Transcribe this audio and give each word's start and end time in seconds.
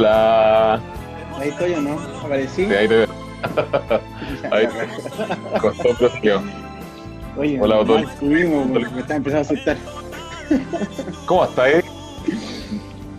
Hola. 0.00 0.80
Ahí 1.38 1.50
estoy 1.50 1.74
o 1.74 1.80
no, 1.82 1.98
aparecí. 2.24 2.64
Sí, 2.64 2.72
ahí 2.74 2.88
te 2.88 2.96
veo. 2.96 3.08
ahí 4.50 4.66
costó 5.60 5.94
presión. 5.94 6.50
Oye, 7.36 7.60
Hola, 7.60 7.76
mal 7.76 7.86
doctor. 7.86 8.10
estuvimos, 8.10 8.66
porque 8.72 8.88
me 8.94 9.00
está 9.02 9.16
empezando 9.16 9.46
a 9.46 9.52
asustar. 9.52 9.76
¿Cómo 11.26 11.44
estás? 11.44 11.68
eh? 11.68 11.84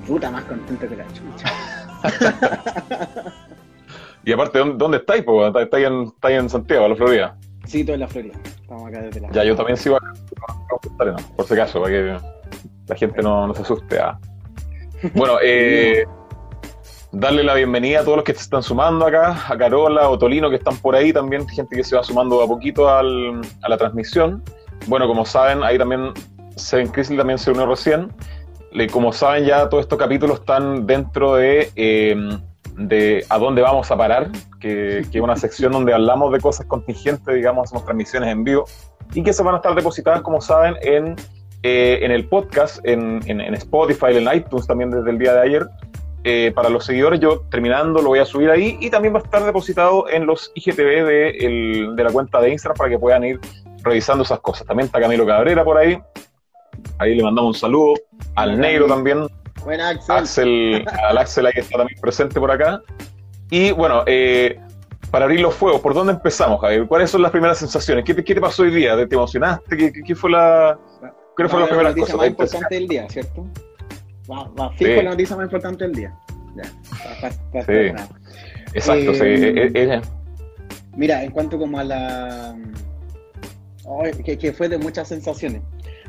Puta, 0.07 0.31
más 0.31 0.43
contento 0.45 0.87
que 0.89 0.95
la 0.95 1.05
chucha. 1.13 1.53
Y 4.23 4.31
aparte, 4.33 4.59
¿dónde, 4.75 4.97
estáis? 4.97 5.23
po? 5.23 5.47
¿Estáis 5.47 5.87
en, 5.87 6.03
estáis 6.03 6.37
en 6.39 6.47
Santiago, 6.47 6.87
la 6.87 6.95
Florida? 6.95 7.35
Sí, 7.65 7.83
todo 7.83 7.95
en 7.95 8.01
la 8.01 8.07
Florida. 8.07 8.35
Estamos 8.45 8.87
acá 8.87 9.01
desde 9.01 9.19
la. 9.19 9.31
Ya, 9.31 9.43
yo 9.43 9.55
también 9.55 9.77
sigo 9.77 9.97
acá, 9.97 10.13
por 11.35 11.45
si 11.47 11.53
acaso, 11.53 11.81
para 11.81 11.91
que 11.91 12.17
la 12.87 12.95
gente 12.95 13.21
no, 13.23 13.47
no 13.47 13.53
se 13.55 13.63
asuste. 13.63 13.99
ah. 13.99 14.19
Bueno, 15.15 15.37
eh, 15.41 16.05
darle 17.11 17.43
la 17.43 17.53
bienvenida 17.55 17.99
a 18.01 18.03
todos 18.03 18.17
los 18.17 18.23
que 18.25 18.33
se 18.33 18.41
están 18.41 18.63
sumando 18.63 19.05
acá, 19.05 19.37
a 19.49 19.57
Carola, 19.57 20.09
Otolino, 20.09 20.49
que 20.49 20.55
están 20.55 20.77
por 20.77 20.95
ahí 20.95 21.11
también, 21.11 21.47
gente 21.47 21.75
que 21.75 21.83
se 21.83 21.95
va 21.95 22.03
sumando 22.03 22.41
a 22.41 22.47
poquito 22.47 22.89
al- 22.89 23.41
a 23.61 23.69
la 23.69 23.77
transmisión. 23.77 24.41
Bueno, 24.87 25.07
como 25.07 25.25
saben, 25.25 25.63
ahí 25.63 25.77
también 25.77 26.13
Seven 26.55 26.87
Crisis 26.89 27.17
también 27.17 27.37
se 27.39 27.51
unió 27.51 27.65
recién. 27.65 28.09
Como 28.91 29.11
saben, 29.11 29.43
ya 29.45 29.67
todos 29.67 29.83
estos 29.83 29.99
capítulos 29.99 30.39
están 30.39 30.87
dentro 30.87 31.35
de, 31.35 31.69
eh, 31.75 32.15
de 32.77 33.25
A 33.29 33.37
dónde 33.37 33.61
vamos 33.61 33.91
a 33.91 33.97
parar, 33.97 34.29
que, 34.61 35.05
que 35.11 35.17
es 35.17 35.23
una 35.23 35.35
sección 35.35 35.73
donde 35.73 35.93
hablamos 35.93 36.31
de 36.31 36.39
cosas 36.39 36.65
contingentes, 36.67 37.35
digamos, 37.35 37.65
hacemos 37.65 37.83
transmisiones 37.83 38.29
en 38.29 38.45
vivo 38.45 38.65
y 39.13 39.23
que 39.23 39.33
se 39.33 39.43
van 39.43 39.55
a 39.55 39.57
estar 39.57 39.75
depositadas, 39.75 40.21
como 40.21 40.39
saben, 40.39 40.75
en, 40.81 41.15
eh, 41.63 41.99
en 42.01 42.11
el 42.11 42.27
podcast, 42.29 42.79
en, 42.85 43.19
en- 43.25 43.41
en 43.41 43.53
Spotify, 43.55 44.15
en 44.15 44.33
iTunes 44.33 44.65
también 44.65 44.89
desde 44.89 45.09
el 45.09 45.19
día 45.19 45.33
de 45.33 45.41
ayer. 45.41 45.67
Eh, 46.23 46.51
para 46.53 46.69
los 46.69 46.85
seguidores, 46.85 47.19
yo 47.19 47.41
terminando 47.49 48.01
lo 48.01 48.09
voy 48.09 48.19
a 48.19 48.25
subir 48.25 48.49
ahí 48.51 48.77
y 48.79 48.89
también 48.91 49.13
va 49.13 49.19
a 49.19 49.23
estar 49.23 49.43
depositado 49.43 50.07
en 50.07 50.27
los 50.27 50.51
IGTV 50.53 51.03
de, 51.03 51.29
el- 51.29 51.95
de 51.95 52.03
la 52.03 52.11
cuenta 52.11 52.39
de 52.39 52.51
Instagram 52.51 52.77
para 52.77 52.89
que 52.91 52.99
puedan 52.99 53.23
ir 53.23 53.39
revisando 53.83 54.23
esas 54.23 54.39
cosas. 54.39 54.67
También 54.67 54.85
está 54.85 54.99
Camilo 54.99 55.25
Cabrera 55.25 55.63
por 55.63 55.77
ahí. 55.77 55.99
Ahí 56.99 57.15
le 57.15 57.23
mandamos 57.23 57.55
un 57.55 57.59
saludo. 57.59 57.93
Al 58.35 58.59
negro 58.59 58.85
también, 58.87 59.25
Buena 59.63 59.89
Axel. 59.89 60.15
Axel, 60.15 60.85
al 61.07 61.17
Axel 61.17 61.45
ahí 61.47 61.53
está 61.55 61.77
también 61.79 61.99
presente 61.99 62.39
por 62.39 62.51
acá. 62.51 62.81
Y 63.49 63.71
bueno, 63.71 64.03
eh, 64.05 64.59
para 65.09 65.25
abrir 65.25 65.41
los 65.41 65.53
fuegos, 65.55 65.81
¿por 65.81 65.93
dónde 65.93 66.13
empezamos, 66.13 66.61
Javier? 66.61 66.85
¿Cuáles 66.87 67.09
son 67.09 67.21
las 67.23 67.31
primeras 67.31 67.57
sensaciones? 67.57 68.05
¿Qué 68.05 68.13
te, 68.13 68.23
qué 68.23 68.33
te 68.35 68.41
pasó 68.41 68.61
hoy 68.63 68.71
día? 68.71 68.95
¿Te 69.07 69.13
emocionaste? 69.15 69.75
¿Qué, 69.75 69.91
qué- 69.91 70.03
qué 70.03 70.15
fue 70.15 70.29
la, 70.31 70.77
¿Qué 71.35 71.47
fueron 71.49 71.61
las 71.61 71.69
primeras 71.69 71.83
la 71.83 71.89
noticia 71.89 72.13
cosas? 72.13 72.17
más 72.17 72.27
importante 72.27 72.75
del 72.75 72.87
día, 72.87 73.09
¿cierto? 73.09 73.45
Va 74.31 74.69
fijo 74.71 74.91
Sí. 74.91 75.03
la 75.03 75.09
noticia 75.11 75.35
más 75.35 75.45
importante 75.45 75.83
del 75.85 75.93
día. 75.95 76.15
Ya, 76.55 76.63
Sí. 77.65 77.71
Exacto, 78.73 79.11
Eh, 79.11 79.15
sí. 79.15 79.23
eh, 79.45 79.53
eh, 79.55 79.71
eh, 79.75 80.01
Mira, 80.95 81.23
en 81.23 81.31
cuanto 81.31 81.57
como 81.57 81.79
a 81.79 81.83
la... 81.83 82.55
Que, 84.25 84.37
que 84.37 84.53
fue 84.53 84.69
de 84.69 84.77
muchas 84.77 85.07
sensaciones. 85.09 85.61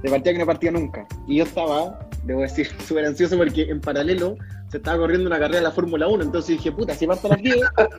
De 0.03 0.11
partida 0.11 0.33
que 0.33 0.39
no 0.39 0.47
partía 0.47 0.71
nunca. 0.71 1.07
Y 1.27 1.37
yo 1.39 1.45
estaba, 1.45 2.09
debo 2.25 2.43
decir, 2.43 2.69
súper 2.87 3.05
ansioso 3.07 3.37
porque 3.37 3.63
en 3.63 3.81
paralelo 3.81 4.37
se 4.69 4.79
estaba 4.79 4.99
corriendo 4.99 5.27
una 5.29 5.39
carrera 5.39 5.59
de 5.59 5.65
la 5.65 5.71
Fórmula 5.73 6.07
1. 6.09 6.25
Entonces 6.25 6.57
dije, 6.57 6.73
puta, 6.73 6.95
si 6.95 7.07
parto 7.07 7.27
a 7.29 7.31
las 7.31 7.43
10, 7.43 7.57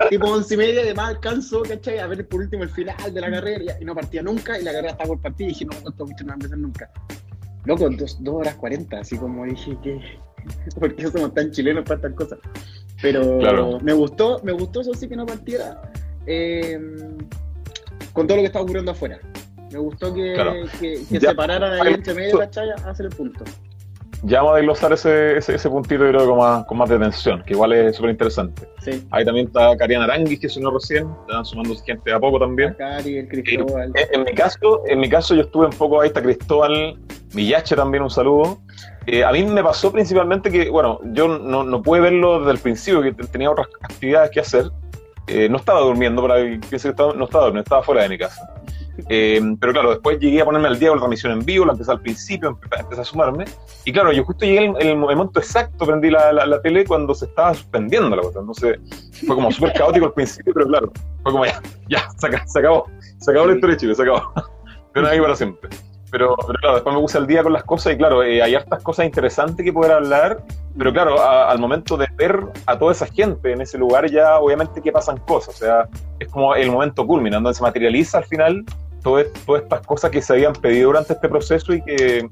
tipo 0.09 0.27
11 0.27 0.53
y 0.53 0.57
media, 0.57 0.81
además 0.81 1.09
alcanzo, 1.09 1.61
¿cachai? 1.63 1.99
A 1.99 2.07
ver 2.07 2.27
por 2.27 2.41
último 2.41 2.63
el 2.63 2.69
final 2.69 2.95
de 3.13 3.21
la 3.21 3.29
carrera. 3.31 3.75
Y 3.79 3.85
no 3.85 3.93
partía 3.95 4.21
nunca 4.21 4.59
y 4.59 4.63
la 4.63 4.71
carrera 4.71 4.91
estaba 4.91 5.07
por 5.09 5.21
partir. 5.21 5.47
Y 5.47 5.49
dije, 5.49 5.65
no, 5.65 5.73
esto 5.73 5.93
no 6.05 6.27
va 6.27 6.31
a 6.31 6.35
empezar 6.35 6.57
nunca. 6.57 6.89
Loco, 7.65 7.89
dos, 7.89 8.17
dos 8.23 8.35
horas 8.35 8.55
40, 8.55 8.99
así 8.99 9.17
como 9.17 9.45
dije 9.45 9.77
que... 9.83 9.99
¿Por 10.79 10.93
qué 10.95 11.07
somos 11.07 11.33
tan 11.33 11.51
chilenos 11.51 11.83
para 11.85 11.95
estas 11.95 12.13
cosas? 12.13 12.39
Pero 13.01 13.37
Claro. 13.39 13.79
me 13.81 13.93
gustó, 13.93 14.41
me 14.43 14.51
gustó 14.51 14.81
eso 14.81 14.93
sí 14.93 15.07
que 15.07 15.15
no 15.15 15.25
partiera 15.25 15.81
eh, 16.25 16.77
con 18.13 18.27
todo 18.27 18.37
lo 18.37 18.41
que 18.43 18.47
estaba 18.47 18.63
ocurriendo 18.63 18.91
afuera. 18.91 19.19
Me 19.71 19.79
gustó 19.79 20.13
que, 20.13 20.33
Claro. 20.33 20.53
que, 20.79 20.99
que 21.09 21.19
Ya. 21.19 21.29
se 21.29 21.35
pararan 21.35 21.81
ahí 21.81 21.93
entre 21.93 22.13
medio, 22.13 22.37
¿cachai? 22.39 22.69
A 22.71 22.89
hacer 22.89 23.05
el 23.07 23.15
punto. 23.15 23.43
ya 24.25 24.37
vamos 24.39 24.53
a 24.53 24.57
desglosar 24.57 24.93
ese, 24.93 25.37
ese, 25.37 25.55
ese 25.55 25.69
puntito, 25.69 26.03
yo 26.05 26.11
creo, 26.11 26.27
con 26.29 26.37
más, 26.37 26.65
con 26.65 26.77
más 26.77 26.89
detención, 26.89 27.43
que 27.43 27.53
igual 27.53 27.73
es 27.73 27.95
súper 27.95 28.11
interesante. 28.11 28.67
Sí. 28.81 29.05
Ahí 29.11 29.25
también 29.25 29.47
está 29.47 29.75
Cariana 29.75 30.05
Aranguis, 30.05 30.39
que 30.39 30.47
se 30.47 30.59
unió 30.59 30.71
recién. 30.71 31.07
Están 31.27 31.43
sumando 31.43 31.75
gente 31.75 32.09
de 32.09 32.15
a 32.15 32.19
poco 32.19 32.39
también. 32.39 32.73
Cari, 32.75 33.17
el 33.17 33.27
Cristóbal. 33.27 33.91
En, 33.95 34.19
en 34.19 34.23
mi 34.25 34.31
caso, 34.33 34.81
en 34.87 34.99
mi 34.99 35.09
caso 35.09 35.35
yo 35.35 35.41
estuve 35.41 35.65
un 35.65 35.73
poco 35.73 35.99
ahí, 36.01 36.07
está 36.07 36.21
Cristóbal 36.21 36.97
Millache 37.33 37.75
también, 37.75 38.03
un 38.03 38.09
saludo. 38.09 38.59
Eh, 39.05 39.23
a 39.23 39.31
mí 39.31 39.43
me 39.43 39.63
pasó 39.63 39.91
principalmente 39.91 40.49
que, 40.51 40.69
bueno, 40.69 40.99
yo 41.05 41.27
no, 41.27 41.63
no 41.63 41.81
pude 41.81 41.99
verlo 41.99 42.39
desde 42.39 42.51
el 42.51 42.59
principio, 42.59 43.01
que 43.01 43.11
te- 43.13 43.27
tenía 43.27 43.49
otras 43.51 43.67
actividades 43.81 44.31
que 44.31 44.39
hacer. 44.39 44.65
Eh, 45.27 45.47
no 45.49 45.57
estaba 45.57 45.79
durmiendo, 45.81 46.21
para 46.21 46.35
que 46.41 46.59
estaba- 46.75 47.13
no 47.13 47.25
estaba 47.25 47.45
durmiendo, 47.45 47.63
estaba 47.63 47.83
fuera 47.83 48.03
de 48.03 48.09
mi 48.09 48.17
casa. 48.17 48.41
Eh, 49.09 49.41
pero 49.59 49.73
claro, 49.73 49.89
después 49.89 50.19
llegué 50.19 50.41
a 50.41 50.45
ponerme 50.45 50.67
al 50.67 50.77
día 50.77 50.89
con 50.89 50.97
la 50.97 51.01
transmisión 51.01 51.31
en 51.31 51.43
vivo, 51.43 51.65
la 51.65 51.71
empecé 51.71 51.91
al 51.91 52.01
principio, 52.01 52.51
empe- 52.51 52.79
empecé 52.79 53.01
a 53.01 53.03
sumarme. 53.03 53.45
Y 53.85 53.91
claro, 53.91 54.11
yo 54.11 54.23
justo 54.23 54.45
llegué 54.45 54.65
en 54.65 54.75
el, 54.75 54.81
en 54.83 54.87
el 54.89 54.97
momento 54.97 55.39
exacto, 55.39 55.85
prendí 55.87 56.11
la, 56.11 56.31
la- 56.31 56.45
la 56.45 56.61
tele 56.61 56.85
cuando 56.85 57.15
se 57.15 57.25
estaba 57.25 57.53
suspendiendo 57.55 58.15
la 58.15 58.21
cosa. 58.21 58.39
Entonces 58.41 58.77
fue 59.25 59.35
como 59.35 59.51
súper 59.51 59.73
caótico 59.73 60.05
al 60.05 60.13
principio, 60.13 60.53
pero 60.53 60.67
claro, 60.67 60.91
fue 61.23 61.31
como 61.31 61.45
ya, 61.45 61.59
ya, 61.89 62.07
se, 62.17 62.27
acabó, 62.27 62.43
se 62.47 62.59
acabó, 62.59 62.85
se 63.17 63.31
acabó 63.31 63.47
la 63.47 63.53
historia 63.55 63.75
de 63.75 63.79
Chile, 63.81 63.95
se 63.95 64.01
acabó. 64.03 64.31
Pero 64.93 65.07
ahí 65.07 65.19
para 65.19 65.35
siempre. 65.35 65.69
Pero, 66.13 66.35
pero 66.45 66.59
claro, 66.59 66.75
después 66.75 66.95
me 66.95 67.01
puse 67.01 67.17
al 67.17 67.25
día 67.25 67.41
con 67.41 67.53
las 67.53 67.63
cosas 67.63 67.93
y 67.93 67.97
claro, 67.97 68.21
eh, 68.21 68.39
hay 68.43 68.53
hartas 68.53 68.83
cosas 68.83 69.07
interesantes 69.07 69.65
que 69.65 69.73
poder 69.73 69.93
hablar, 69.93 70.43
pero 70.77 70.93
claro, 70.93 71.19
a- 71.19 71.49
al 71.49 71.57
momento 71.57 71.97
de 71.97 72.05
ver 72.15 72.39
a 72.67 72.77
toda 72.77 72.91
esa 72.91 73.07
gente 73.07 73.51
en 73.51 73.61
ese 73.61 73.79
lugar 73.79 74.07
ya 74.11 74.37
obviamente 74.37 74.79
que 74.79 74.91
pasan 74.91 75.17
cosas, 75.17 75.55
o 75.55 75.57
sea, 75.57 75.87
es 76.19 76.27
como 76.27 76.53
el 76.53 76.69
momento 76.71 77.07
culminante, 77.07 77.45
donde 77.45 77.55
se 77.57 77.63
materializa 77.63 78.19
al 78.19 78.25
final 78.25 78.63
todo- 79.01 79.23
todas 79.47 79.63
estas 79.63 79.81
cosas 79.87 80.11
que 80.11 80.21
se 80.21 80.33
habían 80.33 80.53
pedido 80.53 80.89
durante 80.89 81.13
este 81.13 81.27
proceso 81.27 81.73
y 81.73 81.81
que, 81.81 82.29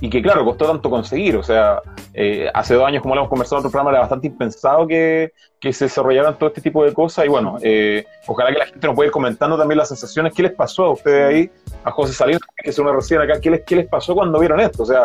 y 0.00 0.08
que 0.08 0.22
claro, 0.22 0.44
costó 0.44 0.66
tanto 0.66 0.88
conseguir, 0.88 1.36
o 1.36 1.42
sea, 1.42 1.80
eh, 2.14 2.50
hace 2.54 2.74
dos 2.74 2.86
años, 2.86 3.02
como 3.02 3.14
lo 3.14 3.22
hemos 3.22 3.30
conversado 3.30 3.56
en 3.56 3.60
otro 3.60 3.70
programa, 3.70 3.90
era 3.90 4.00
bastante 4.00 4.28
impensado 4.28 4.86
que, 4.86 5.32
que 5.60 5.72
se 5.72 5.86
desarrollaran 5.86 6.38
todo 6.38 6.48
este 6.48 6.62
tipo 6.62 6.84
de 6.84 6.94
cosas 6.94 7.26
y 7.26 7.28
bueno, 7.28 7.58
eh, 7.62 8.06
ojalá 8.26 8.50
que 8.52 8.58
la 8.58 8.66
gente 8.66 8.86
nos 8.86 8.96
pueda 8.96 9.08
ir 9.08 9.12
comentando 9.12 9.58
también 9.58 9.78
las 9.78 9.88
sensaciones, 9.88 10.32
qué 10.34 10.42
les 10.42 10.52
pasó 10.52 10.84
a 10.84 10.92
ustedes 10.92 11.28
ahí, 11.28 11.50
a 11.84 11.90
José 11.90 12.14
Salinas, 12.14 12.40
que 12.56 12.72
se 12.72 12.80
une 12.80 12.92
recién 12.92 13.20
acá, 13.20 13.40
qué 13.40 13.50
les, 13.50 13.62
qué 13.62 13.76
les 13.76 13.88
pasó 13.88 14.14
cuando 14.14 14.38
vieron 14.38 14.58
esto, 14.60 14.84
o 14.84 14.86
sea, 14.86 15.02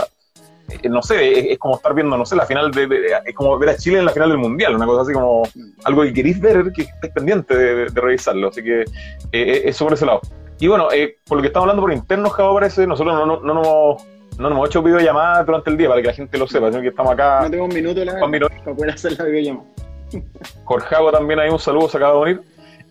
eh, 0.70 0.88
no 0.88 1.02
sé, 1.02 1.40
es, 1.40 1.46
es 1.52 1.60
como 1.60 1.76
estar 1.76 1.94
viendo, 1.94 2.18
no 2.18 2.26
sé, 2.26 2.38
la 2.38 2.46
final 2.46 2.72
de, 2.72 2.88
es 3.26 3.36
como 3.36 3.58
ver 3.60 3.70
a 3.70 3.78
Chile 3.78 4.00
en 4.00 4.06
la 4.06 4.12
final 4.12 4.30
del 4.30 4.38
Mundial, 4.38 4.76
una 4.76 4.86
cosa 4.86 5.02
así 5.02 5.12
como 5.12 5.44
algo 5.84 6.04
que 6.04 6.14
queréis 6.14 6.40
ver, 6.40 6.72
que 6.72 6.84
estáis 6.84 7.14
pendiente 7.14 7.56
de, 7.56 7.90
de 7.90 8.02
revisarlo, 8.02 8.48
así 8.48 8.64
que 8.64 8.86
eh, 9.32 9.62
eso 9.66 9.84
por 9.84 9.94
ese 9.94 10.06
lado. 10.06 10.22
Y 10.60 10.68
bueno, 10.68 10.88
eh, 10.92 11.18
por 11.28 11.38
lo 11.38 11.42
que 11.42 11.48
estamos 11.48 11.66
hablando 11.66 11.82
por 11.82 11.92
interno, 11.92 12.30
Javo, 12.30 12.54
parece, 12.54 12.88
nosotros 12.88 13.14
no, 13.14 13.26
no, 13.26 13.40
no, 13.42 13.54
nos 13.54 14.04
no 14.38 14.50
hemos 14.50 14.68
hecho 14.70 14.82
videollamadas 14.84 15.46
durante 15.46 15.70
el 15.70 15.78
día 15.78 15.90
para 15.90 16.02
que 16.02 16.08
la 16.08 16.14
gente 16.14 16.38
lo 16.38 16.48
sepa, 16.48 16.70
sino 16.70 16.82
que 16.82 16.90
estamos 16.90 17.14
acá, 17.14 17.42
No 17.44 17.52
tengo 17.52 17.66
un 17.66 17.74
minuto 17.74 18.04
la 18.04 18.20
para 18.20 18.76
poder 18.76 18.92
hacer 18.92 19.18
la 19.18 19.26
videollamada. 19.26 19.66
Jorjago 20.66 21.12
también 21.12 21.40
hay 21.40 21.50
un 21.50 21.60
saludo, 21.60 21.90
se 21.90 21.98
acaba 21.98 22.14
de 22.14 22.20
unir. 22.20 22.42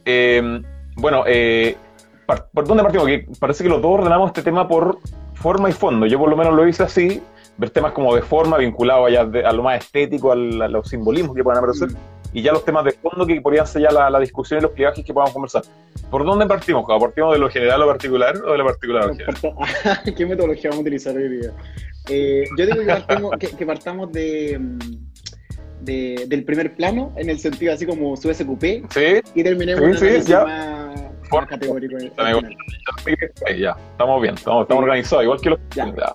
Eh, 0.04 0.62
bueno, 0.96 1.24
eh, 1.26 1.76
¿por 2.52 2.66
dónde 2.66 2.82
partimos? 2.82 3.06
Que 3.06 3.26
parece 3.38 3.64
que 3.64 3.70
los 3.70 3.82
dos 3.82 4.00
ordenamos 4.00 4.28
este 4.28 4.42
tema 4.42 4.66
por 4.68 4.98
forma 5.34 5.68
y 5.68 5.72
fondo. 5.72 6.06
Yo 6.06 6.18
por 6.18 6.30
lo 6.30 6.36
menos 6.36 6.54
lo 6.54 6.66
hice 6.66 6.82
así, 6.82 7.22
ver 7.56 7.70
temas 7.70 7.92
como 7.92 8.14
de 8.14 8.22
forma, 8.22 8.56
vinculado 8.58 9.06
allá 9.06 9.24
de- 9.24 9.44
a 9.44 9.52
lo 9.52 9.62
más 9.62 9.78
estético, 9.84 10.32
a, 10.32 10.36
los 10.36 10.88
simbolismos 10.88 11.34
que 11.36 11.42
puedan 11.42 11.58
aparecer, 11.58 11.88
y 12.34 12.42
ya 12.42 12.52
los 12.52 12.64
temas 12.64 12.84
de 12.84 12.90
fondo 12.92 13.24
que 13.26 13.40
podrían 13.40 13.66
ser 13.66 13.82
ya 13.82 13.90
la, 13.90 14.10
la 14.10 14.18
discusión 14.20 14.58
y 14.58 14.62
los 14.62 14.72
plegajes 14.72 15.02
que 15.04 15.14
podamos 15.14 15.32
conversar. 15.32 15.62
¿Por 16.10 16.24
dónde 16.26 16.46
partimos? 16.46 16.84
¿Partimos 16.86 17.32
de 17.32 17.38
lo 17.38 17.48
general 17.48 17.80
o 17.82 17.86
particular 17.86 18.36
o 18.44 18.52
de 18.52 18.58
lo 18.58 18.64
particular 18.66 19.02
a 19.04 19.06
lo 19.06 19.14
general? 19.14 19.36
¿Qué 20.16 20.26
metodología 20.26 20.68
vamos 20.70 20.78
a 20.78 20.82
utilizar 20.82 21.16
hoy 21.16 21.28
día? 21.28 21.52
Eh, 22.10 22.44
yo 22.58 22.66
digo 22.66 22.80
que 22.80 22.86
partamos, 22.86 23.30
que, 23.38 23.46
que 23.48 23.64
partamos 23.64 24.12
de, 24.12 24.60
de- 25.80 26.24
del 26.26 26.44
primer 26.44 26.74
plano, 26.74 27.12
en 27.16 27.30
el 27.30 27.38
sentido 27.38 27.72
así 27.72 27.86
como 27.86 28.16
su 28.16 28.32
SQP, 28.34 28.90
Sí, 28.90 29.20
y 29.34 29.42
terminemos 29.42 29.98
Sí, 30.00 30.20
sí, 30.20 30.30
ya. 30.32 30.44
más, 30.44 31.00
Por- 31.30 31.40
más 31.42 31.48
categórico. 31.50 31.96
ahí 32.18 33.60
ya, 33.60 33.76
estamos 33.92 34.20
bien, 34.22 34.34
estamos, 34.34 34.62
estamos 34.62 34.82
organizados, 34.82 35.24
igual 35.24 35.40
que 35.40 35.50
los... 35.50 35.60
Ya. 35.74 35.86
ya. 35.86 36.12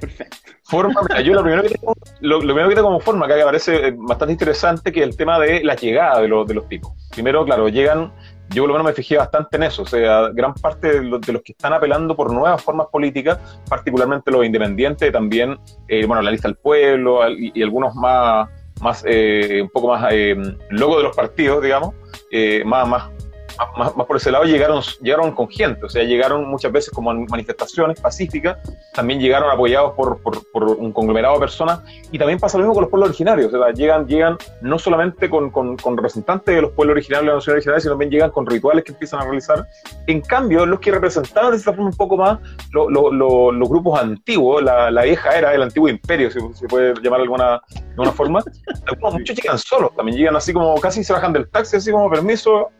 Perfecto. 0.00 0.36
Forma, 0.68 1.00
yo 1.24 1.32
lo 1.32 1.42
primero 1.42 1.62
que 1.62 1.70
tengo, 1.70 1.94
lo, 2.20 2.42
lo 2.42 2.54
primero 2.54 2.68
que 2.68 2.74
tengo 2.74 2.88
como 2.88 3.00
forma, 3.00 3.26
que 3.26 3.36
me 3.36 3.44
parece 3.44 3.88
eh, 3.88 3.94
bastante 3.96 4.32
interesante, 4.32 4.92
que 4.92 5.00
es 5.00 5.08
el 5.08 5.16
tema 5.16 5.38
de 5.38 5.64
la 5.64 5.74
llegada 5.74 6.20
de, 6.20 6.28
los 6.28 6.46
de 6.46 6.52
los 6.52 6.68
tipos. 6.68 6.92
Primero, 7.10 7.42
claro, 7.46 7.70
llegan, 7.70 8.12
yo 8.50 8.64
por 8.64 8.68
lo 8.68 8.74
menos 8.74 8.86
me 8.88 8.92
fijé 8.92 9.16
bastante 9.16 9.56
en 9.56 9.62
eso, 9.62 9.80
o 9.80 9.86
sea, 9.86 10.28
gran 10.28 10.52
parte 10.52 11.00
de 11.00 11.04
los, 11.04 11.22
de 11.22 11.32
los 11.32 11.42
que 11.42 11.52
están 11.52 11.72
apelando 11.72 12.14
por 12.14 12.30
nuevas 12.30 12.62
formas 12.62 12.88
políticas, 12.92 13.38
particularmente 13.66 14.30
los 14.30 14.44
independientes, 14.44 15.10
también, 15.10 15.58
eh, 15.88 16.04
bueno, 16.04 16.20
la 16.20 16.30
lista 16.30 16.48
del 16.48 16.58
pueblo 16.58 17.20
y, 17.30 17.62
algunos 17.62 17.94
más, 17.94 18.50
más 18.82 19.02
eh, 19.06 19.60
un 19.62 19.70
poco 19.70 19.88
más 19.88 20.12
eh, 20.12 20.36
logo 20.68 20.98
de 20.98 21.04
los 21.04 21.16
partidos, 21.16 21.62
digamos, 21.62 21.94
eh, 22.30 22.62
más, 22.66 23.08
más 23.76 23.96
más, 23.96 24.06
por 24.06 24.16
ese 24.16 24.30
lado, 24.30 24.44
llegaron, 24.44 24.82
llegaron 25.00 25.32
con 25.32 25.48
gente, 25.48 25.84
o 25.86 25.88
sea, 25.88 26.02
llegaron 26.04 26.48
muchas 26.48 26.72
veces 26.72 26.90
como 26.90 27.12
manifestaciones 27.14 28.00
pacíficas, 28.00 28.58
también 28.94 29.20
llegaron 29.20 29.50
apoyados 29.50 29.94
por, 29.94 30.20
por, 30.20 30.64
un 30.64 30.92
conglomerado 30.92 31.34
de 31.34 31.40
personas, 31.40 31.80
y 32.10 32.18
también 32.18 32.38
pasa 32.38 32.58
lo 32.58 32.64
mismo 32.64 32.74
con 32.74 32.82
los 32.82 32.90
pueblos 32.90 33.10
originarios, 33.10 33.52
o 33.52 33.58
sea, 33.58 33.72
llegan, 33.72 34.06
llegan 34.06 34.36
no 34.60 34.78
solamente 34.78 35.30
con, 35.30 35.50
con, 35.50 35.78
representantes 35.96 36.54
de 36.54 36.62
los 36.62 36.72
pueblos 36.72 36.94
originarios, 36.94 37.26
de 37.26 37.34
las 37.34 37.36
naciones 37.36 37.58
originales, 37.58 37.82
sino 37.82 37.92
también 37.92 38.10
llegan 38.10 38.30
con 38.30 38.46
rituales 38.46 38.84
que 38.84 38.92
empiezan 38.92 39.20
a 39.20 39.24
realizar. 39.24 39.66
En 40.06 40.20
cambio, 40.20 40.66
los 40.66 40.80
que 40.80 40.90
representaban 40.90 41.52
de 41.52 41.56
esta 41.56 41.72
forma 41.72 41.90
un 41.90 41.96
poco 41.96 42.16
más 42.16 42.38
los 42.72 43.68
grupos 43.68 44.00
antiguos, 44.00 44.62
la, 44.62 44.90
la, 44.90 45.02
vieja 45.02 45.36
era 45.36 45.54
el 45.54 45.62
antiguo 45.62 45.88
imperio, 45.88 46.30
si 46.30 46.38
se 46.54 46.66
puede 46.68 46.94
llamar 47.02 47.20
de 47.20 47.24
alguna, 47.24 47.60
de 47.70 47.90
alguna 47.90 48.12
forma, 48.12 48.44
muchos 49.12 49.36
llegan 49.36 49.58
solos, 49.58 49.94
también 49.96 50.18
llegan 50.18 50.36
así 50.36 50.52
como 50.52 50.78
casi 50.80 51.02
se 51.02 51.12
bajan 51.12 51.32
del 51.32 51.48
taxi, 51.48 51.76
así 51.76 51.90
como 51.90 52.10
permiso, 52.10 52.70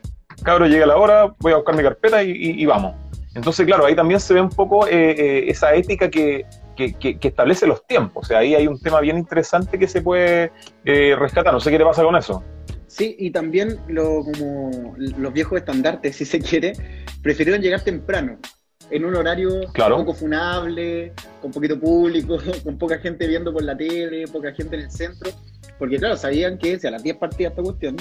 cabrón, 0.43 0.69
llega 0.69 0.85
la 0.85 0.97
hora, 0.97 1.33
voy 1.39 1.53
a 1.53 1.57
buscar 1.57 1.75
mi 1.75 1.83
carpeta 1.83 2.23
y, 2.23 2.65
vamos. 2.65 2.95
Entonces, 3.35 3.65
claro, 3.65 3.85
ahí 3.85 3.95
también 3.95 4.19
se 4.19 4.33
ve 4.33 4.41
un 4.41 4.49
poco 4.49 4.87
eh, 4.87 5.11
eh, 5.11 5.45
esa 5.47 5.73
ética 5.73 6.09
que, 6.09 6.45
establece 6.75 7.67
los 7.67 7.85
tiempos. 7.85 8.23
O 8.23 8.27
sea, 8.27 8.39
ahí 8.39 8.55
hay 8.55 8.67
un 8.67 8.79
tema 8.79 9.01
bien 9.01 9.17
interesante 9.17 9.77
que 9.77 9.87
se 9.87 10.01
puede 10.01 10.51
eh, 10.85 11.15
rescatar. 11.17 11.53
No 11.53 11.59
sé 11.59 11.71
qué 11.71 11.77
te 11.77 11.83
pasa 11.83 12.03
con 12.03 12.15
eso. 12.15 12.43
Sí, 12.87 13.15
y 13.19 13.31
también 13.31 13.79
lo, 13.87 14.23
como 14.23 14.95
los 14.97 15.33
viejos 15.33 15.59
estandartes, 15.59 16.15
si 16.15 16.25
se 16.25 16.39
quiere, 16.39 16.73
prefirieron 17.21 17.61
llegar 17.61 17.81
temprano, 17.81 18.39
en 18.91 19.05
un 19.05 19.15
horario 19.15 19.61
poco 19.73 20.13
funable, 20.13 21.13
con 21.41 21.51
poquito 21.51 21.79
público, 21.79 22.37
con 22.63 22.77
poca 22.77 22.97
gente 22.97 23.27
viendo 23.27 23.53
por 23.53 23.63
la 23.63 23.77
tele, 23.77 24.25
poca 24.27 24.53
gente 24.53 24.75
en 24.75 24.83
el 24.83 24.91
centro, 24.91 25.31
porque 25.77 25.97
claro, 25.97 26.17
sabían 26.17 26.57
que 26.57 26.79
si 26.79 26.87
a 26.87 26.91
las 26.91 27.03
10 27.03 27.17
partidas 27.17 27.51
esta 27.51 27.63
cuestión, 27.63 27.95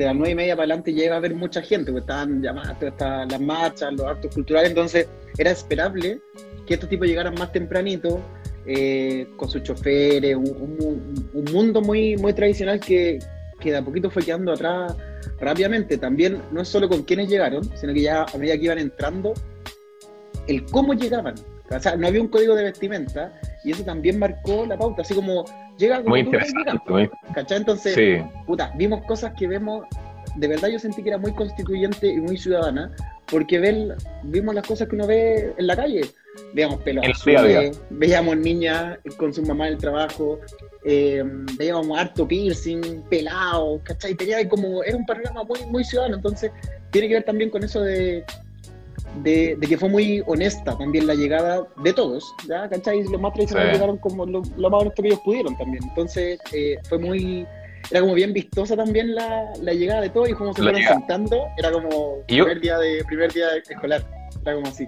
de 0.00 0.06
las 0.06 0.16
nueve 0.16 0.30
y 0.30 0.34
media 0.34 0.56
para 0.56 0.64
adelante 0.64 0.94
llega 0.94 1.14
a 1.14 1.18
haber 1.18 1.34
mucha 1.34 1.60
gente, 1.60 1.92
porque 1.92 2.00
estaban 2.00 2.40
llamadas, 2.40 2.82
estaban 2.82 3.28
las 3.28 3.40
marchas, 3.40 3.92
los 3.92 4.06
actos 4.06 4.34
culturales, 4.34 4.70
entonces 4.70 5.06
era 5.36 5.50
esperable 5.50 6.22
que 6.66 6.74
estos 6.74 6.88
tipos 6.88 7.06
llegaran 7.06 7.34
más 7.34 7.52
tempranito, 7.52 8.18
eh, 8.64 9.26
con 9.36 9.50
sus 9.50 9.62
choferes, 9.62 10.36
un, 10.36 11.44
mundo 11.52 11.82
muy, 11.82 12.16
muy 12.16 12.32
tradicional 12.32 12.80
que, 12.80 13.18
que 13.60 13.72
de 13.72 13.76
a 13.76 13.82
poquito 13.82 14.10
fue 14.10 14.22
quedando 14.22 14.52
atrás 14.52 14.96
rápidamente. 15.38 15.98
También 15.98 16.40
no 16.50 16.62
es 16.62 16.68
solo 16.68 16.88
con 16.88 17.02
quienes 17.02 17.28
llegaron, 17.28 17.62
sino 17.76 17.92
que 17.92 18.00
ya 18.00 18.22
a 18.22 18.38
medida 18.38 18.56
que 18.56 18.64
iban 18.64 18.78
entrando, 18.78 19.34
el 20.46 20.64
cómo 20.64 20.94
llegaban. 20.94 21.34
O 21.70 21.78
sea, 21.78 21.96
no 21.96 22.08
había 22.08 22.20
un 22.20 22.28
código 22.28 22.54
de 22.54 22.64
vestimenta 22.64 23.32
y 23.62 23.70
eso 23.70 23.84
también 23.84 24.18
marcó 24.18 24.66
la 24.66 24.76
pauta, 24.76 25.02
así 25.02 25.14
como 25.14 25.44
llega 25.78 25.98
como 25.98 26.10
muy 26.10 26.20
interesante, 26.20 27.10
¿cachai? 27.32 27.58
Entonces, 27.58 28.24
puta, 28.46 28.72
vimos 28.76 29.04
cosas 29.04 29.32
que 29.38 29.46
vemos, 29.46 29.86
de 30.36 30.48
verdad 30.48 30.68
yo 30.68 30.78
sentí 30.78 31.02
que 31.02 31.10
era 31.10 31.18
muy 31.18 31.32
constituyente 31.32 32.08
y 32.08 32.20
muy 32.20 32.36
ciudadana, 32.36 32.90
porque 33.30 33.60
ver, 33.60 33.96
vimos 34.24 34.54
las 34.54 34.66
cosas 34.66 34.88
que 34.88 34.96
uno 34.96 35.06
ve 35.06 35.54
en 35.56 35.66
la 35.66 35.76
calle. 35.76 36.00
Veíamos 36.54 36.80
pelos 36.82 37.04
azules, 37.08 37.80
veíamos 37.90 38.36
niñas 38.36 38.98
con 39.16 39.32
su 39.32 39.42
mamá 39.42 39.66
en 39.66 39.74
el 39.74 39.78
trabajo, 39.78 40.40
eh, 40.84 41.22
veíamos 41.56 41.98
harto 41.98 42.26
piercing, 42.26 43.02
pelado, 43.08 43.80
¿cachai? 43.84 44.14
Tenía 44.14 44.48
como, 44.48 44.82
era 44.82 44.96
un 44.96 45.06
panorama 45.06 45.44
muy, 45.44 45.64
muy 45.66 45.84
ciudadano, 45.84 46.16
entonces 46.16 46.50
tiene 46.90 47.08
que 47.08 47.14
ver 47.14 47.24
también 47.24 47.50
con 47.50 47.62
eso 47.62 47.80
de 47.80 48.24
de, 49.22 49.58
que 49.60 49.76
fue 49.76 49.88
muy 49.88 50.22
honesta 50.26 50.76
también 50.76 51.06
la 51.06 51.14
llegada 51.14 51.66
de 51.82 51.92
todos, 51.92 52.24
¿ya? 52.48 52.68
¿cachai? 52.68 53.02
Los 53.04 53.20
más 53.20 53.32
tradicionales 53.32 53.74
llegaron 53.74 53.98
como 53.98 54.26
lo, 54.26 54.42
más 54.42 54.80
honesto 54.80 55.02
que 55.02 55.08
ellos 55.08 55.20
pudieron 55.24 55.56
también. 55.56 55.82
Entonces, 55.84 56.40
eh, 56.52 56.78
fue 56.88 56.98
muy. 56.98 57.46
Era 57.90 58.00
como 58.00 58.14
bien 58.14 58.32
vistosa 58.32 58.76
también 58.76 59.14
la, 59.14 59.52
la 59.62 59.72
llegada 59.72 60.02
de 60.02 60.10
todos 60.10 60.28
y 60.28 60.34
cómo 60.34 60.52
se 60.52 60.62
fueron 60.62 60.82
sentando. 60.82 61.46
Era 61.56 61.72
como 61.72 62.22
primer, 62.26 62.60
día 62.60 62.78
de, 62.78 63.04
primer 63.04 63.32
día 63.32 63.48
escolar. 63.56 64.04
Era 64.42 64.54
como 64.54 64.68
así. 64.68 64.86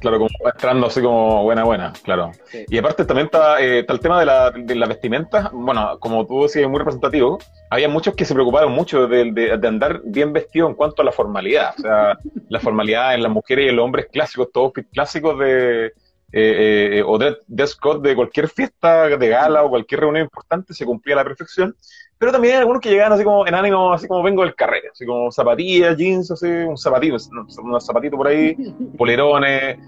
Claro, 0.00 0.18
como 0.18 0.28
entrando 0.44 0.86
así 0.86 1.02
como 1.02 1.42
buena, 1.42 1.64
buena, 1.64 1.92
claro. 2.02 2.30
Y 2.68 2.78
aparte 2.78 3.04
también 3.04 3.26
está, 3.26 3.60
eh, 3.60 3.84
el 3.88 4.00
tema 4.00 4.20
de 4.20 4.26
la, 4.26 4.50
de 4.50 4.74
la 4.74 4.86
vestimenta. 4.86 5.50
Bueno, 5.52 5.98
como 5.98 6.26
tú 6.26 6.42
decías, 6.42 6.68
muy 6.68 6.78
representativo. 6.78 7.38
Había 7.70 7.88
muchos 7.88 8.14
que 8.14 8.24
se 8.24 8.34
preocuparon 8.34 8.72
mucho 8.72 9.08
de, 9.08 9.32
de, 9.32 9.68
andar 9.68 10.00
bien 10.04 10.32
vestido 10.32 10.68
en 10.68 10.74
cuanto 10.74 11.02
a 11.02 11.04
la 11.04 11.12
formalidad. 11.12 11.74
O 11.78 11.82
sea, 11.82 12.18
la 12.48 12.60
formalidad 12.60 13.14
en 13.14 13.22
las 13.22 13.32
mujeres 13.32 13.66
y 13.66 13.68
en 13.68 13.76
los 13.76 13.84
hombres 13.84 14.06
clásicos, 14.12 14.50
todos 14.52 14.72
clásicos 14.92 15.38
de, 15.38 15.92
eh, 16.30 16.98
eh, 16.98 17.02
o 17.06 17.16
de 17.16 17.38
dress 17.46 17.74
code 17.74 18.06
de 18.06 18.14
cualquier 18.14 18.48
fiesta 18.48 19.08
de 19.08 19.28
gala 19.28 19.62
o 19.62 19.70
cualquier 19.70 20.00
reunión 20.00 20.24
importante 20.24 20.74
se 20.74 20.84
cumplía 20.84 21.14
a 21.14 21.18
la 21.18 21.24
perfección. 21.24 21.74
Pero 22.18 22.32
también 22.32 22.54
hay 22.54 22.60
algunos 22.60 22.82
que 22.82 22.90
llegaban 22.90 23.12
así 23.12 23.24
como 23.24 23.46
en 23.46 23.54
ánimo, 23.54 23.92
así 23.92 24.08
como 24.08 24.22
vengo 24.22 24.42
del 24.42 24.54
carrera, 24.54 24.88
así 24.92 25.06
como 25.06 25.30
zapatillas, 25.30 25.96
jeans, 25.96 26.30
así, 26.30 26.46
un 26.46 26.76
zapatito, 26.76 27.16
unos 27.62 27.86
zapatitos 27.86 28.16
por 28.16 28.26
ahí, 28.26 28.56
polerones, 28.98 29.78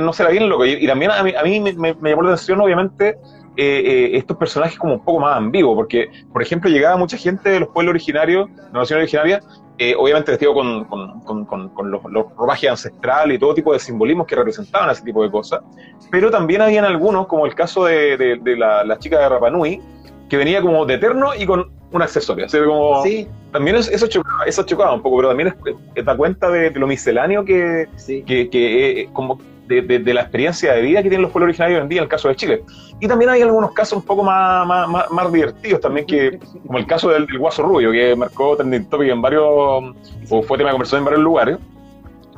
no 0.00 0.12
sé, 0.12 0.22
era 0.22 0.32
bien 0.32 0.48
loco. 0.48 0.64
Y, 0.64 0.86
también 0.86 1.10
a 1.10 1.22
mí, 1.22 1.34
a 1.36 1.42
mí 1.42 1.60
me, 1.60 1.72
me, 1.72 2.10
llamó 2.10 2.22
la 2.22 2.30
atención, 2.30 2.60
obviamente, 2.60 3.18
eh, 3.56 3.82
eh, 3.84 4.16
estos 4.16 4.36
personajes 4.36 4.78
como 4.78 4.94
un 4.94 5.04
poco 5.04 5.20
más 5.20 5.36
ambiguos, 5.36 5.76
porque, 5.76 6.08
por 6.32 6.42
ejemplo, 6.42 6.70
llegaba 6.70 6.96
mucha 6.96 7.16
gente 7.16 7.50
de 7.50 7.60
los 7.60 7.68
pueblos 7.68 7.90
originarios, 7.90 8.48
de 8.48 8.62
la 8.72 8.80
nación 8.80 9.00
originaria, 9.00 9.40
eh, 9.78 9.94
obviamente 9.98 10.30
vestido 10.30 10.54
con, 10.54 10.84
con, 10.84 11.44
con, 11.44 11.68
con 11.68 11.90
los, 11.90 12.00
los, 12.04 12.26
ropajes 12.36 12.70
ancestrales 12.70 13.36
y 13.36 13.40
todo 13.40 13.54
tipo 13.54 13.72
de 13.72 13.80
simbolismos 13.80 14.26
que 14.26 14.36
representaban 14.36 14.88
ese 14.90 15.02
tipo 15.02 15.22
de 15.22 15.30
cosas, 15.30 15.62
pero 16.12 16.30
también 16.30 16.62
habían 16.62 16.84
algunos, 16.84 17.26
como 17.26 17.44
el 17.44 17.56
caso 17.56 17.84
de, 17.84 18.16
de, 18.16 18.56
la, 18.56 18.84
la, 18.84 18.98
chica 19.00 19.18
de 19.18 19.28
Rapanui, 19.28 19.80
que 20.34 20.38
venía 20.38 20.60
como 20.60 20.84
de 20.84 20.94
eterno 20.94 21.30
y 21.38 21.46
con 21.46 21.70
un 21.92 22.02
accesorio. 22.02 22.46
Así 22.46 22.58
como, 22.58 23.04
sí. 23.04 23.28
También 23.52 23.76
eso, 23.76 24.08
chocaba, 24.08 24.44
eso 24.44 24.64
chocaba 24.64 24.92
un 24.92 25.00
poco, 25.00 25.18
pero 25.18 25.28
también 25.28 25.54
es, 25.94 26.04
da 26.04 26.16
cuenta 26.16 26.50
de, 26.50 26.72
lo 26.72 26.88
misceláneo 26.88 27.44
que, 27.44 27.86
que, 28.26 28.50
que 28.50 29.02
eh, 29.02 29.08
como 29.12 29.38
de, 29.68 29.80
de, 29.80 30.12
la 30.12 30.22
experiencia 30.22 30.72
de 30.72 30.82
vida 30.82 31.04
que 31.04 31.08
tienen 31.08 31.22
los 31.22 31.30
pueblos 31.30 31.50
originarios 31.50 31.78
hoy 31.78 31.82
en 31.84 31.88
día, 31.88 31.98
en 31.98 32.02
el 32.02 32.08
caso 32.08 32.26
de 32.26 32.34
Chile. 32.34 32.64
Y 32.98 33.06
también 33.06 33.30
hay 33.30 33.42
algunos 33.42 33.70
casos 33.70 33.98
un 33.98 34.04
poco 34.04 34.24
más, 34.24 34.66
más, 34.66 35.08
más, 35.08 35.32
divertidos 35.32 35.80
también, 35.80 36.04
que 36.04 36.40
como 36.66 36.78
el 36.78 36.86
caso 36.86 37.10
del, 37.10 37.28
Guaso 37.38 37.62
Rubio, 37.62 37.92
que 37.92 38.16
marcó 38.16 38.56
trending 38.56 38.90
topic 38.90 39.10
en 39.10 39.22
varios, 39.22 39.44
o 39.44 40.42
fue 40.42 40.58
tema 40.58 40.70
de 40.70 40.72
conversación 40.72 40.98
en 40.98 41.04
varios 41.04 41.22
lugares, 41.22 41.58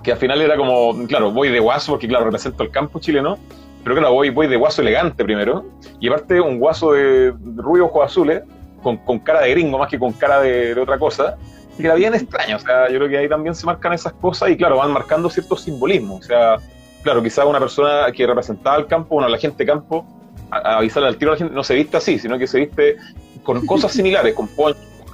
que 0.04 0.12
al 0.12 0.18
final 0.18 0.42
era 0.42 0.58
como, 0.58 1.06
claro, 1.06 1.30
voy 1.30 1.48
de 1.48 1.60
Guaso 1.60 1.92
porque, 1.92 2.06
claro, 2.06 2.26
represento 2.26 2.62
el 2.62 2.70
campo 2.70 3.00
chileno, 3.00 3.38
pero 3.86 3.94
claro, 3.94 4.14
voy, 4.14 4.30
voy 4.30 4.48
de 4.48 4.56
guaso 4.56 4.82
elegante 4.82 5.22
primero, 5.22 5.64
y 6.00 6.08
aparte 6.08 6.40
un 6.40 6.58
guaso 6.58 6.90
de 6.90 7.32
rubio 7.54 7.84
ojos 7.84 8.06
azules, 8.06 8.42
con, 8.82 8.96
con, 8.96 9.20
cara 9.20 9.42
de 9.42 9.52
gringo 9.52 9.78
más 9.78 9.88
que 9.88 9.96
con 9.96 10.12
cara 10.12 10.40
de, 10.40 10.74
otra 10.80 10.98
cosa, 10.98 11.36
y 11.78 11.84
era 11.84 11.94
bien 11.94 12.12
extraño, 12.12 12.56
o 12.56 12.58
sea, 12.58 12.88
yo 12.90 12.96
creo 12.96 13.08
que 13.08 13.18
ahí 13.18 13.28
también 13.28 13.54
se 13.54 13.64
marcan 13.64 13.92
esas 13.92 14.12
cosas 14.14 14.50
y 14.50 14.56
claro, 14.56 14.78
van 14.78 14.90
marcando 14.90 15.30
ciertos 15.30 15.60
simbolismos, 15.60 16.18
o 16.18 16.22
sea, 16.24 16.56
claro, 17.04 17.22
quizás 17.22 17.44
una 17.44 17.60
persona 17.60 18.10
que 18.12 18.26
representaba 18.26 18.76
el 18.76 18.88
campo, 18.88 19.14
bueno, 19.14 19.28
la 19.28 19.38
gente 19.38 19.64
campo, 19.64 20.04
a, 20.50 20.78
avisarle 20.78 21.08
al 21.08 21.16
tiro 21.16 21.30
a 21.30 21.34
la 21.34 21.38
gente, 21.38 21.54
no 21.54 21.62
se 21.62 21.74
viste 21.76 21.96
así, 21.96 22.18
sino 22.18 22.36
que 22.38 22.48
se 22.48 22.58
viste 22.58 22.96
con 23.44 23.64
cosas 23.66 23.92
similares, 23.92 24.34
con 24.34 24.48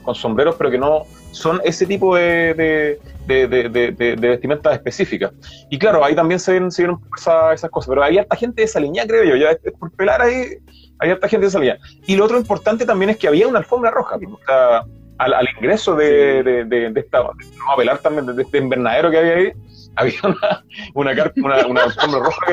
con 0.02 0.14
sombreros, 0.14 0.54
pero 0.56 0.70
que 0.70 0.78
no 0.78 1.02
son 1.30 1.60
ese 1.62 1.84
tipo 1.86 2.16
de, 2.16 2.98
vestimentas 3.26 4.74
específicas. 4.74 5.32
Y 5.70 5.78
claro, 5.78 6.04
ahí 6.04 6.14
también 6.14 6.40
se, 6.40 6.70
se 6.70 6.82
vieron 6.82 7.00
esas 7.16 7.70
cosas, 7.70 7.88
pero 7.88 8.02
hay 8.02 8.18
harta 8.18 8.36
gente 8.36 8.62
de 8.62 8.66
esa 8.66 8.80
línea, 8.80 9.06
creo 9.06 9.24
yo, 9.24 9.36
ya 9.36 9.56
por 9.78 9.92
pelar 9.92 10.22
ahí, 10.22 10.58
hay 10.98 11.10
harta 11.10 11.28
gente 11.28 11.44
de 11.44 11.48
esa 11.48 11.58
línea. 11.58 11.78
Y 12.06 12.16
lo 12.16 12.24
otro 12.24 12.38
importante 12.38 12.84
también 12.84 13.10
es 13.10 13.16
que 13.16 13.28
había 13.28 13.48
una 13.48 13.58
alfombra 13.58 13.90
roja, 13.90 14.16
o 14.16 14.38
sea, 14.46 14.84
al, 15.18 15.48
ingreso 15.56 15.94
de, 15.94 16.92
esta, 16.96 17.20
vamos 17.20 17.36
a 17.68 17.76
pelar 17.76 17.98
también, 17.98 18.26
de 18.26 18.42
este 18.42 18.58
invernadero 18.58 19.10
que 19.10 19.18
había 19.18 19.34
ahí, 19.34 19.52
había 19.96 20.20
una, 20.24 20.64
una, 20.94 21.32
una, 21.36 21.66
una 21.66 21.82
alfombra 21.84 22.20
roja 22.20 22.46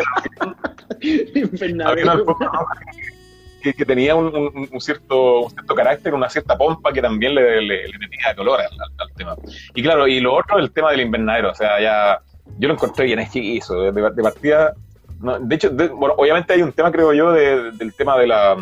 que 1.00 1.40
había 1.86 2.04
una 2.04 2.14
alfombra 2.14 2.50
roja 2.52 2.76
que, 2.80 3.19
tenía 3.86 4.16
un, 4.16 4.70
cierto, 4.80 5.42
un 5.42 5.50
cierto 5.50 5.76
carácter, 5.76 6.14
una 6.14 6.30
cierta 6.30 6.58
pompa 6.58 6.92
que 6.92 7.02
también 7.02 7.36
le, 7.36 7.62
le, 7.62 7.98
metía 8.00 8.36
color 8.36 8.62
al, 8.62 9.14
tema. 9.16 9.36
Y 9.76 9.84
claro, 9.84 10.08
y 10.08 10.20
lo 10.20 10.36
otro, 10.36 10.60
el 10.60 10.72
tema 10.72 10.92
del 10.92 11.02
invernadero, 11.02 11.52
o 11.52 11.56
sea, 11.56 11.80
ya 11.82 12.20
yo 12.58 12.68
lo 12.68 12.74
encontré 12.74 13.06
bien 13.06 13.20
eso 13.20 13.82
de, 13.82 13.92
de 13.92 14.24
partida. 14.24 14.74
de 15.42 15.56
hecho, 15.56 15.72
bueno, 15.72 16.16
obviamente 16.18 16.54
hay 16.54 16.62
un 16.62 16.72
tema, 16.72 16.92
creo 16.92 17.14
yo, 17.14 17.32
del 17.32 17.94
tema 17.96 18.18
de 18.18 18.28
la, 18.28 18.56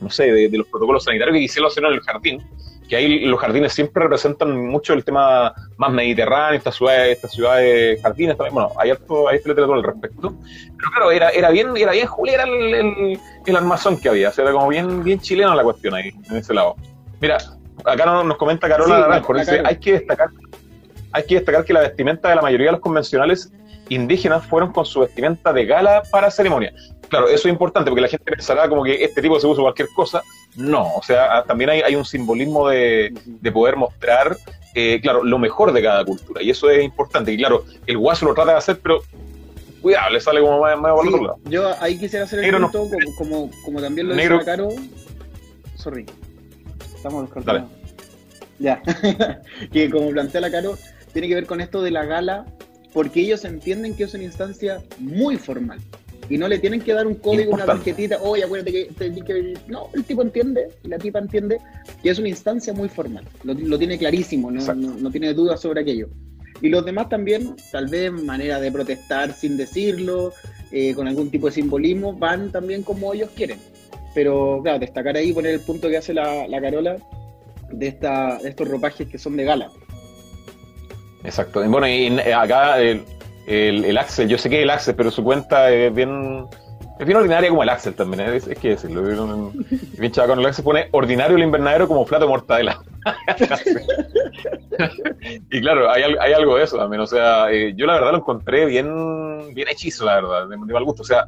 no 0.00 0.10
sé, 0.10 0.30
de, 0.32 0.58
los 0.58 0.66
protocolos 0.68 1.04
sanitarios 1.04 1.34
que 1.34 1.40
quisieron 1.40 1.70
hacer 1.70 1.84
en 1.84 1.92
el 1.92 2.00
jardín, 2.00 2.42
que 2.88 2.96
ahí 2.96 3.24
los 3.24 3.40
jardines 3.40 3.72
siempre 3.72 4.02
representan 4.02 4.56
mucho 4.66 4.92
el 4.92 5.04
tema 5.04 5.52
más 5.76 5.90
mediterráneo, 5.90 6.58
estas 6.58 6.76
ciudades, 6.76 7.16
estas 7.16 7.32
ciudades 7.32 8.00
jardines 8.02 8.36
también, 8.36 8.54
bueno, 8.54 8.72
hay 8.78 8.90
esto 8.90 9.28
hay 9.28 9.38
literatura 9.38 9.78
al 9.78 9.82
respecto, 9.82 10.34
pero 10.76 10.90
claro, 10.90 11.10
era, 11.10 11.30
era 11.30 11.50
bien, 11.50 11.76
era 11.76 11.92
bien 11.92 12.06
Julián 12.06 12.48
el, 12.48 13.18
el, 13.46 13.56
armazón 13.56 13.98
que 13.98 14.08
había, 14.08 14.28
o 14.28 14.32
sea, 14.32 14.44
era 14.44 14.52
como 14.52 14.68
bien, 14.68 15.02
bien 15.02 15.18
chilena 15.20 15.54
la 15.54 15.64
cuestión 15.64 15.94
ahí, 15.94 16.12
en 16.30 16.36
ese 16.36 16.54
lado. 16.54 16.76
Mira, 17.20 17.38
acá 17.84 18.06
nos, 18.06 18.36
comenta 18.36 18.68
Carola 18.68 19.00
Naranjo, 19.00 19.34
dice, 19.34 19.62
hay 19.64 19.76
que 19.78 19.92
destacar, 19.92 20.28
hay 21.12 21.24
que 21.24 21.36
destacar 21.36 21.64
que 21.64 21.72
la 21.72 21.80
vestimenta 21.80 22.28
de 22.28 22.36
la 22.36 22.42
mayoría 22.42 22.66
de 22.66 22.72
los 22.72 22.80
convencionales 22.80 23.52
indígenas 23.88 24.44
fueron 24.46 24.72
con 24.72 24.84
su 24.84 25.00
vestimenta 25.00 25.52
de 25.52 25.64
gala 25.64 26.02
para 26.10 26.30
ceremonia. 26.30 26.72
Claro, 27.08 27.28
eso 27.28 27.48
es 27.48 27.52
importante 27.52 27.90
porque 27.90 28.02
la 28.02 28.08
gente 28.08 28.24
pensará 28.32 28.68
como 28.68 28.82
que 28.82 29.04
este 29.04 29.22
tipo 29.22 29.38
se 29.38 29.46
puso 29.46 29.62
cualquier 29.62 29.88
cosa, 29.94 30.22
no. 30.56 30.94
O 30.94 31.02
sea, 31.02 31.44
también 31.44 31.70
hay, 31.70 31.94
un 31.94 32.04
simbolismo 32.04 32.68
de, 32.68 33.12
poder 33.52 33.76
mostrar, 33.76 34.36
eh, 34.74 35.00
claro, 35.00 35.22
lo 35.22 35.38
mejor 35.38 35.72
de 35.72 35.82
cada 35.82 36.04
cultura. 36.04 36.42
Y 36.42 36.50
eso 36.50 36.70
es 36.70 36.82
importante. 36.84 37.32
Y 37.32 37.36
claro, 37.36 37.64
el 37.86 37.98
guaso 37.98 38.26
lo 38.26 38.34
trata 38.34 38.52
de 38.52 38.58
hacer, 38.58 38.80
pero 38.82 39.02
cuidado, 39.80 40.10
le 40.10 40.20
sale 40.20 40.40
como 40.40 40.60
más, 40.60 40.78
más 40.78 41.00
sí, 41.00 41.08
otro 41.08 41.22
lado. 41.22 41.38
Yo 41.44 41.74
ahí 41.80 41.98
quisiera 41.98 42.24
hacer 42.24 42.44
el 42.44 42.50
punto, 42.60 42.88
como, 43.16 43.50
como, 43.64 43.80
también 43.80 44.08
lo 44.08 44.14
dice 44.14 44.44
Caro. 44.44 44.68
Sorry. 45.76 46.06
Estamos 46.94 47.24
descartando. 47.24 47.70
Ya. 48.58 48.82
que 49.72 49.90
como 49.90 50.10
plantea 50.10 50.40
la 50.40 50.50
Caro, 50.50 50.76
tiene 51.12 51.28
que 51.28 51.34
ver 51.34 51.46
con 51.46 51.60
esto 51.60 51.82
de 51.82 51.92
la 51.92 52.04
gala, 52.04 52.46
porque 52.92 53.20
ellos 53.20 53.44
entienden 53.44 53.94
que 53.94 54.04
es 54.04 54.14
una 54.14 54.24
instancia 54.24 54.82
muy 54.98 55.36
formal 55.36 55.78
y 56.28 56.38
no 56.38 56.48
le 56.48 56.58
tienen 56.58 56.80
que 56.80 56.92
dar 56.92 57.06
un 57.06 57.14
código, 57.14 57.52
una 57.52 57.64
tarjetita, 57.64 58.18
oye, 58.22 58.44
acuérdate 58.44 58.72
que, 58.72 59.54
No, 59.68 59.88
el 59.94 60.04
tipo 60.04 60.22
entiende, 60.22 60.68
la 60.82 60.98
tipa 60.98 61.18
entiende 61.18 61.58
que 62.02 62.10
es 62.10 62.18
una 62.18 62.28
instancia 62.28 62.72
muy 62.72 62.88
formal, 62.88 63.24
lo, 63.44 63.78
tiene 63.78 63.98
clarísimo, 63.98 64.50
no, 64.50 65.10
tiene 65.10 65.34
dudas 65.34 65.60
sobre 65.60 65.82
aquello. 65.82 66.08
Y 66.62 66.70
los 66.70 66.84
demás 66.86 67.10
también, 67.10 67.54
tal 67.70 67.86
vez 67.88 68.10
manera 68.10 68.58
de 68.58 68.72
protestar 68.72 69.34
sin 69.34 69.56
decirlo, 69.58 70.32
eh, 70.72 70.94
con 70.94 71.06
algún 71.06 71.30
tipo 71.30 71.46
de 71.46 71.52
simbolismo, 71.52 72.14
van 72.14 72.50
también 72.50 72.82
como 72.82 73.12
ellos 73.12 73.30
quieren. 73.36 73.58
Pero 74.14 74.60
claro, 74.62 74.78
destacar 74.78 75.16
ahí, 75.16 75.34
poner 75.34 75.52
el 75.52 75.60
punto 75.60 75.88
que 75.88 75.98
hace 75.98 76.14
la, 76.14 76.46
Carola 76.62 76.96
de, 77.70 77.88
esta, 77.88 78.38
de 78.38 78.48
estos 78.48 78.66
ropajes 78.66 79.06
que 79.06 79.18
son 79.18 79.36
de 79.36 79.44
gala. 79.44 79.70
Exacto. 81.24 81.62
Bueno, 81.68 81.86
y 81.86 82.18
acá 82.30 82.78
el, 83.46 83.84
el, 83.84 83.98
Axel, 83.98 84.28
yo 84.28 84.38
sé 84.38 84.50
que 84.50 84.58
es 84.58 84.62
el 84.62 84.70
Axel, 84.70 84.94
pero 84.94 85.10
su 85.10 85.22
cuenta 85.22 85.70
es 85.70 85.94
bien, 85.94 86.46
es 86.98 87.06
bien 87.06 87.16
ordinaria 87.16 87.48
como 87.48 87.62
el 87.62 87.68
Axel 87.68 87.94
también, 87.94 88.28
¿eh? 88.28 88.36
es, 88.36 88.58
que 88.58 88.70
decirlo. 88.70 89.02
Bien, 89.02 89.52
bien 89.98 90.12
con 90.12 90.38
el 90.38 90.46
Axel 90.46 90.64
pone 90.64 90.88
ordinario 90.92 91.36
el 91.36 91.42
invernadero 91.42 91.88
como 91.88 92.04
plato 92.04 92.24
de 92.24 92.30
mortadela. 92.30 92.80
y 95.50 95.60
claro, 95.60 95.90
hay, 95.90 96.02
hay, 96.20 96.32
algo 96.32 96.56
de 96.56 96.64
eso 96.64 96.76
también. 96.76 97.00
O 97.00 97.06
sea, 97.06 97.50
eh, 97.52 97.74
yo 97.76 97.86
la 97.86 97.94
verdad 97.94 98.12
lo 98.12 98.18
encontré 98.18 98.66
bien, 98.66 99.54
bien 99.54 99.68
hechizo, 99.68 100.04
la 100.04 100.16
verdad, 100.16 100.48
de, 100.48 100.56
de 100.56 100.72
mal 100.72 100.84
gusto. 100.84 101.02
O 101.02 101.06
sea, 101.06 101.26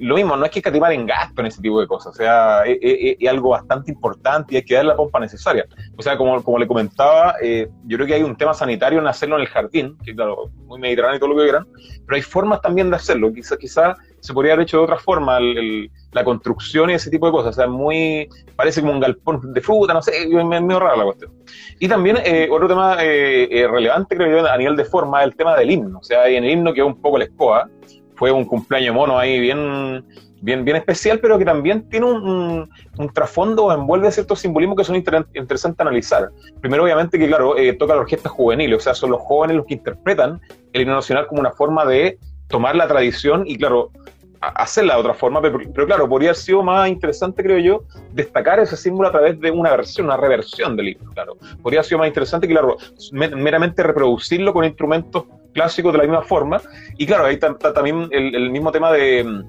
lo 0.00 0.14
mismo, 0.14 0.36
no 0.36 0.44
hay 0.44 0.50
que 0.50 0.58
escatimar 0.58 0.92
en 0.92 1.06
gasto 1.06 1.40
en 1.40 1.46
ese 1.46 1.60
tipo 1.60 1.80
de 1.80 1.86
cosas, 1.86 2.14
o 2.14 2.16
sea, 2.16 2.62
es, 2.64 3.16
algo 3.28 3.50
bastante 3.50 3.90
importante 3.90 4.54
y 4.54 4.56
hay 4.56 4.64
que 4.64 4.74
dar 4.74 4.84
la 4.84 4.96
pompa 4.96 5.20
necesaria. 5.20 5.66
O 5.96 6.02
sea, 6.02 6.16
como, 6.16 6.42
como 6.42 6.58
le 6.58 6.66
comentaba, 6.66 7.34
eh, 7.42 7.68
yo 7.84 7.96
creo 7.98 8.06
que 8.06 8.14
hay 8.14 8.22
un 8.22 8.36
tema 8.36 8.54
sanitario 8.54 8.98
en 8.98 9.06
hacerlo 9.06 9.36
en 9.36 9.42
el 9.42 9.48
jardín, 9.48 9.98
que 10.04 10.14
claro, 10.14 10.50
muy 10.66 10.80
mediterráneo 10.80 11.16
y 11.16 11.20
todo 11.20 11.30
lo 11.30 11.36
que 11.36 11.42
quieran, 11.42 11.66
pero 12.06 12.16
hay 12.16 12.22
formas 12.22 12.60
también 12.60 12.90
de 12.90 12.96
hacerlo, 12.96 13.32
quizás 13.32 13.58
quizá 13.58 13.96
se 14.20 14.32
podría 14.32 14.54
haber 14.54 14.64
hecho 14.64 14.78
de 14.78 14.84
otra 14.84 14.98
forma 14.98 15.38
la 15.40 16.24
construcción 16.24 16.90
y 16.90 16.94
ese 16.94 17.10
tipo 17.10 17.26
de 17.26 17.32
cosas, 17.32 17.56
o 17.56 17.60
sea, 17.60 17.66
muy, 17.68 18.28
parece 18.56 18.80
como 18.80 18.92
un 18.92 19.00
galpón 19.00 19.52
de 19.52 19.60
fruta, 19.60 19.94
no 19.94 20.02
sé, 20.02 20.22
es 20.22 20.28
medio 20.28 20.80
rara 20.80 20.96
la 20.96 21.04
cuestión. 21.04 21.32
Y 21.78 21.86
también 21.86 22.18
eh, 22.24 22.48
otro 22.50 22.66
tema 22.66 22.96
eh, 23.00 23.66
relevante, 23.70 24.16
creo 24.16 24.42
yo, 24.42 24.50
a 24.50 24.56
nivel 24.56 24.76
de 24.76 24.84
forma, 24.84 25.20
es 25.20 25.28
el 25.28 25.36
tema 25.36 25.56
del 25.56 25.70
himno, 25.70 25.98
o 25.98 26.02
sea, 26.02 26.26
en 26.28 26.44
el 26.44 26.50
himno 26.50 26.72
que 26.72 26.80
es 26.80 26.86
un 26.86 27.00
poco 27.00 27.18
la 27.18 27.24
escoba, 27.24 27.68
fue 28.18 28.32
un 28.32 28.44
cumpleaños 28.44 28.94
mono 28.94 29.16
ahí 29.16 29.38
bien, 29.38 30.04
bien, 30.40 30.64
bien 30.64 30.76
especial, 30.76 31.20
pero 31.20 31.38
que 31.38 31.44
también 31.44 31.88
tiene 31.88 32.06
un, 32.06 32.68
un, 32.98 33.08
trasfondo, 33.12 33.72
envuelve 33.72 34.10
ciertos 34.10 34.40
simbolismos 34.40 34.76
que 34.76 34.84
son 34.84 34.96
interesantes 34.96 35.80
analizar. 35.80 36.30
Primero, 36.60 36.82
obviamente, 36.82 37.18
que 37.18 37.28
claro, 37.28 37.56
eh, 37.56 37.72
toca 37.74 37.94
la 37.94 38.00
orquesta 38.00 38.28
juvenil, 38.28 38.74
o 38.74 38.80
sea, 38.80 38.94
son 38.94 39.10
los 39.10 39.20
jóvenes 39.20 39.56
los 39.56 39.66
que 39.66 39.74
interpretan 39.74 40.40
el 40.72 40.82
himno 40.82 40.94
nacional 40.94 41.28
como 41.28 41.40
una 41.40 41.52
forma 41.52 41.84
de 41.84 42.18
tomar 42.48 42.74
la 42.74 42.88
tradición 42.88 43.44
y, 43.46 43.56
claro, 43.56 43.92
hacerla 44.40 44.94
de 44.94 45.00
otra 45.00 45.14
forma, 45.14 45.40
pero, 45.40 45.86
claro, 45.86 46.08
podría 46.08 46.30
haber 46.30 46.36
sido 46.36 46.62
más 46.62 46.88
interesante, 46.88 47.42
creo 47.42 47.58
yo, 47.58 47.84
destacar 48.12 48.58
ese 48.60 48.76
símbolo 48.76 49.08
a 49.08 49.12
través 49.12 49.38
de 49.40 49.50
una 49.50 49.70
versión, 49.70 50.06
una 50.06 50.16
reversión 50.16 50.76
del 50.76 50.88
himno, 50.88 51.12
claro. 51.12 51.36
Podría 51.62 51.80
haber 51.80 51.88
sido 51.88 51.98
más 51.98 52.08
interesante, 52.08 52.48
claro, 52.48 52.76
meramente 53.12 53.82
reproducirlo 53.82 54.52
con 54.52 54.64
instrumentos 54.64 55.24
clásicos 55.52 55.92
de 55.92 55.98
la 55.98 56.04
misma 56.04 56.22
forma. 56.22 56.60
Y 56.96 57.06
claro, 57.06 57.26
ahí 57.26 57.38
también 57.38 58.08
el, 58.10 58.50
mismo 58.50 58.72
tema 58.72 58.92
de, 58.92 59.44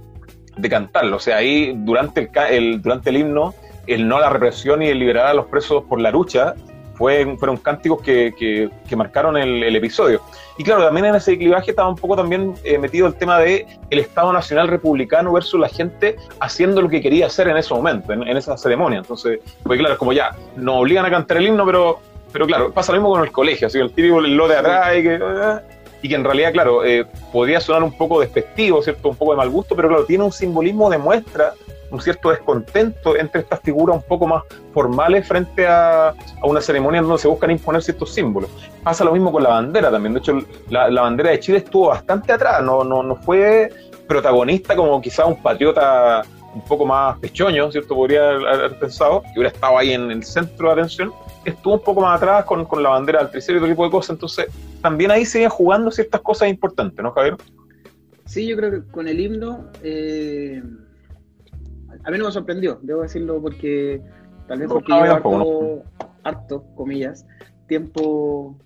de, 0.57 0.69
cantarlo. 0.69 1.17
O 1.17 1.19
sea, 1.19 1.37
ahí 1.37 1.73
durante 1.75 2.29
el, 2.49 2.81
durante 2.81 3.09
el 3.09 3.17
himno, 3.17 3.53
el 3.87 4.07
no 4.07 4.17
a 4.17 4.21
la 4.21 4.29
represión 4.29 4.81
y 4.81 4.87
el 4.87 4.99
liberar 4.99 5.27
a 5.27 5.33
los 5.33 5.47
presos 5.47 5.83
por 5.85 5.99
la 5.99 6.11
lucha, 6.11 6.55
fue, 6.99 7.37
fueron 7.37 7.55
cánticos 7.55 8.01
que, 8.01 8.33
que, 8.37 8.95
marcaron 8.97 9.37
el, 9.37 9.73
episodio. 9.73 10.21
Y 10.57 10.65
claro, 10.65 10.83
también 10.83 11.05
en 11.05 11.15
ese 11.15 11.37
clivaje 11.37 11.71
estaba 11.71 11.87
un 11.87 11.95
poco 11.95 12.17
también 12.17 12.55
eh, 12.65 12.77
metido 12.77 13.07
el 13.07 13.15
tema 13.15 13.39
de 13.39 13.65
el 13.89 13.99
Estado 13.99 14.33
Nacional 14.33 14.67
Republicano 14.67 15.31
versus 15.31 15.57
la 15.61 15.69
gente 15.69 16.17
haciendo 16.41 16.81
lo 16.81 16.89
que 16.89 16.99
quería 16.99 17.27
hacer 17.27 17.47
en 17.47 17.55
ese 17.55 17.73
momento, 17.73 18.11
en, 18.11 18.27
esa 18.35 18.57
ceremonia. 18.57 18.99
Entonces, 18.99 19.39
pues 19.63 19.79
claro, 19.79 19.97
como 19.97 20.11
ya, 20.11 20.35
nos 20.57 20.75
obligan 20.81 21.05
a 21.05 21.09
cantar 21.09 21.37
el 21.37 21.47
himno, 21.47 21.65
pero, 21.65 21.99
pero 22.33 22.45
claro, 22.45 22.73
pasa 22.73 22.91
lo 22.91 22.97
mismo 22.97 23.11
con 23.11 23.23
el 23.23 23.31
colegio, 23.31 23.67
así 23.67 23.79
el 23.79 23.93
típico 23.93 24.19
lo 24.19 24.47
de 24.49 24.57
atrás 24.57 24.97
y 24.97 25.03
que... 25.03 25.19
Y 26.01 26.09
que 26.09 26.15
en 26.15 26.23
realidad, 26.23 26.51
claro, 26.53 26.85
eh, 26.85 27.05
podría 27.31 27.59
sonar 27.59 27.83
un 27.83 27.97
poco 27.97 28.21
despectivo, 28.21 28.81
¿cierto? 28.81 29.09
Un 29.09 29.15
poco 29.15 29.31
de 29.31 29.37
mal 29.37 29.49
gusto, 29.49 29.75
pero 29.75 29.89
claro, 29.89 30.05
tiene 30.05 30.23
un 30.23 30.31
simbolismo, 30.31 30.89
demuestra 30.89 31.53
un 31.91 32.01
cierto 32.01 32.29
descontento 32.29 33.17
entre 33.17 33.41
estas 33.41 33.59
figuras 33.61 33.95
un 33.97 34.03
poco 34.03 34.27
más 34.27 34.43
formales 34.73 35.27
frente 35.27 35.67
a, 35.67 36.13
una 36.43 36.61
ceremonia 36.61 37.01
donde 37.01 37.17
se 37.17 37.27
buscan 37.27 37.51
imponer 37.51 37.81
ciertos 37.81 38.13
símbolos. 38.13 38.49
Pasa 38.83 39.03
lo 39.03 39.11
mismo 39.11 39.31
con 39.31 39.43
la 39.43 39.49
bandera 39.49 39.89
también. 39.91 40.13
De 40.13 40.19
hecho, 40.19 40.39
la, 40.69 40.89
bandera 40.89 41.31
de 41.31 41.39
Chile 41.39 41.57
estuvo 41.59 41.87
bastante 41.87 42.31
atrás, 42.31 42.63
no, 42.63 42.83
no, 42.83 43.03
no 43.03 43.15
fue 43.15 43.69
protagonista 44.07 44.75
como 44.75 44.99
quizá 45.01 45.25
un 45.25 45.41
patriota 45.41 46.23
un 46.53 46.61
poco 46.61 46.85
más 46.85 47.17
pechoño, 47.19 47.71
¿cierto? 47.71 47.95
Podría 47.95 48.31
haber 48.31 48.77
pensado, 48.79 49.21
que 49.21 49.39
hubiera 49.39 49.49
estado 49.49 49.77
ahí 49.77 49.93
en 49.93 50.09
el 50.11 50.23
centro 50.23 50.67
de 50.67 50.73
atención, 50.73 51.13
estuvo 51.45 51.75
un 51.75 51.83
poco 51.83 52.01
más 52.01 52.17
atrás 52.17 52.45
con, 52.45 52.65
con 52.65 52.83
la 52.83 52.89
bandera 52.89 53.19
del 53.19 53.31
tricero 53.31 53.57
y 53.57 53.61
todo 53.61 53.69
tipo 53.69 53.85
de 53.85 53.91
cosas, 53.91 54.11
entonces 54.11 54.47
también 54.81 55.11
ahí 55.11 55.25
siguen 55.25 55.49
jugando 55.49 55.91
ciertas 55.91 56.21
cosas 56.21 56.49
importantes, 56.49 57.03
¿no, 57.03 57.11
Javier? 57.11 57.35
Sí, 58.25 58.47
yo 58.47 58.55
creo 58.57 58.71
que 58.71 58.91
con 58.91 59.07
el 59.07 59.19
himno, 59.19 59.69
eh, 59.81 60.61
a 62.03 62.11
mí 62.11 62.17
no 62.17 62.25
me 62.25 62.31
sorprendió, 62.31 62.79
debo 62.81 63.01
decirlo, 63.01 63.41
porque 63.41 64.01
tal 64.47 64.59
vez 64.59 64.67
porque 64.67 64.91
llevo 64.91 65.83
harto, 66.23 66.63
comillas, 66.75 67.25
tiempo 67.67 68.57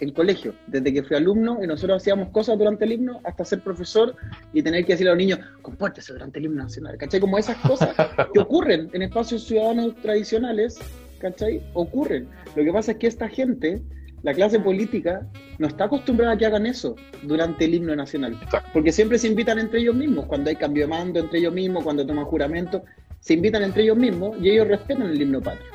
en 0.00 0.12
colegio, 0.12 0.54
desde 0.66 0.92
que 0.92 1.02
fui 1.02 1.16
alumno 1.16 1.62
y 1.62 1.66
nosotros 1.66 1.98
hacíamos 1.98 2.30
cosas 2.30 2.58
durante 2.58 2.84
el 2.84 2.92
himno 2.92 3.20
hasta 3.24 3.44
ser 3.44 3.60
profesor 3.60 4.16
y 4.52 4.62
tener 4.62 4.84
que 4.84 4.94
decirle 4.94 5.10
a 5.10 5.14
los 5.14 5.18
niños, 5.18 5.40
compórtese 5.62 6.12
durante 6.14 6.38
el 6.38 6.46
himno 6.46 6.62
nacional, 6.62 6.96
¿cachai? 6.96 7.20
Como 7.20 7.38
esas 7.38 7.58
cosas 7.58 7.94
que 8.34 8.40
ocurren 8.40 8.88
en 8.92 9.02
espacios 9.02 9.44
ciudadanos 9.44 9.94
tradicionales, 9.96 10.80
¿cachai? 11.20 11.62
Ocurren. 11.74 12.28
Lo 12.56 12.64
que 12.64 12.72
pasa 12.72 12.92
es 12.92 12.98
que 12.98 13.06
esta 13.06 13.28
gente 13.28 13.82
la 14.22 14.34
clase 14.34 14.60
política 14.60 15.26
no 15.58 15.66
está 15.66 15.84
acostumbrada 15.84 16.34
a 16.34 16.36
que 16.36 16.44
hagan 16.44 16.66
eso 16.66 16.94
durante 17.22 17.64
el 17.64 17.74
himno 17.74 17.96
nacional. 17.96 18.38
Porque 18.72 18.92
siempre 18.92 19.18
se 19.18 19.28
invitan 19.28 19.58
entre 19.58 19.80
ellos 19.80 19.94
mismos, 19.94 20.26
cuando 20.26 20.50
hay 20.50 20.56
cambio 20.56 20.84
de 20.84 20.88
mando 20.88 21.20
entre 21.20 21.38
ellos 21.38 21.54
mismos, 21.54 21.84
cuando 21.84 22.06
toman 22.06 22.24
juramento, 22.26 22.82
se 23.20 23.34
invitan 23.34 23.62
entre 23.62 23.84
ellos 23.84 23.96
mismos 23.96 24.36
y 24.40 24.50
ellos 24.50 24.68
respetan 24.68 25.08
el 25.08 25.20
himno 25.20 25.40
patrio. 25.40 25.70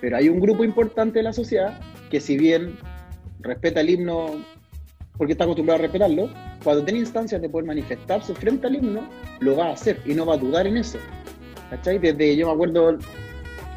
Pero 0.00 0.16
hay 0.16 0.28
un 0.28 0.40
grupo 0.40 0.64
importante 0.64 1.18
de 1.18 1.24
la 1.24 1.32
sociedad 1.32 1.78
que 2.10 2.20
si 2.20 2.38
bien 2.38 2.76
respeta 3.40 3.80
el 3.80 3.90
himno 3.90 4.42
porque 5.16 5.32
está 5.32 5.44
acostumbrado 5.44 5.78
a 5.78 5.82
respetarlo, 5.82 6.28
cuando 6.64 6.84
tiene 6.84 7.00
instancias 7.00 7.40
de 7.40 7.48
poder 7.48 7.66
manifestarse 7.66 8.34
frente 8.34 8.66
al 8.66 8.76
himno, 8.76 9.08
lo 9.40 9.56
va 9.56 9.66
a 9.68 9.72
hacer 9.72 10.00
y 10.04 10.14
no 10.14 10.26
va 10.26 10.34
a 10.34 10.38
dudar 10.38 10.66
en 10.66 10.76
eso. 10.76 10.98
¿Cachai? 11.70 11.98
Desde, 11.98 12.36
yo 12.36 12.48
me 12.48 12.52
acuerdo, 12.52 12.98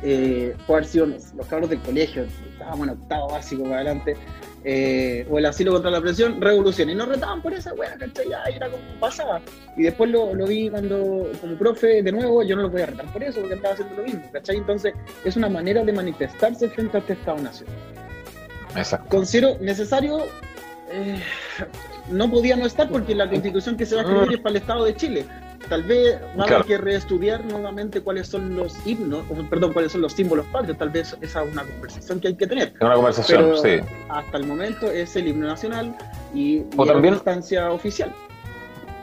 eh, 0.03 0.55
los 0.67 1.47
cabros 1.47 1.69
del 1.69 1.79
colegio, 1.79 2.25
estábamos 2.51 2.87
en 2.87 2.93
octavo 2.93 3.29
básico 3.29 3.63
para 3.63 3.77
adelante, 3.77 4.15
eh, 4.63 5.25
o 5.29 5.37
el 5.37 5.45
asilo 5.45 5.71
contra 5.71 5.89
la 5.91 6.01
presión, 6.01 6.41
revolución. 6.41 6.89
Y 6.89 6.95
nos 6.95 7.07
retaban 7.07 7.41
por 7.41 7.53
esa 7.53 7.73
weá, 7.73 7.95
¿cachai? 7.97 8.29
Ya 8.29 8.43
era 8.43 8.69
como 8.69 8.83
pasaba. 8.99 9.41
Y 9.75 9.83
después 9.83 10.09
lo, 10.09 10.33
lo, 10.33 10.45
vi 10.45 10.69
cuando, 10.69 11.31
como 11.39 11.57
profe, 11.57 12.01
de 12.03 12.11
nuevo, 12.11 12.43
yo 12.43 12.55
no 12.55 12.63
lo 12.63 12.71
podía 12.71 12.87
retar 12.87 13.05
por 13.13 13.23
eso, 13.23 13.39
porque 13.39 13.55
estaba 13.55 13.73
haciendo 13.73 13.95
lo 13.95 14.03
mismo, 14.03 14.23
¿cachai? 14.31 14.57
Entonces, 14.57 14.93
es 15.23 15.35
una 15.35 15.49
manera 15.49 15.83
de 15.83 15.93
manifestarse 15.93 16.69
frente 16.69 16.97
a 16.97 16.99
este 16.99 17.13
Estado-Nación. 17.13 17.69
Exacto. 18.75 19.07
Considero 19.09 19.57
necesario. 19.59 20.25
Eh, 20.91 21.21
no 22.09 22.29
podía 22.31 22.55
no 22.55 22.65
estar 22.65 22.87
porque 22.89 23.13
la 23.13 23.29
constitución 23.29 23.75
que 23.75 23.85
se 23.85 23.95
va 23.95 24.01
a 24.01 24.03
escribir 24.05 24.33
es 24.35 24.39
para 24.39 24.51
el 24.51 24.57
Estado 24.57 24.85
de 24.85 24.95
Chile 24.95 25.25
tal 25.69 25.83
vez 25.83 26.19
va 26.39 26.43
a 26.43 26.47
haber 26.47 26.65
que 26.65 26.77
reestudiar 26.77 27.43
nuevamente 27.45 28.01
cuáles 28.01 28.27
son 28.27 28.55
los 28.55 28.75
himnos, 28.85 29.23
perdón, 29.49 29.73
cuáles 29.73 29.91
son 29.91 30.01
los 30.01 30.13
símbolos 30.13 30.45
patrios, 30.47 30.77
tal 30.77 30.89
vez 30.89 31.15
esa 31.21 31.43
es 31.43 31.51
una 31.51 31.63
conversación 31.63 32.19
que 32.19 32.29
hay 32.29 32.35
que 32.35 32.47
tener. 32.47 32.73
Es 32.75 32.81
una 32.81 32.95
conversación, 32.95 33.57
sí. 33.61 33.79
Hasta 34.09 34.37
el 34.37 34.47
momento 34.47 34.91
es 34.91 35.15
el 35.15 35.27
himno 35.27 35.47
nacional 35.47 35.95
y, 36.33 36.63
o 36.75 36.85
también, 36.85 37.15
instancia 37.15 37.71
oficial. 37.71 38.13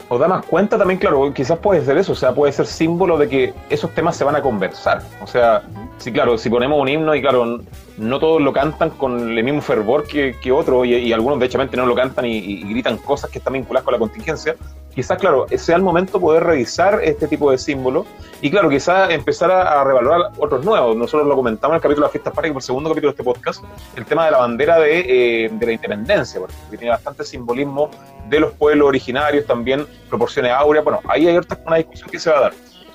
O 0.09 0.19
da 0.19 0.29
más 0.29 0.45
cuenta 0.45 0.77
también, 0.77 1.01
claro, 1.01 1.33
quizás 1.33 1.59
puede 1.59 1.83
ser 1.83 1.97
eso, 1.97 2.13
o 2.13 2.15
sea, 2.15 2.35
puede 2.35 2.53
ser 2.53 2.67
símbolo 2.67 3.17
de 3.17 3.29
que 3.29 3.55
esos 3.71 3.91
temas 3.95 4.17
se 4.17 4.25
van 4.25 4.37
a 4.37 4.43
conversar. 4.43 5.03
O 5.23 5.27
sea, 5.27 5.63
sí, 5.97 6.13
claro, 6.13 6.37
si 6.37 6.51
ponemos 6.51 6.79
un 6.81 6.89
himno 6.89 7.15
y 7.15 7.23
claro, 7.23 7.61
no 7.97 8.19
todos 8.19 8.43
lo 8.43 8.53
cantan 8.53 8.91
con 8.91 9.31
el 9.31 9.43
mismo 9.43 9.63
fervor 9.63 10.07
que, 10.07 10.37
que 10.43 10.53
otro 10.53 10.85
y, 10.85 11.13
algunos 11.13 11.39
de 11.39 11.47
hecho 11.47 11.59
no 11.59 11.87
lo 11.87 11.95
cantan 11.95 12.27
y, 12.27 12.37
y, 12.37 12.63
gritan 12.69 12.99
cosas 12.99 13.31
que 13.31 13.39
están 13.39 13.55
vinculadas 13.55 13.85
con 13.85 13.93
la 13.93 13.99
contingencia, 13.99 14.57
quizás, 14.95 15.19
claro, 15.19 15.47
sea 15.57 15.77
el 15.77 15.83
momento 15.83 16.21
poder 16.21 16.45
revisar 16.45 17.01
este 17.03 17.29
tipo 17.29 17.51
de 17.51 17.59
símbolos 17.59 18.07
y, 18.41 18.51
claro, 18.51 18.69
quizás 18.69 19.11
empezar 19.11 19.51
a, 19.51 19.81
a 19.81 19.85
revalorar 19.85 20.33
otros 20.39 20.65
nuevos. 20.65 20.97
Nosotros 20.97 21.27
lo 21.27 21.35
comentamos 21.35 21.75
en 21.75 21.77
el 21.77 21.83
capítulo 21.83 22.07
de 22.07 22.13
fiestas 22.13 22.33
patrias, 22.33 22.53
por 22.53 22.61
el 22.61 22.67
segundo 22.67 22.91
capítulo 22.91 23.13
de 23.13 23.15
este 23.15 23.25
podcast, 23.25 23.65
el 23.97 24.05
tema 24.05 24.27
de 24.27 24.31
la 24.31 24.39
bandera 24.39 24.79
de, 24.79 25.45
eh, 25.45 25.51
de 25.51 25.67
la 25.67 25.73
independencia, 25.73 26.41
porque 26.41 26.55
tiene 26.71 26.91
bastante 26.91 27.25
simbolismo 27.25 27.91
de 28.29 28.41
los 28.41 28.53
pueblos 28.53 28.89
originarios, 28.89 29.47
también 29.47 29.87
proporciones 30.09 30.53
áureas. 30.53 30.85
Bueno, 30.85 31.01
ahí 31.09 31.27
hay 31.27 31.39
una 31.67 31.77
discusión 31.77 32.09
que 32.11 32.19
se 32.19 32.31
va 32.31 32.39
a 32.39 32.41
dar. 32.43 32.53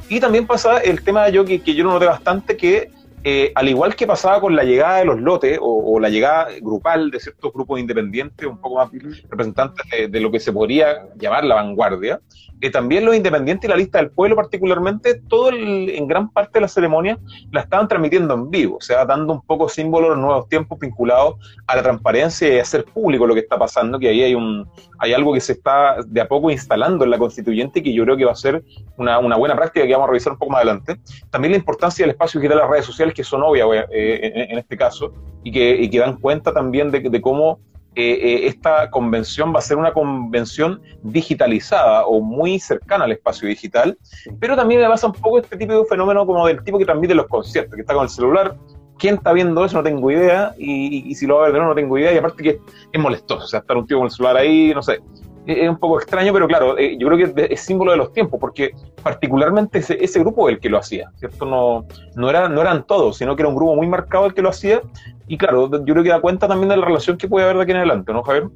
Y 0.07 0.19
también 0.19 0.47
pasa 0.47 0.79
el 0.79 1.03
tema 1.03 1.25
de 1.25 1.33
yo 1.33 1.45
que, 1.45 1.61
que 1.61 1.75
yo 1.75 1.83
lo 1.83 1.91
noté 1.91 2.05
bastante, 2.05 2.57
que 2.57 2.91
eh, 3.23 3.51
al 3.55 3.67
igual 3.67 3.95
que 3.95 4.07
pasaba 4.07 4.39
con 4.39 4.55
la 4.55 4.63
llegada 4.63 4.99
de 4.99 5.05
los 5.05 5.19
lotes 5.19 5.59
o, 5.61 5.99
la 5.99 6.09
llegada 6.09 6.47
grupal 6.61 7.11
de 7.11 7.19
ciertos 7.19 7.51
grupos 7.51 7.79
independientes, 7.79 8.47
un 8.47 8.59
poco 8.61 8.77
más 8.77 8.89
representantes 9.29 9.85
de, 10.09 10.19
lo 10.21 10.31
que 10.31 10.39
se 10.39 10.53
podría 10.53 11.07
llamar 11.17 11.43
la 11.43 11.55
vanguardia, 11.55 12.21
eh, 12.61 12.69
también 12.69 13.03
los 13.03 13.15
independientes 13.15 13.67
y 13.67 13.69
la 13.69 13.75
lista 13.75 13.97
del 13.97 14.11
pueblo 14.11 14.37
particularmente, 14.37 15.15
todo 15.27 15.51
en 15.51 16.07
gran 16.07 16.29
parte 16.29 16.51
de 16.53 16.61
la 16.61 16.67
ceremonia 16.69 17.17
la 17.51 17.61
estaban 17.61 17.89
transmitiendo 17.89 18.33
en 18.33 18.49
vivo, 18.49 18.77
o 18.77 18.81
sea, 18.81 19.03
dando 19.03 19.33
un 19.33 19.41
poco 19.41 19.67
símbolo 19.67 20.09
de 20.09 20.15
los 20.15 20.23
nuevos 20.23 20.47
tiempos 20.47 20.79
vinculados 20.79 21.35
a 21.67 21.75
la 21.75 21.83
transparencia 21.83 22.47
y 22.47 22.59
a 22.59 22.61
hacer 22.61 22.85
público 22.85 23.27
lo 23.27 23.33
que 23.33 23.41
está 23.41 23.57
pasando, 23.57 23.99
que 23.99 24.07
ahí 24.07 24.23
hay 24.23 24.35
un 24.35 24.65
hay 24.99 25.13
algo 25.13 25.33
que 25.33 25.39
se 25.39 25.53
está 25.53 25.97
de 26.05 26.21
a 26.21 26.27
poco 26.27 26.51
instalando 26.51 27.05
en 27.05 27.11
la 27.11 27.17
constituyente 27.17 27.79
y 27.79 27.83
que 27.83 27.93
yo 27.93 28.03
creo 28.03 28.17
que 28.17 28.25
va 28.25 28.33
a 28.33 28.35
ser 28.35 28.63
una, 28.97 29.17
una 29.17 29.37
buena 29.37 29.55
práctica 29.55 29.87
que 29.87 29.93
vamos 29.93 30.07
a 30.07 30.11
revisar 30.11 30.33
un 30.33 30.39
poco 30.39 30.51
más 30.51 30.57
adelante. 30.57 30.99
También 31.29 31.53
la 31.53 31.57
importancia 31.57 32.03
del 32.03 32.11
espacio 32.11 32.39
digital 32.39 32.57
de 32.57 32.63
las 32.63 32.71
redes 32.71 32.85
sociales, 32.85 33.08
que 33.13 33.23
son 33.23 33.43
obvias 33.43 33.67
eh, 33.91 34.47
en, 34.49 34.57
este 34.57 34.77
caso, 34.77 35.13
y 35.43 35.51
que, 35.51 35.81
y 35.81 35.89
que 35.89 35.99
dan 35.99 36.17
cuenta 36.17 36.53
también 36.53 36.91
de, 36.91 37.01
de 37.01 37.21
cómo 37.21 37.59
eh, 37.95 38.11
eh, 38.11 38.47
esta 38.47 38.89
convención 38.91 39.53
va 39.53 39.59
a 39.59 39.61
ser 39.63 39.77
una 39.77 39.91
convención 39.91 40.79
digitalizada 41.01 42.05
o 42.05 42.21
muy 42.21 42.59
cercana 42.59 43.05
al 43.05 43.11
espacio 43.11 43.47
digital, 43.47 43.97
pero 44.39 44.55
también 44.55 44.79
me 44.79 44.87
pasa 44.87 45.07
un 45.07 45.13
poco 45.13 45.39
este 45.39 45.57
tipo 45.57 45.73
de 45.73 45.85
fenómeno 45.85 46.25
como 46.25 46.45
del 46.45 46.63
tipo 46.63 46.77
que 46.77 46.85
transmite 46.85 47.15
los 47.15 47.27
conciertos, 47.27 47.75
que 47.75 47.81
está 47.81 47.95
con 47.95 48.03
el 48.03 48.09
celular, 48.09 48.55
quién 48.99 49.15
está 49.15 49.33
viendo 49.33 49.65
eso 49.65 49.77
no 49.77 49.83
tengo 49.83 50.11
idea, 50.11 50.53
y, 50.57 51.13
si 51.15 51.25
lo 51.25 51.37
va 51.37 51.41
a 51.41 51.43
ver 51.45 51.53
de 51.53 51.59
nuevo 51.59 51.73
no 51.73 51.75
tengo 51.75 51.97
idea, 51.97 52.13
y 52.13 52.17
aparte 52.17 52.43
que 52.43 52.59
es 52.91 53.01
molestoso, 53.01 53.43
o 53.43 53.47
sea, 53.47 53.59
estar 53.61 53.75
un 53.75 53.87
tío 53.87 53.97
con 53.97 54.05
el 54.05 54.11
celular 54.11 54.37
ahí, 54.37 54.71
no 54.73 54.83
sé, 54.83 54.99
es 55.45 55.69
un 55.69 55.77
poco 55.77 55.99
extraño, 55.99 56.33
pero 56.33 56.47
claro, 56.47 56.77
eh, 56.77 56.97
yo 56.99 57.07
creo 57.07 57.33
que 57.33 57.47
es 57.49 57.59
símbolo 57.61 57.91
de 57.91 57.97
los 57.97 58.13
tiempos, 58.13 58.39
porque 58.39 58.71
particularmente 59.01 59.79
ese, 59.79 59.97
ese 60.03 60.19
grupo 60.19 60.49
el 60.49 60.59
que 60.59 60.69
lo 60.69 60.77
hacía, 60.77 61.11
¿cierto? 61.15 61.45
No, 61.45 61.85
no, 62.15 62.29
era, 62.29 62.49
no 62.49 62.61
eran 62.61 62.85
todos, 62.85 63.17
sino 63.17 63.35
que 63.35 63.41
era 63.41 63.49
un 63.49 63.55
grupo 63.55 63.75
muy 63.75 63.87
marcado 63.87 64.25
el 64.25 64.33
que 64.33 64.41
lo 64.41 64.49
hacía, 64.49 64.81
y 65.27 65.37
claro, 65.37 65.69
yo 65.71 65.93
creo 65.93 66.03
que 66.03 66.09
da 66.09 66.21
cuenta 66.21 66.47
también 66.47 66.69
de 66.69 66.77
la 66.77 66.85
relación 66.85 67.17
que 67.17 67.27
puede 67.27 67.45
haber 67.45 67.57
de 67.57 67.63
aquí 67.63 67.71
en 67.71 67.77
adelante, 67.77 68.13
¿no, 68.13 68.23
Javier? 68.23 68.49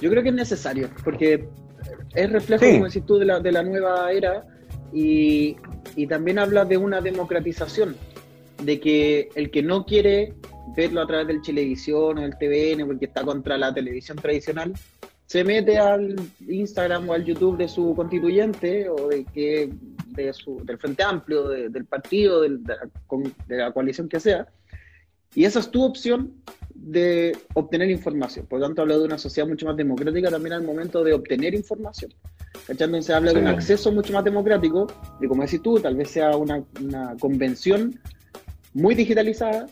Yo 0.00 0.10
creo 0.10 0.22
que 0.22 0.30
es 0.30 0.34
necesario, 0.34 0.88
porque 1.04 1.48
es 2.14 2.32
reflejo, 2.32 2.64
como 2.64 2.86
decís 2.86 3.04
tú, 3.06 3.18
de 3.18 3.26
la, 3.26 3.40
de 3.40 3.52
la 3.52 3.62
nueva 3.62 4.10
era, 4.10 4.44
y, 4.92 5.56
y 5.96 6.06
también 6.06 6.38
habla 6.38 6.64
de 6.64 6.76
una 6.76 7.00
democratización, 7.00 7.96
de 8.62 8.80
que 8.80 9.28
el 9.34 9.50
que 9.50 9.62
no 9.62 9.84
quiere 9.84 10.34
verlo 10.76 11.02
a 11.02 11.06
través 11.06 11.26
del 11.26 11.42
televisión 11.42 12.18
o 12.18 12.20
del 12.20 12.36
TVN 12.38 12.86
porque 12.86 13.06
está 13.06 13.22
contra 13.24 13.58
la 13.58 13.74
televisión 13.74 14.16
tradicional, 14.18 14.72
se 15.32 15.44
mete 15.44 15.78
al 15.78 16.14
Instagram 16.46 17.08
o 17.08 17.14
al 17.14 17.24
YouTube 17.24 17.56
de 17.56 17.66
su 17.66 17.94
constituyente 17.94 18.90
o 18.90 19.08
de 19.08 19.24
que 19.24 19.72
de 20.08 20.30
su, 20.34 20.62
del 20.62 20.76
Frente 20.76 21.02
Amplio, 21.02 21.48
del 21.48 21.86
partido, 21.86 22.42
de, 22.42 22.58
la, 23.48 23.72
coalición 23.72 24.10
que 24.10 24.20
sea, 24.20 24.46
y 25.34 25.46
esa 25.46 25.60
es 25.60 25.70
tu 25.70 25.84
opción 25.84 26.34
de 26.74 27.34
obtener 27.54 27.90
información. 27.90 28.44
Por 28.44 28.60
lo 28.60 28.66
tanto, 28.66 28.82
habla 28.82 28.98
de 28.98 29.04
una 29.04 29.16
sociedad 29.16 29.48
mucho 29.48 29.64
más 29.64 29.74
democrática 29.74 30.28
también 30.28 30.52
al 30.52 30.64
momento 30.64 31.02
de 31.02 31.14
obtener 31.14 31.54
información. 31.54 32.12
Entonces 32.68 33.08
habla 33.08 33.32
de 33.32 33.40
un 33.40 33.46
acceso 33.46 33.90
mucho 33.90 34.12
más 34.12 34.24
democrático, 34.24 34.86
y 35.18 35.26
como 35.28 35.44
decís 35.44 35.62
tú, 35.62 35.80
tal 35.80 35.96
vez 35.96 36.10
sea 36.10 36.36
una, 36.36 36.62
una 36.78 37.16
convención 37.18 37.98
muy 38.74 38.94
digitalizada, 38.94 39.66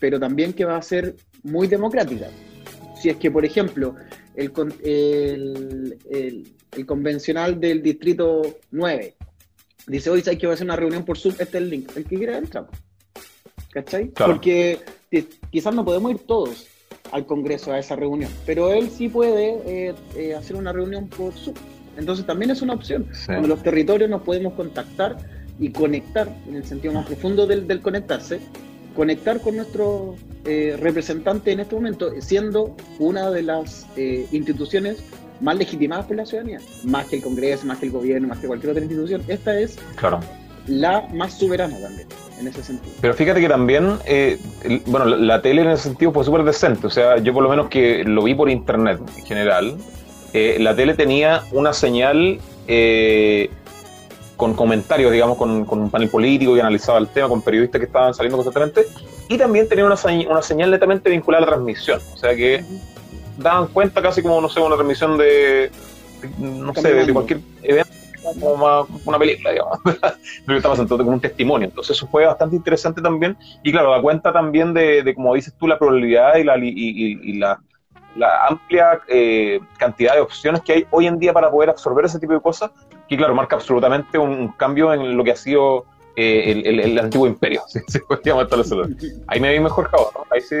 pero 0.00 0.20
también 0.20 0.52
que 0.52 0.66
va 0.66 0.76
a 0.76 0.82
ser 0.82 1.16
muy 1.42 1.66
democrática. 1.66 2.26
Si 3.00 3.08
es 3.08 3.16
que, 3.16 3.30
por 3.30 3.46
ejemplo, 3.46 3.96
el, 4.36 5.98
el, 6.10 6.86
convencional 6.86 7.60
del 7.60 7.82
distrito 7.82 8.42
9 8.70 9.14
dice, 9.86 10.10
hoy 10.10 10.22
hay 10.26 10.36
que 10.36 10.46
hacer 10.46 10.64
una 10.64 10.76
reunión 10.76 11.04
por 11.04 11.18
Zoom, 11.18 11.34
este 11.38 11.58
es 11.58 11.62
el 11.62 11.70
link, 11.70 11.90
el 11.96 12.04
que 12.04 12.16
quiera 12.16 12.38
entra. 12.38 12.66
¿Cachai? 13.70 14.08
Porque 14.08 14.78
quizás 15.50 15.74
no 15.74 15.84
podemos 15.84 16.10
ir 16.12 16.18
todos 16.20 16.66
al 17.10 17.26
Congreso 17.26 17.72
a 17.72 17.78
esa 17.78 17.96
reunión, 17.96 18.30
pero 18.46 18.72
él 18.72 18.90
sí 18.90 19.08
puede 19.08 19.88
eh, 19.88 19.94
eh, 20.16 20.34
hacer 20.34 20.56
una 20.56 20.72
reunión 20.72 21.08
por 21.08 21.32
Zoom. 21.32 21.56
Entonces 21.96 22.24
también 22.24 22.50
es 22.50 22.62
una 22.62 22.74
opción. 22.74 23.06
Cuando 23.26 23.48
los 23.48 23.62
territorios 23.62 24.08
nos 24.08 24.22
podemos 24.22 24.54
contactar 24.54 25.18
y 25.58 25.70
conectar, 25.70 26.28
en 26.48 26.56
el 26.56 26.64
sentido 26.64 26.94
más 26.94 27.06
profundo 27.06 27.46
del, 27.46 27.66
del 27.66 27.80
conectarse, 27.80 28.40
conectar 28.94 29.40
con 29.40 29.56
nuestro 29.56 30.14
eh, 30.44 30.76
representante 30.80 31.52
en 31.52 31.60
este 31.60 31.74
momento, 31.74 32.10
siendo 32.20 32.74
una 32.98 33.30
de 33.30 33.42
las 33.42 33.86
eh, 33.96 34.26
instituciones 34.32 35.04
más 35.40 35.56
legitimadas 35.56 36.06
por 36.06 36.16
la 36.16 36.26
ciudadanía, 36.26 36.60
más 36.84 37.06
que 37.06 37.16
el 37.16 37.22
Congreso, 37.22 37.66
más 37.66 37.78
que 37.78 37.86
el 37.86 37.92
gobierno, 37.92 38.28
más 38.28 38.38
que 38.38 38.46
cualquier 38.46 38.70
otra 38.70 38.82
institución. 38.82 39.22
Esta 39.28 39.58
es 39.58 39.78
claro. 39.96 40.20
la 40.66 41.08
más 41.12 41.38
soberana 41.38 41.78
también, 41.80 42.06
en 42.38 42.48
ese 42.48 42.62
sentido. 42.62 42.94
Pero 43.00 43.14
fíjate 43.14 43.40
que 43.40 43.48
también, 43.48 43.98
eh, 44.06 44.38
bueno, 44.86 45.06
la, 45.06 45.42
tele 45.42 45.62
en 45.62 45.70
ese 45.70 45.84
sentido 45.84 46.12
fue 46.12 46.24
súper 46.24 46.44
decente, 46.44 46.86
o 46.86 46.90
sea, 46.90 47.18
yo 47.18 47.32
por 47.32 47.42
lo 47.42 47.48
menos 47.48 47.68
que 47.68 48.04
lo 48.04 48.22
vi 48.22 48.34
por 48.34 48.50
internet 48.50 49.00
en 49.16 49.24
general, 49.24 49.76
la 50.32 50.74
tele 50.74 50.94
tenía 50.94 51.42
una 51.52 51.72
señal 51.74 52.40
con 54.42 54.54
comentarios, 54.54 55.12
digamos, 55.12 55.38
con, 55.38 55.64
un 55.68 55.88
panel 55.88 56.08
político 56.08 56.54
que 56.54 56.60
analizaba 56.60 56.98
el 56.98 57.06
tema, 57.06 57.28
con 57.28 57.42
periodistas 57.42 57.78
que 57.78 57.86
estaban 57.86 58.12
saliendo 58.12 58.36
constantemente, 58.42 58.88
y 59.28 59.38
también 59.38 59.68
tenía 59.68 59.84
una, 59.84 59.94
una 60.28 60.42
señal 60.42 60.68
netamente 60.72 61.10
vinculada 61.10 61.44
a 61.44 61.46
la 61.46 61.52
transmisión, 61.52 62.00
o 62.12 62.16
sea 62.16 62.34
que 62.34 62.64
daban 63.38 63.68
cuenta 63.68 64.02
casi 64.02 64.20
como, 64.20 64.40
no 64.40 64.48
sé, 64.48 64.58
una 64.58 64.74
transmisión 64.74 65.16
de, 65.16 65.70
no 66.40 66.74
sé, 66.74 66.92
de, 66.92 67.12
cualquier 67.12 67.38
evento, 67.62 67.92
como 68.40 68.88
una, 69.04 69.18
película, 69.20 69.52
digamos, 69.52 69.78
pero 70.44 70.58
estaba 70.58 70.74
sentado 70.74 70.98
como 70.98 71.12
un 71.12 71.20
testimonio, 71.20 71.68
entonces 71.68 71.96
eso 71.96 72.08
fue 72.08 72.26
bastante 72.26 72.56
interesante 72.56 73.00
también, 73.00 73.36
y 73.62 73.70
claro, 73.70 73.92
da 73.92 74.02
cuenta 74.02 74.32
también 74.32 74.74
de, 74.74 75.12
como 75.14 75.36
dices 75.36 75.54
tú, 75.56 75.68
la 75.68 75.78
probabilidad 75.78 76.34
y 76.34 76.42
la, 76.42 76.58
y, 76.58 77.38
la 77.38 77.60
la 78.14 78.46
amplia 78.46 79.00
eh, 79.08 79.58
cantidad 79.78 80.14
de 80.14 80.20
opciones 80.20 80.60
que 80.60 80.72
hay 80.72 80.86
hoy 80.90 81.06
en 81.06 81.18
día 81.18 81.32
para 81.32 81.50
poder 81.50 81.70
absorber 81.70 82.04
ese 82.04 82.18
tipo 82.18 82.34
de 82.34 82.42
cosas 82.42 82.70
y 83.12 83.16
claro, 83.18 83.34
marca 83.34 83.56
absolutamente 83.56 84.16
un 84.16 84.48
cambio 84.52 84.94
en 84.94 85.16
lo 85.16 85.22
que 85.22 85.32
ha 85.32 85.36
sido 85.36 85.84
eh, 86.16 86.62
el, 86.64 86.98
antiguo 86.98 87.26
imperio, 87.26 87.62
si 87.68 87.78
se 87.86 88.00
puede 88.00 88.22
llamar 88.24 88.48
Ahí 89.26 89.38
me 89.38 89.52
vi 89.52 89.60
mejor 89.60 89.90
Java, 89.90 90.10
¿no? 90.14 90.24
Ahí 90.30 90.40
sí. 90.40 90.56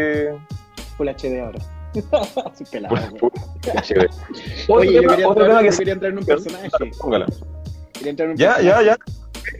Full 0.98 1.08
HD 1.08 1.40
ahora. 1.40 1.58
Así 2.52 2.64
HD. 2.64 2.86
Oye, 4.68 4.92
yo 4.92 5.08
quería, 5.08 5.26
entrar, 5.26 5.64
que 5.64 5.76
quería 5.76 5.92
entrar 5.94 6.12
en 6.12 6.18
un 6.18 6.24
personaje. 6.26 6.68
Póngala. 7.00 7.26
Quería 7.94 8.10
entrar 8.10 8.26
en 8.26 8.32
un 8.32 8.36
ya, 8.36 8.60
ya, 8.60 8.82
ya. 8.82 8.98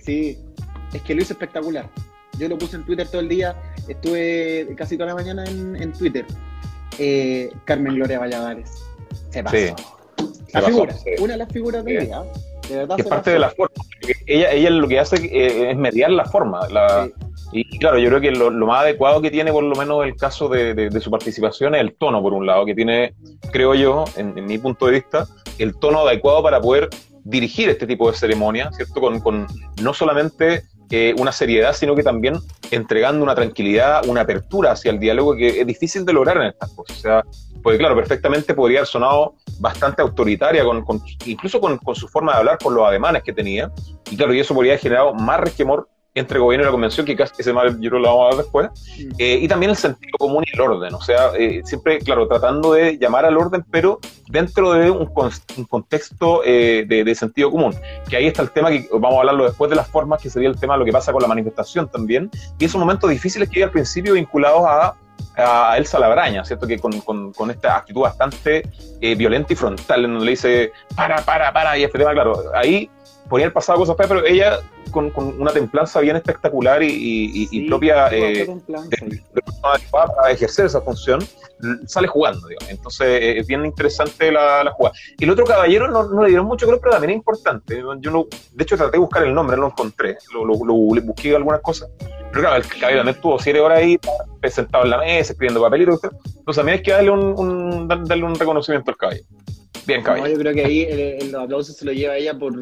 Sí, 0.02 0.38
es 0.92 1.00
que 1.02 1.14
lo 1.14 1.22
hice 1.22 1.32
espectacular. 1.32 1.88
Yo 2.38 2.48
lo 2.48 2.58
puse 2.58 2.76
en 2.76 2.84
Twitter 2.84 3.08
todo 3.08 3.20
el 3.22 3.28
día, 3.28 3.56
estuve 3.88 4.74
casi 4.76 4.96
toda 4.96 5.08
la 5.08 5.14
mañana 5.14 5.44
en, 5.44 5.76
en 5.76 5.92
Twitter. 5.92 6.26
Eh, 6.98 7.50
Carmen 7.64 7.94
Gloria 7.94 8.18
Valladares. 8.18 8.84
Se 9.30 9.42
pasó. 9.42 9.56
Sí. 9.56 9.74
La 10.52 10.60
figura, 10.60 10.94
una 11.20 11.32
de 11.32 11.38
las 11.38 11.48
figuras 11.50 11.84
de 12.72 12.94
es 12.96 13.06
parte 13.06 13.30
de 13.30 13.38
la 13.38 13.50
forma. 13.50 13.74
Ella, 14.26 14.50
ella 14.52 14.70
lo 14.70 14.88
que 14.88 14.98
hace 14.98 15.16
eh, 15.16 15.70
es 15.70 15.76
mediar 15.76 16.10
la 16.10 16.24
forma. 16.24 16.60
Y 17.52 17.78
claro, 17.78 17.98
yo 17.98 18.08
creo 18.08 18.20
que 18.20 18.30
lo, 18.30 18.50
más 18.50 18.80
adecuado 18.82 19.20
que 19.20 19.30
tiene, 19.30 19.52
por 19.52 19.62
lo 19.62 19.74
menos 19.74 20.04
el 20.04 20.16
caso 20.16 20.48
de, 20.48 20.90
su 21.00 21.10
participación, 21.10 21.74
es 21.74 21.82
el 21.82 21.94
tono, 21.94 22.22
por 22.22 22.32
un 22.32 22.46
lado, 22.46 22.64
que 22.64 22.74
tiene, 22.74 23.14
creo 23.52 23.74
yo, 23.74 24.04
en, 24.16 24.34
mi 24.46 24.56
punto 24.58 24.86
de 24.86 24.92
vista, 24.92 25.26
el 25.58 25.78
tono 25.78 26.00
adecuado 26.00 26.42
para 26.42 26.60
poder 26.60 26.88
dirigir 27.24 27.68
este 27.68 27.86
tipo 27.86 28.10
de 28.10 28.16
ceremonia, 28.16 28.70
¿cierto? 28.72 29.00
Con, 29.00 29.20
con 29.20 29.46
no 29.82 29.92
solamente 29.92 30.62
eh, 30.94 31.14
una 31.18 31.32
seriedad, 31.32 31.72
sino 31.72 31.94
que 31.94 32.02
también 32.02 32.34
entregando 32.70 33.22
una 33.22 33.34
tranquilidad, 33.34 34.06
una 34.06 34.20
apertura 34.20 34.72
hacia 34.72 34.90
el 34.90 35.00
diálogo 35.00 35.34
que 35.34 35.62
es 35.62 35.66
difícil 35.66 36.04
de 36.04 36.12
lograr 36.12 36.36
en 36.36 36.48
estas 36.48 36.70
cosas. 36.72 36.98
O 36.98 37.00
sea, 37.00 37.24
porque 37.62 37.78
claro, 37.78 37.96
perfectamente 37.96 38.52
podría 38.52 38.80
haber 38.80 38.88
sonado 38.88 39.36
bastante 39.58 40.02
autoritaria, 40.02 40.62
con, 40.64 41.02
incluso 41.24 41.62
con, 41.62 41.78
con, 41.78 41.94
su 41.94 42.08
forma 42.08 42.32
de 42.32 42.38
hablar, 42.40 42.58
con 42.62 42.74
los 42.74 42.86
ademanes 42.86 43.22
que 43.22 43.32
tenía, 43.32 43.72
y 44.10 44.18
claro, 44.18 44.34
y 44.34 44.40
eso 44.40 44.52
podría 44.52 44.72
haber 44.72 44.80
generado 44.80 45.14
más 45.14 45.40
resquemor 45.40 45.88
entre 46.14 46.38
gobierno 46.38 46.64
y 46.64 46.66
la 46.66 46.72
convención, 46.72 47.06
que 47.06 47.16
casi 47.16 47.34
ese 47.38 47.52
mal 47.52 47.80
yo 47.80 47.90
lo 47.90 48.02
vamos 48.02 48.26
a 48.26 48.28
ver 48.28 48.44
después, 48.44 48.70
mm. 48.70 49.10
eh, 49.18 49.38
y 49.42 49.48
también 49.48 49.70
el 49.70 49.76
sentido 49.76 50.18
común 50.18 50.44
y 50.46 50.54
el 50.54 50.60
orden, 50.60 50.94
o 50.94 51.00
sea, 51.00 51.32
eh, 51.38 51.62
siempre, 51.64 51.98
claro, 52.00 52.28
tratando 52.28 52.74
de 52.74 52.98
llamar 52.98 53.24
al 53.24 53.36
orden, 53.36 53.64
pero 53.70 53.98
dentro 54.28 54.72
de 54.72 54.90
un, 54.90 55.10
un 55.56 55.64
contexto 55.64 56.42
eh, 56.44 56.84
de, 56.86 57.04
de, 57.04 57.14
sentido 57.14 57.50
común, 57.50 57.74
que 58.08 58.16
ahí 58.16 58.26
está 58.26 58.42
el 58.42 58.50
tema 58.50 58.70
que 58.70 58.88
vamos 58.92 59.14
a 59.16 59.20
hablarlo 59.20 59.44
después 59.44 59.70
de 59.70 59.76
las 59.76 59.88
formas, 59.88 60.20
que 60.20 60.28
sería 60.28 60.48
el 60.48 60.58
tema 60.58 60.74
de 60.74 60.80
lo 60.80 60.84
que 60.84 60.92
pasa 60.92 61.12
con 61.12 61.22
la 61.22 61.28
manifestación 61.28 61.88
también, 61.88 62.30
y 62.58 62.64
esos 62.64 62.78
momentos 62.78 63.08
difíciles 63.08 63.48
que 63.48 63.60
hay 63.60 63.62
al 63.64 63.70
principio 63.70 64.14
vinculados 64.14 64.62
a 64.66 64.94
a 65.36 65.76
Elsa 65.78 65.98
Labraña, 65.98 66.44
¿cierto? 66.44 66.66
Que 66.66 66.78
con, 66.78 67.00
con, 67.00 67.50
esta 67.50 67.76
actitud 67.76 68.02
bastante 68.02 68.68
eh, 69.00 69.14
violenta 69.14 69.52
y 69.52 69.56
frontal, 69.56 70.02
donde 70.02 70.24
le 70.24 70.30
dice, 70.32 70.72
para, 70.94 71.22
para, 71.22 71.52
para, 71.52 71.78
y 71.78 71.84
este 71.84 71.98
tema, 71.98 72.12
claro, 72.12 72.42
ahí 72.54 72.90
podría 73.32 73.46
haber 73.46 73.54
pasado 73.54 73.78
cosas 73.78 73.96
pero 73.96 74.26
ella 74.26 74.58
con, 74.90 75.08
con, 75.08 75.40
una 75.40 75.50
templanza 75.52 76.00
bien 76.00 76.16
espectacular 76.16 76.82
y, 76.82 77.48
y, 77.50 77.66
propia 77.66 78.08
eh, 78.08 78.46
de, 78.46 79.22
para 79.90 80.30
ejercer 80.30 80.66
esa 80.66 80.82
función, 80.82 81.20
sale 81.86 82.08
jugando, 82.08 82.46
digamos. 82.46 82.68
Entonces 82.68 83.06
eh, 83.06 83.38
es 83.38 83.46
bien 83.46 83.64
interesante 83.64 84.30
la, 84.30 84.62
la, 84.64 84.72
jugada. 84.72 84.94
Y 85.18 85.24
el 85.24 85.30
otro 85.30 85.46
caballero 85.46 85.90
no, 85.90 86.02
no 86.08 86.24
le 86.24 86.28
dieron 86.28 86.44
mucho 86.44 86.66
creo, 86.66 86.78
pero 86.78 86.92
también 86.92 87.12
es 87.12 87.16
importante. 87.16 87.82
Yo 88.00 88.10
no, 88.10 88.26
de 88.52 88.62
hecho 88.62 88.76
traté 88.76 88.92
de 88.92 88.98
buscar 88.98 89.22
el 89.24 89.32
nombre, 89.32 89.56
no 89.56 89.62
lo 89.62 89.68
encontré, 89.68 90.18
lo, 90.34 90.44
lo, 90.44 90.62
lo 90.62 91.02
busqué 91.02 91.34
algunas 91.34 91.62
cosas. 91.62 91.88
Pero 91.98 92.42
claro, 92.42 92.56
el 92.56 92.66
caballero 92.66 92.98
también 92.98 93.16
estuvo 93.16 93.38
siete 93.38 93.60
horas 93.60 93.78
ahí 93.78 93.98
sentado 94.50 94.84
en 94.84 94.90
la 94.90 94.98
mesa, 94.98 95.32
escribiendo 95.32 95.62
papelitos. 95.62 96.00
Entonces 96.04 96.56
también 96.56 96.76
hay 96.76 96.82
que 96.82 96.92
darle 96.92 97.10
un, 97.10 97.22
un, 97.38 97.88
darle 97.88 98.24
un 98.24 98.34
reconocimiento 98.34 98.90
al 98.90 98.98
caballero. 98.98 99.26
Bien, 99.86 100.02
caballero. 100.02 100.34
yo 100.34 100.38
creo 100.38 100.52
que 100.52 100.64
ahí 100.66 100.82
el, 100.82 101.00
el 101.28 101.34
aplauso 101.34 101.72
se 101.72 101.86
lo 101.86 101.92
lleva 101.92 102.14
ella 102.18 102.38
por, 102.38 102.52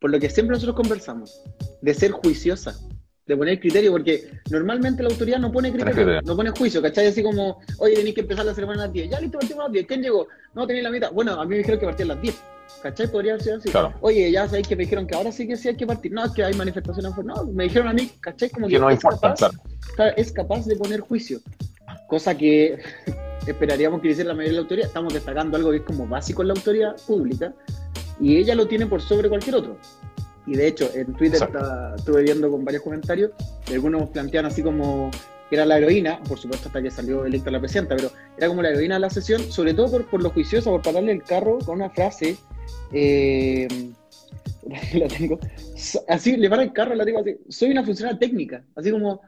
por 0.00 0.10
lo 0.10 0.18
que 0.18 0.30
siempre 0.30 0.54
nosotros 0.54 0.76
conversamos, 0.76 1.42
de 1.82 1.94
ser 1.94 2.10
juiciosa, 2.10 2.74
de 3.26 3.36
poner 3.36 3.60
criterio, 3.60 3.92
porque 3.92 4.28
normalmente 4.50 5.02
la 5.02 5.10
autoridad 5.10 5.38
no 5.38 5.52
pone 5.52 5.72
criterio, 5.72 6.20
no 6.22 6.36
pone 6.36 6.50
juicio, 6.50 6.82
¿cachai? 6.82 7.06
Así 7.06 7.22
como, 7.22 7.60
oye, 7.78 7.94
tenéis 7.94 8.14
que 8.14 8.22
empezar 8.22 8.44
la 8.44 8.54
ceremonia 8.54 8.82
a 8.82 8.86
las 8.86 8.92
10, 8.92 9.10
ya 9.10 9.20
listo, 9.20 9.38
partimos 9.38 9.60
a 9.62 9.66
las 9.66 9.72
10, 9.72 9.86
¿quién 9.86 10.02
llegó? 10.02 10.26
No, 10.54 10.66
tenéis 10.66 10.84
la 10.84 10.90
mitad. 10.90 11.12
Bueno, 11.12 11.40
a 11.40 11.44
mí 11.44 11.50
me 11.50 11.58
dijeron 11.58 11.78
que 11.78 11.86
partía 11.86 12.04
a 12.06 12.08
las 12.08 12.22
10, 12.22 12.42
¿cachai? 12.82 13.06
Podría 13.08 13.38
ser 13.38 13.58
así. 13.58 13.70
Oye, 14.00 14.32
ya 14.32 14.46
sabéis 14.46 14.66
que 14.66 14.74
me 14.74 14.82
dijeron 14.82 15.06
que 15.06 15.14
ahora 15.14 15.30
sí 15.30 15.46
que 15.46 15.56
sí 15.56 15.68
hay 15.68 15.76
que 15.76 15.86
partir. 15.86 16.12
No, 16.12 16.24
es 16.24 16.32
que 16.32 16.42
hay 16.42 16.54
manifestaciones. 16.54 17.12
No, 17.24 17.44
me 17.44 17.64
dijeron 17.64 17.88
a 17.88 17.92
mí, 17.92 18.10
¿cachai? 18.20 18.50
Como 18.50 18.66
que, 18.66 18.78
no 18.78 18.90
es, 18.90 18.96
importa, 18.96 19.34
capaz, 19.34 20.14
es 20.16 20.32
capaz 20.32 20.66
de 20.66 20.76
poner 20.76 21.00
juicio, 21.00 21.40
cosa 22.08 22.36
que 22.36 22.78
esperaríamos 23.46 24.00
que 24.00 24.08
hiciera 24.08 24.28
la 24.28 24.34
mayoría 24.34 24.50
de 24.50 24.56
la 24.56 24.62
autoridad. 24.62 24.88
Estamos 24.88 25.14
destacando 25.14 25.56
algo 25.56 25.70
que 25.70 25.76
es 25.76 25.82
como 25.84 26.08
básico 26.08 26.42
en 26.42 26.48
la 26.48 26.54
autoridad 26.54 26.96
pública, 27.06 27.54
y 28.20 28.36
ella 28.36 28.54
lo 28.54 28.66
tiene 28.66 28.86
por 28.86 29.00
sobre 29.00 29.28
cualquier 29.28 29.56
otro. 29.56 29.76
Y 30.46 30.54
de 30.54 30.66
hecho, 30.66 30.90
en 30.94 31.12
Twitter 31.14 31.40
estuve 31.96 32.22
viendo 32.22 32.50
con 32.50 32.64
varios 32.64 32.82
comentarios, 32.82 33.30
algunos 33.68 34.08
plantean 34.10 34.46
así 34.46 34.62
como 34.62 35.10
que 35.48 35.56
era 35.56 35.66
la 35.66 35.78
heroína, 35.78 36.20
por 36.28 36.38
supuesto 36.38 36.68
hasta 36.68 36.80
que 36.80 36.90
salió 36.90 37.24
electa 37.24 37.50
la 37.50 37.58
presidenta, 37.58 37.96
pero 37.96 38.10
era 38.38 38.46
como 38.48 38.62
la 38.62 38.70
heroína 38.70 38.94
de 38.94 39.00
la 39.00 39.10
sesión, 39.10 39.42
sobre 39.50 39.74
todo 39.74 39.90
por, 39.90 40.06
por 40.06 40.22
lo 40.22 40.30
juiciosa, 40.30 40.70
por 40.70 40.80
pararle 40.80 41.12
el 41.12 41.24
carro 41.24 41.58
con 41.58 41.76
una 41.76 41.90
frase, 41.90 42.36
eh, 42.92 43.66
la 44.94 45.08
tengo, 45.08 45.38
así, 46.08 46.36
le 46.36 46.48
para 46.48 46.62
el 46.62 46.72
carro, 46.72 46.94
la 46.94 47.04
tengo 47.04 47.18
así, 47.20 47.36
soy 47.48 47.72
una 47.72 47.84
funcionaria 47.84 48.18
técnica, 48.18 48.64
así 48.76 48.92
como, 48.92 49.20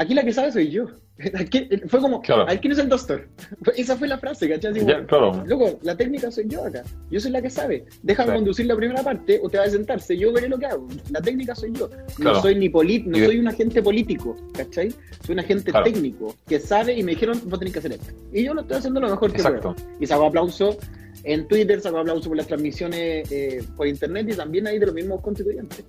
aquí 0.00 0.14
la 0.14 0.24
que 0.24 0.32
sabe 0.32 0.50
soy 0.50 0.70
yo. 0.70 0.86
fue 1.88 2.00
como, 2.00 2.22
claro. 2.22 2.46
¿quién 2.60 2.72
es 2.72 2.78
el 2.78 2.88
doctor? 2.88 3.28
Esa 3.76 3.96
fue 3.96 4.08
la 4.08 4.16
frase, 4.16 4.48
¿cachai? 4.48 4.72
claro. 5.06 5.44
Loco, 5.46 5.78
la 5.82 5.94
técnica 5.94 6.30
soy 6.30 6.48
yo 6.48 6.64
acá. 6.64 6.82
Yo 7.10 7.20
soy 7.20 7.30
la 7.30 7.42
que 7.42 7.50
sabe. 7.50 7.84
Déjame 8.02 8.34
conducir 8.34 8.66
la 8.66 8.76
primera 8.76 9.02
parte 9.02 9.38
o 9.42 9.48
te 9.50 9.58
va 9.58 9.64
a 9.64 9.70
sentarse. 9.70 10.16
Yo 10.16 10.32
veré 10.32 10.48
lo 10.48 10.58
que 10.58 10.66
hago. 10.66 10.88
La 11.10 11.20
técnica 11.20 11.54
soy 11.54 11.72
yo. 11.72 11.90
No 12.18 12.40
soy 12.40 12.54
ni 12.54 12.70
polit, 12.70 13.04
no 13.04 13.18
soy 13.18 13.38
un 13.38 13.48
agente 13.48 13.82
político, 13.82 14.36
¿cachai? 14.54 14.90
Soy 15.24 15.34
un 15.34 15.40
agente 15.40 15.70
técnico 15.84 16.34
que 16.48 16.58
sabe 16.58 16.94
y 16.94 17.02
me 17.02 17.12
dijeron, 17.12 17.38
vos 17.44 17.58
tenés 17.58 17.74
que 17.74 17.80
hacer 17.80 17.92
esto. 17.92 18.12
Y 18.32 18.44
yo 18.44 18.54
lo 18.54 18.62
estoy 18.62 18.78
haciendo 18.78 19.00
lo 19.00 19.10
mejor 19.10 19.32
que 19.32 19.42
puedo. 19.42 19.76
Y 20.00 20.06
saco 20.06 20.24
aplauso 20.24 20.78
en 21.24 21.46
Twitter, 21.46 21.78
saco 21.80 21.98
aplauso 21.98 22.28
por 22.28 22.38
las 22.38 22.46
transmisiones 22.46 23.30
eh, 23.30 23.62
por 23.76 23.86
internet 23.86 24.26
y 24.30 24.34
también 24.34 24.66
ahí 24.66 24.78
de 24.78 24.86
los 24.86 24.94
mismos 24.94 25.20
constituyentes. 25.20 25.84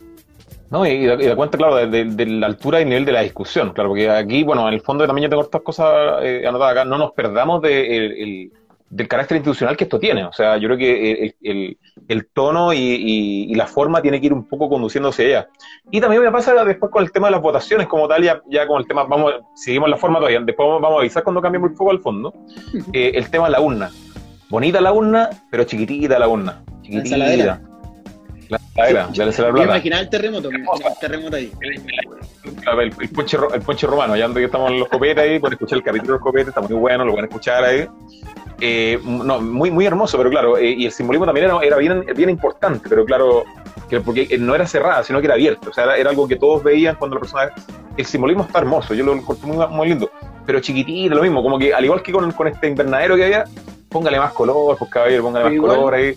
No, 0.71 0.85
y, 0.85 1.05
da, 1.05 1.35
cuenta, 1.35 1.57
claro, 1.57 1.75
de, 1.85 2.25
la 2.25 2.47
altura 2.47 2.79
y 2.79 2.85
nivel 2.85 3.03
de 3.03 3.11
la 3.11 3.21
discusión, 3.21 3.73
claro, 3.73 3.89
porque 3.89 4.09
aquí, 4.09 4.43
bueno, 4.43 4.65
en 4.69 4.73
el 4.73 4.79
fondo 4.79 5.05
también 5.05 5.23
yo 5.23 5.29
tengo 5.29 5.43
estas 5.43 5.61
cosas 5.61 6.23
eh, 6.23 6.45
anotadas 6.47 6.71
acá, 6.71 6.85
no 6.85 6.97
nos 6.97 7.11
perdamos 7.11 7.61
de, 7.61 8.49
del 8.89 9.07
carácter 9.09 9.35
institucional 9.35 9.75
que 9.75 9.83
esto 9.83 9.99
tiene. 9.99 10.23
O 10.23 10.31
sea, 10.31 10.55
yo 10.55 10.69
creo 10.69 10.77
que 10.77 11.35
el, 12.07 12.27
tono 12.27 12.71
y, 12.71 13.53
la 13.53 13.67
forma 13.67 14.01
tiene 14.01 14.21
que 14.21 14.27
ir 14.27 14.33
un 14.33 14.47
poco 14.47 14.69
conduciéndose 14.69 15.25
allá. 15.25 15.49
Y 15.91 15.99
también 15.99 16.23
me 16.23 16.31
pasa 16.31 16.63
después 16.63 16.89
con 16.89 17.03
el 17.03 17.11
tema 17.11 17.27
de 17.27 17.31
las 17.31 17.41
votaciones 17.41 17.87
como 17.87 18.07
tal, 18.07 18.23
ya, 18.23 18.41
ya 18.49 18.65
con 18.65 18.79
el 18.79 18.87
tema, 18.87 19.03
vamos, 19.03 19.33
seguimos 19.55 19.89
la 19.89 19.97
forma 19.97 20.19
todavía, 20.19 20.39
después 20.39 20.69
vamos 20.81 20.97
a 20.97 20.99
avisar 20.99 21.23
cuando 21.23 21.41
cambie 21.41 21.59
muy 21.59 21.71
poco 21.71 21.91
al 21.91 21.99
fondo, 21.99 22.33
eh, 22.93 23.11
el 23.15 23.29
tema 23.29 23.45
de 23.45 23.51
la 23.51 23.59
urna. 23.59 23.89
Bonita 24.49 24.79
la 24.79 24.93
urna, 24.93 25.29
pero 25.49 25.65
chiquitita 25.65 26.17
la 26.17 26.29
urna. 26.29 26.63
Chiquitita. 26.81 27.61
La 28.75 28.89
era, 28.89 29.07
plata. 29.09 29.77
el 29.77 30.09
terremoto, 30.09 30.49
el 30.49 30.65
terremoto 30.99 31.35
ahí. 31.35 31.51
El, 31.61 32.93
el, 33.01 33.09
ponche, 33.09 33.37
el 33.53 33.61
ponche 33.61 33.85
romano, 33.85 34.15
ya 34.15 34.23
donde 34.23 34.45
estamos 34.45 34.71
en 34.71 34.79
los 34.79 34.87
copetes 34.87 35.23
ahí, 35.23 35.39
pueden 35.39 35.53
escuchar 35.53 35.77
el 35.77 35.83
capítulo 35.83 36.13
de 36.13 36.13
los 36.13 36.21
copetes, 36.21 36.47
está 36.49 36.61
muy 36.61 36.73
bueno, 36.75 37.03
lo 37.03 37.11
pueden 37.11 37.27
escuchar 37.27 37.65
ahí. 37.65 37.85
Eh, 38.61 38.97
no, 39.03 39.41
muy, 39.41 39.71
muy 39.71 39.85
hermoso, 39.85 40.17
pero 40.17 40.29
claro, 40.29 40.57
eh, 40.57 40.69
y 40.69 40.85
el 40.85 40.91
simbolismo 40.93 41.25
también 41.25 41.47
era, 41.47 41.59
era, 41.61 41.77
bien, 41.77 42.05
bien 42.15 42.29
importante, 42.29 42.87
pero 42.87 43.03
claro, 43.03 43.43
que 43.89 43.99
porque 43.99 44.37
no 44.37 44.55
era 44.55 44.65
cerrada, 44.65 45.03
sino 45.03 45.19
que 45.19 45.25
era 45.25 45.33
abierto, 45.33 45.71
o 45.71 45.73
sea, 45.73 45.95
era, 45.97 46.09
algo 46.09 46.27
que 46.27 46.37
todos 46.37 46.63
veían 46.63 46.95
cuando 46.95 47.15
la 47.15 47.21
persona... 47.21 47.51
El 47.97 48.05
simbolismo 48.05 48.43
está 48.43 48.59
hermoso, 48.59 48.93
yo 48.93 49.03
lo 49.03 49.13
encontré 49.13 49.47
muy, 49.47 49.67
muy 49.67 49.89
lindo, 49.89 50.09
pero 50.45 50.61
chiquitito, 50.61 51.13
lo 51.13 51.23
mismo, 51.23 51.43
como 51.43 51.59
que 51.59 51.73
al 51.73 51.83
igual 51.83 52.01
que 52.01 52.13
con, 52.13 52.31
con 52.31 52.47
este 52.47 52.67
invernadero 52.67 53.17
que 53.17 53.25
había, 53.25 53.43
póngale 53.89 54.17
más 54.17 54.31
color, 54.31 54.77
pues 54.77 54.89
caballero, 54.89 55.23
póngale 55.23 55.49
más 55.49 55.59
color 55.59 55.93
ahí 55.93 56.15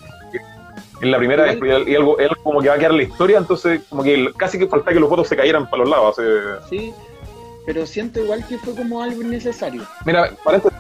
en 1.00 1.10
la 1.10 1.18
primera 1.18 1.52
y 1.52 1.94
algo, 1.94 2.18
él 2.18 2.30
como 2.42 2.60
que 2.60 2.68
va 2.68 2.74
a 2.74 2.78
quedar 2.78 2.94
la 2.94 3.02
historia, 3.02 3.38
entonces 3.38 3.82
como 3.88 4.02
que 4.02 4.30
casi 4.36 4.58
que 4.58 4.66
falta 4.66 4.92
que 4.92 5.00
los 5.00 5.10
votos 5.10 5.28
se 5.28 5.36
cayeran 5.36 5.68
para 5.68 5.82
los 5.82 5.90
lados. 5.90 6.16
Sí, 6.68 6.92
pero 7.66 7.86
siento 7.86 8.20
igual 8.20 8.46
que 8.46 8.58
fue 8.58 8.74
como 8.74 9.02
algo 9.02 9.22
innecesario. 9.22 9.82
Mira, 10.04 10.30
para 10.44 10.58
esto, 10.58 10.70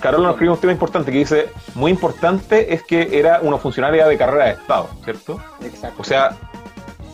Carola 0.00 0.24
nos 0.24 0.34
escribe 0.34 0.52
un 0.52 0.58
tema 0.58 0.72
importante 0.72 1.12
que 1.12 1.18
dice, 1.18 1.48
muy 1.74 1.90
importante 1.90 2.74
es 2.74 2.82
que 2.82 3.18
era 3.18 3.40
una 3.42 3.58
funcionaria 3.58 4.06
de 4.06 4.16
carrera 4.16 4.46
de 4.46 4.50
Estado, 4.52 4.88
¿cierto? 5.04 5.40
Exacto. 5.62 6.02
O 6.02 6.04
sea, 6.04 6.36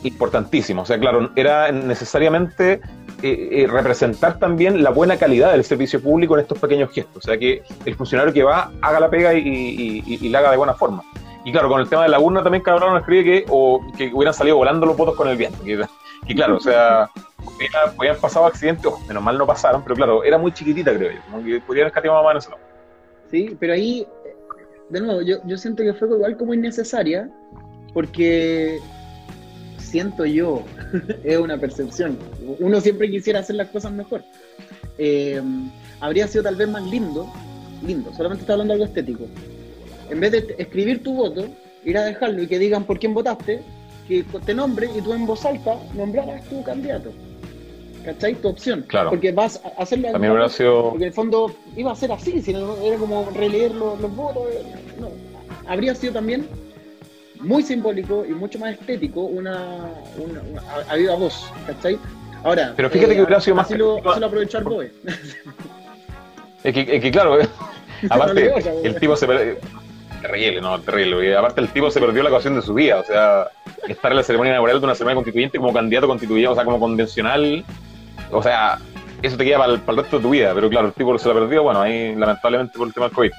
importantísimo. 0.03 0.83
O 0.83 0.87
sea, 0.87 0.99
claro, 0.99 1.31
era 1.37 1.71
necesariamente 1.71 2.81
eh, 3.23 3.49
eh, 3.53 3.67
representar 3.71 4.39
también 4.39 4.83
la 4.83 4.91
buena 4.91 5.19
calidad 5.19 5.53
del 5.53 5.65
servicio 5.65 6.01
público 6.01 6.35
en 6.35 6.41
estos 6.43 6.59
pequeños 6.59 6.91
gestos. 6.91 7.25
O 7.25 7.27
sea, 7.27 7.39
que 7.39 7.63
el 7.85 7.95
funcionario 7.95 8.33
que 8.33 8.43
va 8.43 8.73
haga 8.81 9.01
la 9.01 9.11
pega 9.11 9.35
y, 9.35 10.03
y 10.07 10.29
la 10.31 10.39
haga 10.39 10.51
de 10.53 10.57
buena 10.57 10.75
forma. 10.75 11.03
Y 11.45 11.53
claro, 11.53 11.69
con 11.69 11.81
el 11.81 11.89
tema 11.89 12.03
de 12.03 12.11
la 12.11 12.21
urna 12.21 12.43
también 12.43 12.63
Cabrón 12.63 12.97
escribe 12.97 13.25
que, 13.25 13.45
o, 13.49 13.81
que 13.97 14.13
hubieran 14.13 14.35
salido 14.35 14.57
volando 14.57 14.87
los 14.87 14.97
votos 14.97 15.17
con 15.17 15.29
el 15.29 15.37
viento. 15.37 15.63
Que, 15.65 16.35
claro, 16.35 16.57
o 16.57 16.61
sea, 16.61 17.09
habían 17.99 18.17
pasado 18.19 18.47
accidentes, 18.47 18.93
menos 19.09 19.23
mal 19.23 19.39
no 19.39 19.47
pasaron, 19.47 19.83
pero 19.83 19.97
claro, 19.97 20.23
era 20.23 20.37
muy 20.37 20.53
chiquitita, 20.53 20.95
creo 20.95 21.13
yo. 21.13 21.21
Como 21.31 21.45
que 21.45 21.61
podrían 21.61 21.87
escatimar 21.87 22.23
más 22.23 22.33
en 22.33 22.39
eso. 22.39 22.51
Sí, 23.31 23.57
pero 23.59 23.73
ahí, 23.73 24.07
de 24.91 25.01
nuevo, 25.01 25.23
yo, 25.23 25.37
yo 25.45 25.57
siento 25.57 25.83
que 25.83 25.95
fue 25.95 26.09
igual 26.09 26.37
como 26.37 26.53
innecesaria, 26.53 27.31
porque 27.95 28.79
siento 29.79 30.27
yo, 30.27 30.63
es 31.25 31.39
una 31.39 31.57
percepción, 31.57 32.19
uno 32.59 32.81
siempre 32.81 33.11
quisiera 33.11 33.41
hacer 33.41 33.57
las 33.57 33.69
cosas 33.69 33.93
mejor. 33.93 34.23
Eh, 34.99 35.41
habría 36.01 36.29
sido 36.29 36.45
tal 36.45 36.57
vez 36.57 36.69
más 36.69 36.83
lindo, 36.85 37.33
lindo, 37.87 38.13
solamente 38.13 38.43
está 38.43 38.53
hablando 38.53 38.75
de 38.75 38.83
algo 38.83 38.87
estético, 38.87 39.25
en 40.11 40.21
vez 40.21 40.33
de 40.33 40.55
escribir 40.59 41.03
tu 41.03 41.15
voto, 41.15 41.47
ir 41.85 41.99
a 41.99 42.05
dejarlo 42.05 42.43
y 42.43 42.47
que 42.47 42.59
digan 42.59 42.85
por 42.85 42.99
quién 42.99 43.15
votaste, 43.15 43.63
que 44.09 44.25
te 44.45 44.55
nombre 44.55 44.89
y 44.97 45.01
tú 45.01 45.13
en 45.13 45.27
voz 45.27 45.45
alta 45.45 45.77
nombraras 45.95 46.45
tu 46.49 46.63
candidato. 46.63 47.13
¿Cachai? 48.05 48.35
Tu 48.35 48.49
opción. 48.49 48.85
Claro. 48.89 49.11
Porque 49.11 49.31
vas 49.31 49.61
a 49.63 49.83
hacerlo. 49.83 50.11
También 50.11 50.33
hubiera 50.33 50.49
sido. 50.49 50.91
Porque 50.91 51.05
en 51.05 51.09
el 51.09 51.15
fondo 51.15 51.55
iba 51.77 51.93
a 51.93 51.95
ser 51.95 52.13
así, 52.13 52.41
sino 52.41 52.77
era 52.79 52.97
como 52.97 53.29
releer 53.31 53.75
los, 53.75 54.01
votos. 54.17 54.45
No. 54.99 55.11
Habría 55.67 55.95
sido 55.95 56.15
también 56.15 56.49
muy 57.41 57.63
simbólico 57.63 58.25
y 58.25 58.31
mucho 58.31 58.59
más 58.59 58.73
estético 58.73 59.21
una, 59.21 59.93
una, 60.17 60.95
viva 60.95 61.15
voz, 61.15 61.53
¿cachai? 61.67 61.99
Ahora, 62.43 62.73
pero 62.75 62.89
fíjate 62.89 63.15
que 63.15 63.23
hubiera 63.23 63.41
sido 63.41 63.57
más. 63.57 63.67
Así 63.67 63.77
lo, 63.77 64.01
lo 64.01 64.27
aprovechar 64.27 64.65
Boe. 64.65 64.91
Es 66.65 66.75
que, 66.75 66.81
es 66.97 67.03
que 67.03 67.11
claro, 67.11 67.39
aparte, 68.11 68.53
el 68.83 68.99
tipo 68.99 69.17
se 69.17 69.27
terrible, 70.21 70.61
no, 70.61 70.81
terrible. 70.81 71.29
Y 71.29 71.33
aparte 71.33 71.61
el 71.61 71.69
tipo 71.69 71.91
se 71.91 72.01
perdió 72.01 72.23
la 72.23 72.31
ocasión 72.31 72.55
de 72.55 72.63
su 72.63 72.75
vida, 72.75 73.01
o 73.01 73.05
sea, 73.05 73.49
estar 73.89 74.13
en 74.13 74.17
la 74.17 74.23
ceremonia 74.23 74.53
inaugural 74.53 74.81
de 74.81 74.85
una 74.85 74.95
ceremonia 74.95 75.17
constituyente 75.17 75.59
como 75.59 75.73
candidato 75.73 76.07
constituyente, 76.07 76.49
o 76.49 76.55
sea, 76.55 76.65
como 76.65 76.79
convencional, 76.79 77.65
o 78.31 78.43
sea, 78.43 78.79
eso 79.23 79.37
te 79.37 79.45
queda 79.45 79.59
para 79.59 79.73
el, 79.73 79.87
resto 79.87 80.17
de 80.17 80.23
tu 80.23 80.31
vida, 80.31 80.53
pero 80.55 80.69
claro, 80.69 80.89
el 80.89 80.93
tipo 80.93 81.19
se 81.19 81.29
la 81.29 81.35
perdió, 81.35 81.63
bueno, 81.63 81.81
ahí 81.83 82.15
lamentablemente 82.15 82.79
por 82.79 82.87
el 82.87 82.95
tema 82.95 83.07
del 83.07 83.15
COVID. 83.15 83.31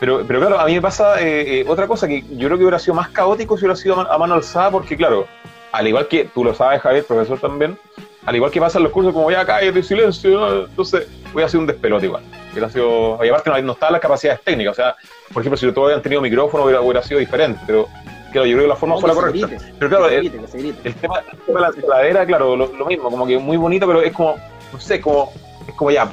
Pero, 0.00 0.24
pero 0.26 0.40
claro, 0.40 0.58
a 0.58 0.66
mí 0.66 0.74
me 0.74 0.82
pasa 0.82 1.20
eh, 1.22 1.60
eh, 1.60 1.64
otra 1.68 1.86
cosa 1.86 2.08
que 2.08 2.22
yo 2.22 2.48
creo 2.48 2.58
que 2.58 2.64
hubiera 2.64 2.78
sido 2.78 2.94
más 2.94 3.08
caótico 3.10 3.56
si 3.56 3.64
hubiera 3.64 3.76
sido 3.76 4.00
a 4.00 4.18
mano 4.18 4.34
alzada, 4.34 4.70
porque 4.70 4.96
claro, 4.96 5.26
al 5.72 5.86
igual 5.86 6.08
que 6.08 6.24
tú 6.24 6.42
lo 6.42 6.54
sabes, 6.54 6.80
Javier, 6.80 7.04
profesor 7.04 7.38
también, 7.38 7.78
al 8.24 8.34
igual 8.34 8.50
que 8.50 8.60
pasa 8.60 8.78
en 8.78 8.84
los 8.84 8.92
cursos, 8.92 9.12
como 9.12 9.30
ya 9.30 9.40
acá 9.40 9.58
de 9.58 9.82
silencio, 9.82 10.64
entonces 10.64 11.06
voy 11.32 11.42
a 11.42 11.46
hacer 11.46 11.60
un 11.60 11.66
despelote 11.66 12.06
igual. 12.06 12.22
Hubiera 12.56 12.70
sido, 12.70 13.22
y 13.22 13.28
aparte 13.28 13.50
no, 13.50 13.60
no 13.60 13.72
estaban 13.72 13.92
las 13.92 14.00
capacidades 14.00 14.40
técnicas, 14.42 14.72
o 14.72 14.74
sea, 14.74 14.96
por 15.30 15.42
ejemplo, 15.42 15.58
si 15.58 15.70
todos 15.72 15.86
hubieran 15.88 16.02
tenido 16.02 16.22
micrófono 16.22 16.64
hubiera, 16.64 17.02
sido 17.02 17.20
diferente, 17.20 17.60
pero 17.66 17.86
claro, 18.32 18.46
yo 18.46 18.56
creo 18.56 18.62
que 18.62 18.68
la 18.68 18.76
forma 18.76 18.98
fue 18.98 19.10
la 19.10 19.14
correcta. 19.14 19.48
pero 19.78 19.90
claro, 19.90 20.08
el, 20.08 20.30
tema, 20.30 21.20
de 21.46 21.52
la 21.52 21.68
ensaladera, 21.68 22.24
claro, 22.24 22.56
lo, 22.56 22.86
mismo, 22.86 23.10
como 23.10 23.26
que 23.26 23.38
muy 23.38 23.58
bonito, 23.58 23.86
pero 23.86 24.00
es 24.00 24.12
como, 24.14 24.36
no 24.72 24.80
sé, 24.80 25.02
como, 25.02 25.32
es 25.68 25.74
como 25.74 25.90
ya, 25.90 26.08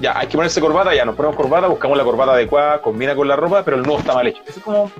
ya, 0.00 0.18
hay 0.18 0.26
que 0.26 0.36
ponerse 0.36 0.60
corbata, 0.60 0.92
ya 0.92 1.04
nos 1.04 1.14
ponemos 1.14 1.36
corbata, 1.36 1.68
buscamos 1.68 1.96
la 1.96 2.02
corbata 2.02 2.32
adecuada, 2.32 2.82
combina 2.82 3.14
con 3.14 3.28
la 3.28 3.36
ropa, 3.36 3.62
pero 3.64 3.76
el 3.76 3.84
nudo 3.84 3.98
está 3.98 4.12
mal 4.12 4.26
hecho. 4.26 4.42
Eso 4.44 4.58
es 4.58 4.64
como, 4.64 4.90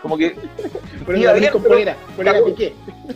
como 0.00 0.16
que. 0.16 0.36
Iba 1.16 1.32
bien, 1.32 1.52
con 1.52 1.62
pero- 1.62 1.74
polera, 1.74 1.96
polera 2.16 2.38
piqué. 2.44 2.72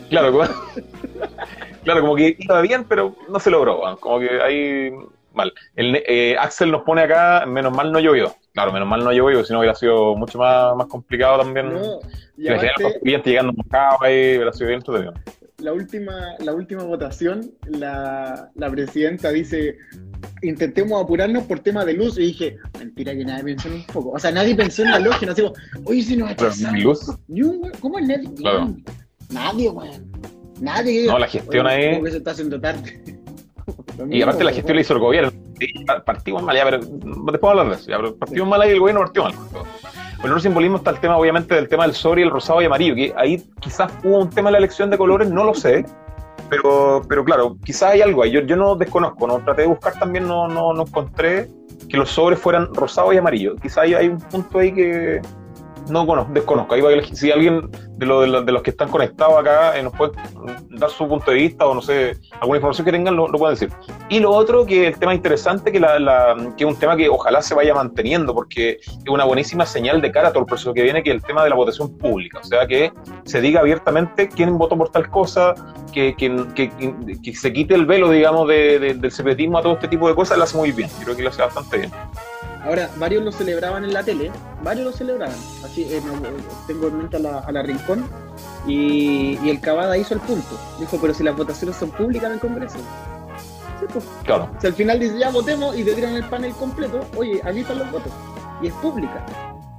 Claro, 0.09 0.33
como, 0.33 0.45
claro, 1.85 2.01
como 2.01 2.17
que 2.17 2.37
iba 2.39 2.61
bien, 2.61 2.85
pero 2.85 3.15
no 3.29 3.39
se 3.39 3.51
logró. 3.51 3.97
Como 4.01 4.19
que 4.19 4.43
ahí 4.43 4.93
mal. 5.35 5.53
El, 5.77 6.03
eh, 6.07 6.37
Axel 6.39 6.71
nos 6.71 6.83
pone 6.83 7.03
acá, 7.03 7.45
menos 7.47 7.73
mal 7.75 7.93
no 7.93 8.01
llovió. 8.01 8.35
Claro, 8.53 8.73
menos 8.73 8.89
mal 8.89 9.03
no 9.05 9.13
llovió, 9.13 9.45
si 9.45 9.53
no 9.53 9.61
hubiera 9.61 9.75
sido 9.75 10.17
mucho 10.17 10.39
más, 10.39 10.75
más 10.77 10.87
complicado 10.87 11.39
también. 11.39 11.73
No, 11.73 12.01
y 12.37 12.49
los 12.49 12.59
aparte, 12.63 13.01
clientes 13.01 13.27
llegando 13.31 13.53
mojados 13.53 14.01
ahí, 14.03 14.37
hubiera 14.37 14.53
sido 14.53 14.69
bien 14.69 14.79
entretenido. 14.81 15.15
la 15.59 15.73
última, 15.73 16.35
la 16.41 16.53
última 16.55 16.83
votación, 16.85 17.53
la, 17.69 18.51
la 18.55 18.71
presidenta 18.71 19.31
dice, 19.31 19.77
intentemos 20.43 21.03
apurarnos 21.03 21.45
por 21.45 21.61
tema 21.61 21.85
de 21.85 21.93
luz, 21.95 22.19
y 22.19 22.23
dije, 22.23 22.57
mentira 22.79 23.13
que 23.15 23.25
nadie 23.25 23.45
pensó 23.45 23.69
en 23.69 23.75
un 23.75 23.85
poco. 23.87 24.11
O 24.11 24.19
sea, 24.19 24.31
nadie 24.33 24.55
pensó 24.55 24.83
en 24.83 24.91
la 24.91 24.99
lógica, 24.99 25.27
no 25.27 25.35
digo, 25.35 25.53
oye, 25.85 26.03
si 26.03 26.17
nos 26.17 26.31
atrasamos. 26.31 26.83
luz. 26.83 27.71
¿Cómo 27.81 27.99
es 27.99 28.07
nadie? 28.09 28.29
Claro. 28.35 28.75
Nadie, 29.31 29.69
weón. 29.69 30.11
Nadie. 30.61 31.07
No, 31.07 31.19
la 31.19 31.29
gestión 31.29 31.67
Oye, 31.67 31.75
ahí- 31.77 31.91
Como 31.93 32.05
que 32.05 32.11
se 32.11 32.17
está 32.19 32.33
haciendo 32.33 32.61
tarde. 32.61 33.20
Y 34.09 34.23
aparte 34.23 34.45
la 34.45 34.53
gestión 34.53 34.77
la 34.77 34.83
hizo 34.83 34.95
el 34.95 35.01
gobierno. 35.01 35.31
Partimos 36.05 36.43
mal, 36.43 36.57
ya, 36.57 36.65
pero 36.65 36.79
después 36.79 37.51
hablar 37.51 37.69
de 37.69 37.75
eso. 37.75 37.91
ya, 37.91 37.97
pero 37.97 38.17
partimos 38.17 38.49
mal 38.49 38.63
ahí, 38.63 38.71
el 38.71 38.81
gobierno 38.81 39.03
partió 39.03 39.25
mal. 39.25 39.35
El 40.23 40.31
otro 40.31 40.41
simbolismo 40.41 40.77
está 40.77 40.91
el 40.91 41.01
tema, 41.01 41.17
obviamente, 41.17 41.55
del 41.55 41.69
tema 41.69 41.85
del 41.85 41.95
sobre, 41.95 42.23
el 42.23 42.31
rosado 42.31 42.61
y 42.61 42.67
amarillo, 42.67 42.95
que 42.95 43.15
ahí 43.17 43.43
quizás 43.61 43.91
hubo 44.05 44.19
un 44.19 44.31
tema 44.31 44.49
de 44.49 44.53
la 44.53 44.59
elección 44.59 44.91
de 44.91 44.99
colores, 44.99 45.31
no 45.31 45.45
lo 45.45 45.55
sé. 45.55 45.85
Pero, 46.51 47.03
pero 47.09 47.25
claro, 47.25 47.57
quizás 47.65 47.93
hay 47.93 48.03
algo 48.03 48.23
ahí. 48.23 48.33
Yo, 48.33 48.41
yo 48.41 48.57
no 48.57 48.75
desconozco, 48.75 49.27
no 49.27 49.39
traté 49.39 49.63
de 49.63 49.69
buscar 49.69 49.99
también, 49.99 50.27
no, 50.27 50.49
no, 50.49 50.73
no 50.73 50.83
encontré 50.83 51.49
que 51.89 51.97
los 51.97 52.11
sobres 52.11 52.39
fueran 52.39 52.75
rosados 52.75 53.15
y 53.15 53.17
amarillos. 53.17 53.59
Quizás 53.61 53.79
hay, 53.79 53.95
hay 53.95 54.09
un 54.09 54.19
punto 54.19 54.59
ahí 54.59 54.73
que 54.73 55.21
no 55.91 56.07
conozco, 56.07 56.33
desconozco. 56.33 56.75
Ahí 56.75 56.81
va 56.81 56.91
si 57.13 57.31
alguien 57.31 57.71
de, 57.97 58.07
lo- 58.07 58.21
de 58.23 58.43
de 58.45 58.53
los 58.53 58.63
que 58.63 58.71
están 58.71 58.89
conectados 58.89 59.39
acá 59.39 59.77
eh, 59.79 59.83
nos 59.83 59.93
puede 59.95 60.13
dar 60.71 60.89
su 60.91 61.07
punto 61.07 61.31
de 61.31 61.37
vista 61.37 61.67
o 61.67 61.75
no 61.75 61.83
sé, 61.83 62.17
alguna 62.41 62.57
información 62.59 62.85
que 62.87 62.93
tengan, 62.93 63.17
lo, 63.17 63.29
lo 63.29 63.39
pueden 63.39 63.55
decir. 63.55 63.71
Y 64.09 64.19
lo 64.21 64.31
otro, 64.31 64.65
que 64.65 64.87
el 64.89 64.99
tema 64.99 65.15
interesante, 65.15 65.71
que, 65.73 65.81
la, 65.81 65.99
la- 65.99 66.37
que 66.57 66.65
es 66.65 66.71
un 66.71 66.77
tema 66.79 66.97
que 66.97 67.09
ojalá 67.09 67.43
se 67.43 67.55
vaya 67.55 67.75
manteniendo, 67.75 68.35
porque 68.35 68.79
es 68.81 69.09
una 69.09 69.25
buenísima 69.25 69.67
señal 69.67 70.01
de 70.01 70.11
cara 70.11 70.29
a 70.29 70.31
todo 70.33 70.41
el 70.41 70.47
proceso 70.47 70.73
que 70.73 70.83
viene, 70.83 71.03
que 71.03 71.11
es 71.11 71.17
el 71.17 71.23
tema 71.23 71.45
de 71.45 71.51
la 71.51 71.57
votación 71.57 71.97
pública. 71.99 72.39
O 72.41 72.45
sea, 72.45 72.67
que 72.67 72.93
se 73.25 73.41
diga 73.41 73.61
abiertamente 73.61 74.29
quién 74.29 74.57
votó 74.57 74.77
por 74.79 74.89
tal 74.91 75.11
cosa, 75.11 75.55
que, 75.93 76.15
que, 76.17 76.45
que- 76.55 76.71
que 77.23 77.35
se 77.35 77.53
quite 77.53 77.75
el 77.75 77.85
velo, 77.87 78.11
digamos, 78.11 78.49
de- 78.49 78.79
de- 78.79 78.95
del 78.95 79.11
secretismo 79.13 79.59
a 79.59 79.63
todo 79.63 79.75
este 79.75 79.89
tipo 79.89 80.09
de 80.09 80.15
cosas, 80.15 80.39
lo 80.39 80.45
hace 80.45 80.57
muy 80.57 80.73
bien. 80.73 80.89
Creo 81.05 81.17
que 81.17 81.23
lo 81.23 81.29
hace 81.31 81.43
bastante 81.43 81.79
bien. 81.79 81.91
Ahora, 82.65 82.91
varios 82.99 83.25
lo 83.25 83.33
celebraban 83.33 83.85
en 83.85 83.93
la 83.95 84.03
tele, 84.03 84.31
varios 84.63 84.85
lo 84.87 84.93
celebraban. 84.93 85.35
Así, 85.65 85.85
eh, 85.85 86.01
me- 86.05 86.29
tengo 86.67 86.89
en 86.89 86.99
mente 86.99 87.17
a 87.17 87.21
la, 87.21 87.39
a 87.41 87.53
la 87.53 87.63
Rincón 87.63 88.05
y, 88.67 89.39
y 89.43 89.51
el 89.51 89.61
Cavada 89.61 89.97
hizo 89.97 90.15
el 90.15 90.21
punto. 90.21 90.59
Dijo, 90.79 90.99
pero 91.01 91.15
si 91.15 91.23
las 91.25 91.37
votaciones 91.37 91.77
son 91.77 91.91
públicas 91.91 92.27
en 92.27 92.33
el 92.35 92.41
Congreso. 92.41 92.79
Sí, 93.81 93.87
pues. 93.93 94.05
Claro. 94.25 94.51
Si 94.61 94.67
al 94.67 94.75
final 94.75 94.99
dice, 95.01 95.19
ya 95.19 95.31
votemos 95.31 95.77
y 95.79 95.85
te 95.85 95.95
tiran 95.95 96.15
el 96.15 96.25
panel 96.25 96.53
completo, 96.53 97.01
oye, 97.17 97.41
aquí 97.45 97.61
están 97.61 97.79
los 97.79 97.91
votos. 97.91 98.13
Y 98.61 98.67
es 98.67 98.75
pública. 98.75 99.25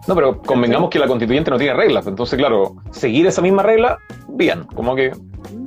No, 0.08 0.16
pero 0.16 0.42
convengamos 0.42 0.90
que 0.90 0.98
la 0.98 1.06
constituyente 1.06 1.52
no 1.52 1.60
tiene 1.60 1.76
reglas. 1.76 2.08
Entonces, 2.08 2.38
claro, 2.40 2.76
seguir 2.90 3.28
esa 3.28 3.44
misma 3.44 3.62
regla, 3.62 4.00
bien, 4.28 4.64
como 4.74 4.96
que 4.96 5.12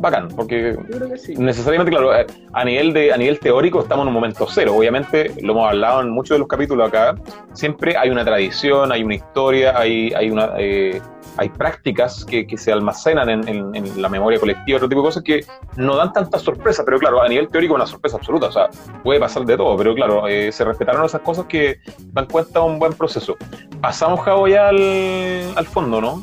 bacán, 0.04 0.28
porque 0.28 0.74
Yo 0.88 0.96
creo 0.98 1.10
que 1.10 1.18
sí. 1.18 1.34
necesariamente, 1.36 1.90
claro, 1.90 2.14
eh, 2.14 2.26
a 2.52 2.64
nivel, 2.64 2.92
de, 2.92 3.12
a 3.12 3.16
nivel 3.16 3.38
teórico 3.40 3.80
estamos 3.80 4.04
en 4.04 4.08
un 4.08 4.14
momento 4.14 4.46
cero. 4.48 4.74
Obviamente, 4.76 5.32
lo 5.42 5.52
hemos 5.52 5.68
hablado 5.68 6.00
en 6.02 6.10
muchos 6.10 6.36
de 6.36 6.38
los 6.38 6.48
capítulos 6.48 6.88
acá, 6.88 7.14
siempre 7.52 7.96
hay 7.96 8.10
una 8.10 8.24
tradición, 8.24 8.92
hay 8.92 9.02
una 9.02 9.14
historia, 9.16 9.76
hay, 9.78 10.12
hay, 10.14 10.30
una, 10.30 10.50
eh, 10.58 11.00
hay 11.36 11.48
prácticas 11.48 12.24
que, 12.24 12.46
que 12.46 12.56
se 12.56 12.70
almacenan 12.72 13.28
en, 13.28 13.48
en- 13.48 13.74
en 13.74 14.00
la 14.02 14.08
memoria 14.08 14.38
colectiva, 14.38 14.76
otro 14.76 14.88
tipo 14.88 15.00
de 15.00 15.06
cosas 15.08 15.22
que 15.24 15.44
no 15.76 15.96
dan 15.96 16.12
tanta 16.12 16.38
sorpresa, 16.38 16.84
pero 16.84 16.98
claro, 16.98 17.20
a 17.22 17.28
nivel 17.28 17.48
teórico 17.48 17.74
una 17.74 17.86
sorpresa 17.86 18.16
absoluta, 18.18 18.46
o 18.48 18.52
sea, 18.52 18.68
puede 19.02 19.18
pasar 19.18 19.44
de 19.44 19.56
todo, 19.56 19.76
pero 19.76 19.94
claro, 19.94 20.28
eh, 20.28 20.52
se 20.52 20.64
respetaron 20.64 21.04
esas 21.04 21.22
cosas 21.22 21.46
que 21.46 21.78
dan 22.12 22.26
cuenta 22.26 22.60
de 22.60 22.66
un 22.66 22.78
buen 22.78 22.92
proceso. 22.92 23.36
Pasamos, 23.80 24.20
Javo, 24.20 24.46
ya 24.48 24.68
al, 24.68 25.44
al 25.56 25.66
fondo, 25.66 26.00
¿no? 26.00 26.22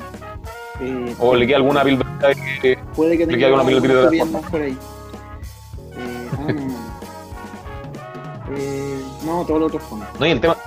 Eh, 0.82 1.16
¿O 1.20 1.36
le 1.36 1.46
queda 1.46 1.58
alguna 1.58 1.84
pilda 1.84 2.06
que, 2.62 2.78
puede 2.96 3.18
que 3.18 3.26
le 3.26 3.34
tenga 3.34 3.38
queda 3.38 3.48
alguna 3.48 3.66
pilotita 3.66 4.10
de 4.10 4.26
más 4.26 4.50
por 4.50 4.62
ahí. 4.62 4.72
Eh, 4.72 6.30
ah, 6.34 6.54
no. 6.54 6.92
Eh, 8.58 9.02
no, 9.24 9.46
todos 9.46 9.60
los 9.60 9.68
otros 9.70 9.84
fondos. 9.84 10.08
No, 10.20 10.26
y 10.26 10.32
el 10.32 10.42
tema, 10.42 10.58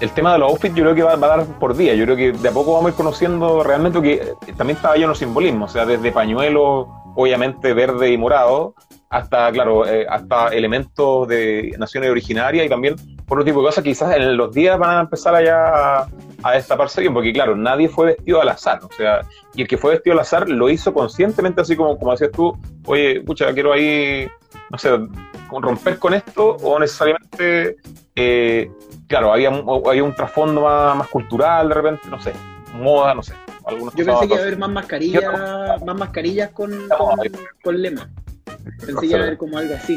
el 0.00 0.10
tema 0.10 0.32
de 0.32 0.38
los 0.38 0.50
outfits 0.50 0.74
yo 0.74 0.82
creo 0.82 0.94
que 0.94 1.02
va, 1.02 1.16
va 1.16 1.34
a 1.34 1.36
dar 1.36 1.46
por 1.58 1.76
día. 1.76 1.94
Yo 1.94 2.04
creo 2.04 2.16
que 2.16 2.32
de 2.32 2.48
a 2.48 2.52
poco 2.52 2.72
vamos 2.72 2.86
a 2.86 2.90
ir 2.90 2.96
conociendo 2.96 3.62
realmente 3.62 3.98
porque 3.98 4.34
eh, 4.46 4.52
también 4.56 4.76
estaba 4.76 4.96
lleno 4.96 5.10
de 5.10 5.14
simbolismo. 5.16 5.66
O 5.66 5.68
sea, 5.68 5.86
desde 5.86 6.10
pañuelos, 6.10 6.88
obviamente 7.14 7.72
verde 7.74 8.10
y 8.10 8.18
morado, 8.18 8.74
hasta, 9.10 9.50
claro, 9.52 9.86
eh, 9.86 10.06
hasta 10.08 10.48
elementos 10.48 11.28
de 11.28 11.74
naciones 11.78 12.10
originarias 12.10 12.64
y 12.64 12.68
también 12.68 12.96
por 13.26 13.38
otro 13.38 13.44
tipo 13.44 13.60
de 13.60 13.66
cosas 13.66 13.84
que 13.84 13.90
quizás 13.90 14.16
en 14.16 14.36
los 14.36 14.52
días 14.52 14.78
van 14.78 14.98
a 14.98 15.00
empezar 15.00 15.34
allá 15.34 16.00
a, 16.00 16.08
a 16.42 16.52
destaparse 16.52 17.00
bien, 17.00 17.12
porque 17.14 17.32
claro, 17.32 17.54
nadie 17.56 17.88
fue 17.88 18.06
vestido 18.06 18.40
al 18.40 18.48
azar. 18.48 18.80
O 18.82 18.92
sea, 18.96 19.20
y 19.54 19.62
el 19.62 19.68
que 19.68 19.76
fue 19.78 19.92
vestido 19.92 20.14
al 20.14 20.20
azar 20.20 20.48
lo 20.48 20.68
hizo 20.70 20.92
conscientemente, 20.94 21.60
así 21.60 21.76
como, 21.76 21.98
como 21.98 22.12
decías 22.12 22.30
tú, 22.32 22.56
oye, 22.86 23.20
pucha, 23.22 23.52
quiero 23.52 23.72
ahí, 23.72 24.28
no 24.70 24.78
sé, 24.78 24.90
romper 25.50 25.98
con 25.98 26.14
esto 26.14 26.56
o 26.62 26.78
necesariamente 26.78 27.76
eh, 28.16 28.70
claro, 29.08 29.32
había, 29.32 29.50
un- 29.50 29.82
había 29.88 30.04
un 30.04 30.14
trasfondo 30.14 30.60
más, 30.62 30.96
más 30.96 31.08
cultural 31.08 31.68
de 31.68 31.74
repente, 31.74 32.02
no 32.08 32.20
sé, 32.20 32.32
moda, 32.74 33.14
no 33.14 33.22
sé. 33.22 33.34
Algunos 33.66 33.94
Yo 33.94 34.04
pensé 34.04 34.20
que 34.20 34.26
iba 34.34 34.36
a 34.36 34.40
haber 34.42 34.58
más 34.58 34.70
mascarillas, 34.70 35.22
más 35.84 35.96
mascarillas 35.96 36.50
con, 36.50 36.70
con, 36.88 37.18
con 37.62 37.82
lema. 37.82 38.08
Pensé 38.78 39.00
que 39.00 39.06
iba 39.06 39.18
a 39.18 39.22
haber 39.22 39.36
como 39.38 39.58
algo 39.58 39.74
así. 39.74 39.96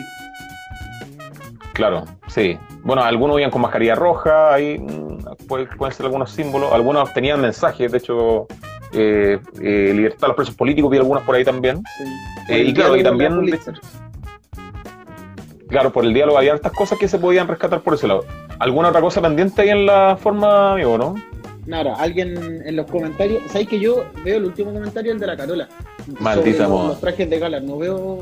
Claro, 1.74 2.06
sí. 2.28 2.58
Bueno, 2.84 3.04
algunos 3.04 3.40
iban 3.40 3.50
con 3.52 3.62
mascarilla 3.62 3.96
roja, 3.96 4.54
ahí 4.54 4.78
mm, 4.80 5.48
puede- 5.48 5.66
pueden 5.66 5.94
ser 5.94 6.06
algunos 6.06 6.32
símbolos, 6.32 6.72
algunos 6.72 7.12
tenían 7.14 7.42
mensajes, 7.42 7.92
de 7.92 7.98
hecho, 7.98 8.48
eh, 8.94 9.40
eh, 9.60 9.92
libertad 9.96 10.26
a 10.26 10.28
los 10.28 10.36
presos 10.36 10.56
políticos, 10.56 10.92
vi 10.92 10.98
algunos 10.98 11.24
por 11.24 11.34
ahí 11.36 11.44
también. 11.44 11.82
Sí. 11.98 12.04
Eh, 12.50 12.64
y 12.68 12.74
claro, 12.74 12.96
y 12.96 13.00
de 13.00 13.04
también, 13.06 13.60
claro, 15.68 15.92
por 15.92 16.06
el 16.06 16.14
diálogo 16.14 16.38
había 16.38 16.54
hartas 16.54 16.72
cosas 16.74 17.00
que 17.00 17.08
se 17.08 17.18
podían 17.18 17.48
rescatar 17.48 17.82
por 17.82 17.96
ese 17.96 18.08
lado. 18.08 18.24
¿Alguna 18.60 18.90
otra 18.90 19.02
cosa 19.02 19.22
pendiente 19.22 19.62
ahí 19.64 19.70
en 19.70 19.86
la 19.88 20.16
forma, 20.22 20.74
amigo, 20.74 20.98
no? 20.98 21.16
Nada, 21.66 21.96
alguien 21.96 22.62
en 22.66 22.76
los 22.76 22.86
comentarios. 22.86 23.42
¿Sabes 23.48 23.68
que 23.68 23.80
yo 23.80 24.04
veo 24.24 24.38
el 24.38 24.46
último 24.46 24.74
comentario, 24.74 25.12
el 25.14 25.20
de 25.20 25.28
la 25.28 25.38
Carola? 25.38 25.70
Maldita 26.20 26.68
moda. 26.68 26.90
Los 26.90 27.00
trajes 27.00 27.30
de 27.30 27.40
gala. 27.40 27.60
No 27.62 27.78
veo. 27.78 28.20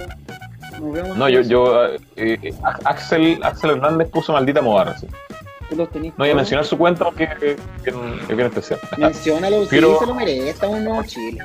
No 1.16 1.30
yo, 1.30 1.42
yo 1.42 1.86
eh, 1.86 2.00
eh, 2.16 2.54
Axel, 2.86 3.40
Axel 3.44 3.72
Hernández 3.72 4.10
puso 4.10 4.34
maldita 4.34 4.62
moda, 4.62 4.98
sí. 4.98 5.08
Los 5.76 5.88
No 5.96 6.12
voy 6.18 6.30
a 6.30 6.36
mencionar 6.36 6.66
su 6.66 6.78
cuenta 6.78 7.06
porque 7.06 7.30
que- 7.40 7.56
que 7.84 7.90
es 7.92 8.36
bien 8.36 8.48
especial. 8.48 8.80
Menciónalo, 8.98 9.66
Pero- 9.70 9.94
sí, 9.94 10.00
se 10.00 10.06
lo 10.08 10.16
merece. 10.16 10.50
Estamos 10.50 10.78
en 10.78 10.84
Nuevo 10.84 11.04
Chile. 11.04 11.40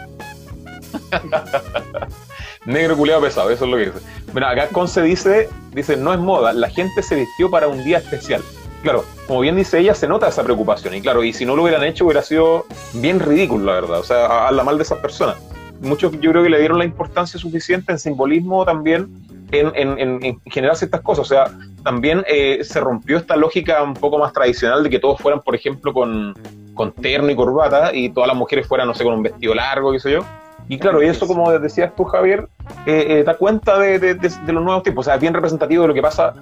Negro 2.67 2.97
culiado 2.97 3.21
pesado, 3.23 3.51
eso 3.51 3.65
es 3.65 3.71
lo 3.71 3.77
que 3.77 3.87
dice. 3.87 3.99
Mira, 4.35 4.51
acá 4.51 4.69
Conce 4.73 5.01
dice, 5.03 5.49
dice, 5.73 5.97
no 5.97 6.13
es 6.13 6.19
moda, 6.19 6.53
la 6.53 6.69
gente 6.69 7.03
se 7.03 7.15
vistió 7.15 7.49
para 7.51 7.69
un 7.69 7.85
día 7.85 7.99
especial. 7.99 8.43
Claro, 8.83 9.05
como 9.29 9.41
bien 9.41 9.55
dice 9.57 9.79
ella, 9.79 9.95
se 9.95 10.09
nota 10.09 10.29
esa 10.29 10.43
preocupación. 10.43 10.95
Y 10.95 11.01
claro, 11.01 11.23
y 11.23 11.33
si 11.33 11.45
no 11.47 11.55
lo 11.55 11.63
hubieran 11.63 11.85
hecho, 11.85 12.05
hubiera 12.05 12.23
sido 12.23 12.67
bien 12.95 13.21
ridículo, 13.21 13.67
la 13.67 13.73
verdad. 13.81 14.01
O 14.01 14.05
sea, 14.05 14.49
habla 14.49 14.65
mal 14.65 14.77
de 14.77 14.83
esas 14.83 14.99
personas. 14.99 15.37
Muchos 15.81 16.13
yo 16.21 16.31
creo 16.33 16.43
que 16.43 16.49
le 16.51 16.59
dieron 16.59 16.79
la 16.79 16.85
importancia 16.85 17.39
suficiente 17.39 17.93
en 17.93 17.99
simbolismo 17.99 18.65
también 18.65 19.09
en, 19.53 19.73
en- 19.75 19.99
en- 19.99 20.25
en 20.25 20.41
generar 20.47 20.77
ciertas 20.77 21.01
cosas. 21.03 21.25
O 21.27 21.29
sea, 21.29 21.45
también 21.85 22.25
eh, 22.29 22.59
se 22.65 22.81
rompió 22.81 23.17
esta 23.19 23.37
lógica 23.37 23.83
un 23.83 23.95
poco 23.95 24.19
más 24.19 24.33
tradicional 24.33 24.83
de 24.83 24.91
que 24.91 24.99
todos 24.99 25.21
fueran, 25.21 25.41
por 25.43 25.55
ejemplo, 25.55 25.93
con, 25.93 26.35
con 26.75 26.93
terno 26.93 27.31
y 27.31 27.37
corbata 27.37 27.95
y 27.95 28.11
todas 28.11 28.29
las 28.29 28.37
mujeres 28.37 28.67
fueran, 28.67 28.89
no 28.89 28.95
sé, 28.95 29.05
con 29.05 29.15
un 29.15 29.23
vestido 29.23 29.55
largo, 29.55 29.93
qué 29.93 30.01
sé 30.01 30.13
yo. 30.13 30.21
Y 30.69 30.79
claro, 30.79 31.01
y 31.03 31.07
eso, 31.07 31.27
como 31.29 31.51
decías 31.59 31.95
tú, 31.95 32.03
Javier, 32.05 32.49
eh, 32.87 33.07
eh, 33.21 33.23
da 33.25 33.35
cuenta 33.35 33.79
de, 33.79 33.99
de- 34.01 34.15
de- 34.15 34.29
de 34.45 34.53
los 34.53 34.65
nuevos 34.65 34.83
tiempos. 34.83 35.05
O 35.05 35.07
sea, 35.07 35.15
es 35.15 35.21
bien 35.21 35.33
representativo 35.33 35.83
de 35.83 35.89
lo 35.89 35.95
que 35.95 36.03
pasa 36.03 36.35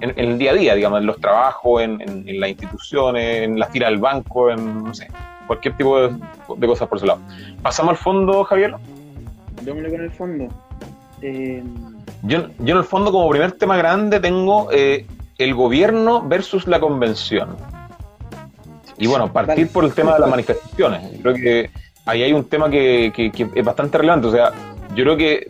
en, 0.00 0.10
en 0.10 0.30
el 0.32 0.38
día 0.38 0.50
a 0.50 0.54
día, 0.54 0.74
digamos, 0.74 0.98
en 1.00 1.06
los 1.06 1.20
trabajos, 1.20 1.80
en, 1.82 2.00
en- 2.00 2.28
en 2.28 2.40
las 2.40 2.50
instituciones, 2.50 3.42
en 3.42 3.58
las 3.58 3.70
tiras 3.70 3.90
del 3.90 4.00
banco, 4.00 4.50
en, 4.50 4.82
no 4.82 4.92
sé, 4.94 5.06
cualquier 5.46 5.76
tipo 5.76 5.96
de, 6.00 6.66
cosas 6.66 6.88
por 6.88 6.98
ese 6.98 7.06
lado. 7.06 7.20
Pasamos 7.62 7.92
al 7.92 7.96
fondo, 7.98 8.42
Javier. 8.42 8.74
Démosle 9.62 9.90
con 9.90 10.00
el 10.00 10.10
fondo. 10.10 10.48
Eh, 11.22 11.62
Yo, 12.22 12.48
yo 12.58 12.72
en 12.72 12.78
el 12.78 12.84
fondo, 12.84 13.12
como 13.12 13.28
primer 13.30 13.52
tema 13.52 13.76
grande, 13.76 14.18
tengo 14.20 14.68
eh, 14.72 15.06
el 15.38 15.54
gobierno 15.54 16.22
versus 16.22 16.66
la 16.66 16.80
convención. 16.80 17.56
Y 18.96 19.06
bueno, 19.06 19.32
partir 19.32 19.70
por 19.70 19.84
el 19.84 19.92
tema 19.94 20.14
de 20.14 20.20
las 20.20 20.28
manifestaciones. 20.30 21.12
Yo 21.12 21.22
creo 21.22 21.34
que 21.34 21.70
ahí 22.04 22.22
hay 22.24 22.32
un 22.32 22.44
tema 22.44 22.68
que, 22.68 23.12
que- 23.14 23.30
que 23.30 23.48
es 23.54 23.64
bastante 23.64 23.96
relevante. 23.98 24.26
O 24.26 24.32
sea, 24.32 24.52
yo 24.94 25.04
creo 25.04 25.16
que 25.16 25.46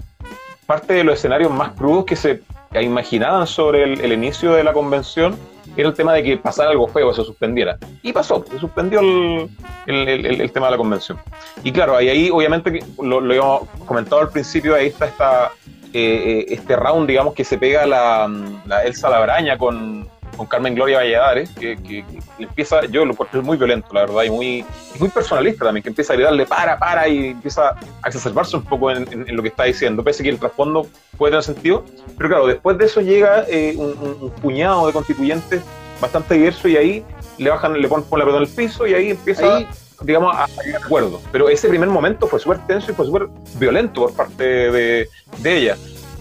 parte 0.66 0.92
de 0.92 1.04
los 1.04 1.14
escenarios 1.14 1.50
más 1.50 1.72
crudos 1.72 2.04
que 2.04 2.14
se 2.16 2.42
imaginaban 2.78 3.46
sobre 3.46 3.84
el, 3.94 4.12
inicio 4.12 4.52
de 4.52 4.62
la 4.62 4.74
convención 4.74 5.34
era 5.74 5.88
el 5.88 5.94
tema 5.94 6.12
de 6.12 6.22
que 6.22 6.36
pasara 6.36 6.70
algo 6.70 6.86
feo, 6.88 7.14
se 7.14 7.24
suspendiera. 7.24 7.78
Y 8.02 8.12
pasó, 8.12 8.44
se 8.50 8.58
suspendió 8.58 9.00
el, 9.00 9.48
el 9.86 10.52
tema 10.52 10.66
de 10.66 10.72
la 10.72 10.76
convención. 10.76 11.16
Y 11.64 11.72
claro, 11.72 11.96
ahí, 11.96 12.10
ahí 12.10 12.30
obviamente, 12.30 12.80
lo, 13.02 13.20
lo 13.22 13.30
habíamos 13.32 13.62
comentado 13.86 14.20
al 14.20 14.28
principio, 14.28 14.74
ahí 14.74 14.88
está 14.88 15.06
esta, 15.06 15.50
eh, 15.98 16.46
este 16.48 16.76
round, 16.76 17.08
digamos, 17.08 17.34
que 17.34 17.44
se 17.44 17.58
pega 17.58 17.86
la, 17.86 18.30
la 18.66 18.84
Elsa 18.84 19.08
Labraña 19.08 19.56
con, 19.58 20.08
con 20.36 20.46
Carmen 20.46 20.74
Gloria 20.74 20.98
Valladares, 20.98 21.50
que, 21.50 21.76
que, 21.76 22.04
empieza, 22.38 22.84
yo 22.86 23.04
lo 23.04 23.12
encuentro 23.12 23.42
muy 23.42 23.56
violento, 23.56 23.88
la 23.92 24.02
verdad, 24.02 24.22
y 24.22 24.30
muy, 24.30 24.64
muy 24.98 25.08
personalista 25.08 25.64
también, 25.64 25.82
que 25.82 25.88
empieza 25.88 26.12
a 26.12 26.16
gritarle 26.16 26.46
para, 26.46 26.78
para, 26.78 27.08
y 27.08 27.28
empieza 27.28 27.70
a 28.02 28.08
exacerbarse 28.08 28.56
un 28.56 28.64
poco 28.64 28.90
en, 28.90 29.26
lo 29.36 29.42
que 29.42 29.48
está 29.48 29.64
diciendo, 29.64 30.02
pese 30.02 30.22
que 30.22 30.30
el 30.30 30.38
trasfondo 30.38 30.86
puede 31.16 31.32
tener 31.32 31.44
sentido, 31.44 31.84
pero 32.16 32.28
claro, 32.28 32.46
después 32.46 32.78
de 32.78 32.84
eso 32.84 33.00
llega 33.00 33.44
eh, 33.48 33.74
un, 33.76 34.30
puñado 34.40 34.86
de 34.86 34.92
constituyentes 34.92 35.62
bastante 36.00 36.34
diverso 36.34 36.68
y 36.68 36.76
ahí 36.76 37.04
le 37.38 37.50
bajan, 37.50 37.80
le 37.80 37.88
ponen, 37.88 38.06
la 38.10 38.18
pelota 38.24 38.36
en 38.36 38.42
el 38.44 38.48
piso 38.48 38.86
y 38.86 38.94
ahí 38.94 39.10
empieza... 39.10 39.66
digamos, 40.02 40.34
a 40.36 40.46
llegar 40.64 40.82
acuerdo. 40.82 41.20
Pero 41.32 41.48
ese 41.48 41.68
primer 41.68 41.88
momento 41.88 42.26
fue 42.26 42.38
súper 42.38 42.66
tenso 42.66 42.92
y 42.92 42.94
fue 42.94 43.06
súper 43.06 43.28
violento 43.58 44.02
por 44.02 44.12
parte 44.14 44.44
de, 44.44 45.08
de 45.38 45.56
ella 45.56 45.76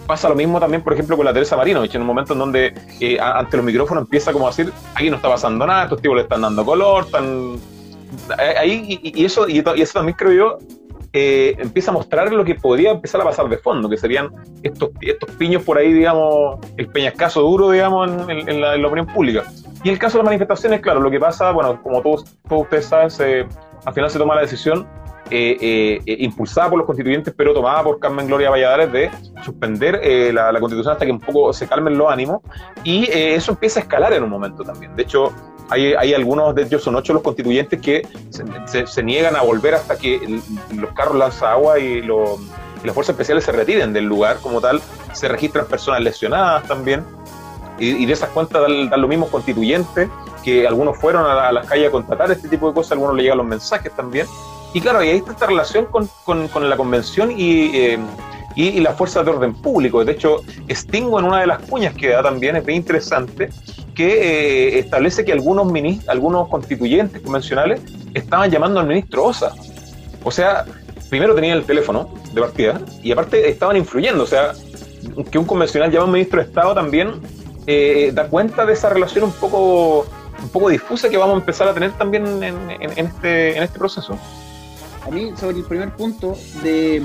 pasa 0.08 0.28
lo 0.28 0.34
mismo 0.34 0.58
también, 0.58 0.82
por 0.82 0.94
ejemplo, 0.94 1.16
con 1.16 1.26
la 1.26 1.34
Teresa 1.34 1.54
Marinovich, 1.54 1.94
en 1.94 2.00
un 2.00 2.06
momento 2.06 2.32
en 2.32 2.38
donde 2.38 2.74
eh, 2.98 3.18
ante 3.20 3.58
los 3.58 3.66
micrófonos 3.66 4.04
empieza 4.04 4.32
como 4.32 4.46
a 4.46 4.50
decir, 4.50 4.72
aquí 4.94 5.10
no 5.10 5.16
está 5.16 5.28
pasando 5.28 5.66
nada, 5.66 5.84
estos 5.84 6.00
tipos 6.00 6.16
le 6.16 6.22
están 6.22 6.40
dando 6.40 6.64
color, 6.64 7.04
están... 7.04 7.56
Eh, 8.40 8.54
ahí, 8.58 8.98
y, 9.02 9.24
eso, 9.24 9.46
y, 9.46 9.58
eso 9.58 9.92
también 9.92 10.16
creo 10.16 10.32
yo, 10.32 10.58
eh, 11.12 11.56
empieza 11.58 11.90
a 11.90 11.94
mostrar 11.94 12.32
lo 12.32 12.42
que 12.42 12.54
podría 12.54 12.90
empezar 12.90 13.20
a 13.20 13.24
pasar 13.24 13.50
de 13.50 13.58
fondo, 13.58 13.86
que 13.86 13.98
serían 13.98 14.30
estos, 14.62 14.90
estos 15.02 15.30
piños 15.32 15.62
por 15.62 15.76
ahí, 15.76 15.92
digamos, 15.92 16.58
el 16.78 16.88
peñascaso 16.88 17.42
duro, 17.42 17.70
digamos, 17.70 18.10
en, 18.30 18.60
la, 18.62 18.74
opinión 18.86 19.06
pública. 19.06 19.44
Y 19.84 19.90
el 19.90 19.98
caso 19.98 20.16
de 20.16 20.24
las 20.24 20.30
manifestaciones, 20.30 20.80
claro, 20.80 21.00
lo 21.00 21.10
que 21.10 21.20
pasa, 21.20 21.52
bueno, 21.52 21.82
como 21.82 22.00
todos, 22.00 22.24
todos 22.48 22.62
ustedes 22.62 22.86
saben, 22.86 23.46
al 23.88 23.94
final 23.94 24.10
se 24.10 24.18
toma 24.18 24.34
la 24.34 24.42
decisión 24.42 24.86
eh, 25.30 26.00
eh, 26.06 26.16
impulsada 26.20 26.68
por 26.68 26.78
los 26.78 26.86
constituyentes, 26.86 27.34
pero 27.34 27.54
tomada 27.54 27.82
por 27.82 27.98
Carmen 27.98 28.26
Gloria 28.26 28.50
Valladares 28.50 28.92
de 28.92 29.10
suspender 29.44 30.00
eh, 30.02 30.30
la, 30.32 30.58
constitución 30.60 30.92
hasta 30.92 31.06
que 31.06 31.12
un 31.12 31.20
poco 31.20 31.52
se 31.54 31.66
calmen 31.66 31.96
los 31.96 32.10
ánimos. 32.10 32.42
Y 32.84 33.10
eso 33.10 33.52
empieza 33.52 33.80
a 33.80 33.82
escalar 33.82 34.12
en 34.12 34.22
un 34.22 34.30
momento 34.30 34.62
también. 34.62 34.94
De 34.94 35.02
hecho, 35.02 35.32
hay, 35.70 35.94
hay 35.94 36.12
algunos, 36.12 36.54
de 36.54 36.62
ellos 36.62 36.82
son 36.82 36.96
ocho 36.96 37.14
los 37.14 37.22
constituyentes 37.22 37.80
que 37.80 38.06
se, 38.30 39.02
niegan 39.02 39.36
a 39.36 39.42
volver 39.42 39.74
hasta 39.74 39.96
que 39.96 40.40
los 40.74 40.92
carros 40.92 41.16
lanza 41.16 41.52
agua 41.52 41.78
y, 41.78 42.02
las 42.02 42.94
fuerzas 42.94 43.14
especiales 43.14 43.44
se 43.44 43.52
retiren 43.52 43.94
del 43.94 44.04
lugar 44.04 44.36
como 44.42 44.60
tal. 44.60 44.82
Se 45.12 45.28
registran 45.28 45.66
personas 45.66 46.02
lesionadas 46.02 46.64
también. 46.68 47.04
Y, 47.78 48.04
de 48.04 48.12
esas 48.12 48.28
cuentas 48.30 48.60
dan, 48.60 48.90
dan, 48.90 49.00
los 49.00 49.08
mismos 49.08 49.30
constituyentes, 49.30 50.08
algunos 50.66 50.96
fueron 50.98 51.24
a, 51.26 51.52
las 51.52 51.66
calles 51.66 51.88
a 51.88 51.90
contratar 51.90 52.30
este 52.30 52.48
tipo 52.48 52.68
de 52.68 52.74
cosas, 52.74 52.92
algunos 52.92 53.16
le 53.16 53.22
llegan 53.22 53.38
los 53.38 53.46
mensajes 53.46 53.92
también. 53.94 54.26
Y 54.74 54.80
claro, 54.80 55.02
y 55.02 55.08
ahí 55.08 55.16
está 55.18 55.32
esta 55.32 55.46
relación 55.46 55.86
con, 55.86 56.68
la 56.68 56.76
convención 56.76 57.30
y, 57.30 57.76
eh, 57.76 57.98
y, 58.54 58.80
las 58.80 58.96
fuerzas 58.96 59.24
de 59.24 59.30
orden 59.30 59.54
público. 59.54 60.04
De 60.04 60.12
hecho, 60.12 60.42
Stingo 60.68 61.18
en 61.18 61.24
una 61.24 61.40
de 61.40 61.46
las 61.46 61.60
cuñas 61.62 61.94
que 61.94 62.08
da 62.08 62.22
también 62.22 62.56
es 62.56 62.64
bien 62.64 62.78
interesante, 62.78 63.50
que 63.94 64.76
eh, 64.76 64.78
establece 64.78 65.24
que 65.24 65.32
algunos, 65.32 65.72
algunos 66.06 66.48
constituyentes 66.48 67.22
convencionales 67.22 67.80
estaban 68.14 68.50
llamando 68.50 68.80
al 68.80 68.86
ministro 68.86 69.24
Osa. 69.24 69.52
O 70.22 70.30
sea, 70.30 70.64
primero 71.08 71.34
tenían 71.34 71.58
el 71.58 71.64
teléfono 71.64 72.14
de 72.32 72.40
partida 72.40 72.80
y 73.02 73.12
aparte 73.12 73.48
estaban 73.48 73.76
influyendo. 73.76 74.24
O 74.24 74.26
sea, 74.26 74.52
que 75.30 75.38
un 75.38 75.44
convencional 75.44 75.90
llame 75.90 76.02
a 76.02 76.04
un 76.04 76.12
ministro 76.12 76.40
de 76.40 76.46
Estado 76.46 76.74
también 76.74 77.14
eh, 77.66 78.12
da 78.14 78.28
cuenta 78.28 78.64
de 78.64 78.72
esa 78.72 78.88
relación 78.88 79.24
un 79.24 79.32
poco, 79.32 80.06
un 80.42 80.48
poco 80.50 80.68
difusa 80.68 81.08
que 81.08 81.16
vamos 81.16 81.36
a 81.36 81.40
empezar 81.40 81.68
a 81.68 81.74
tener 81.74 81.92
también 81.92 82.42
en, 82.42 82.70
en 82.70 83.06
este, 83.06 83.56
en 83.56 83.62
este 83.62 83.78
proceso. 83.78 84.18
A 85.08 85.10
mí, 85.10 85.32
sobre 85.36 85.58
el 85.58 85.64
primer 85.64 85.94
punto 85.94 86.36
de, 86.62 87.02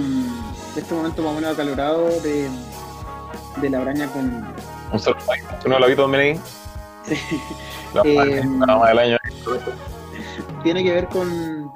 este 0.76 0.94
momento 0.94 1.22
más 1.22 1.32
o 1.32 1.36
menos 1.36 1.54
acalorado 1.54 2.10
de, 2.22 2.50
de 3.62 3.70
la 3.70 3.80
braña 3.80 4.08
con. 4.08 4.46
Un 4.92 5.00
saludo 5.00 5.22
¿Tú 5.62 5.70
no 5.70 5.80
lo 5.80 5.88
visto 5.88 6.04
también 6.04 6.24
ahí? 6.24 6.42
Sí. 7.06 7.16
La 7.94 8.02
eh, 8.06 8.44
del 8.88 9.00
año. 9.00 9.18
Tiene 10.64 10.84
que 10.84 10.92
ver 10.92 11.08
con, 11.08 11.72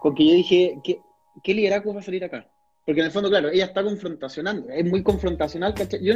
con 0.00 0.14
que 0.14 0.26
yo 0.26 0.34
dije, 0.34 0.78
¿qué, 0.82 1.00
¿qué 1.42 1.54
liderazgo 1.54 1.94
va 1.94 2.00
a 2.00 2.04
salir 2.04 2.24
acá? 2.24 2.46
Porque 2.84 3.00
en 3.00 3.06
el 3.06 3.12
fondo, 3.12 3.28
claro, 3.28 3.50
ella 3.50 3.66
está 3.66 3.82
confrontacionando, 3.82 4.68
es 4.70 4.84
muy 4.84 5.02
confrontacional, 5.02 5.74
¿cachai? 5.74 6.02
Yo, 6.02 6.14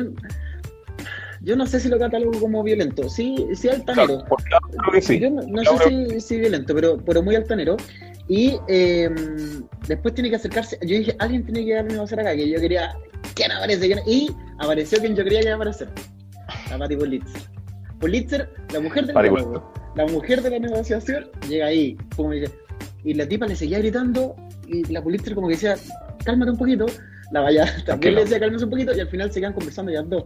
yo 1.43 1.57
no 1.57 1.67
sé 1.67 1.81
si 1.81 1.89
lo 1.89 1.99
catalogo 1.99 2.39
como 2.41 2.63
violento. 2.63 3.09
Sí, 3.09 3.47
sí 3.55 3.69
altanero. 3.69 4.25
Claro, 4.25 5.01
sí. 5.01 5.19
Yo 5.19 5.31
no, 5.31 5.43
no 5.43 5.79
sé 5.79 5.89
si, 5.89 6.21
si, 6.21 6.39
violento, 6.39 6.75
pero, 6.75 6.99
pero 6.99 7.23
muy 7.23 7.35
altanero. 7.35 7.77
Y 8.29 8.59
em, 8.69 9.67
después 9.89 10.15
tiene 10.15 10.31
que 10.31 10.37
acercarse. 10.37 10.79
Yo 10.83 10.97
dije, 10.97 11.17
alguien 11.19 11.45
tiene 11.45 11.65
que 11.65 11.75
darme 11.75 11.99
a 11.99 12.03
hacer 12.03 12.21
acá, 12.21 12.37
que 12.37 12.49
yo 12.49 12.61
quería. 12.61 12.97
¿Quién 13.35 13.51
aparece? 13.51 13.89
Y 14.07 14.31
apareció 14.59 15.01
quien 15.01 15.17
yo 15.17 15.25
creía 15.25 15.41
que 15.41 15.47
iba 15.47 15.55
a 15.55 15.57
aparecer. 15.57 15.89
La 16.71 16.79
Patti 16.79 16.97
Pulitzer. 16.97 17.43
Pulitzer, 17.99 18.51
la 18.73 18.81
mujer 18.81 19.07
del 19.07 19.15
diálogo, 19.15 19.73
la 19.95 20.07
mujer 20.07 20.43
de 20.43 20.51
la 20.51 20.59
negociación, 20.59 21.29
llega 21.49 21.67
ahí. 21.67 21.97
Como 22.17 22.33
dice, 22.33 22.53
y 23.05 23.15
la 23.15 23.27
tipa 23.29 23.47
le 23.47 23.57
seguía 23.57 23.79
gritando. 23.79 24.37
Y 24.69 24.85
la 24.93 25.03
Pulitzer, 25.03 25.35
como 25.35 25.49
que 25.49 25.55
decía, 25.55 25.75
cálmate 26.25 26.53
un 26.53 26.59
poquito. 26.59 26.87
La 27.33 27.41
vaya 27.41 27.67
también 27.87 28.15
le 28.15 28.21
decía, 28.23 28.39
cálmate 28.39 28.63
un 28.63 28.71
poquito. 28.71 28.97
Y 28.97 29.01
al 29.01 29.09
final 29.09 29.33
se 29.33 29.41
quedan 29.41 29.55
conversando 29.55 29.91
ya 29.91 30.03
dos. 30.03 30.25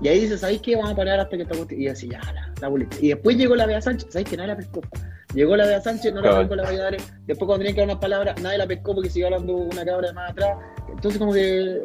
Y 0.00 0.08
ahí 0.08 0.20
dice, 0.20 0.38
¿sabéis 0.38 0.62
qué? 0.62 0.74
Vamos 0.76 0.92
a 0.92 0.96
parar 0.96 1.20
hasta 1.20 1.36
que 1.36 1.42
esta 1.42 1.74
Y 1.74 1.88
así, 1.88 2.08
ya, 2.08 2.20
la, 2.32 2.52
la 2.60 2.70
Pulitzer. 2.70 3.04
Y 3.04 3.08
después 3.08 3.36
llegó 3.36 3.54
la 3.54 3.66
Bea 3.66 3.80
Sánchez, 3.80 4.08
¿sabéis 4.10 4.28
que 4.28 4.36
nadie 4.36 4.48
la 4.48 4.56
pescó? 4.56 4.80
Llegó 5.34 5.56
la 5.56 5.66
de 5.66 5.80
Sánchez, 5.80 6.12
no 6.12 6.20
la 6.20 6.38
pescó 6.40 6.56
la 6.56 6.64
Valladares. 6.64 7.02
Después 7.26 7.46
cuando 7.46 7.58
tenían 7.58 7.74
que 7.74 7.80
dar 7.80 7.88
unas 7.88 8.00
palabras, 8.00 8.42
nadie 8.42 8.58
la 8.58 8.66
pescó 8.66 8.94
porque 8.94 9.08
siguió 9.08 9.28
hablando 9.28 9.54
una 9.54 9.84
cabra 9.84 10.08
de 10.08 10.14
más 10.14 10.30
atrás. 10.30 10.58
Entonces 10.90 11.18
como 11.18 11.32
que 11.32 11.80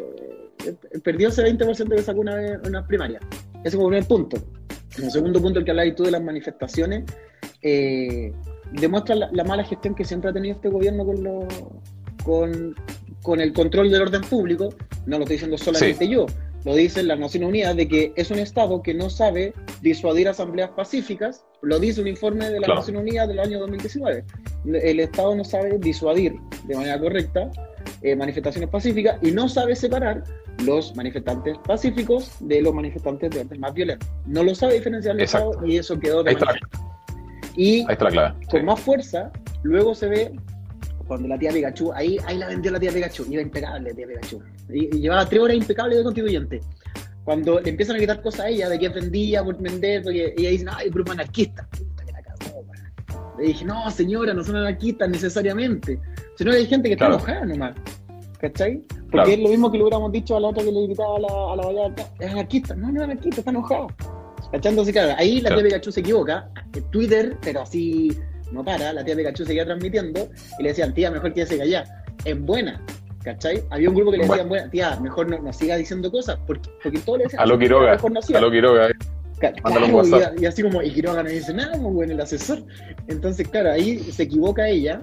eh, 0.65 0.99
perdió 1.03 1.29
ese 1.29 1.43
20% 1.43 1.95
que 1.95 2.01
sacó 2.01 2.19
una, 2.19 2.35
vez, 2.35 2.59
una 2.65 2.85
primaria. 2.85 3.19
Ese 3.63 3.77
fue 3.77 3.85
el 3.85 3.89
primer 3.91 4.07
punto. 4.07 4.37
El 4.97 5.11
segundo 5.11 5.41
punto, 5.41 5.59
el 5.59 5.65
que 5.65 5.71
hablabas 5.71 5.95
tú 5.95 6.03
de 6.03 6.11
las 6.11 6.21
manifestaciones, 6.21 7.05
eh, 7.61 8.33
demuestra 8.73 9.15
la, 9.15 9.43
mala 9.43 9.63
gestión 9.63 9.95
que 9.95 10.03
siempre 10.03 10.31
ha 10.31 10.33
tenido 10.33 10.55
este 10.55 10.69
gobierno 10.69 11.05
con, 11.05 11.23
lo, 11.23 11.47
con, 12.23 12.75
con 13.21 13.39
el 13.39 13.53
control 13.53 13.89
del 13.91 14.01
orden 14.01 14.21
público. 14.21 14.69
No 15.05 15.17
lo 15.17 15.23
estoy 15.23 15.35
diciendo 15.35 15.57
solamente 15.57 16.07
yo, 16.07 16.25
lo 16.67 16.75
dice 16.75 17.01
la 17.01 17.15
Naciones 17.15 17.47
Unidas, 17.47 17.77
de 17.77 17.87
que 17.87 18.11
es 18.17 18.29
un 18.29 18.39
Estado 18.39 18.81
que 18.81 18.93
no 18.93 19.09
sabe 19.09 19.53
disuadir 19.81 20.27
asambleas 20.27 20.69
pacíficas, 20.71 21.45
lo 21.61 21.79
dice 21.79 22.01
un 22.01 22.09
informe 22.09 22.49
de 22.49 22.59
la 22.59 22.67
Naciones 22.67 23.03
Unidas 23.03 23.29
del 23.29 23.39
año 23.39 23.59
2019. 23.59 24.25
El 24.65 24.99
Estado 24.99 25.33
no 25.33 25.45
sabe 25.45 25.77
disuadir 25.79 26.35
de 26.65 26.75
manera 26.75 26.99
correcta 26.99 27.49
eh, 28.01 28.17
manifestaciones 28.17 28.69
pacíficas 28.69 29.17
y 29.21 29.31
no 29.31 29.47
sabe 29.47 29.77
separar 29.77 30.25
los 30.65 30.93
manifestantes 30.97 31.57
pacíficos 31.59 32.31
de 32.41 32.61
los 32.61 32.73
manifestantes 32.73 33.29
de 33.29 33.39
orden 33.39 33.61
más 33.61 33.73
violentos. 33.73 34.09
No 34.25 34.43
lo 34.43 34.53
sabe 34.53 34.73
diferenciar 34.73 35.15
el 35.15 35.21
Estado 35.21 35.65
y 35.65 35.77
eso 35.77 35.97
quedó 35.97 36.21
de 36.21 36.35
Y 37.55 37.85
con 38.51 38.65
más 38.65 38.81
fuerza, 38.81 39.31
luego 39.63 39.95
se 39.95 40.07
ve 40.07 40.31
cuando 41.07 41.29
la 41.29 41.39
tía 41.39 41.53
Pikachu, 41.53 41.93
ahí, 41.93 42.17
ahí 42.25 42.37
la 42.37 42.47
vendió 42.47 42.71
la 42.71 42.79
tía 42.81 42.91
Pikachu, 42.91 43.25
iba 43.31 43.41
impecable 43.41 43.91
la 43.91 43.95
tía 43.95 44.05
Pikachu. 44.05 44.43
Y, 44.69 44.99
llevaba 44.99 45.27
tres 45.27 45.41
horas 45.41 45.57
impecable 45.57 45.95
de 45.95 46.03
constituyente. 46.03 46.61
Cuando 47.23 47.59
le 47.59 47.69
empiezan 47.69 47.97
a 47.97 47.99
quitar 47.99 48.21
cosas 48.21 48.41
a 48.41 48.49
ella 48.49 48.69
de 48.69 48.79
que 48.79 48.89
vendía 48.89 49.43
por 49.43 49.61
vender, 49.61 50.01
porque 50.03 50.33
ella 50.37 50.49
dice, 50.49 50.65
ay, 50.69 50.89
grupo 50.89 51.11
anarquista. 51.11 51.67
Puta 51.69 52.05
que 52.05 52.11
la 52.11 52.21
cagó, 52.21 52.65
Le 53.37 53.47
dije, 53.47 53.65
no, 53.65 53.89
señora, 53.91 54.33
no 54.33 54.43
son 54.43 54.55
anarquistas 54.55 55.09
necesariamente. 55.09 55.99
Sino 56.37 56.53
hay 56.53 56.65
gente 56.65 56.87
que 56.87 56.93
está 56.93 57.07
enojada 57.07 57.45
nomás. 57.45 57.75
¿Cachai? 58.39 58.81
Porque 59.11 59.33
es 59.33 59.39
lo 59.39 59.49
mismo 59.49 59.71
que 59.71 59.77
le 59.77 59.83
hubiéramos 59.83 60.11
dicho 60.11 60.37
a 60.37 60.39
la 60.39 60.49
otra 60.49 60.63
que 60.63 60.71
le 60.71 60.85
gritaba 60.85 61.17
a 61.17 61.19
la, 61.19 61.53
a 61.53 61.71
la 61.73 61.95
es 62.19 62.31
anarquista. 62.31 62.75
No, 62.75 62.91
no 62.91 63.01
es 63.01 63.03
anarquista, 63.05 63.41
está 63.41 63.51
enojado. 63.51 63.87
¿Cachai? 64.51 64.75
claro, 64.91 65.15
ahí 65.17 65.41
la 65.41 65.53
tía 65.53 65.63
Pikachu 65.63 65.91
se 65.91 65.99
equivoca. 65.99 66.49
Twitter, 66.91 67.37
pero 67.41 67.61
así 67.61 68.15
no 68.51 68.63
para, 68.63 68.93
la 68.93 69.03
tía 69.03 69.15
Pikachu 69.15 69.45
seguía 69.45 69.65
transmitiendo 69.65 70.29
y 70.59 70.63
le 70.63 70.69
decían, 70.69 70.93
tía, 70.93 71.11
mejor 71.11 71.33
quédese 71.33 71.61
allá 71.61 71.83
Es 72.23 72.39
buena, 72.39 72.81
¿cachai? 73.27 73.61
Había 73.71 73.89
un 73.89 73.95
grupo 73.95 74.11
que 74.11 74.17
le 74.17 74.25
decían, 74.25 74.47
bueno, 74.47 74.69
tía, 74.69 74.97
mejor 75.01 75.29
no, 75.29 75.37
no 75.39 75.51
siga 75.51 75.75
diciendo 75.75 76.09
cosas, 76.09 76.39
porque, 76.47 76.69
porque 76.81 76.99
todo 76.99 77.17
le 77.17 77.23
decían, 77.25 77.41
a 77.41 77.45
lo 77.45 77.59
Quiroga, 77.59 77.91
mejor 77.91 78.11
no 78.13 78.19
a 78.21 78.39
lo 78.39 78.51
Quiroga. 78.51 78.87
Eh. 78.87 78.93
y, 80.39 80.45
así 80.45 80.63
como, 80.63 80.81
y 80.81 80.91
Quiroga 80.91 81.23
no 81.23 81.29
dice 81.29 81.53
nada, 81.53 81.75
muy 81.77 81.91
bueno, 81.91 82.13
el 82.13 82.21
asesor. 82.21 82.63
Entonces, 83.07 83.45
claro, 83.49 83.71
ahí 83.71 83.99
se 83.99 84.23
equivoca 84.23 84.69
ella, 84.69 85.01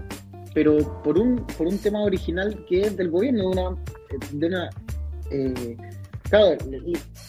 pero 0.55 1.03
por 1.03 1.19
un, 1.19 1.47
por 1.59 1.67
un 1.67 1.77
tema 1.77 2.03
original 2.03 2.65
que 2.67 2.83
es 2.83 2.97
del 2.97 3.11
gobierno, 3.11 3.43
de 3.43 3.49
una, 3.49 3.77
de 4.33 4.47
una 4.47 4.71
eh, 5.31 5.77
claro, 6.31 6.57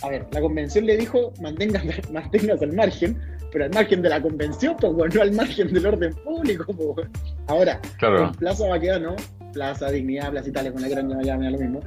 a 0.02 0.10
ver, 0.10 0.26
la 0.32 0.39
convención 0.39 0.86
le 0.86 0.96
dijo, 0.96 1.34
manténgase, 1.41 2.02
manténgase 2.14 2.64
al 2.64 2.74
margen, 2.74 3.20
pero 3.52 3.66
al 3.66 3.74
margen 3.74 4.02
de 4.02 4.10
la 4.10 4.22
convención, 4.22 4.78
pues, 4.80 5.14
no 5.14 5.22
al 5.22 5.32
margen 5.34 5.74
del 5.74 5.86
orden 5.86 6.14
público. 6.24 6.66
Pues. 6.74 7.08
Ahora, 7.48 7.82
en 8.02 8.32
Plaza 8.34 8.66
no 9.00 9.16
Plaza 9.56 9.89
Dignidad, 9.89 10.32
Plaza 10.32 10.49
Italia, 10.49 10.72
con 10.72 10.82
la 10.82 10.89
gran 10.89 11.10
ya 11.24 11.38
me 11.38 11.45
da 11.45 11.51
lo 11.51 11.58
mismo. 11.58 11.80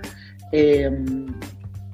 Eh, 0.53 0.91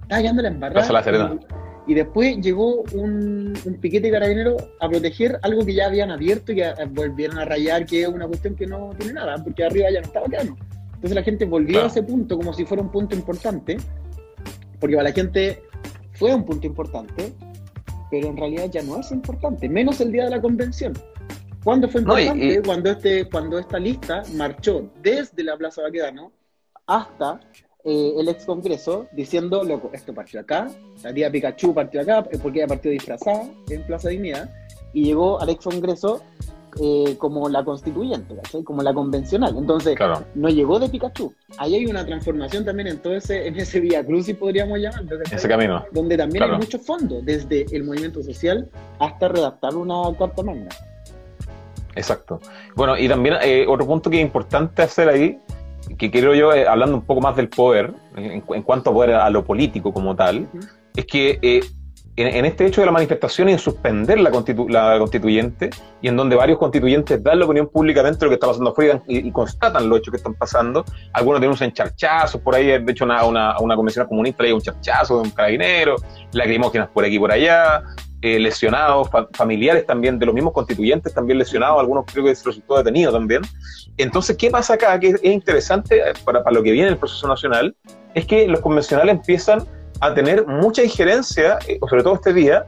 estaba 0.02 0.22
quedando 0.22 0.42
la 0.42 0.48
embarrada. 0.48 0.80
Plaza 0.80 0.92
La 0.92 1.02
Serena. 1.02 1.38
Y 1.86 1.94
después 1.94 2.38
llegó 2.38 2.82
un, 2.92 3.52
un 3.64 3.74
piquete 3.80 4.10
carabinero 4.10 4.56
a 4.80 4.88
proteger 4.88 5.38
algo 5.42 5.66
que 5.66 5.74
ya 5.74 5.86
habían 5.86 6.10
abierto 6.10 6.52
y 6.52 6.54
que 6.54 6.72
volvieron 6.92 7.38
a 7.38 7.44
rayar, 7.44 7.84
que 7.84 8.02
es 8.02 8.08
una 8.08 8.26
cuestión 8.26 8.54
que 8.54 8.66
no 8.66 8.90
tiene 8.96 9.14
nada, 9.14 9.36
porque 9.42 9.64
arriba 9.64 9.90
ya 9.90 10.00
no 10.00 10.06
estaba 10.06 10.26
quedando. 10.26 10.56
Entonces 10.94 11.14
la 11.14 11.22
gente 11.22 11.44
volvió 11.44 11.82
a 11.82 11.86
ese 11.88 12.02
punto 12.02 12.38
como 12.38 12.54
si 12.54 12.64
fuera 12.64 12.82
un 12.82 12.90
punto 12.90 13.14
importante, 13.14 13.76
porque 14.80 14.96
para 14.96 15.10
la 15.10 15.14
gente 15.14 15.62
fue 16.12 16.34
un 16.34 16.46
punto 16.46 16.66
importante, 16.66 17.34
pero 18.10 18.28
en 18.28 18.36
realidad 18.36 18.70
ya 18.70 18.82
no 18.82 19.00
es 19.00 19.10
importante, 19.10 19.68
menos 19.68 20.00
el 20.00 20.12
día 20.12 20.24
de 20.24 20.30
la 20.30 20.40
convención. 20.40 20.94
¿Cuándo 21.64 21.88
fue 21.88 22.02
importante? 22.02 22.62
Cuando, 22.62 22.90
este, 22.90 23.24
cuando 23.28 23.58
esta 23.58 23.78
lista 23.78 24.22
marchó 24.34 24.90
desde 25.02 25.42
la 25.42 25.56
Plaza 25.56 25.80
Baquedano 25.82 26.30
hasta 26.86 27.40
eh, 27.82 28.12
el 28.18 28.28
ex 28.28 28.44
Congreso 28.44 29.08
diciendo, 29.12 29.64
loco, 29.64 29.90
esto 29.94 30.12
partió 30.12 30.40
acá, 30.40 30.68
la 31.02 31.14
tía 31.14 31.30
Pikachu 31.30 31.72
partió 31.72 32.02
acá, 32.02 32.26
eh, 32.30 32.38
porque 32.40 32.58
ella 32.58 32.68
partió 32.68 32.90
disfrazada 32.90 33.44
en 33.70 33.82
Plaza 33.86 34.10
Dignidad, 34.10 34.50
y 34.92 35.04
llegó 35.04 35.40
al 35.40 35.48
ex 35.48 35.64
Congreso 35.64 36.22
eh, 36.82 37.16
como 37.18 37.48
la 37.48 37.64
constituyente, 37.64 38.34
como 38.64 38.82
la 38.82 38.92
convencional. 38.92 39.56
Entonces, 39.56 39.96
no 40.34 40.48
llegó 40.50 40.78
de 40.78 40.88
Pikachu. 40.88 41.32
Ahí 41.56 41.76
hay 41.76 41.86
una 41.86 42.04
transformación 42.04 42.64
también 42.64 42.88
en 42.88 42.98
todo 42.98 43.14
ese, 43.14 43.46
en 43.46 43.58
ese 43.58 43.80
Vía 43.80 44.04
Crucis, 44.04 44.36
podríamos 44.36 44.78
llamar. 44.78 45.04
Ese 45.30 45.48
camino. 45.48 45.82
Donde 45.92 46.16
también 46.16 46.44
hay 46.44 46.58
muchos 46.58 46.84
fondos, 46.84 47.24
desde 47.24 47.64
el 47.74 47.84
movimiento 47.84 48.22
social 48.22 48.68
hasta 48.98 49.28
redactar 49.28 49.76
una 49.76 49.94
carta 50.18 50.42
magna. 50.42 50.68
Exacto. 51.96 52.40
Bueno, 52.74 52.96
y 52.96 53.08
también 53.08 53.36
eh, 53.42 53.66
otro 53.68 53.86
punto 53.86 54.10
que 54.10 54.16
es 54.16 54.22
importante 54.22 54.82
hacer 54.82 55.08
ahí, 55.08 55.38
que 55.98 56.10
quiero 56.10 56.34
yo, 56.34 56.52
eh, 56.52 56.66
hablando 56.66 56.96
un 56.96 57.04
poco 57.04 57.20
más 57.20 57.36
del 57.36 57.48
poder, 57.48 57.92
en, 58.16 58.40
cuanto 58.40 58.90
a 58.90 58.92
poder 58.92 59.14
a 59.14 59.30
lo 59.30 59.44
político 59.44 59.92
como 59.92 60.16
tal, 60.16 60.48
es 60.96 61.06
que 61.06 61.38
en, 62.16 62.44
este 62.44 62.66
hecho 62.66 62.80
de 62.80 62.86
la 62.86 62.92
manifestación 62.92 63.48
y 63.48 63.52
en 63.52 63.58
suspender 63.58 64.20
la, 64.20 64.30
constituyente, 64.30 65.70
y 66.00 66.08
en 66.08 66.16
donde 66.16 66.36
varios 66.36 66.58
constituyentes 66.58 67.22
dan 67.22 67.40
la 67.40 67.44
opinión 67.44 67.68
públicamente 67.68 68.20
de 68.20 68.26
lo 68.26 68.30
que 68.30 68.34
está 68.34 68.46
pasando 68.46 68.70
afuera 68.70 69.02
y, 69.08 69.30
constatan 69.32 69.88
los 69.88 69.98
hechos 69.98 70.12
que 70.12 70.16
están 70.18 70.34
pasando, 70.34 70.84
algunos 71.12 71.40
denuncian 71.40 71.72
charchazos, 71.72 72.40
por 72.40 72.54
ahí, 72.54 72.66
de 72.66 72.92
hecho, 72.92 73.04
una, 73.04 73.24
una, 73.24 73.58
una 73.58 73.74
convención 73.74 74.06
comunista 74.06 74.44
hay 74.44 74.52
un 74.52 74.60
charchazo 74.60 75.16
de 75.16 75.22
un 75.22 75.30
carabinero, 75.30 75.96
lacrimógenas 76.32 76.88
por 76.88 77.04
aquí 77.04 77.16
y 77.16 77.18
por 77.18 77.32
allá, 77.32 77.82
eh, 78.26 78.38
lesionados, 78.38 79.10
familiares 79.34 79.84
también 79.84 80.18
de 80.18 80.24
los 80.24 80.34
mismos 80.34 80.54
constituyentes 80.54 81.12
también 81.12 81.38
lesionados, 81.38 81.78
algunos 81.78 82.06
creo 82.10 82.24
que 82.24 82.34
se 82.34 82.46
resultó 82.46 82.78
detenido 82.78 83.12
también. 83.12 83.42
Entonces, 83.98 84.34
¿qué 84.38 84.50
pasa 84.50 84.72
acá? 84.72 84.98
Que 84.98 85.08
es 85.08 85.24
interesante 85.24 85.98
eh, 85.98 86.14
para, 86.24 86.42
para 86.42 86.54
lo 86.54 86.62
que 86.62 86.72
viene 86.72 86.88
el 86.88 86.96
proceso 86.96 87.28
nacional, 87.28 87.76
es 88.14 88.24
que 88.24 88.48
los 88.48 88.60
convencionales 88.60 89.14
empiezan 89.14 89.62
a 90.00 90.14
tener 90.14 90.46
mucha 90.46 90.82
injerencia, 90.82 91.58
eh, 91.68 91.78
sobre 91.86 92.02
todo 92.02 92.14
este 92.14 92.32
día, 92.32 92.64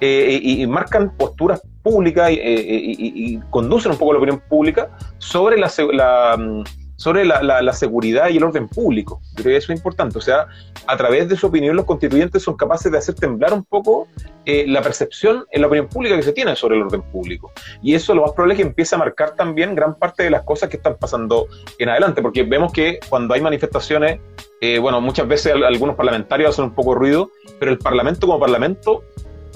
y, 0.00 0.64
marcan 0.68 1.16
posturas 1.16 1.60
públicas 1.82 2.30
y, 2.30 3.40
conducen 3.50 3.90
un 3.90 3.98
poco 3.98 4.12
la 4.12 4.18
opinión 4.20 4.40
pública 4.48 4.90
sobre 5.18 5.58
la, 5.58 6.36
mm, 6.38 6.62
sobre 7.00 7.24
la, 7.24 7.72
seguridad 7.72 8.28
y 8.28 8.36
el 8.36 8.44
orden 8.44 8.68
público. 8.68 9.22
creo 9.34 9.44
que 9.46 9.56
eso 9.56 9.72
es 9.72 9.78
importante. 9.78 10.18
O 10.18 10.20
sea, 10.20 10.48
a 10.86 10.96
través 10.98 11.30
de 11.30 11.36
su 11.36 11.46
opinión 11.46 11.74
los 11.74 11.86
constituyentes 11.86 12.42
son 12.42 12.58
capaces 12.58 12.92
de 12.92 12.98
hacer 12.98 13.14
temblar 13.14 13.54
un 13.54 13.64
poco 13.64 14.06
eh, 14.44 14.66
la 14.68 14.82
percepción 14.82 15.46
en 15.50 15.62
la 15.62 15.68
opinión 15.68 15.88
pública 15.88 16.14
que 16.14 16.22
se 16.22 16.34
tiene 16.34 16.54
sobre 16.56 16.76
el 16.76 16.82
orden 16.82 17.00
público. 17.00 17.52
Y 17.82 17.94
eso 17.94 18.14
lo 18.14 18.20
más 18.20 18.32
probable 18.32 18.52
es 18.52 18.58
que 18.58 18.66
empiece 18.66 18.94
a 18.96 18.98
marcar 18.98 19.34
también 19.34 19.74
gran 19.74 19.94
parte 19.94 20.24
de 20.24 20.30
las 20.30 20.42
cosas 20.42 20.68
que 20.68 20.76
están 20.76 20.98
pasando 21.00 21.46
en 21.78 21.88
adelante, 21.88 22.20
porque 22.20 22.42
vemos 22.42 22.70
que 22.70 23.00
cuando 23.08 23.32
hay 23.32 23.40
manifestaciones 23.40 24.20
eh, 24.60 24.78
bueno, 24.78 25.00
muchas 25.00 25.26
veces 25.26 25.54
algunos 25.54 25.96
parlamentarios 25.96 26.50
hacen 26.50 26.66
un 26.66 26.74
poco 26.74 26.94
ruido, 26.94 27.30
pero 27.58 27.72
el 27.72 27.78
Parlamento 27.78 28.26
como 28.26 28.38
Parlamento 28.38 29.04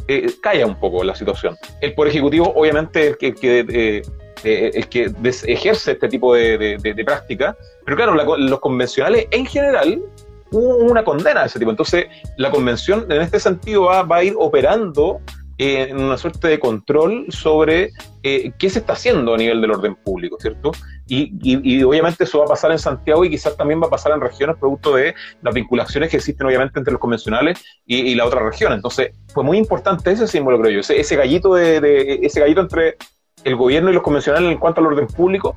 eh, 0.08 0.32
calla 0.40 0.64
un 0.64 0.80
poco 0.80 1.04
la 1.04 1.14
situación. 1.14 1.56
El 1.82 1.94
Poder 1.94 2.12
Ejecutivo, 2.12 2.50
obviamente, 2.56 3.08
el 3.08 3.18
que, 3.18 3.26
el 3.28 3.34
que, 3.34 4.02
eh, 4.44 4.66
eh, 4.66 4.70
el 4.74 4.88
que 4.88 5.12
ejerce 5.46 5.92
este 5.92 6.08
tipo 6.08 6.34
de, 6.34 6.78
de, 6.78 7.04
práctica, 7.04 7.56
pero 7.84 7.96
claro, 7.96 8.36
los 8.36 8.60
convencionales 8.60 9.26
en 9.30 9.46
general 9.46 10.02
hubo 10.50 10.76
una 10.76 11.04
condena 11.04 11.40
de 11.40 11.46
ese 11.46 11.58
tipo. 11.58 11.70
Entonces, 11.70 12.06
la 12.36 12.50
convención 12.50 13.10
en 13.10 13.22
este 13.22 13.40
sentido 13.40 13.84
va, 13.84 14.02
va 14.02 14.16
a 14.16 14.24
ir 14.24 14.34
operando 14.38 15.20
en 15.58 16.00
una 16.00 16.18
suerte 16.18 16.48
de 16.48 16.58
control 16.58 17.26
sobre 17.28 17.90
eh, 18.22 18.52
qué 18.58 18.70
se 18.70 18.80
está 18.80 18.94
haciendo 18.94 19.34
a 19.34 19.36
nivel 19.36 19.60
del 19.60 19.70
orden 19.70 19.94
público, 19.94 20.36
¿cierto? 20.40 20.72
Y, 21.06 21.82
obviamente 21.84 22.24
eso 22.24 22.38
va 22.38 22.46
a 22.46 22.48
pasar 22.48 22.72
en 22.72 22.78
Santiago 22.78 23.24
y 23.24 23.30
quizás 23.30 23.56
también 23.56 23.80
va 23.80 23.86
a 23.86 23.90
pasar 23.90 24.12
en 24.12 24.20
regiones 24.20 24.56
producto 24.58 24.96
de 24.96 25.14
las 25.42 25.54
vinculaciones 25.54 26.10
que 26.10 26.16
existen 26.16 26.46
obviamente 26.46 26.78
entre 26.78 26.92
los 26.92 27.00
convencionales 27.00 27.62
y, 27.86 28.14
la 28.14 28.24
otra 28.24 28.42
región. 28.42 28.72
Entonces, 28.72 29.12
fue 29.32 29.44
muy 29.44 29.58
importante 29.58 30.10
ese 30.10 30.26
símbolo, 30.26 30.58
creo 30.60 30.72
yo, 30.72 30.80
ese, 30.80 31.16
gallito 31.16 31.54
de, 31.54 32.20
ese 32.22 32.40
gallito 32.40 32.60
entre 32.60 32.96
el 33.44 33.56
gobierno 33.56 33.90
y 33.90 33.94
los 33.94 34.02
convencionales 34.02 34.50
en 34.50 34.58
cuanto 34.58 34.80
al 34.80 34.88
orden 34.88 35.06
público, 35.06 35.56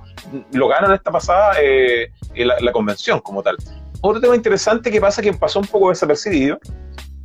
lo 0.52 0.68
ganan 0.68 0.94
esta 0.94 1.12
pasada 1.12 1.54
eh, 1.62 2.12
la, 2.36 2.72
convención 2.72 3.20
como 3.20 3.42
tal. 3.42 3.58
Otro 4.02 4.22
tema 4.22 4.36
interesante 4.36 4.92
que 4.92 5.02
pasa 5.02 5.22
que 5.22 5.34
pasó 5.34 5.60
un 5.60 5.66
poco 5.68 5.90
desapercibido 5.90 6.60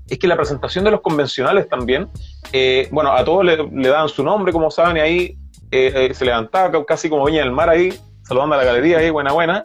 es 0.08 0.18
que 0.18 0.26
la 0.26 0.36
presentación 0.36 0.84
de 0.84 0.90
los 0.90 1.00
convencionales 1.00 1.68
también, 1.68 2.08
eh, 2.52 2.88
bueno, 2.90 3.12
a 3.12 3.24
todos 3.24 3.44
le, 3.44 3.56
daban 3.56 4.08
su 4.08 4.22
nombre, 4.22 4.52
como 4.52 4.70
saben, 4.70 4.98
y 4.98 5.00
ahí 5.00 5.38
eh, 5.70 6.10
eh, 6.10 6.14
se 6.14 6.24
levantaba 6.24 6.84
casi 6.84 7.08
como 7.08 7.24
Viña 7.24 7.40
del 7.40 7.52
Mar 7.52 7.68
ahí, 7.70 7.94
saludando 8.22 8.54
a 8.54 8.58
la 8.58 8.64
galería 8.64 8.98
ahí, 8.98 9.10
buena, 9.10 9.32
buena, 9.32 9.62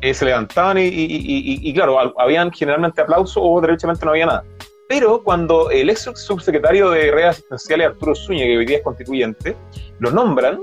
se 0.00 0.24
levantaban 0.24 0.76
y, 0.80 1.74
claro, 1.74 2.14
habían 2.20 2.52
generalmente 2.52 3.00
aplausos 3.00 3.42
o 3.44 3.60
derechamente 3.60 4.04
no 4.04 4.12
había 4.12 4.26
nada. 4.26 4.44
Pero 4.88 5.22
cuando 5.22 5.70
el 5.70 5.90
ex 5.90 6.10
subsecretario 6.14 6.90
de 6.90 7.10
redes 7.10 7.28
asistenciales, 7.28 7.88
Arturo 7.88 8.14
Zúñiga, 8.14 8.46
que 8.46 8.58
hoy 8.58 8.66
día 8.66 8.78
es 8.78 8.82
constituyente, 8.82 9.56
lo 9.98 10.10
nombran, 10.10 10.58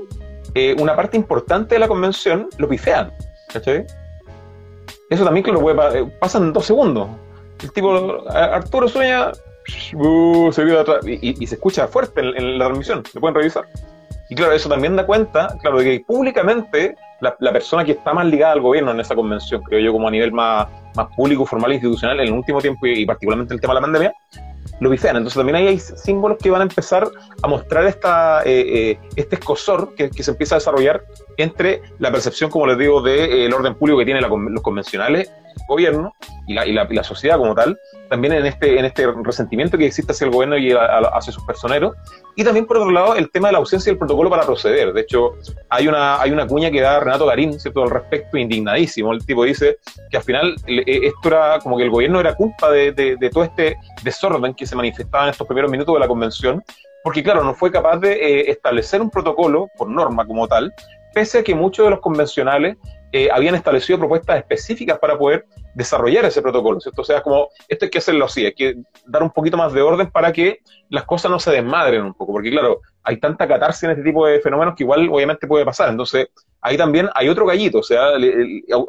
una 0.79 0.95
parte 0.95 1.17
importante 1.17 1.75
de 1.75 1.79
la 1.79 1.87
convención 1.87 2.49
lo 2.57 2.67
pifean. 2.67 3.11
¿cachai? 3.53 3.85
Eso 5.09 5.23
también, 5.23 5.43
claro, 5.43 5.59
puede, 5.59 6.05
pasan 6.19 6.51
dos 6.51 6.65
segundos 6.65 7.09
el 7.63 7.71
tipo, 7.71 8.29
Arturo 8.29 8.87
sueña, 8.87 9.31
uh, 9.93 10.51
se 10.51 10.63
vio 10.63 10.79
atrás, 10.79 11.05
y, 11.05 11.47
se 11.47 11.55
escucha 11.55 11.87
fuerte 11.87 12.21
en, 12.21 12.57
la 12.57 12.65
transmisión, 12.65 13.03
lo 13.13 13.21
pueden 13.21 13.35
revisar. 13.35 13.65
Y 14.29 14.35
claro, 14.35 14.53
eso 14.53 14.69
también 14.69 14.95
da 14.95 15.05
cuenta, 15.05 15.55
claro, 15.61 15.79
de 15.79 15.85
que 15.85 16.05
públicamente 16.05 16.95
la, 17.39 17.53
persona 17.53 17.83
que 17.83 17.93
está 17.93 18.13
más 18.13 18.25
ligada 18.25 18.53
al 18.53 18.61
gobierno 18.61 18.91
en 18.91 18.99
esa 18.99 19.15
convención, 19.15 19.61
creo 19.63 19.79
yo, 19.79 19.91
como 19.91 20.07
a 20.07 20.11
nivel 20.11 20.31
más, 20.31 20.67
más 20.95 21.07
público, 21.15 21.45
formal 21.45 21.71
e 21.71 21.75
institucional, 21.75 22.19
en 22.19 22.27
el 22.27 22.33
último 22.33 22.61
tiempo 22.61 22.85
y, 22.85 23.05
particularmente 23.05 23.53
el 23.53 23.61
tema 23.61 23.73
de 23.73 23.79
la 23.79 23.81
pandemia, 23.81 24.13
lo 24.79 24.89
vician. 24.89 25.15
Entonces 25.15 25.37
también 25.37 25.55
ahí 25.55 25.67
hay 25.67 25.79
símbolos 25.79 26.37
que 26.37 26.49
van 26.49 26.61
a 26.61 26.63
empezar 26.63 27.07
a 27.41 27.47
mostrar 27.47 27.85
esta, 27.85 28.43
eh, 28.43 28.91
eh, 28.91 28.99
este 29.15 29.35
escosor 29.35 29.95
que, 29.95 30.11
se 30.11 30.31
empieza 30.31 30.55
a 30.55 30.59
desarrollar 30.59 31.03
entre 31.37 31.81
la 31.99 32.11
percepción, 32.11 32.49
como 32.49 32.67
les 32.67 32.77
digo, 32.77 33.01
del 33.01 33.49
de, 33.49 33.55
orden 33.55 33.75
público 33.75 33.99
que 33.99 34.05
tienen 34.05 34.23
los 34.23 34.61
convencionales 34.61 35.31
gobierno 35.67 36.13
y 36.47 36.53
la, 36.53 36.65
y 36.65 36.73
la, 36.73 37.03
sociedad 37.03 37.37
como 37.37 37.55
tal, 37.55 37.77
también 38.09 38.33
en 38.33 38.45
este, 38.45 38.77
en 38.77 38.85
este 38.85 39.07
resentimiento 39.23 39.77
que 39.77 39.87
existe 39.87 40.11
hacia 40.11 40.25
el 40.25 40.31
gobierno 40.31 40.57
y 40.57 40.71
hacia 40.71 41.33
sus 41.33 41.43
personeros, 41.43 41.95
y 42.35 42.43
también 42.43 42.65
por 42.65 42.77
otro 42.77 42.91
lado 42.91 43.15
el 43.15 43.31
tema 43.31 43.47
de 43.47 43.53
la 43.53 43.59
ausencia 43.59 43.91
del 43.91 43.97
protocolo 43.97 44.29
para 44.29 44.43
proceder. 44.43 44.93
De 44.93 45.01
hecho, 45.01 45.33
hay 45.69 45.87
una, 45.87 46.21
hay 46.21 46.31
una 46.31 46.45
cuña 46.45 46.69
que 46.69 46.81
da 46.81 46.99
Renato 46.99 47.25
Garín, 47.25 47.59
¿cierto?, 47.59 47.83
al 47.83 47.89
respecto, 47.89 48.37
indignadísimo. 48.37 49.11
El 49.13 49.25
tipo 49.25 49.43
dice 49.43 49.77
que 50.09 50.17
al 50.17 50.23
final 50.23 50.55
e, 50.67 50.83
esto 51.07 51.27
era 51.27 51.59
como 51.59 51.77
que 51.77 51.83
el 51.83 51.89
gobierno 51.89 52.19
era 52.19 52.35
culpa 52.35 52.69
de, 52.71 52.91
de, 52.91 53.29
todo 53.29 53.43
este 53.43 53.77
desorden 54.03 54.53
que 54.53 54.65
se 54.65 54.75
manifestaba 54.75 55.25
en 55.25 55.31
estos 55.31 55.47
primeros 55.47 55.71
minutos 55.71 55.93
de 55.95 55.99
la 55.99 56.07
convención, 56.07 56.63
porque 57.03 57.23
claro, 57.23 57.43
no 57.43 57.53
fue 57.53 57.71
capaz 57.71 57.97
de 57.97 58.13
eh, 58.13 58.51
establecer 58.51 59.01
un 59.01 59.09
protocolo 59.09 59.69
por 59.77 59.89
norma 59.89 60.25
como 60.25 60.47
tal, 60.47 60.73
pese 61.15 61.39
a 61.39 61.43
que 61.43 61.55
muchos 61.55 61.85
de 61.85 61.91
los 61.91 62.01
convencionales 62.01 62.75
eh, 63.13 63.29
habían 63.31 63.55
establecido 63.55 63.97
propuestas 63.97 64.37
específicas 64.37 64.99
para 64.99 65.17
poder 65.17 65.45
desarrollar 65.73 66.25
ese 66.25 66.41
protocolo, 66.41 66.81
¿cierto? 66.81 67.03
O 67.03 67.05
sea, 67.05 67.21
como 67.21 67.47
esto 67.69 67.85
hay 67.85 67.89
que 67.89 67.99
hacerlo 67.99 68.25
así, 68.25 68.45
hay 68.45 68.53
que 68.53 68.75
dar 69.05 69.23
un 69.23 69.29
poquito 69.29 69.55
más 69.55 69.71
de 69.71 69.81
orden 69.81 70.11
para 70.11 70.33
que 70.33 70.59
las 70.89 71.05
cosas 71.05 71.31
no 71.31 71.39
se 71.39 71.51
desmadren 71.51 72.03
un 72.03 72.13
poco, 72.13 72.33
porque 72.33 72.51
claro, 72.51 72.81
hay 73.01 73.17
tanta 73.17 73.47
catarsis 73.47 73.83
en 73.83 73.91
este 73.91 74.03
tipo 74.03 74.27
de 74.27 74.41
fenómenos 74.41 74.75
que 74.75 74.83
igual 74.83 75.07
obviamente 75.09 75.47
puede 75.47 75.63
pasar, 75.63 75.87
entonces 75.87 76.27
ahí 76.59 76.75
también 76.75 77.07
hay 77.15 77.29
otro 77.29 77.45
gallito, 77.45 77.79
o 77.79 77.83
sea, 77.83 78.09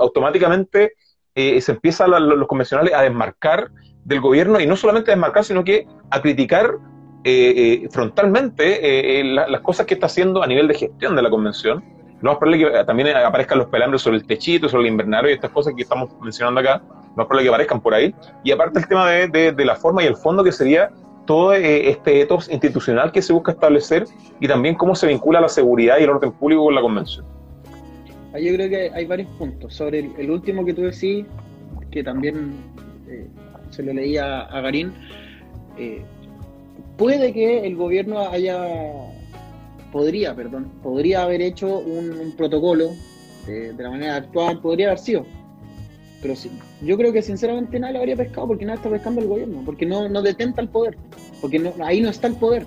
automáticamente 0.01 0.95
eh, 1.33 1.61
se 1.61 1.71
empiezan 1.71 2.11
los 2.11 2.49
convencionales 2.49 2.93
a 2.93 3.03
desmarcar 3.03 3.71
del 4.05 4.21
gobierno 4.21 4.59
y 4.59 4.67
no 4.67 4.75
solamente 4.75 5.13
a 5.13 5.15
desmarcar, 5.15 5.45
sino 5.45 5.63
que 5.63 5.87
a 6.11 6.21
criticar 6.21 6.79
eh, 7.23 7.87
frontalmente 7.93 9.23
las 9.23 9.61
cosas 9.61 9.87
que 9.87 9.95
está 9.95 10.07
haciendo 10.07 10.43
a 10.43 10.49
nivel 10.49 10.67
de 10.67 10.75
gestión 10.75 11.15
de 11.15 11.23
la 11.23 11.31
convención 11.31 11.96
lo 12.21 12.31
más 12.31 12.39
probable 12.39 12.71
que 12.71 12.85
también 12.85 13.09
aparezcan 13.17 13.59
los 13.59 13.69
pelambres 13.69 14.03
sobre 14.03 14.19
el 14.19 14.27
techito, 14.27 14.69
sobre 14.69 14.85
el 14.85 14.93
invernadero 14.93 15.31
y 15.31 15.33
estas 15.33 15.51
cosas 15.51 15.75
que 15.75 15.83
estamos 15.83 16.11
mencionando 16.21 16.61
acá. 16.61 16.83
Lo 16.89 17.17
más 17.17 17.27
probable 17.27 17.45
que 17.45 17.49
aparezcan 17.49 17.81
por 17.81 17.95
ahí. 17.95 18.15
Y 18.43 18.53
aparte 18.53 18.79
el 18.79 18.89
tema 18.89 19.11
de, 19.11 19.53
de, 19.53 19.65
la 19.65 19.77
forma 19.77 20.03
y 20.03 20.07
el 20.07 20.17
fondo 20.17 20.43
que 20.43 20.53
sería 20.53 20.91
todo 21.27 21.55
eh, 21.55 21.91
este 21.91 22.21
ethos 22.21 22.49
institucional 22.51 23.13
que 23.13 23.21
se 23.21 23.33
busca 23.33 23.53
establecer 23.53 24.05
y 24.41 24.49
también 24.49 24.77
cómo 24.77 24.95
se 24.95 25.07
vincula 25.07 25.41
la 25.41 25.49
seguridad 25.49 25.99
y 25.99 26.05
el 26.05 26.11
orden 26.11 26.33
público 26.33 26.65
con 26.65 26.75
la 26.75 26.81
convención. 26.81 27.27
Yo 28.33 28.55
creo 28.55 28.69
que 28.69 28.91
hay 28.95 29.07
varios 29.07 29.29
puntos. 29.39 29.75
Sobre 29.75 30.11
el, 30.19 30.31
último 30.31 30.65
que 30.65 30.75
tú 30.75 30.83
decís, 30.83 31.25
que 31.91 32.05
también 32.05 32.55
eh, 33.09 33.27
se 33.71 33.83
lo 33.83 33.93
leía 33.93 34.43
a 34.43 34.61
Garín, 34.61 34.93
eh, 35.79 36.03
puede 36.97 37.33
que 37.33 37.67
el 37.67 37.77
gobierno 37.77 38.21
haya, 38.29 38.59
podría, 39.97 40.35
perdón, 40.35 40.71
podría 40.83 41.23
haber 41.23 41.41
hecho 41.41 41.79
un, 41.79 42.35
protocolo 42.37 42.91
de, 43.47 43.73
la 43.79 43.89
manera 43.89 44.17
actual, 44.17 44.61
podría 44.61 44.89
haber 44.89 44.99
sido. 44.99 45.25
Pero 46.21 46.37
sí, 46.37 46.51
yo 46.83 46.99
creo 46.99 47.15
que 47.15 47.23
sinceramente 47.23 47.81
nadie 47.81 47.95
lo 47.95 48.01
habría 48.01 48.15
pescado 48.17 48.47
porque 48.47 48.67
nada 48.67 48.77
está 48.77 48.91
pescando 48.91 49.23
el 49.23 49.29
gobierno, 49.29 49.63
porque 49.65 49.87
no, 49.87 50.07
no 50.11 50.21
detenta 50.21 50.61
el 50.61 50.69
poder, 50.69 50.99
porque 51.41 51.59
no, 51.59 51.73
ahí 51.83 52.03
no 52.03 52.11
está 52.11 52.27
el 52.27 52.35
poder. 52.35 52.67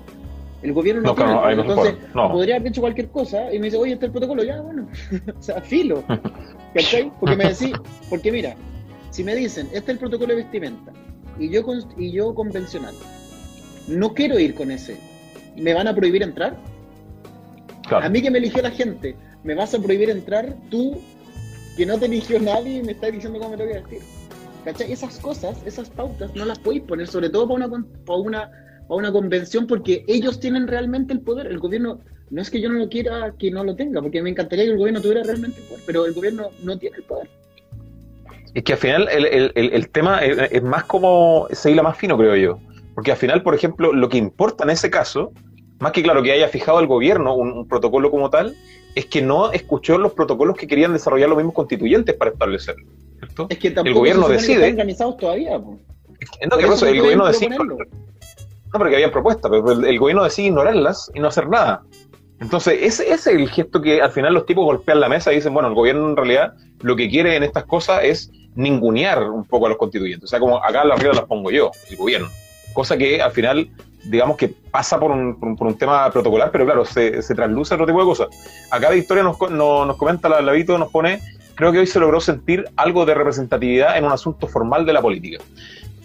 El 0.62 0.72
gobierno 0.72 1.02
no, 1.02 1.14
tiene 1.14 1.32
el 1.52 1.60
Entonces, 1.60 1.94
podría 2.12 2.56
haber 2.56 2.68
hecho 2.68 2.80
cualquier 2.80 3.08
cosa 3.10 3.54
y 3.54 3.60
me 3.60 3.66
dice, 3.66 3.76
oye, 3.76 3.92
está 3.92 4.06
el 4.06 4.12
protocolo, 4.12 4.42
ya, 4.42 4.60
bueno, 4.60 4.88
o 5.38 5.42
sea, 5.42 5.60
filo. 5.60 6.02
¿Cachai? 6.74 7.12
Porque 7.20 7.36
me 7.36 7.44
decís, 7.44 7.72
porque 8.08 8.32
mira, 8.32 8.56
si 9.10 9.22
me 9.22 9.36
dicen, 9.36 9.66
este 9.66 9.78
es 9.78 9.88
el 9.88 9.98
protocolo 9.98 10.34
de 10.34 10.42
vestimenta, 10.42 10.92
y 11.38 11.48
yo, 11.48 11.62
y 11.96 12.10
yo 12.10 12.34
convencional, 12.34 12.94
no 13.86 14.14
quiero 14.14 14.36
ir 14.40 14.56
con 14.56 14.72
ese, 14.72 14.98
¿me 15.56 15.74
van 15.74 15.86
a 15.86 15.94
prohibir 15.94 16.24
entrar? 16.24 16.56
A 17.96 18.08
mí 18.08 18.22
que 18.22 18.30
me 18.30 18.38
eligió 18.38 18.62
la 18.62 18.70
gente, 18.70 19.16
¿me 19.42 19.54
vas 19.54 19.74
a 19.74 19.80
prohibir 19.80 20.10
entrar 20.10 20.54
tú, 20.70 21.00
que 21.76 21.86
no 21.86 21.98
te 21.98 22.06
eligió 22.06 22.38
nadie 22.40 22.78
y 22.78 22.82
me 22.82 22.92
estás 22.92 23.12
diciendo 23.12 23.38
cómo 23.38 23.52
me 23.52 23.56
lo 23.56 23.64
voy 23.64 23.74
a 23.74 23.80
decir? 23.82 24.00
¿Cachai? 24.64 24.92
Esas 24.92 25.18
cosas, 25.18 25.56
esas 25.64 25.88
pautas, 25.90 26.34
no 26.34 26.44
las 26.44 26.58
podéis 26.58 26.82
poner, 26.82 27.06
sobre 27.06 27.30
todo 27.30 27.48
para 27.48 27.66
una, 27.66 27.84
para 28.04 28.18
una 28.18 28.50
a 28.90 28.94
una 28.94 29.12
convención 29.12 29.66
porque 29.66 30.04
ellos 30.08 30.40
tienen 30.40 30.66
realmente 30.66 31.12
el 31.12 31.20
poder. 31.20 31.46
El 31.46 31.60
gobierno, 31.60 32.00
no 32.30 32.42
es 32.42 32.50
que 32.50 32.60
yo 32.60 32.68
no 32.68 32.78
lo 32.78 32.88
quiera 32.88 33.32
que 33.38 33.50
no 33.50 33.62
lo 33.62 33.76
tenga, 33.76 34.02
porque 34.02 34.20
me 34.20 34.30
encantaría 34.30 34.64
que 34.64 34.72
el 34.72 34.78
gobierno 34.78 35.00
tuviera 35.00 35.22
realmente 35.22 35.60
el 35.60 35.66
poder, 35.66 35.82
pero 35.86 36.06
el 36.06 36.12
gobierno 36.12 36.48
no 36.64 36.76
tiene 36.76 36.96
el 36.96 37.04
poder. 37.04 37.28
Es 38.52 38.64
que 38.64 38.72
al 38.72 38.78
final 38.80 39.08
el, 39.12 39.26
el, 39.26 39.52
el, 39.54 39.88
tema 39.90 40.24
es, 40.24 40.60
más 40.62 40.82
como 40.84 41.46
se 41.52 41.70
hila 41.70 41.84
más 41.84 41.96
fino, 41.96 42.18
creo 42.18 42.34
yo. 42.34 42.58
Porque 42.96 43.12
al 43.12 43.16
final, 43.16 43.44
por 43.44 43.54
ejemplo, 43.54 43.92
lo 43.92 44.08
que 44.08 44.18
importa 44.18 44.64
en 44.64 44.70
ese 44.70 44.90
caso, 44.90 45.32
más 45.80 45.92
que 45.92 46.02
claro 46.02 46.22
que 46.22 46.30
haya 46.30 46.48
fijado 46.48 46.78
el 46.78 46.86
gobierno 46.86 47.34
un, 47.34 47.66
protocolo 47.66 48.10
como 48.10 48.30
tal, 48.30 48.54
es 48.94 49.06
que 49.06 49.22
no 49.22 49.50
escuchó 49.52 49.98
los 49.98 50.12
protocolos 50.12 50.56
que 50.56 50.66
querían 50.66 50.92
desarrollar 50.92 51.28
los 51.28 51.38
mismos 51.38 51.54
constituyentes 51.54 52.14
para 52.14 52.30
establecerlo. 52.30 52.86
Es 53.48 53.58
que 53.58 53.70
tampoco 53.70 53.88
el 53.88 53.94
gobierno 53.94 54.28
decide. 54.28 54.56
Están 54.56 54.70
organizados 54.72 55.16
todavía. 55.16 55.58
No, 55.58 56.56
que 56.58 56.64
el 56.64 57.00
gobierno 57.00 57.26
decide. 57.26 57.56
No, 57.58 58.78
porque 58.78 58.94
habían 58.94 59.10
propuestas, 59.10 59.50
pero 59.50 59.72
el, 59.72 59.98
gobierno 59.98 60.22
decide 60.22 60.48
ignorarlas 60.48 61.10
y 61.14 61.20
no 61.20 61.28
hacer 61.28 61.48
nada. 61.48 61.82
Entonces, 62.40 62.78
ese, 62.82 63.12
es 63.12 63.26
el 63.26 63.48
gesto 63.48 63.82
que 63.82 64.00
al 64.00 64.12
final 64.12 64.32
los 64.32 64.46
tipos 64.46 64.64
golpean 64.64 65.00
la 65.00 65.08
mesa 65.08 65.32
y 65.32 65.36
dicen, 65.36 65.52
bueno, 65.52 65.68
el 65.68 65.74
gobierno 65.74 66.08
en 66.08 66.16
realidad 66.16 66.54
lo 66.80 66.94
que 66.94 67.08
quiere 67.08 67.36
en 67.36 67.42
estas 67.42 67.64
cosas 67.64 68.04
es 68.04 68.30
ningunear 68.54 69.22
un 69.30 69.44
poco 69.44 69.66
a 69.66 69.70
los 69.70 69.78
constituyentes. 69.78 70.24
O 70.24 70.28
sea, 70.28 70.40
como 70.40 70.62
acá 70.62 70.84
las 70.84 70.98
reglas 70.98 71.16
las 71.16 71.26
pongo 71.26 71.50
yo, 71.50 71.70
el 71.88 71.96
gobierno. 71.96 72.28
Cosa 72.72 72.96
que 72.96 73.20
al 73.20 73.32
final, 73.32 73.70
digamos 74.04 74.36
que 74.36 74.48
pasa 74.48 74.98
por 74.98 75.10
un, 75.10 75.56
por 75.56 75.66
un, 75.66 75.76
tema 75.76 76.10
protocolar, 76.10 76.50
pero 76.50 76.64
claro, 76.64 76.84
se, 76.84 77.22
se 77.22 77.34
trasluce 77.34 77.74
otro 77.74 77.86
tipo 77.86 78.00
de 78.00 78.04
cosas. 78.04 78.28
Acá 78.70 78.90
Victoria 78.90 79.22
nos, 79.22 79.38
nos 79.50 79.96
comenta, 79.96 80.28
la 80.28 80.40
Lavito 80.40 80.78
nos 80.78 80.90
pone, 80.90 81.20
creo 81.54 81.72
que 81.72 81.78
hoy 81.78 81.86
se 81.86 82.00
logró 82.00 82.20
sentir 82.20 82.64
algo 82.76 83.04
de 83.04 83.14
representatividad 83.14 83.96
en 83.96 84.04
un 84.04 84.12
asunto 84.12 84.46
formal 84.46 84.86
de 84.86 84.92
la 84.92 85.02
política 85.02 85.38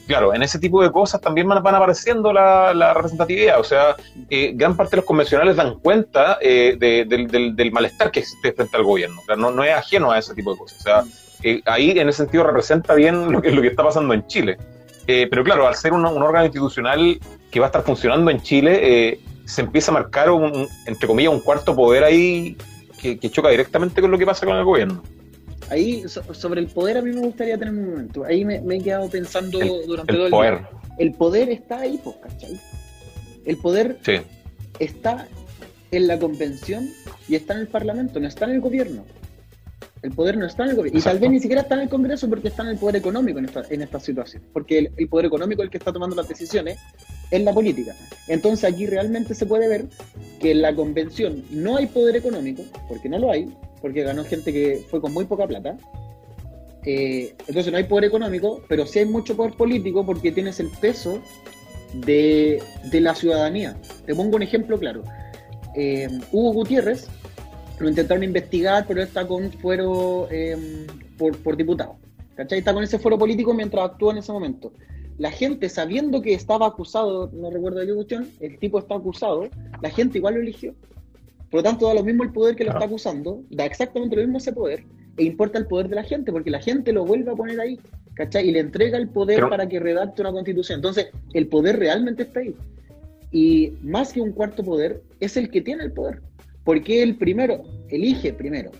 claro, 0.06 0.34
en 0.34 0.44
ese 0.44 0.60
tipo 0.60 0.82
de 0.82 0.92
cosas 0.92 1.22
también 1.22 1.48
van, 1.48 1.76
apareciendo 1.76 2.32
la, 2.32 2.94
representatividad. 2.94 3.60
O 3.60 3.64
sea, 3.64 3.96
eh, 4.30 4.52
gran 4.56 4.76
parte 4.76 4.92
de 4.92 4.98
los 4.98 5.06
convencionales 5.06 5.56
dan 5.56 5.80
cuenta 5.80 6.38
eh, 6.42 6.76
del, 6.78 7.72
malestar 7.72 8.12
que 8.12 8.20
existe 8.22 8.54
frente 8.54 8.78
al 8.78 8.84
gobierno. 8.84 9.22
O 9.22 9.26
sea, 9.26 9.36
no, 9.36 9.64
es 9.64 9.74
ajeno 9.74 10.12
a 10.12 10.20
ese 10.20 10.34
tipo 10.34 10.54
de 10.54 10.58
cosas. 10.58 10.80
O 10.80 10.84
sea, 10.84 11.04
eh, 11.44 11.62
ahí 11.66 11.92
en 11.92 12.10
ese 12.10 12.20
sentido 12.20 12.44
representa 12.44 12.94
bien 12.94 13.32
lo 13.32 13.42
que, 13.42 13.52
lo 13.52 13.62
que 13.62 13.68
está 13.68 13.84
pasando 13.84 14.14
en 14.14 14.26
Chile. 14.28 14.58
Pero 15.06 15.44
claro, 15.44 15.68
al 15.68 15.76
ser 15.76 15.94
un, 15.94 16.06
órgano 16.06 16.46
institucional 16.46 17.20
que 17.52 17.60
va 17.60 17.68
a 17.68 17.70
estar 17.70 17.84
funcionando 17.84 18.32
en 18.32 18.42
Chile, 18.42 19.20
se 19.46 19.62
empieza 19.62 19.92
a 19.92 19.94
marcar, 19.94 20.32
un, 20.32 20.68
entre 20.86 21.08
comillas, 21.08 21.34
un 21.34 21.40
cuarto 21.40 21.76
poder 21.76 22.04
ahí 22.04 22.58
que 23.00 23.30
choca 23.30 23.50
directamente 23.50 24.02
con 24.02 24.10
lo 24.10 24.18
que 24.18 24.26
pasa 24.26 24.46
con 24.46 24.58
el 24.58 24.64
gobierno 24.64 25.04
ahí 25.70 26.04
sobre 26.08 26.62
el 26.62 26.68
poder 26.68 26.98
a 26.98 27.02
mí 27.02 27.12
me 27.12 27.22
gustaría 27.22 27.58
tener 27.58 27.74
un 27.74 27.90
momento. 27.90 28.24
Ahí 28.24 28.46
me, 28.46 28.58
he 28.58 28.82
quedado 28.82 29.10
pensando 29.10 29.60
durante 29.86 30.14
todo 30.14 30.26
el 30.26 30.32
poder. 30.32 30.60
día. 30.60 30.70
El 30.98 31.14
poder 31.14 31.50
está 31.50 31.80
ahí, 31.82 32.00
pues, 32.04 32.16
¿cachai? 32.18 32.60
El 33.46 33.58
poder 33.58 33.98
está 34.80 35.28
en 35.92 36.08
la 36.08 36.18
convención 36.18 36.90
y 37.28 37.36
está 37.36 37.54
en 37.54 37.62
el 37.62 37.68
parlamento, 37.68 38.20
no 38.20 38.28
está 38.28 38.46
en 38.46 38.52
el 38.52 38.62
gobierno. 38.62 39.06
El 40.06 40.12
poder 40.12 40.38
no 40.38 40.46
está 40.46 40.64
en 40.64 40.70
el 40.70 40.76
gobierno. 40.76 41.00
Y 41.00 41.02
tal 41.02 41.18
vez 41.18 41.32
ni 41.32 41.40
siquiera 41.40 41.64
está 41.64 41.74
en 41.74 41.82
el 41.82 41.90
Congreso 41.90 42.30
porque 42.30 42.50
está 42.50 42.62
en 42.62 42.70
el 42.70 42.78
poder 42.78 42.98
económico 42.98 43.40
en 43.40 43.46
esta, 43.46 43.64
en 43.70 43.82
esta 43.82 44.00
situación. 44.00 44.44
Porque 44.54 44.78
el, 44.78 44.92
el 44.98 45.08
poder 45.10 45.26
económico 45.26 45.64
es 45.64 45.66
el 45.66 45.72
que 45.72 45.80
está 45.80 45.92
tomando 45.92 46.16
las 46.16 46.28
decisiones 46.28 46.78
en 47.32 47.44
la 47.44 47.54
política. 47.54 47.96
Entonces 48.28 48.72
aquí 48.72 48.86
realmente 48.86 49.34
se 49.34 49.48
puede 49.48 49.68
ver 49.68 49.86
que 50.40 50.52
en 50.52 50.62
la 50.62 50.76
convención 50.76 51.44
no 51.50 51.78
hay 51.78 51.88
poder 51.88 52.16
económico, 52.16 52.64
porque 52.88 53.10
no 53.10 53.18
lo 53.18 53.32
hay, 53.32 53.52
porque 53.82 54.04
ganó 54.04 54.24
gente 54.26 54.54
que 54.54 54.86
fue 54.90 55.02
con 55.02 55.12
muy 55.12 55.26
poca 55.26 55.48
plata. 55.48 55.76
Eh, 56.86 57.34
entonces 57.48 57.72
no 57.72 57.80
hay 57.80 57.86
poder 57.86 58.06
económico, 58.06 58.62
pero 58.70 58.86
sí 58.86 59.00
hay 59.00 59.06
mucho 59.06 59.36
poder 59.36 59.54
político 59.54 60.06
porque 60.06 60.32
tienes 60.32 60.60
el 60.60 60.70
peso 60.70 61.20
de, 61.94 62.62
la 62.92 63.16
ciudadanía. 63.16 63.76
Te 64.06 64.14
pongo 64.14 64.36
un 64.36 64.44
ejemplo 64.44 64.78
claro. 64.78 65.04
Eh, 65.76 66.08
Hugo 66.32 66.54
Gutiérrez 66.54 67.08
lo 67.80 67.90
intentaron 67.90 68.24
investigar, 68.24 68.86
pero 68.88 69.02
está 69.02 69.28
con 69.28 69.52
fuero 69.52 70.28
em, 70.32 70.86
por, 71.18 71.58
diputado. 71.58 71.96
¿Cachai? 72.36 72.60
Está 72.60 72.74
con 72.74 72.84
ese 72.84 73.00
fuero 73.00 73.18
político 73.18 73.54
mientras 73.54 73.86
actúa 73.86 74.12
en 74.12 74.20
ese 74.20 74.32
momento. 74.32 74.72
La 75.18 75.32
gente, 75.32 75.70
sabiendo 75.70 76.22
que 76.22 76.34
estaba 76.34 76.68
acusado, 76.68 77.30
no 77.34 77.50
recuerdo 77.50 77.80
de 77.80 77.88
qué 77.88 77.94
cuestión, 77.94 78.30
el 78.42 78.60
tipo 78.60 78.80
está 78.80 78.96
acusado, 78.96 79.48
la 79.82 79.90
gente 79.90 80.18
igual 80.18 80.36
lo 80.36 80.42
eligió. 80.42 80.74
Por 81.50 81.60
lo 81.60 81.64
tanto, 81.64 81.88
da 81.88 81.94
lo 81.94 82.04
mismo 82.04 82.24
el 82.24 82.34
poder 82.34 82.56
que 82.56 82.66
lo 82.66 82.72
está 82.72 82.86
acusando, 82.86 83.42
da 83.50 83.66
exactamente 83.66 84.16
lo 84.18 84.24
mismo 84.24 84.40
ese 84.40 84.52
poder, 84.52 84.84
e 85.16 85.24
importa 85.24 85.58
el 85.58 85.68
poder 85.68 85.88
de 85.88 85.96
la 85.96 86.04
gente, 86.04 86.34
porque 86.34 86.50
la 86.50 86.60
gente 86.60 86.92
lo 86.92 87.06
vuelve 87.06 87.32
a 87.32 87.36
poner 87.36 87.58
ahí, 87.62 87.80
¿cachai? 88.16 88.50
Y 88.50 88.52
le 88.52 88.60
entrega 88.60 88.98
el 88.98 89.08
poder 89.08 89.48
para 89.48 89.70
que 89.70 89.80
redacte 89.80 90.22
una 90.22 90.34
constitución. 90.34 90.80
Entonces, 90.80 91.08
el 91.32 91.48
poder 91.48 91.80
realmente 91.80 92.24
está 92.24 92.42
ahí. 92.42 92.54
Y 93.32 93.74
más 93.82 94.12
que 94.12 94.20
un 94.20 94.34
cuarto 94.34 94.64
poder, 94.64 95.02
es 95.22 95.38
el 95.38 95.50
que 95.50 95.62
tiene 95.62 95.84
el 95.84 95.94
poder. 95.94 96.22
Porque 96.66 97.02
el 97.02 97.16
primero, 97.16 97.64
elige 97.90 98.34
primero, 98.34 98.72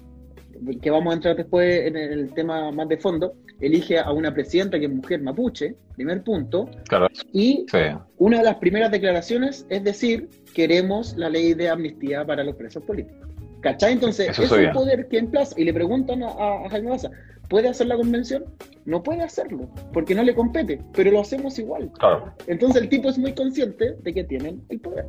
que 0.82 0.90
vamos 0.90 1.12
a 1.12 1.16
entrar 1.16 1.36
después 1.36 1.86
en 1.86 1.96
el 1.96 2.34
tema 2.34 2.72
más 2.72 2.90
de 2.90 2.98
fondo, 2.98 3.36
elige 3.62 4.00
a 4.00 4.12
una 4.12 4.34
presidenta 4.34 4.80
que 4.80 4.86
es 4.86 4.92
mujer 4.92 5.22
mapuche, 5.22 5.76
primer 5.96 6.24
punto, 6.24 6.70
y 7.32 7.66
una 8.18 8.40
de 8.40 8.44
las 8.44 8.56
primeras 8.56 8.92
declaraciones 8.92 9.66
es 9.70 9.84
decir, 9.84 10.30
queremos 10.54 11.16
la 11.16 11.30
ley 11.30 11.54
de 11.54 11.70
amnistía 11.70 12.26
para 12.26 12.44
los 12.44 12.56
presos 12.56 12.84
políticos. 12.84 13.30
¿Cachai? 13.62 13.94
Entonces, 13.94 14.38
es 14.38 14.52
un 14.52 14.72
poder 14.74 15.08
que 15.08 15.18
emplaza, 15.18 15.60
y 15.60 15.64
le 15.64 15.74
preguntan 15.74 16.24
a, 16.24 16.70
Jaime 16.70 16.90
Baza, 16.90 17.10
¿puede 17.50 17.68
hacer 17.68 17.88
la 17.88 17.98
convención? 17.98 18.46
No 18.86 19.02
puede 19.02 19.24
hacerlo, 19.24 19.70
porque 19.94 20.14
no 20.14 20.24
le 20.24 20.36
compete, 20.36 20.80
pero 20.94 21.12
lo 21.12 21.22
hacemos 21.22 21.58
igual. 21.60 21.92
Entonces 22.48 22.82
el 22.82 22.90
tipo 22.90 23.10
es 23.10 23.18
muy 23.18 23.34
consciente 23.34 23.96
de 24.02 24.14
que 24.14 24.24
tienen 24.24 24.64
el 24.70 24.80
poder. 24.80 25.08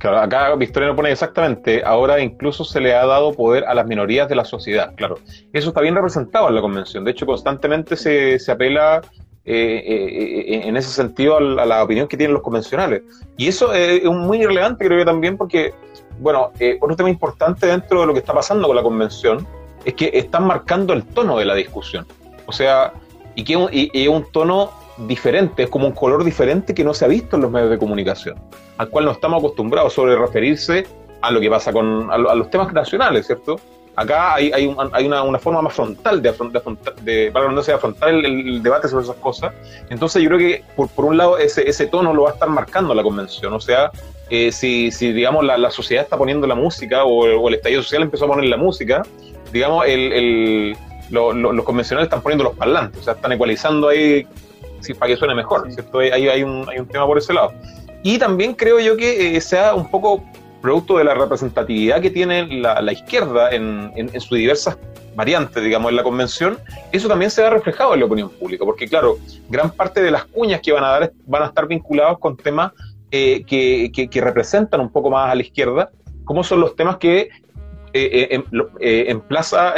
Claro, 0.00 0.16
acá 0.16 0.54
Victoria 0.54 0.88
no 0.88 0.96
pone 0.96 1.12
exactamente, 1.12 1.82
ahora 1.84 2.20
incluso 2.20 2.64
se 2.64 2.80
le 2.80 2.94
ha 2.94 3.04
dado 3.04 3.34
poder 3.34 3.64
a 3.64 3.74
las 3.74 3.86
minorías 3.86 4.30
de 4.30 4.34
la 4.34 4.46
sociedad, 4.46 4.94
claro. 4.96 5.18
Eso 5.52 5.68
está 5.68 5.82
bien 5.82 5.94
representado 5.94 6.48
en 6.48 6.54
la 6.54 6.62
convención, 6.62 7.04
de 7.04 7.10
hecho 7.10 7.26
constantemente 7.26 7.96
se, 7.96 8.38
se 8.38 8.50
apela 8.50 9.02
eh, 9.44 9.82
eh, 9.86 10.54
eh, 10.54 10.68
en 10.68 10.78
ese 10.78 10.90
sentido 10.90 11.36
a 11.36 11.40
la, 11.40 11.84
opinión 11.84 12.08
que 12.08 12.16
tienen 12.16 12.32
los 12.32 12.42
convencionales. 12.42 13.02
Y 13.36 13.48
eso 13.48 13.74
es 13.74 14.02
muy 14.04 14.42
irrelevante 14.42 14.86
creo 14.86 15.00
yo 15.00 15.04
también 15.04 15.36
porque, 15.36 15.74
bueno, 16.18 16.50
otro 16.80 16.96
tema 16.96 17.10
importante 17.10 17.66
dentro 17.66 18.00
de 18.00 18.06
lo 18.06 18.14
que 18.14 18.20
está 18.20 18.32
pasando 18.32 18.68
con 18.68 18.76
la 18.76 18.82
convención 18.82 19.46
es 19.84 19.92
que 19.92 20.10
están 20.14 20.46
marcando 20.46 20.94
el 20.94 21.04
tono 21.04 21.36
de 21.36 21.44
la 21.44 21.54
discusión. 21.54 22.06
O 22.46 22.52
sea, 22.52 22.94
y 23.34 23.44
que 23.44 23.54
y 23.70 24.02
es 24.02 24.08
un 24.08 24.30
tono 24.32 24.70
diferente, 25.06 25.64
es 25.64 25.70
como 25.70 25.86
un 25.86 25.92
color 25.92 26.24
diferente 26.24 26.74
que 26.74 26.84
no 26.84 26.94
se 26.94 27.04
ha 27.04 27.08
visto 27.08 27.36
en 27.36 27.42
los 27.42 27.50
medios 27.50 27.70
de 27.70 27.78
comunicación, 27.78 28.36
al 28.78 28.88
cual 28.88 29.04
no 29.06 29.12
estamos 29.12 29.38
acostumbrados 29.38 29.92
sobre 29.92 30.16
referirse 30.16 30.86
a 31.20 31.30
lo 31.30 31.40
que 31.40 31.50
pasa 31.50 31.72
con 31.72 32.10
a, 32.10 32.16
los 32.18 32.50
temas 32.50 32.72
nacionales, 32.72 33.26
¿cierto? 33.26 33.60
Acá 33.96 34.34
hay, 34.34 34.50
hay, 34.52 34.74
hay 34.92 35.06
una, 35.06 35.22
una, 35.22 35.38
forma 35.38 35.60
más 35.60 35.74
frontal 35.74 36.22
de, 36.22 36.28
afrontar, 36.30 36.94
de, 37.02 37.30
para 37.32 37.50
no 37.50 37.60
afrontar 37.60 38.08
el, 38.10 38.62
debate 38.62 38.88
sobre 38.88 39.04
esas 39.04 39.16
cosas. 39.16 39.52
Entonces 39.90 40.22
yo 40.22 40.28
creo 40.28 40.38
que 40.38 40.64
por, 40.74 40.88
por 40.88 41.04
un 41.04 41.18
lado 41.18 41.36
ese, 41.36 41.68
ese 41.68 41.86
tono 41.86 42.14
lo 42.14 42.22
va 42.22 42.30
a 42.30 42.32
estar 42.32 42.48
marcando 42.48 42.94
la 42.94 43.02
convención. 43.02 43.52
O 43.52 43.60
sea, 43.60 43.90
eh, 44.30 44.52
si, 44.52 44.90
si 44.90 45.12
digamos 45.12 45.44
la, 45.44 45.58
la, 45.58 45.70
sociedad 45.70 46.04
está 46.04 46.16
poniendo 46.16 46.46
la 46.46 46.54
música 46.54 47.04
o, 47.04 47.48
el 47.48 47.54
estallido 47.54 47.82
social 47.82 48.02
empezó 48.02 48.24
a 48.24 48.28
poner 48.28 48.48
la 48.48 48.56
música, 48.56 49.02
digamos 49.52 49.84
el, 49.86 50.12
el 50.12 50.76
los 51.10 51.64
convencionales 51.64 52.06
están 52.06 52.22
poniendo 52.22 52.44
los 52.44 52.54
parlantes, 52.54 53.00
o 53.00 53.04
sea, 53.04 53.14
están 53.14 53.32
ecualizando 53.32 53.88
ahí 53.88 54.26
para 54.98 55.12
que 55.12 55.16
suene 55.16 55.34
mejor, 55.34 55.70
¿cierto? 55.72 55.98
Hay, 55.98 56.10
hay, 56.10 56.42
un, 56.42 56.68
hay 56.68 56.78
un 56.78 56.86
tema 56.86 57.06
por 57.06 57.18
ese 57.18 57.32
lado. 57.32 57.52
Y 58.02 58.18
también 58.18 58.54
creo 58.54 58.80
yo 58.80 58.96
que 58.96 59.36
eh, 59.36 59.40
sea 59.40 59.74
un 59.74 59.90
poco 59.90 60.24
producto 60.60 60.98
de 60.98 61.04
la 61.04 61.14
representatividad 61.14 62.00
que 62.00 62.10
tiene 62.10 62.46
la, 62.46 62.92
izquierda 62.92 63.50
en, 63.50 63.92
en, 63.94 64.20
sus 64.20 64.36
diversas 64.36 64.76
variantes, 65.14 65.62
digamos, 65.62 65.90
en 65.90 65.96
la 65.96 66.02
convención, 66.02 66.58
eso 66.92 67.08
también 67.08 67.30
se 67.30 67.44
ha 67.44 67.50
reflejado 67.50 67.94
en 67.94 68.00
la 68.00 68.06
opinión 68.06 68.30
pública, 68.30 68.64
porque 68.64 68.86
claro, 68.86 69.18
gran 69.48 69.70
parte 69.70 70.02
de 70.02 70.10
las 70.10 70.24
cuñas 70.26 70.60
que 70.60 70.72
van 70.72 70.84
a 70.84 70.88
dar 70.88 71.12
van 71.26 71.42
a 71.42 71.46
estar 71.46 71.66
vinculados 71.66 72.18
con 72.18 72.36
temas 72.36 72.72
eh, 73.10 73.42
que, 73.44 73.90
que, 74.08 74.20
representan 74.20 74.80
un 74.80 74.90
poco 74.90 75.10
más 75.10 75.32
a 75.32 75.34
la 75.34 75.42
izquierda, 75.42 75.90
como 76.24 76.44
son 76.44 76.60
los 76.60 76.76
temas 76.76 76.96
que 76.98 77.28
eh, 77.92 78.28
eh, 78.28 78.28
em, 78.30 78.44
emplaza 78.78 79.74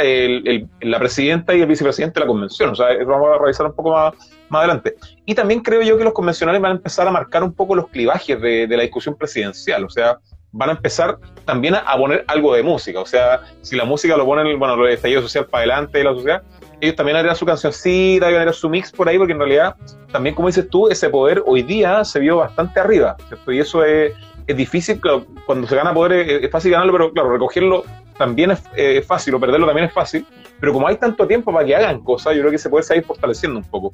la 0.81 0.99
presidenta 0.99 1.55
y 1.55 1.61
el 1.61 1.65
vicepresidente 1.67 2.19
de 2.19 2.25
la 2.25 2.27
convención. 2.27 2.69
O 2.69 2.75
sea, 2.75 2.89
vamos 3.05 3.29
a 3.33 3.41
revisar 3.41 3.65
un 3.65 3.73
poco 3.73 3.91
más, 3.91 4.13
más 4.53 4.61
adelante. 4.61 4.95
Y 5.25 5.35
también 5.35 5.61
creo 5.61 5.81
yo 5.81 5.97
que 5.97 6.03
los 6.03 6.13
convencionales 6.13 6.61
van 6.61 6.71
a 6.71 6.75
empezar 6.75 7.07
a 7.07 7.11
marcar 7.11 7.43
un 7.43 7.53
poco 7.53 7.75
los 7.75 7.89
clivajes 7.89 8.39
de, 8.39 8.67
la 8.67 8.83
discusión 8.83 9.15
presidencial. 9.15 9.83
O 9.83 9.89
sea, 9.89 10.17
van 10.51 10.69
a 10.69 10.71
empezar 10.73 11.17
también 11.45 11.75
a, 11.75 11.97
poner 11.97 12.23
algo 12.27 12.53
de 12.53 12.63
música. 12.63 12.99
O 12.99 13.05
sea, 13.05 13.41
si 13.61 13.75
la 13.75 13.85
música 13.85 14.15
lo 14.15 14.25
ponen, 14.25 14.57
bueno, 14.57 14.75
lo 14.75 14.87
estallido 14.87 15.21
social 15.21 15.45
para 15.47 15.63
adelante 15.63 15.97
de 15.97 16.03
la 16.05 16.13
sociedad, 16.13 16.43
ellos 16.79 16.95
también 16.95 17.17
harían 17.17 17.35
su 17.35 17.45
cancioncita, 17.45 18.27
harían 18.27 18.53
su 18.53 18.69
mix 18.69 18.91
por 18.91 19.07
ahí, 19.07 19.17
porque 19.17 19.33
en 19.33 19.39
realidad, 19.39 19.75
también 20.11 20.35
como 20.35 20.47
dices 20.47 20.69
tú, 20.69 20.89
ese 20.89 21.09
poder 21.09 21.41
hoy 21.45 21.63
día 21.63 22.03
se 22.03 22.19
vio 22.19 22.37
bastante 22.37 22.79
arriba, 22.79 23.15
¿cierto? 23.27 23.51
Y 23.51 23.59
eso 23.59 23.83
es, 23.83 24.13
es 24.47 24.57
difícil, 24.57 24.99
claro, 24.99 25.25
cuando 25.45 25.67
se 25.67 25.75
gana 25.75 25.93
poder 25.93 26.43
es, 26.43 26.51
fácil 26.51 26.71
ganarlo, 26.71 26.93
pero 26.93 27.11
claro, 27.13 27.31
recogerlo 27.31 27.83
también 28.17 28.51
es, 28.51 29.05
fácil, 29.05 29.35
o 29.35 29.39
perderlo 29.39 29.65
también 29.65 29.87
es 29.87 29.93
fácil, 29.93 30.25
pero 30.59 30.73
como 30.73 30.87
hay 30.87 30.97
tanto 30.97 31.27
tiempo 31.27 31.51
para 31.51 31.65
que 31.65 31.75
hagan 31.75 32.01
cosas, 32.03 32.35
yo 32.35 32.41
creo 32.41 32.51
que 32.51 32.57
se 32.57 32.69
puede 32.69 32.83
seguir 32.83 33.03
fortaleciendo 33.03 33.59
un 33.59 33.65
poco. 33.65 33.93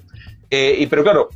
Eh, 0.49 0.75
y, 0.79 0.87
pero 0.87 1.03
claro, 1.03 1.29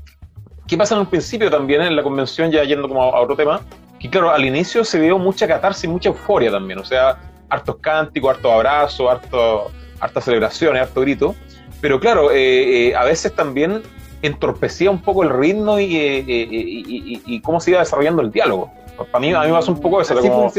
¿qué 0.68 0.78
pasa 0.78 0.96
en 0.96 1.02
un 1.02 1.08
principio 1.08 1.50
también 1.50 1.82
en 1.82 1.96
la 1.96 2.04
convención, 2.04 2.52
ya 2.52 2.64
yendo 2.64 2.88
como 2.88 3.04
a 3.04 3.20
otro 3.22 3.36
tema? 3.36 3.62
que 4.04 4.10
claro, 4.10 4.32
al 4.32 4.44
inicio 4.44 4.84
se 4.84 5.00
vio 5.00 5.18
mucha 5.18 5.48
catarsis, 5.48 5.90
mucha 5.90 6.10
euforia 6.10 6.52
también, 6.52 6.78
o 6.78 6.84
sea, 6.84 7.18
hartos 7.48 7.78
cánticos, 7.78 8.32
hartos 8.32 8.52
abrazos, 8.52 9.10
harto, 9.10 9.72
hartas 10.02 10.26
celebraciones, 10.26 10.82
harto 10.82 11.00
grito, 11.00 11.36
pero 11.80 12.02
claro, 12.02 12.30
eh, 12.30 12.90
eh, 12.90 12.96
a 12.96 13.06
veces 13.06 13.34
también 13.34 13.82
entorpecía 14.22 14.92
un 14.92 15.02
poco 15.02 15.24
el 15.24 15.30
ritmo 15.30 15.80
y, 15.80 15.96
eh, 15.96 16.24
y, 16.28 17.42
cómo 17.42 17.62
se 17.62 17.72
iba 17.72 17.80
desarrollando 17.80 18.22
el 18.22 18.32
diálogo. 18.32 18.72
Para 18.98 19.20
mí, 19.20 19.34
a 19.34 19.42
mí 19.42 19.48
me 19.48 19.54
pasa 19.54 19.72
un 19.72 19.80
poco 19.80 20.02
eso. 20.02 20.16
Como, 20.20 20.52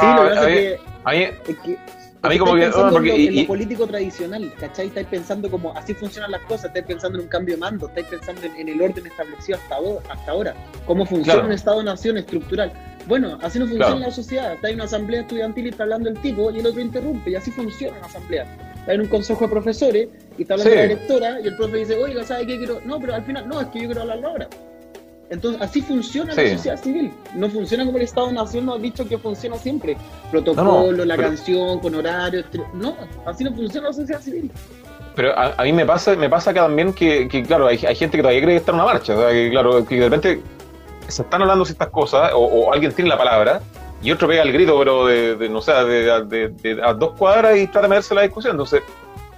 sí, 0.00 0.06
lo 0.16 0.22
que 0.22 0.34
pasa 0.34 0.50
es 0.50 1.58
que 1.58 1.78
a 2.24 2.28
mí 2.30 2.38
como 2.38 2.54
que... 2.54 2.68
Oh, 2.68 2.88
porque, 2.90 3.26
en 3.26 3.36
lo 3.36 3.46
político 3.46 3.86
tradicional, 3.86 4.50
¿cachai? 4.58 4.86
Estáis 4.86 5.06
pensando 5.08 5.50
como 5.50 5.76
así 5.76 5.92
funcionan 5.92 6.30
las 6.30 6.40
cosas, 6.42 6.66
estáis 6.66 6.86
pensando 6.86 7.18
en 7.18 7.24
un 7.24 7.28
cambio 7.28 7.54
de 7.54 7.60
mando, 7.60 7.86
estáis 7.88 8.06
pensando 8.06 8.40
en, 8.46 8.66
el 8.66 8.80
orden 8.80 9.06
establecido 9.06 9.58
hasta, 9.58 9.76
hasta 10.10 10.32
ahora, 10.32 10.54
cómo 10.86 11.04
funciona 11.04 11.44
un 11.44 11.52
Estado-nación 11.52 12.16
estructural. 12.16 12.72
Bueno, 13.06 13.38
así 13.42 13.58
no 13.58 13.66
funciona 13.66 13.96
la 13.96 14.10
sociedad. 14.10 14.54
Está 14.54 14.70
en 14.70 14.76
una 14.76 14.84
asamblea 14.84 15.20
estudiantil 15.20 15.66
y 15.66 15.68
está 15.68 15.82
hablando 15.82 16.08
el 16.08 16.18
tipo 16.20 16.50
y 16.50 16.60
el 16.60 16.66
otro 16.66 16.80
interrumpe, 16.80 17.30
y 17.30 17.34
así 17.34 17.50
funciona 17.50 17.98
una 17.98 18.06
asamblea. 18.06 18.46
Está 18.78 18.94
en 18.94 19.02
un 19.02 19.08
consejo 19.08 19.44
de 19.44 19.50
profesores 19.50 20.08
y 20.38 20.42
está 20.42 20.54
hablando 20.54 20.74
la 20.74 20.82
directora 20.82 21.40
y 21.42 21.46
el 21.46 21.56
profe 21.56 21.76
dice, 21.76 22.02
oiga, 22.02 22.24
¿sabe 22.24 22.46
qué 22.46 22.56
quiero? 22.56 22.80
No, 22.86 22.98
pero 23.00 23.16
al 23.16 23.24
final, 23.24 23.46
no, 23.46 23.60
es 23.60 23.68
que 23.68 23.80
yo 23.80 23.86
quiero 23.86 24.00
hablarlo 24.00 24.28
ahora. 24.28 24.48
Entonces, 25.30 25.60
así 25.62 25.80
funciona 25.80 26.34
la 26.34 26.50
sociedad 26.50 26.80
civil. 26.80 27.12
No 27.34 27.48
funciona 27.48 27.84
como 27.84 27.96
el 27.96 28.04
Estado-Nación 28.04 28.66
nos 28.66 28.76
ha 28.76 28.78
dicho 28.78 29.08
que 29.08 29.18
funciona 29.18 29.56
siempre. 29.56 29.96
Protocolo, 30.30 31.04
la 31.04 31.16
canción, 31.16 31.80
con 31.80 31.94
horario. 31.94 32.44
No, 32.74 32.94
así 33.26 33.44
no 33.44 33.54
funciona 33.54 33.88
la 33.88 33.94
sociedad 33.94 34.20
civil. 34.20 34.50
Pero 35.16 35.36
a, 35.38 35.62
mí 35.62 35.72
me 35.72 35.86
pasa, 35.86 36.16
me 36.16 36.28
pasa 36.28 36.52
que 36.52 36.60
también 36.60 36.92
que, 36.92 37.28
claro, 37.46 37.68
hay, 37.68 37.78
gente 37.78 38.16
que 38.16 38.22
todavía 38.22 38.42
cree 38.42 38.54
que 38.54 38.56
está 38.56 38.72
en 38.72 38.76
una 38.76 38.84
marcha. 38.84 39.14
O 39.14 39.20
sea, 39.20 39.30
que, 39.30 39.50
claro, 39.50 39.84
que 39.86 39.96
de 39.96 40.04
repente 40.04 40.42
se 41.08 41.22
están 41.22 41.42
hablando 41.42 41.64
ciertas 41.64 41.88
cosas, 41.88 42.32
o, 42.34 42.72
alguien 42.72 42.92
tiene 42.92 43.10
la 43.10 43.18
palabra, 43.18 43.60
y 44.02 44.10
otro 44.10 44.28
pega 44.28 44.42
el 44.42 44.52
grito, 44.52 44.76
pero 44.78 45.06
de, 45.06 45.48
no 45.48 45.60
sé, 45.60 45.72
de, 45.72 46.80
a 46.82 46.92
dos 46.92 47.12
cuadras 47.12 47.56
y 47.56 47.66
trata 47.66 47.82
de 47.82 47.88
meterse 47.88 48.14
la 48.14 48.22
discusión. 48.22 48.52
Entonces, 48.52 48.82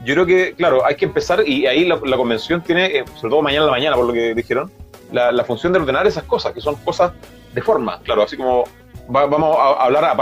yo 0.04 0.14
creo 0.14 0.26
que, 0.26 0.54
claro, 0.54 0.84
hay 0.84 0.96
que 0.96 1.04
empezar, 1.04 1.46
y 1.46 1.66
ahí 1.66 1.84
la, 1.84 1.98
convención 1.98 2.62
tiene, 2.62 2.86
eh, 2.86 3.04
sobre 3.14 3.30
todo 3.30 3.42
mañana 3.42 3.64
en 3.64 3.66
la 3.66 3.72
mañana, 3.72 3.96
por 3.96 4.06
lo 4.06 4.12
que 4.12 4.34
dijeron, 4.34 4.70
la, 5.16 5.44
función 5.44 5.72
de 5.72 5.80
ordenar 5.80 6.06
esas 6.06 6.24
cosas, 6.24 6.52
que 6.52 6.60
son 6.60 6.76
cosas 6.76 7.12
de 7.54 7.62
forma, 7.62 8.00
claro, 8.00 8.22
así 8.22 8.36
como 8.36 8.64
vamos 9.08 9.56
a 9.58 9.84
hablar 9.84 10.04
a, 10.04 10.14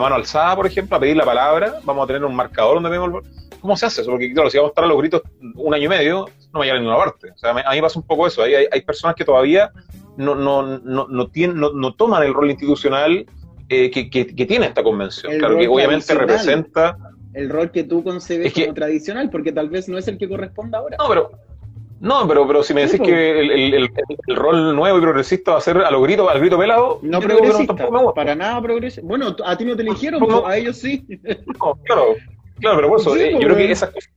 mano 0.00 0.14
alzada, 0.14 0.56
por 0.56 0.66
ejemplo, 0.66 0.96
a 0.96 1.00
pedir 1.00 1.16
la 1.16 1.24
palabra, 1.24 1.80
vamos 1.84 2.04
a 2.04 2.06
tener 2.06 2.24
un 2.24 2.34
marcador 2.34 2.74
donde 2.74 2.90
vemos... 2.90 3.24
¿Cómo 3.60 3.76
se 3.76 3.86
hace 3.86 4.00
eso? 4.00 4.10
Porque, 4.10 4.32
claro, 4.32 4.50
si 4.50 4.56
vamos 4.58 4.70
a 4.70 4.72
estar 4.72 4.84
a 4.84 4.88
los 4.88 4.98
gritos 4.98 5.22
un 5.54 5.72
año 5.72 5.84
y 5.84 5.88
medio, 5.88 6.26
no 6.52 6.58
va 6.58 6.64
a 6.64 6.66
llegar 6.66 6.78
a 6.78 6.80
ninguna 6.80 6.98
parte. 6.98 7.30
O 7.30 7.38
sea, 7.38 7.50
a 7.50 7.72
mí 7.72 7.80
pasa 7.80 7.96
un 7.96 8.04
poco 8.04 8.26
eso. 8.26 8.42
Hay, 8.42 8.54
hay, 8.54 8.80
personas 8.80 9.14
que 9.14 9.24
todavía 9.24 9.70
no, 10.16 10.34
no, 10.34 10.80
no, 10.80 11.06
no, 11.08 11.28
tienen, 11.28 11.60
no, 11.60 11.94
toman 11.94 12.24
el 12.24 12.34
rol 12.34 12.50
institucional 12.50 13.24
eh, 13.68 13.90
que, 13.92 14.10
que, 14.10 14.46
tiene 14.46 14.66
esta 14.66 14.82
convención. 14.82 15.38
claro, 15.38 15.56
que 15.58 15.68
obviamente 15.68 16.12
representa... 16.12 16.96
El 17.34 17.48
rol 17.48 17.70
que 17.70 17.84
tú 17.84 18.02
concebes 18.02 18.52
como 18.52 18.74
tradicional, 18.74 19.30
porque 19.30 19.52
tal 19.52 19.70
vez 19.70 19.88
no 19.88 19.96
es 19.96 20.08
el 20.08 20.18
que 20.18 20.28
corresponde 20.28 20.76
ahora. 20.76 20.96
No, 20.98 21.08
pero 21.08 21.30
no, 22.02 22.26
pero, 22.26 22.44
pero 22.48 22.64
si 22.64 22.74
me 22.74 22.80
decís 22.80 23.00
que 23.00 23.38
el, 23.38 23.50
el, 23.52 23.90
el, 24.26 24.36
rol 24.36 24.74
nuevo 24.74 24.98
y 24.98 25.00
progresista 25.00 25.52
va 25.52 25.58
a 25.58 25.60
ser 25.60 25.78
a 25.78 25.88
los 25.88 26.02
gritos, 26.02 26.28
al 26.28 26.40
grito 26.40 26.58
pelado, 26.58 26.98
no 27.00 27.20
progresista, 27.20 27.76
para 28.12 28.34
nada 28.34 28.60
progresista. 28.60 29.06
Bueno, 29.06 29.36
a 29.44 29.56
ti 29.56 29.64
no 29.64 29.76
te 29.76 29.82
eligieron, 29.82 30.20
pero 30.20 30.44
a 30.44 30.56
ellos 30.56 30.78
sí. 30.78 31.06
claro, 31.84 32.16
claro, 32.58 32.76
pero 32.76 32.88
por 32.88 33.00
eso, 33.00 33.14
eh, 33.14 33.34
yo 33.34 33.38
creo 33.38 33.54
que 33.54 33.70
esas 33.70 33.90
cosas, 33.90 34.10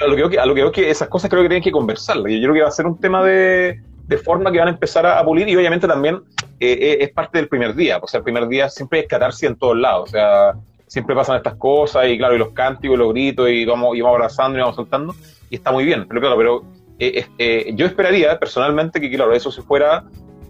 a 0.00 0.06
lo 0.06 0.14
que, 0.14 0.22
veo 0.22 0.30
que, 0.30 0.38
a 0.38 0.46
lo 0.46 0.54
que 0.54 0.70
que 0.70 0.90
esas 0.90 1.08
cosas 1.08 1.28
creo 1.28 1.42
que 1.42 1.48
tienen 1.48 1.64
que 1.64 1.72
conversar. 1.72 2.18
Yo 2.18 2.22
creo 2.22 2.54
que 2.54 2.62
va 2.62 2.68
a 2.68 2.70
ser 2.70 2.86
un 2.86 3.00
tema 3.00 3.24
de, 3.24 3.82
de 4.06 4.18
forma 4.18 4.52
que 4.52 4.60
van 4.60 4.68
a 4.68 4.70
empezar 4.70 5.04
a, 5.04 5.24
pulir 5.24 5.48
y 5.48 5.56
obviamente 5.56 5.88
también 5.88 6.20
eh, 6.60 6.78
eh, 6.80 6.98
es 7.00 7.10
parte 7.10 7.38
del 7.38 7.48
primer 7.48 7.74
día. 7.74 7.98
O 8.00 8.06
sea, 8.06 8.18
el 8.18 8.24
primer 8.24 8.46
día 8.46 8.68
siempre 8.68 9.00
es 9.00 9.08
catarsis 9.08 9.42
en 9.42 9.56
todos 9.56 9.76
lados. 9.76 10.10
O 10.10 10.12
sea, 10.12 10.52
siempre 10.86 11.16
pasan 11.16 11.38
estas 11.38 11.54
cosas 11.54 12.06
y 12.06 12.16
claro, 12.16 12.36
y 12.36 12.38
los 12.38 12.52
cánticos, 12.52 12.94
y 12.94 12.98
los 12.98 13.12
gritos 13.12 13.50
y 13.50 13.64
vamos, 13.64 13.96
y 13.96 14.02
vamos 14.02 14.18
abrazando 14.18 14.56
y 14.56 14.60
vamos 14.60 14.76
soltando 14.76 15.16
y 15.50 15.56
está 15.56 15.72
muy 15.72 15.84
bien. 15.84 16.06
Pero 16.06 16.20
claro, 16.20 16.36
pero 16.36 16.77
eh, 16.98 17.26
eh, 17.38 17.72
yo 17.74 17.86
esperaría 17.86 18.38
personalmente 18.38 19.00
que, 19.00 19.10
claro, 19.10 19.32
eso 19.32 19.50
se 19.52 19.62
fuera 19.62 20.04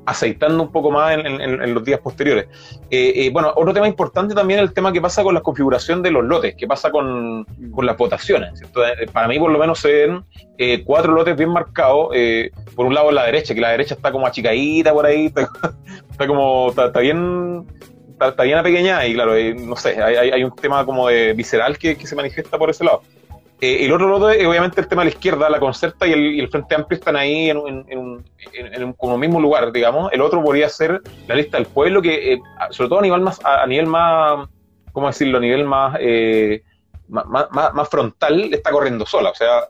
aceitando 0.07 0.63
un 0.63 0.73
poco 0.73 0.91
más 0.91 1.19
en, 1.19 1.75
los 1.75 1.85
días 1.85 2.01
posteriores. 2.01 2.49
Eh, 2.89 3.29
bueno, 3.31 3.53
otro 3.55 3.75
tema 3.75 3.87
importante 3.87 4.35
también 4.35 4.61
es 4.61 4.65
el 4.67 4.73
tema 4.73 4.91
que 4.91 5.03
pasa 5.03 5.23
con 5.23 5.35
la 5.35 5.43
configuración 5.43 6.03
de 6.03 6.11
los 6.11 6.25
lotes, 6.25 6.55
que 6.55 6.67
pasa 6.67 6.91
con, 6.91 7.45
las 7.83 7.97
votaciones. 7.99 8.63
para 9.13 9.29
mí, 9.29 9.39
por 9.39 9.51
lo 9.51 9.59
menos, 9.59 9.81
se 9.81 10.07
ven 10.07 10.25
cuatro 10.87 11.13
lotes 11.13 11.37
bien 11.37 11.51
marcados. 11.51 12.09
por 12.75 12.87
un 12.87 12.95
lado, 12.95 13.13
la 13.13 13.27
derecha, 13.27 13.55
que 13.55 13.61
la 13.61 13.73
derecha 13.73 13.97
está 13.97 14.11
como 14.11 14.27
achicadita 14.27 14.95
por 14.95 15.05
ahí, 15.05 15.27
está, 15.27 15.47
como, 16.27 16.71
está, 16.71 17.01
bien 17.01 17.67
está, 18.19 18.45
bien 18.45 18.57
apequeñada 18.57 19.07
y 19.07 19.13
claro, 19.13 19.35
no 19.59 19.77
sé, 19.77 20.03
hay, 20.03 20.43
un 20.43 20.57
tema 20.57 20.87
como 20.87 21.09
de 21.09 21.35
visceral 21.35 21.77
que, 21.77 21.95
se 22.07 22.17
manifiesta 22.17 22.57
por 22.57 22.71
ese 22.71 22.83
lado. 22.83 23.03
Eh, 23.61 23.85
el 23.85 23.93
otro 23.93 24.09
lado 24.09 24.31
es 24.31 24.47
obviamente 24.47 24.81
el 24.81 24.87
tema 24.87 25.03
de 25.03 25.11
la 25.11 25.15
izquierda, 25.15 25.51
la 25.51 25.59
concerta 25.59 26.07
y 26.07 26.13
el, 26.13 26.49
Frente 26.49 26.77
Amplio 26.77 26.97
están 26.97 27.17
ahí 27.17 27.51
en, 27.51 27.57
un, 27.57 28.25
como 28.97 29.19
mismo 29.19 29.41
lugar, 29.41 29.73
digamos. 29.73 30.13
El 30.13 30.21
otro 30.21 30.43
podría 30.43 30.69
ser 30.69 31.03
la 31.27 31.35
lista 31.35 31.57
del 31.57 31.67
pueblo, 31.67 32.01
que 32.01 32.35
eh, 32.35 32.41
sobre 32.71 32.89
todo 32.89 33.01
a 33.01 33.03
nivel 33.03 33.21
más, 33.21 33.45
a, 33.45 33.67
nivel 33.67 33.87
más, 33.87 34.49
¿cómo 34.93 35.09
decirlo? 35.09 35.39
A 35.39 35.41
nivel 35.41 35.65
más, 35.65 35.97
eh, 36.01 36.63
más, 37.09 37.27
más, 37.51 37.89
frontal, 37.89 38.55
está 38.55 38.71
corriendo 38.71 39.05
sola. 39.05 39.31
O 39.31 39.35
sea, 39.35 39.67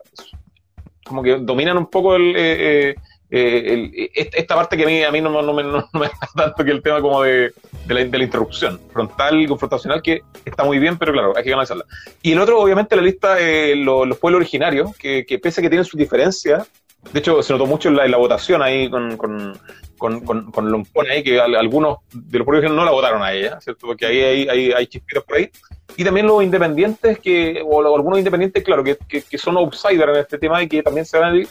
como 1.07 1.23
que 1.23 1.39
dominan 1.39 1.79
un 1.79 1.87
poco 1.87 2.15
el, 2.17 2.95
eh, 3.31 4.11
esta 4.15 4.55
parte 4.55 4.77
que 4.77 4.85
a 4.85 4.87
mí, 4.87 5.03
a 5.05 5.13
mí 5.13 5.21
no, 5.21 5.43
no, 5.43 5.53
me, 5.53 5.63
no, 5.63 5.89
me, 5.93 6.07
da 6.07 6.29
tanto 6.35 6.65
que 6.65 6.71
el 6.71 6.83
tema 6.83 7.01
como 7.03 7.23
de, 7.23 7.53
de, 7.87 7.95
la, 7.95 8.05
de, 8.05 8.19
la, 8.19 8.25
interrupción 8.25 8.81
frontal 8.91 9.41
y 9.41 9.47
confrontacional, 9.47 10.01
que 10.01 10.23
está 10.45 10.65
muy 10.65 10.79
bien, 10.79 10.97
pero 10.97 11.13
claro, 11.13 11.35
hay 11.37 11.45
que 11.45 11.53
analizarla. 11.53 11.85
Y 12.23 12.33
el 12.33 12.41
otro, 12.41 12.59
obviamente, 12.59 12.97
la 12.97 13.03
lista 13.03 13.35
de 13.35 13.77
los 13.77 14.17
pueblos 14.19 14.41
originarios, 14.41 14.97
que, 14.97 15.27
que, 15.27 15.39
pese 15.39 15.61
a 15.61 15.63
que 15.63 15.69
tienen 15.69 15.85
sus 15.85 15.99
diferencias, 15.99 16.69
de 17.13 17.21
hecho, 17.21 17.43
se 17.43 17.53
notó 17.53 17.67
mucho 17.67 17.91
en 17.91 17.97
la, 17.97 18.05
en 18.07 18.11
la 18.11 18.17
votación 18.17 18.63
ahí 18.63 18.91
con, 18.91 19.17
con, 19.17 19.59
con, 19.99 20.51
con, 20.51 21.11
ahí, 21.11 21.23
que 21.23 21.41
algunos 21.41 21.99
de 22.13 22.39
los 22.39 22.45
pueblos 22.45 22.61
originarios 22.61 22.77
no 22.77 22.85
la 22.85 22.91
votaron 22.91 23.23
a 23.23 23.33
ella, 23.33 23.61
¿cierto? 23.61 23.87
Porque 23.87 24.07
ahí 24.07 24.21
hay, 24.21 24.49
hay, 24.49 24.73
hay 24.73 24.87
chispitos 24.87 25.25
por 25.25 25.37
ahí. 25.37 25.51
Y 25.97 26.05
también 26.05 26.27
los 26.27 26.43
independientes, 26.43 27.19
que, 27.19 27.63
o 27.65 27.95
algunos 27.95 28.19
independientes, 28.19 28.65
claro, 28.65 28.83
que, 28.83 28.97
que, 29.09 29.23
que 29.23 29.39
son 29.39 29.57
outsiders 29.57 30.13
en 30.13 30.21
este 30.21 30.39
tema 30.39 30.63
y 30.63 30.69
que 30.69 30.83
también 30.83 31.05
se 31.07 31.19
van 31.19 31.35
a 31.35 31.37
ir 31.37 31.49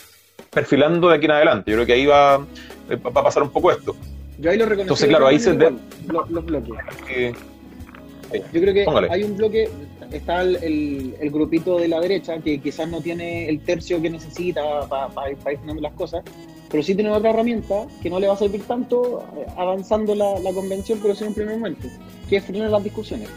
perfilando 0.51 1.09
de 1.09 1.15
aquí 1.15 1.25
en 1.25 1.31
adelante. 1.31 1.71
Yo 1.71 1.77
creo 1.77 1.85
que 1.85 1.93
ahí 1.93 2.05
va, 2.05 2.37
va 2.37 2.45
a 3.21 3.23
pasar 3.23 3.43
un 3.43 3.49
poco 3.49 3.71
esto. 3.71 3.95
Yo 4.39 4.51
ahí 4.51 4.57
lo 4.57 4.65
reconozco. 4.65 4.81
Entonces, 4.81 5.09
claro, 5.09 5.27
ahí 5.27 5.39
se... 5.39 5.53
Los, 5.53 6.45
bloques. 6.45 6.73
Yo 8.53 8.61
creo 8.61 8.73
que 8.73 8.85
hay 9.09 9.23
un 9.23 9.37
bloque, 9.37 9.69
está 10.11 10.41
el, 10.41 11.15
el, 11.19 11.31
grupito 11.31 11.79
de 11.79 11.87
la 11.87 11.99
derecha 11.99 12.37
que 12.39 12.59
quizás 12.59 12.87
no 12.89 13.01
tiene 13.01 13.47
el 13.47 13.61
tercio 13.61 14.01
que 14.01 14.09
necesita 14.09 14.87
para 14.87 15.31
ir 15.31 15.37
frenando 15.37 15.81
las 15.81 15.93
cosas, 15.93 16.23
pero 16.69 16.83
sí 16.83 16.93
tiene 16.93 17.09
otra 17.09 17.29
herramienta 17.29 17.87
que 18.01 18.09
no 18.09 18.19
le 18.19 18.27
va 18.27 18.33
a 18.33 18.37
servir 18.37 18.63
tanto 18.63 19.23
eh, 19.37 19.45
avanzando 19.55 20.13
la, 20.13 20.39
la 20.39 20.51
convención, 20.51 20.99
pero 21.01 21.15
sí 21.15 21.23
en 21.23 21.29
un 21.29 21.35
primer 21.35 21.57
momento, 21.57 21.87
que 22.29 22.37
es 22.37 22.43
frenar 22.43 22.69
las 22.69 22.83
discusiones. 22.83 23.29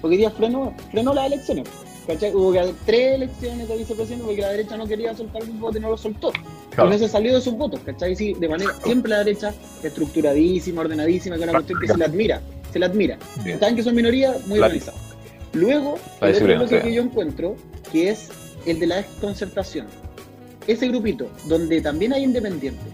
Porque 0.00 0.16
hoy 0.16 0.18
día 0.18 0.30
frenó, 0.30 0.74
frenó 0.90 1.14
las 1.14 1.26
elecciones. 1.26 1.68
¿Cachai? 2.06 2.34
Hubo 2.34 2.52
tres 2.84 3.14
elecciones 3.14 3.68
de 3.68 3.76
vicepresidente 3.76 4.24
porque 4.24 4.40
la 4.40 4.50
derecha 4.50 4.76
no 4.76 4.86
quería 4.86 5.14
soltar 5.14 5.42
un 5.42 5.60
voto 5.60 5.78
y 5.78 5.80
no 5.80 5.90
lo 5.90 5.96
soltó. 5.96 6.32
Claro. 6.70 6.88
Y 6.88 6.92
no 6.92 6.98
se 6.98 7.08
salió 7.08 7.34
de 7.34 7.40
sus 7.40 7.54
votos, 7.54 7.80
¿cachai? 7.84 8.16
Sí, 8.16 8.34
de 8.34 8.48
manera, 8.48 8.72
siempre 8.82 9.10
la 9.10 9.18
derecha 9.18 9.54
estructuradísima, 9.82 10.82
ordenadísima, 10.82 11.36
que 11.36 11.42
es 11.42 11.48
una 11.48 11.58
cuestión 11.58 11.80
que 11.80 11.88
se 11.88 11.96
le 11.96 12.04
admira. 12.04 12.40
se 12.72 12.78
le 12.78 12.86
admira. 12.86 13.18
Saben 13.60 13.76
que 13.76 13.82
son 13.82 13.94
minoría, 13.94 14.34
muy 14.46 14.58
organizados. 14.58 15.00
Luego, 15.52 15.98
el 16.20 16.34
otro 16.34 16.46
bloque 16.46 16.80
que 16.80 16.94
yo 16.94 17.02
encuentro, 17.02 17.56
que 17.92 18.10
es 18.10 18.28
el 18.66 18.80
de 18.80 18.86
la 18.88 18.96
desconcertación. 18.96 19.86
Ese 20.66 20.88
grupito, 20.88 21.28
donde 21.46 21.80
también 21.80 22.12
hay 22.12 22.24
independientes. 22.24 22.92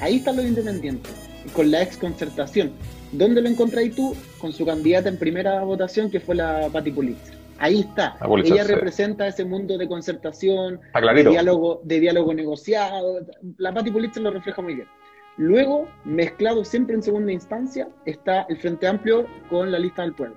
Ahí 0.00 0.16
están 0.16 0.36
los 0.36 0.44
independientes, 0.44 1.12
con 1.52 1.70
la 1.70 1.82
exconcertación. 1.82 2.72
¿Dónde 3.10 3.40
lo 3.40 3.48
encontráis 3.48 3.94
tú? 3.94 4.14
Con 4.38 4.52
su 4.52 4.64
candidata 4.64 5.08
en 5.08 5.18
primera 5.18 5.62
votación, 5.64 6.10
que 6.10 6.20
fue 6.20 6.34
la 6.34 6.68
Patti 6.72 6.90
Pulitzer. 6.90 7.43
Ahí 7.58 7.80
está. 7.80 8.16
Ella 8.44 8.64
representa 8.64 9.26
ese 9.26 9.44
mundo 9.44 9.78
de 9.78 9.88
concertación, 9.88 10.80
de 10.92 11.24
diálogo, 11.24 11.80
de 11.84 12.00
diálogo 12.00 12.34
negociado. 12.34 13.20
La 13.58 13.72
Patti 13.72 13.90
Pulitzer 13.90 14.22
lo 14.22 14.30
refleja 14.30 14.60
muy 14.60 14.74
bien. 14.74 14.88
Luego, 15.36 15.88
mezclado 16.04 16.64
siempre 16.64 16.94
en 16.94 17.02
segunda 17.02 17.32
instancia, 17.32 17.88
está 18.06 18.42
el 18.48 18.56
Frente 18.58 18.86
Amplio 18.86 19.26
con 19.50 19.72
la 19.72 19.78
lista 19.78 20.02
del 20.02 20.14
pueblo. 20.14 20.36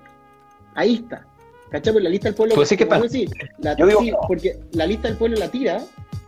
Ahí 0.74 0.96
está. 0.96 1.24
¿Cachai? 1.70 1.92
Pues 1.92 2.04
la 2.04 2.10
lista 2.10 2.28
del 2.28 2.34
pueblo. 2.34 2.54
¿Tú 2.54 2.62
decís 2.62 2.78
que 2.78 2.84
está? 2.84 2.98
la, 3.58 3.76
porque 4.26 4.58
la 4.72 4.86
lista 4.86 5.08
del 5.08 5.16
pueblo 5.18 5.36
la 5.36 5.50
tira 5.50 5.82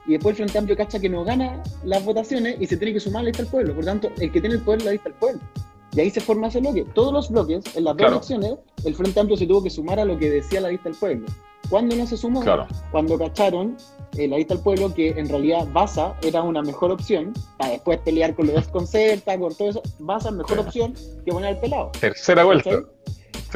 y 0.07 0.13
después 0.13 0.33
el 0.33 0.37
Frente 0.45 0.59
Amplio 0.59 0.77
cacha 0.77 1.01
que 1.01 1.09
no 1.09 1.25
gana 1.25 1.63
las 1.85 2.05
votaciones 2.05 2.57
y 2.61 2.67
se 2.67 2.77
tiene 2.77 2.93
que 2.93 3.01
sumar 3.01 3.21
a 3.21 3.23
la 3.25 3.29
lista 3.29 3.43
del 3.43 3.51
pueblo. 3.51 3.75
Por 3.75 3.85
tanto, 3.85 4.13
el 4.19 4.31
que 4.31 4.41
tiene 4.41 4.57
el 4.57 4.63
poder 4.63 4.81
es 4.81 4.85
la 4.85 4.93
lista 4.93 5.09
del 5.09 5.19
pueblo. 5.19 5.41
Y 5.95 6.01
ahí 6.01 6.11
se 6.11 6.21
forma 6.21 6.49
ese 6.49 6.61
bloque. 6.61 6.85
Todos 6.95 7.13
los 7.13 7.31
bloques, 7.31 7.77
en 7.77 7.85
las 7.85 7.97
dos 7.97 8.11
elecciones, 8.11 8.55
el 8.85 8.95
Frente 8.95 9.21
Amplio 9.21 9.37
se 9.37 9.47
tuvo 9.47 9.63
que 9.63 9.71
sumar 9.71 9.99
a 9.99 10.05
lo 10.05 10.19
que 10.19 10.31
decía 10.31 10.61
la 10.61 10.69
lista 10.69 10.89
del 10.89 10.99
pueblo. 10.99 11.27
¿Cuándo 11.69 11.95
no 11.95 12.07
se 12.07 12.17
sumó? 12.17 12.43
Cuando 12.91 13.19
cacharon 13.19 13.77
eh, 14.17 14.27
la 14.27 14.39
lista 14.39 14.55
del 14.55 14.63
pueblo 14.63 14.93
que 14.93 15.11
en 15.11 15.29
realidad 15.29 15.69
Baza 15.73 16.15
era 16.23 16.43
una 16.43 16.63
mejor 16.63 16.91
opción 16.91 17.33
para 17.59 17.73
después 17.73 17.99
pelear 17.99 18.35
con 18.35 18.47
los 18.47 18.57
desconcerta, 18.57 19.39
con 19.39 19.55
todo 19.55 19.71
eso. 19.71 19.83
Baza 19.99 20.31
es 20.31 20.35
mejor 20.35 20.59
opción 20.61 20.95
que 21.25 21.31
poner 21.31 21.51
al 21.51 21.61
pelado. 21.61 21.93
Tercera 22.01 22.45
vuelta. 22.45 22.71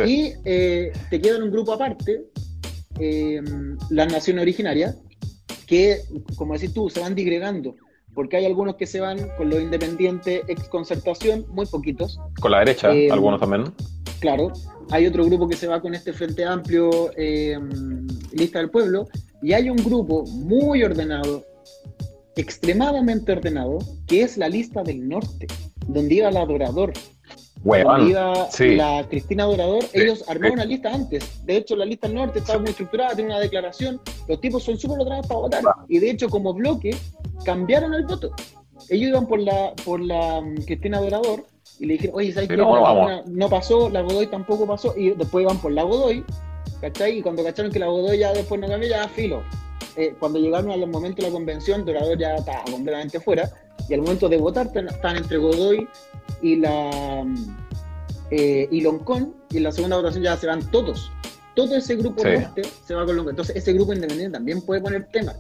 Y 0.05 0.33
eh, 0.45 0.93
te 1.11 1.21
queda 1.21 1.37
en 1.37 1.45
un 1.45 1.51
grupo 1.51 1.73
aparte 1.73 2.25
eh, 2.99 3.41
las 3.91 4.13
naciones 4.13 4.43
originarias 4.43 4.97
que, 5.67 6.01
como 6.37 6.55
decís 6.55 6.73
tú, 6.73 6.91
se 6.91 7.01
van 7.01 7.15
digregando 7.15 7.75
porque 8.15 8.37
hay 8.37 8.47
algunos 8.47 8.77
que 8.77 8.87
se 8.87 9.01
van 9.01 9.19
con 9.37 9.51
los 9.51 9.61
independientes 9.61 10.43
ex 10.49 10.69
concertación, 10.69 11.45
muy 11.49 11.67
poquitos. 11.67 12.21
Con 12.41 12.53
la 12.53 12.61
derecha, 12.61 12.95
eh, 12.95 13.11
algunos 13.11 13.41
también. 13.41 13.73
Claro, 14.21 14.53
hay 14.91 15.07
otro 15.07 15.25
grupo 15.25 15.49
que 15.49 15.57
se 15.57 15.67
va 15.67 15.81
con 15.81 15.95
este 15.95 16.13
Frente 16.13 16.45
Amplio, 16.45 17.11
eh, 17.17 17.59
Lista 18.33 18.59
del 18.59 18.71
Pueblo, 18.71 19.09
y 19.43 19.53
hay 19.53 19.69
un 19.69 19.77
grupo 19.77 20.25
muy 20.27 20.83
ordenado, 20.83 21.45
extremadamente 22.37 23.33
ordenado, 23.33 23.79
que 24.07 24.23
es 24.23 24.37
la 24.37 24.49
Lista 24.49 24.83
del 24.83 25.09
Norte, 25.09 25.47
donde 25.87 26.15
iba 26.15 26.29
el 26.29 26.37
adorador, 26.37 26.93
la 27.65 29.07
Cristina 29.09 29.45
Dorador, 29.45 29.85
ellos 29.95 30.25
armaron 30.29 30.55
una 30.55 30.65
lista 30.67 30.93
antes. 30.93 31.45
De 31.47 31.57
hecho, 31.57 31.77
la 31.77 31.87
lista 31.87 32.07
del 32.07 32.17
norte 32.17 32.41
estaba 32.41 32.59
muy 32.59 32.71
estructurada, 32.71 33.15
tiene 33.15 33.31
una 33.31 33.41
declaración. 33.41 34.01
Los 34.29 34.41
tipos 34.41 34.63
son 34.63 34.79
súper 34.79 35.01
ordenados 35.01 35.27
para 35.27 35.41
votar. 35.41 35.63
Y 35.89 35.99
de 35.99 36.11
hecho, 36.11 36.29
como 36.29 36.53
bloque, 36.53 36.95
cambiaron 37.45 37.95
el 37.95 38.05
voto. 38.05 38.33
Ellos 38.89 39.09
iban 39.09 39.27
por 39.27 39.41
la, 39.41 39.73
por 39.85 40.01
la 40.01 40.41
mm, 40.41 40.65
Cristina 40.67 41.01
Dorador 41.01 41.47
y 41.79 41.87
le 41.87 41.95
dijeron, 41.95 42.17
oye, 42.17 42.33
¿sabes 42.33 42.49
qué? 42.49 42.57
No, 42.57 43.49
pasó, 43.49 43.89
la 43.89 44.03
Godoy 44.03 44.27
tampoco 44.27 44.67
pasó. 44.67 44.95
Y 44.97 45.11
después 45.11 45.43
iban 45.43 45.59
por 45.59 45.73
la 45.73 45.83
Godoy, 45.83 46.25
¿cachai? 46.81 47.19
Y 47.19 47.23
cuando 47.23 47.43
cacharon 47.43 47.73
que 47.73 47.79
la 47.79 47.87
Godoy 47.87 48.19
ya 48.19 48.33
después 48.33 48.61
no 48.61 48.69
cambió, 48.69 48.89
ya 48.89 49.09
filo. 49.09 49.43
Eh, 49.97 50.15
cuando 50.19 50.39
llegaron 50.39 50.71
a 50.71 50.77
los 50.77 50.89
momentos 50.89 51.25
de 51.25 51.31
la 51.31 51.35
convención, 51.35 51.85
Dorador 51.85 52.19
ya 52.19 52.37
estaba 52.37 52.65
completamente 52.65 53.21
fuera. 53.21 53.51
Y 53.89 53.95
al 53.95 54.03
momento 54.03 54.29
de 54.29 54.39
votar, 54.39 54.71
están 54.75 55.17
entre 55.17 55.39
Godoy 55.39 55.89
y 56.43 56.57
la 56.57 57.25
eh, 58.31 58.69
y 58.71 58.81
Loncón, 58.81 59.35
y 59.51 59.59
en 59.59 59.65
la 59.65 59.73
segunda 59.73 59.97
votación 59.97 60.25
ya 60.25 60.37
se 60.37 60.47
van 60.47 60.69
todos. 60.71 61.11
Todo 61.55 61.77
ese 61.77 61.95
grupo 61.95 62.25
norte 62.25 62.63
se 62.85 62.95
va 62.95 63.07
con 63.07 63.17
Loncón. 63.17 63.33
Entonces, 63.33 63.57
ese 63.57 63.73
grupo 63.73 63.93
independiente 63.93 64.37
también 64.37 64.61
puede 64.61 64.81
poner 64.81 65.07
temas. 65.13 65.37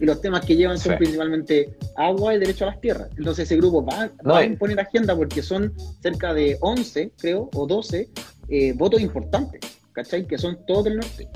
Y 0.00 0.04
los 0.04 0.20
temas 0.20 0.44
que 0.44 0.56
llevan 0.56 0.78
son 0.78 0.96
principalmente 0.96 1.76
agua 1.96 2.34
y 2.34 2.38
derecho 2.38 2.64
a 2.64 2.68
las 2.68 2.80
tierras. 2.80 3.08
Entonces, 3.16 3.44
ese 3.44 3.56
grupo 3.56 3.84
va, 3.84 4.10
a 4.36 4.44
imponer 4.44 4.80
agenda 4.80 5.16
porque 5.16 5.42
son 5.42 5.72
cerca 6.02 6.34
de 6.34 6.56
11, 6.60 7.12
creo, 7.18 7.50
o 7.54 7.66
12 7.66 8.08
eh, 8.48 8.72
votos 8.74 9.00
importantes, 9.00 9.60
¿cachai? 9.92 10.26
Que 10.26 10.38
son 10.38 10.58
todos 10.66 10.84
del 10.84 10.96
norte. 10.96 11.28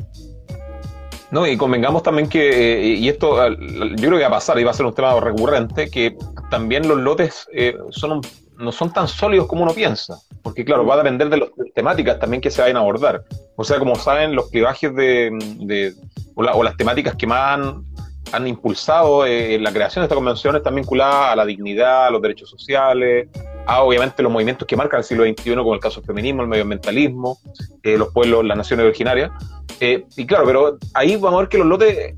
No, 1.31 1.47
y 1.47 1.57
convengamos 1.57 2.03
también 2.03 2.29
que, 2.29 2.93
eh, 2.93 2.95
y 2.95 3.09
esto 3.09 3.49
yo 3.51 3.97
creo 3.97 4.17
que 4.17 4.23
va 4.23 4.29
a 4.29 4.31
pasar 4.31 4.59
y 4.59 4.65
va 4.65 4.71
a 4.71 4.75
ser 4.75 4.87
un 4.87 4.95
tema 4.95 5.19
recurrente, 5.21 5.91
que 5.91 6.17
también 6.51 6.89
los 6.89 6.99
lotes 6.99 7.47
son 7.91 8.13
un 8.13 8.23
no 8.59 8.73
son 8.73 8.93
tan 8.93 9.07
sólidos 9.07 9.47
como 9.47 9.63
uno 9.63 9.73
piensa, 9.73 10.21
porque 10.43 10.65
claro, 10.65 10.85
va 10.85 10.95
a 10.95 10.99
depender 10.99 11.29
de 11.29 11.39
las 11.39 11.49
temáticas 11.75 12.19
también 12.19 12.41
que 12.41 12.51
se 12.51 12.61
vayan 12.61 12.77
a 12.77 12.81
abordar. 12.81 13.25
O 13.57 13.65
sea, 13.65 13.79
como 13.79 13.95
saben, 13.95 14.35
los 14.35 14.51
clivajes 14.51 14.95
de, 14.95 15.95
o, 16.35 16.63
las 16.63 16.77
temáticas 16.77 17.15
que 17.15 17.27
más 17.27 17.59
han, 17.59 17.85
impulsado 18.47 19.27
eh, 19.27 19.59
la 19.59 19.73
creación 19.73 20.03
de 20.03 20.07
esta 20.07 20.15
convención 20.15 20.57
están 20.57 20.75
vinculadas 20.75 21.33
a 21.33 21.37
la 21.37 21.45
dignidad, 21.45 22.07
a 22.07 22.11
los 22.11 22.23
derechos 22.23 22.51
sociales, 22.51 23.29
a 23.67 23.83
obviamente 23.83 24.23
los 24.23 24.33
movimientos 24.33 24.67
que 24.67 24.77
marcan 24.77 24.99
el 24.99 25.05
siglo 25.05 25.25
XXI, 25.25 25.55
como 25.57 25.75
el 25.75 25.81
caso 25.81 26.01
del 26.01 26.07
feminismo, 26.07 26.43
el 26.43 26.49
medioambientalismo, 26.49 27.39
eh, 27.83 27.97
los 27.97 28.13
pueblos, 28.13 28.45
las 28.45 28.57
naciones 28.57 28.87
originarias. 28.87 29.31
Eh, 29.81 30.05
y 30.17 30.27
claro, 30.27 30.45
pero 30.47 30.79
ahí 30.95 31.17
vamos 31.17 31.39
a 31.39 31.41
ver 31.43 31.49
que 31.49 31.59
los 31.59 31.67
lotes, 31.67 32.15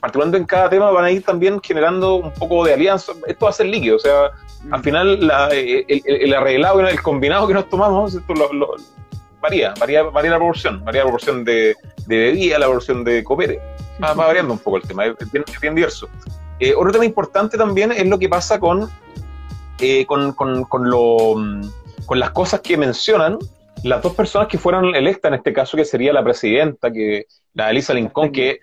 particularmente 0.00 0.38
en 0.38 0.46
cada 0.46 0.70
tema, 0.70 0.90
van 0.90 1.04
a 1.04 1.10
ir 1.10 1.22
también 1.22 1.60
generando 1.62 2.16
un 2.16 2.32
poco 2.32 2.64
de 2.64 2.74
alianza. 2.74 3.12
Esto 3.26 3.46
va 3.46 3.50
a 3.50 3.54
ser 3.54 3.66
líquido, 3.66 3.96
o 3.96 3.98
sea, 3.98 4.30
al 4.70 4.82
final 4.82 5.30
eh, 5.52 5.84
el, 5.88 6.34
arreglado, 6.34 6.80
el 6.80 7.02
combinado 7.02 7.46
que 7.48 7.54
nos 7.54 7.68
tomamos, 7.68 8.14
esto 8.14 8.34
lo, 8.34 8.76
varía, 9.42 9.74
varía, 9.78 10.02
varía 10.04 10.30
la 10.30 10.36
proporción, 10.36 10.82
varía 10.84 11.00
la 11.00 11.06
proporción 11.06 11.44
de, 11.44 11.74
de 12.06 12.16
bebida, 12.16 12.58
la 12.58 12.66
proporción 12.66 13.04
de 13.04 13.22
copere. 13.24 13.60
Va, 14.02 14.14
variando 14.14 14.54
un 14.54 14.58
poco 14.58 14.78
el 14.78 14.84
tema, 14.84 15.04
es 15.04 15.16
bien, 15.60 15.74
diverso. 15.74 16.08
Eh, 16.58 16.74
otro 16.74 16.92
tema 16.92 17.04
importante 17.04 17.58
también 17.58 17.92
es 17.92 18.06
lo 18.06 18.18
que 18.18 18.28
pasa 18.28 18.58
con, 18.58 18.88
eh, 19.80 20.06
con, 20.06 20.32
con, 20.32 20.64
con, 20.64 20.88
lo, 20.88 21.34
con 22.06 22.18
las 22.18 22.30
cosas 22.30 22.60
que 22.60 22.76
mencionan 22.76 23.38
las 23.82 24.00
dos 24.00 24.14
personas 24.14 24.46
que 24.48 24.58
fueron 24.58 24.94
electas 24.94 25.30
en 25.30 25.34
este 25.34 25.52
caso, 25.52 25.76
que 25.76 25.84
sería 25.84 26.12
la 26.12 26.22
presidenta, 26.22 26.92
que 26.92 27.26
la 27.52 27.70
Elisa 27.70 27.92
Lincoln, 27.92 28.30
que, 28.30 28.60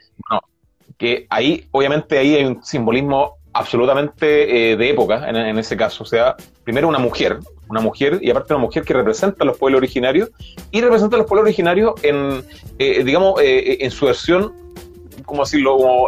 que 0.98 1.28
ahí, 1.30 1.68
obviamente, 1.72 2.18
ahí 2.18 2.36
hay 2.36 2.46
un 2.46 2.64
simbolismo 2.64 3.39
absolutamente 3.54 4.72
eh, 4.72 4.78
de 4.78 4.90
época 4.90 5.30
en, 5.30 5.58
ese 5.58 5.76
caso. 5.76 6.04
O 6.04 6.06
sea, 6.06 6.36
primero 6.64 6.88
una 6.88 7.00
mujer, 7.00 7.40
una 7.68 7.82
mujer, 7.82 8.20
y 8.22 8.30
aparte 8.30 8.54
una 8.54 8.64
mujer 8.64 8.84
que 8.84 8.94
representa 8.94 9.44
a 9.44 9.46
los 9.46 9.58
pueblos 9.58 9.80
originarios, 9.80 10.30
y 10.72 10.82
representa 10.82 11.16
a 11.16 11.20
los 11.20 11.28
pueblos 11.28 11.46
originarios 11.46 11.94
en, 12.04 12.44
eh, 12.78 13.04
digamos, 13.04 13.42
eh, 13.42 13.78
en 13.82 13.92
su 13.92 14.06
versión, 14.06 14.54
como 15.26 15.44
decirlo?, 15.44 16.08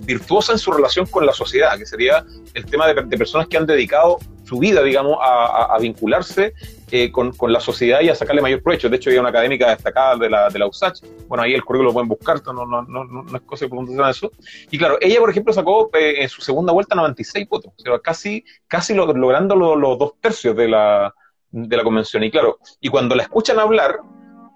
virtuosa 0.00 0.52
en 0.52 0.58
su 0.58 0.72
relación 0.72 1.06
con 1.06 1.26
la 1.26 1.32
sociedad, 1.32 1.76
que 1.78 1.86
sería 1.86 2.24
el 2.54 2.64
tema 2.66 2.86
de, 2.86 3.18
personas 3.18 3.48
que 3.48 3.56
han 3.56 3.66
dedicado 3.66 4.18
su 4.44 4.58
vida, 4.58 4.82
digamos, 4.82 5.18
a 5.20 5.76
vincularse 5.80 6.54
eh, 6.90 7.10
con, 7.10 7.32
con, 7.32 7.52
la 7.52 7.60
sociedad 7.60 8.00
y 8.00 8.08
a 8.08 8.14
sacarle 8.14 8.42
mayor 8.42 8.62
provecho. 8.62 8.88
De 8.88 8.96
hecho, 8.96 9.10
hay 9.10 9.18
una 9.18 9.30
académica 9.30 9.70
destacada 9.70 10.16
de 10.16 10.30
la, 10.30 10.48
de 10.48 10.58
la 10.58 10.66
USACH. 10.66 11.00
Bueno, 11.26 11.42
ahí 11.42 11.52
el 11.52 11.64
currículo 11.64 11.88
lo 11.88 11.92
pueden 11.92 12.08
buscar, 12.08 12.40
no, 12.46 12.66
no, 12.66 12.82
no, 12.82 13.04
no 13.04 13.36
es 13.36 13.42
cosa 13.42 13.64
de 13.64 13.70
preguntar 13.70 14.10
eso. 14.10 14.30
Y 14.70 14.78
claro, 14.78 14.98
ella, 15.00 15.18
por 15.18 15.30
ejemplo, 15.30 15.52
sacó 15.52 15.90
eh, 15.94 16.22
en 16.22 16.28
su 16.28 16.42
segunda 16.42 16.72
vuelta 16.72 16.94
96 16.94 17.48
votos, 17.48 17.72
o 17.76 17.82
sea, 17.82 17.98
casi, 17.98 18.44
casi 18.68 18.94
logrando 18.94 19.56
los 19.56 19.98
dos 19.98 20.12
tercios 20.20 20.56
de 20.56 20.68
la, 20.68 21.14
de 21.50 21.76
la 21.76 21.82
convención. 21.82 22.22
Y 22.22 22.30
claro, 22.30 22.58
y 22.80 22.88
cuando 22.88 23.14
la 23.14 23.24
escuchan 23.24 23.58
hablar, 23.58 23.98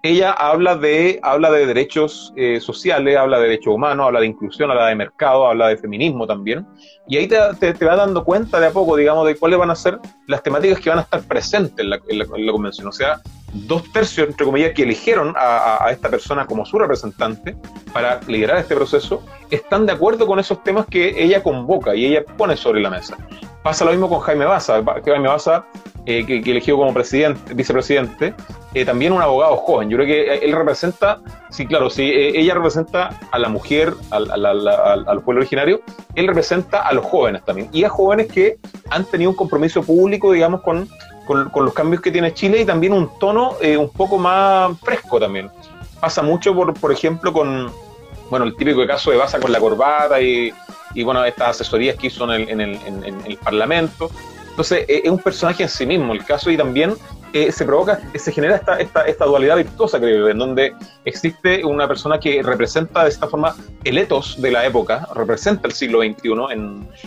ella 0.03 0.31
habla 0.31 0.75
de, 0.75 1.19
habla 1.21 1.51
de 1.51 1.65
derechos 1.67 2.33
eh, 2.35 2.59
sociales, 2.59 3.17
habla 3.17 3.37
de 3.37 3.49
derechos 3.49 3.75
humanos, 3.75 4.07
habla 4.07 4.21
de 4.21 4.27
inclusión, 4.27 4.71
habla 4.71 4.87
de 4.87 4.95
mercado, 4.95 5.45
habla 5.45 5.67
de 5.67 5.77
feminismo 5.77 6.25
también. 6.25 6.65
Y 7.07 7.17
ahí 7.17 7.27
te, 7.27 7.37
te, 7.73 7.85
vas 7.85 7.97
dando 7.97 8.23
cuenta 8.23 8.59
de 8.59 8.67
a 8.67 8.71
poco, 8.71 8.95
digamos, 8.95 9.27
de 9.27 9.35
cuáles 9.35 9.59
van 9.59 9.69
a 9.69 9.75
ser 9.75 9.99
las 10.27 10.41
temáticas 10.41 10.79
que 10.79 10.89
van 10.89 10.99
a 10.99 11.01
estar 11.03 11.21
presentes 11.23 11.85
en 11.85 11.89
la, 12.17 12.25
convención. 12.51 12.87
O 12.87 12.91
sea, 12.91 13.21
dos 13.53 13.91
tercios, 13.91 14.27
entre 14.27 14.43
comillas, 14.43 14.71
que 14.73 14.83
eligieron 14.83 15.35
a, 15.37 15.87
esta 15.91 16.09
persona 16.09 16.47
como 16.47 16.65
su 16.65 16.79
representante 16.79 17.55
para 17.93 18.21
liderar 18.27 18.57
este 18.57 18.75
proceso, 18.75 19.23
están 19.51 19.85
de 19.85 19.91
acuerdo 19.91 20.25
con 20.25 20.39
esos 20.39 20.63
temas 20.63 20.87
que 20.87 21.23
ella 21.23 21.43
convoca 21.43 21.93
y 21.93 22.07
ella 22.07 22.23
pone 22.37 22.57
sobre 22.57 22.81
la 22.81 22.89
mesa. 22.89 23.17
Pasa 23.61 23.85
lo 23.85 23.91
mismo 23.91 24.09
con 24.09 24.21
Jaime 24.21 24.45
Baza. 24.45 24.81
Jaime 25.05 25.27
Baza, 25.27 25.65
eh, 26.07 26.25
que, 26.25 26.41
que 26.41 26.51
eligió 26.51 26.75
como 26.75 26.91
presidente, 26.91 27.53
vicepresidente, 27.53 28.33
eh, 28.73 28.85
también 28.85 29.11
un 29.11 29.21
abogado 29.21 29.57
joven. 29.57 29.89
Yo 29.89 29.97
creo 29.97 30.07
que 30.07 30.45
él 30.45 30.53
representa, 30.53 31.19
sí, 31.49 31.65
claro, 31.67 31.89
sí, 31.89 32.03
eh, 32.03 32.39
ella 32.39 32.53
representa 32.53 33.19
a 33.31 33.39
la 33.39 33.49
mujer, 33.49 33.93
al, 34.11 34.31
al, 34.31 35.21
pueblo 35.23 35.41
originario, 35.41 35.81
él 36.15 36.27
representa 36.27 36.81
a 36.87 36.93
los 36.93 37.05
jóvenes 37.05 37.43
también. 37.43 37.69
Y 37.73 37.83
a 37.83 37.89
jóvenes 37.89 38.27
que 38.31 38.59
han 38.89 39.03
tenido 39.05 39.31
un 39.31 39.35
compromiso 39.35 39.83
público, 39.83 40.31
digamos, 40.31 40.61
con, 40.61 40.87
con, 41.25 41.65
los 41.65 41.73
cambios 41.73 42.01
que 42.01 42.11
tiene 42.11 42.33
Chile 42.33 42.61
y 42.61 42.65
también 42.65 42.93
un 42.93 43.09
tono 43.19 43.55
eh, 43.61 43.75
un 43.75 43.89
poco 43.89 44.17
más 44.17 44.79
fresco 44.79 45.19
también. 45.19 45.49
Pasa 45.99 46.21
mucho, 46.21 46.55
por, 46.55 46.73
por 46.73 46.91
ejemplo, 46.91 47.33
con 47.33 47.71
bueno, 48.29 48.45
el 48.45 48.55
típico 48.55 48.87
caso 48.87 49.11
de 49.11 49.17
Baza 49.17 49.41
con 49.41 49.51
la 49.51 49.59
corbata 49.59 50.21
y, 50.21 50.53
y 50.93 51.03
bueno, 51.03 51.23
estas 51.25 51.49
asesorías 51.49 51.97
que 51.97 52.07
hizo 52.07 52.23
en 52.33 52.41
el, 52.41 52.49
en 52.49 52.61
el, 52.61 53.03
en 53.05 53.21
el 53.25 53.37
Parlamento. 53.37 54.09
Entonces, 54.49 54.85
es 54.87 55.09
un 55.09 55.19
personaje 55.19 55.63
en 55.63 55.69
sí 55.69 55.85
mismo 55.85 56.13
el 56.13 56.23
caso 56.23 56.49
y 56.49 56.55
también 56.55 56.95
eh, 57.33 57.51
se 57.51 57.65
provoca, 57.65 57.99
se 58.13 58.31
genera 58.31 58.55
esta, 58.55 58.79
esta, 58.79 59.05
esta, 59.05 59.25
dualidad 59.25 59.57
virtuosa, 59.57 59.99
creo, 59.99 60.29
en 60.29 60.37
donde 60.37 60.73
existe 61.05 61.63
una 61.63 61.87
persona 61.87 62.19
que 62.19 62.43
representa 62.43 63.03
de 63.03 63.09
esta 63.09 63.27
forma 63.27 63.55
el 63.83 63.97
etos 63.97 64.41
de 64.41 64.51
la 64.51 64.65
época, 64.65 65.07
representa 65.15 65.67
el 65.67 65.73
siglo 65.73 66.01
XXI 66.01 66.29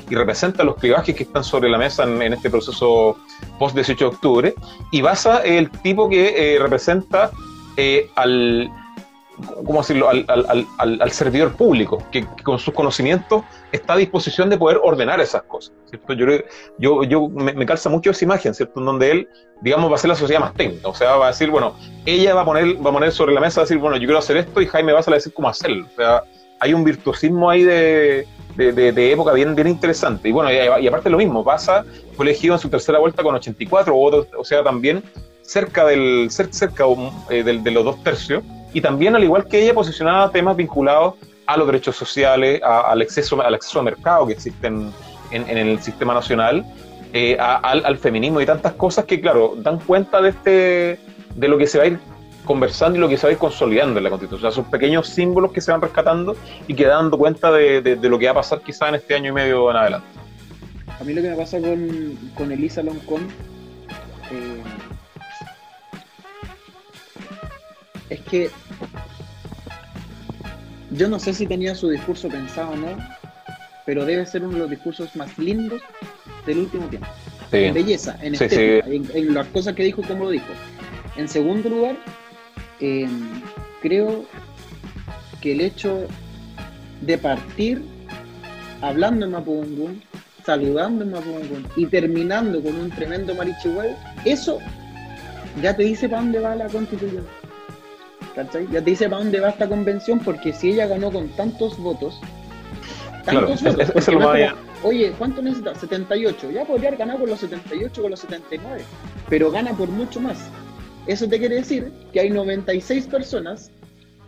y 0.09 0.14
representa 0.14 0.64
los 0.64 0.77
clivajes 0.77 1.14
que 1.14 1.25
están 1.25 1.45
sobre 1.45 1.68
la 1.68 1.79
mesa 1.79 2.05
en, 2.05 2.33
este 2.33 2.51
proceso 2.51 3.18
post-18 3.59 3.99
de 3.99 4.05
octubre, 4.05 4.55
y 4.91 5.03
basa 5.03 5.43
el 5.43 5.70
tipo 5.70 6.09
que 6.09 6.55
eh, 6.55 6.59
representa 6.59 7.31
eh, 7.77 8.09
al 8.16 8.70
¿cómo 9.64 9.81
decirlo?, 9.81 10.09
al, 10.09 10.25
al, 10.29 10.66
al 10.79 11.11
servidor 11.11 11.55
público, 11.55 12.03
que, 12.11 12.25
con 12.43 12.59
sus 12.59 12.72
conocimientos 12.72 13.43
está 13.75 13.95
a 13.95 13.97
disposición 13.97 14.49
de 14.51 14.57
poder 14.57 14.79
ordenar 14.83 15.20
esas 15.20 15.43
cosas. 15.43 15.75
¿cierto? 15.87 16.12
Yo, 16.12 16.27
yo, 16.79 17.05
yo 17.05 17.29
me, 17.29 17.66
calza 17.66 17.89
mucho 17.89 18.11
esa 18.11 18.25
imagen, 18.25 18.55
¿cierto? 18.55 18.81
En 18.81 18.87
donde 18.87 19.11
él, 19.11 19.29
digamos, 19.61 19.91
va 19.91 19.97
a 19.97 19.99
ser 19.99 20.09
la 20.09 20.14
sociedad 20.14 20.41
más 20.41 20.55
técnica. 20.55 20.89
O 20.89 20.95
sea, 20.95 21.16
va 21.16 21.27
a 21.27 21.29
decir, 21.29 21.51
bueno, 21.51 21.77
ella 22.07 22.35
va 22.35 22.43
a 22.43 22.45
poner, 22.45 22.77
va 22.77 22.91
a 22.91 22.93
poner 22.93 23.12
sobre 23.12 23.35
la 23.35 23.41
mesa, 23.41 23.61
va 23.61 23.62
a 23.62 23.66
decir, 23.66 23.79
bueno, 23.79 23.97
yo 23.97 24.05
quiero 24.05 24.18
hacer 24.18 24.37
esto 24.37 24.61
y 24.61 24.66
Jaime 24.66 24.93
va 24.93 25.01
a 25.01 25.11
decir 25.11 25.33
cómo 25.33 25.49
hacerlo. 25.49 25.87
O 25.93 25.97
sea, 25.97 26.22
hay 26.61 26.72
un 26.72 26.85
virtuosismo 26.85 27.51
ahí 27.51 27.62
de, 27.62 28.27
de, 28.57 28.93
de, 28.93 29.12
época 29.12 29.33
bien, 29.33 29.55
bien 29.55 29.68
interesante. 29.68 30.29
Y 30.29 30.33
bueno, 30.33 30.51
y, 30.53 30.87
aparte 30.87 31.11
lo 31.11 31.18
mismo, 31.18 31.45
pasa, 31.45 31.85
fue 32.16 32.27
elegido 32.27 32.55
en 32.55 32.61
su 32.61 32.68
tercera 32.68 32.99
vuelta 32.99 33.22
con 33.22 33.35
84 33.35 33.95
votos, 33.95 34.29
o 34.39 34.45
sea, 34.45 34.62
también 34.62 35.03
cerca 35.43 35.85
del 35.85 36.29
cerca 36.31 36.85
eh, 37.29 37.43
de 37.43 37.70
los 37.70 37.85
dos 37.85 38.03
tercios 38.03 38.43
y 38.75 38.81
también, 38.81 39.14
al 39.14 39.22
igual 39.22 39.47
que 39.47 39.62
ella, 39.62 39.72
posicionaba 39.72 40.31
temas 40.33 40.57
vinculados 40.57 41.14
a 41.47 41.57
los 41.57 41.66
derechos 41.66 41.97
sociales, 41.97 42.61
al, 42.62 43.01
acceso, 43.01 43.40
al 43.40 43.55
acceso 43.55 43.78
al 43.78 43.84
mercado 43.84 44.26
que 44.26 44.32
existen 44.32 44.92
en, 45.30 45.59
el 45.59 45.80
sistema 45.80 46.14
nacional, 46.14 46.64
eh, 47.12 47.36
al, 47.38 47.99
feminismo 47.99 48.40
y 48.40 48.47
tantas 48.47 48.72
cosas 48.74 49.05
que, 49.05 49.20
claro, 49.20 49.55
dan 49.59 49.78
cuenta 49.78 50.20
de, 50.20 50.30
este, 50.30 51.01
de 51.34 51.49
lo 51.49 51.59
que 51.59 51.66
se 51.66 51.78
va 51.78 51.84
a 51.84 51.86
ir 51.88 51.99
conversando 52.45 52.99
y 52.99 53.01
lo 53.01 53.09
que 53.09 53.16
se 53.16 53.26
va 53.26 53.30
a 53.30 53.32
ir 53.32 53.38
consolidando 53.38 53.99
en 53.99 54.05
la 54.05 54.11
Constitución. 54.11 54.49
O 54.49 54.53
son 54.53 54.70
pequeños 54.70 55.09
símbolos 55.09 55.53
que 55.53 55.61
se 55.61 55.72
van 55.72 55.80
rescatando 55.80 56.36
y 56.66 56.74
que 56.74 56.84
dan 56.84 57.05
dando 57.05 57.18
cuenta 57.18 57.51
de, 57.51 57.99
lo 58.03 58.18
que 58.18 58.26
va 58.26 58.32
a 58.32 58.34
pasar 58.34 58.61
quizá 58.61 58.88
en 58.88 58.97
este 58.97 59.14
año 59.14 59.30
y 59.30 59.32
medio 59.32 59.70
en 59.70 59.76
adelante. 59.76 60.07
A 61.01 61.05
mí 61.05 61.12
lo 61.12 61.22
que 61.22 61.30
me 61.30 61.36
pasa 61.36 61.61
con, 61.61 62.16
con 62.34 62.53
Elisa 62.53 62.82
Loncón 62.82 63.28
eh, 64.30 64.62
es 68.11 68.20
que 68.20 68.51
yo 70.95 71.09
no 71.09 71.18
sé 71.18 71.34
si 71.34 71.47
tenía 71.47 71.74
su 71.74 71.88
discurso 71.90 72.28
pensado 72.28 72.72
o 72.72 72.76
no, 72.76 72.97
pero 73.84 74.05
debe 74.05 74.24
ser 74.26 74.42
uno 74.42 74.53
de 74.55 74.59
los 74.61 74.70
discursos 74.70 75.14
más 75.16 75.36
lindos 75.38 75.82
del 76.47 76.59
último 76.59 76.86
tiempo. 76.86 77.09
En 77.53 77.74
belleza, 77.74 78.16
en 78.20 78.34
estética, 78.34 78.86
En, 78.88 79.34
las 79.34 79.47
cosas 79.49 79.74
que 79.74 79.84
dijo 79.84 80.03
cómo 80.03 80.24
lo 80.24 80.30
dijo. 80.30 80.47
En 81.16 81.28
segundo 81.28 81.68
lugar, 81.68 81.97
em, 82.80 83.42
creo 83.82 84.24
que 85.40 85.53
el 85.53 85.61
hecho 85.61 86.07
de 87.03 87.18
partir 87.18 87.82
hablando 88.80 89.26
en 89.26 89.32
Mapudungun, 89.32 90.03
saludando 90.45 91.05
en 91.05 91.11
Mapudungun 91.11 91.66
y 91.76 91.86
terminando 91.86 92.62
con 92.62 92.76
un 92.76 92.90
tremendo 92.90 93.34
marichihuel, 93.34 93.95
eso 94.24 94.59
ya 95.62 95.76
te 95.76 95.84
dice 95.84 96.09
para 96.09 96.22
dónde 96.22 96.40
va 96.40 96.57
la 96.57 96.68
constitución. 96.68 97.24
¿Cachai? 98.35 98.66
Ya 98.70 98.82
te 98.82 98.91
dice 98.91 99.09
para 99.09 99.22
dónde 99.22 99.41
va 99.41 99.51
esta 99.51 99.68
convención, 99.68 100.18
porque 100.20 100.53
si 100.53 100.70
ella 100.70 100.87
ganó 100.87 101.11
con 101.11 101.28
tantos 101.37 101.78
votos, 101.78 102.20
tantos 103.24 103.62
votos, 103.62 104.09
oye, 104.82 105.12
¿cuánto 105.18 105.43
necesita? 105.43 105.74
78, 105.74 106.51
ya 106.51 106.64
podría 106.64 106.89
haber 106.89 107.01
ganado 107.01 107.20
con 107.20 107.30
los 107.30 107.41
78, 107.41 108.03
con 108.03 108.11
los 108.11 108.20
79, 108.20 108.82
pero 109.28 109.51
gana 109.51 109.72
por 109.72 109.89
mucho 109.89 110.20
más. 110.20 110.51
Eso 111.07 111.28
te 111.28 111.39
quiere 111.39 111.57
decir 111.57 111.93
que 112.12 112.20
hay 112.20 112.30
96 112.30 113.07
personas 113.07 113.70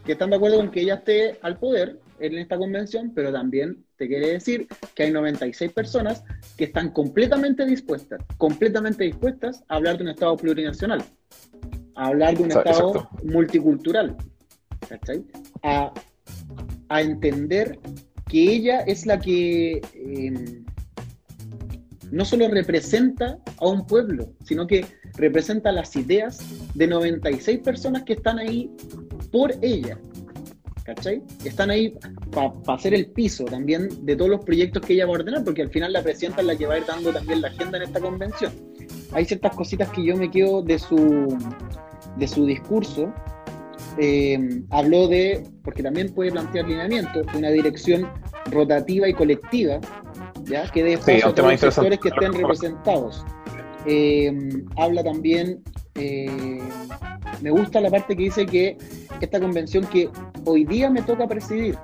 que 0.05 0.13
están 0.13 0.31
de 0.31 0.37
acuerdo 0.37 0.59
con 0.59 0.71
que 0.71 0.83
ella 0.83 0.95
esté 0.97 1.39
al 1.43 1.59
poder 1.59 1.99
en 2.21 2.39
esta 2.39 2.57
convención, 2.57 3.13
pero 3.15 3.33
también 3.33 3.85
te 3.97 4.07
quiere 4.09 4.29
decir 4.29 4.67
que 4.95 5.05
hay 5.05 5.11
96 5.11 5.73
personas 5.73 6.23
que 6.57 6.65
están 6.65 6.91
completamente 6.91 7.67
dispuestas, 7.67 8.21
completamente 8.39 9.05
dispuestas 9.05 9.65
a 9.69 9.77
hablar 9.77 9.97
de 9.97 10.05
un 10.05 10.11
Estado 10.11 10.37
plurinacional 10.37 11.03
a 11.97 12.07
hablar 12.07 12.37
de 12.37 12.45
un 12.45 12.51
Estado 12.51 13.09
multicultural, 13.25 14.17
A, 15.63 15.93
entender 17.01 17.79
que 18.29 18.43
ella 18.43 18.81
es 18.81 19.07
la 19.07 19.19
que 19.19 19.81
em, 19.95 20.65
no 22.11 22.25
solo 22.25 22.49
representa 22.49 23.39
a 23.59 23.67
un 23.67 23.87
pueblo, 23.87 24.29
sino 24.45 24.67
que 24.67 24.85
representa 25.17 25.73
las 25.73 25.97
ideas 25.97 26.39
de 26.75 26.87
96 26.87 27.61
personas 27.61 28.05
que 28.05 28.13
están 28.15 28.39
ahí 28.39 28.71
por 29.33 29.53
ella. 29.63 29.99
¿Cachai? 30.85 31.21
Están 31.45 31.71
ahí 31.71 31.99
para 32.31 32.53
hacer 32.69 32.95
el 32.95 33.07
piso 33.07 33.45
también 33.45 33.89
de 34.07 34.15
todos 34.15 34.31
los 34.31 34.45
proyectos 34.45 34.83
que 34.87 34.93
ella 34.93 35.07
va 35.07 35.13
a 35.13 35.15
ordenar, 35.15 35.43
porque 35.43 35.63
al 35.63 35.71
final 35.71 35.93
la 35.93 36.03
presidenta 36.03 36.43
es 36.43 36.47
la 36.47 36.57
que 36.57 36.67
va 36.67 36.75
a 36.75 36.79
ir 36.79 36.87
dando 36.87 37.13
también 37.13 37.41
la 37.41 37.49
agenda 37.49 37.79
en 37.79 37.85
esta 37.85 37.99
convención. 37.99 38.53
Hay 39.11 39.25
ciertas 39.25 39.57
cositas 39.57 39.89
que 39.91 40.05
yo 40.05 40.17
me 40.17 40.31
quedo 40.31 40.63
de 40.63 40.79
su, 40.79 41.37
de 42.17 42.29
su 42.29 42.47
discurso, 42.47 43.13
eh, 43.99 44.63
habló 44.71 45.09
de, 45.09 45.43
porque 45.63 45.83
también 45.83 46.13
puede 46.13 46.31
plantear 46.31 46.69
lineamiento, 46.69 47.23
una 47.35 47.51
dirección 47.51 48.09
rotativa 48.51 49.09
y 49.09 49.15
colectiva, 49.15 49.81
¿ya? 50.45 50.69
que 50.71 50.83
de 50.83 50.97
sí, 50.99 51.21
todos 51.23 51.39
los 51.39 51.61
sectores 51.61 51.99
que 51.99 52.09
estén 52.09 52.33
representados. 52.33 53.25
Eh, 53.87 54.35
habla 54.77 55.03
también, 55.03 55.63
eh, 55.95 56.59
me 57.41 57.51
gusta 57.51 57.81
la 57.81 57.91
parte 57.91 58.17
que 58.17 58.25
dice 58.25 58.45
que 58.45 58.77
esta 59.21 59.41
convención 59.41 59.87
que 59.87 60.11
hoy 60.45 60.65
día 60.65 60.91
me 60.91 61.03
toca 61.03 61.27
presidir, 61.27 61.77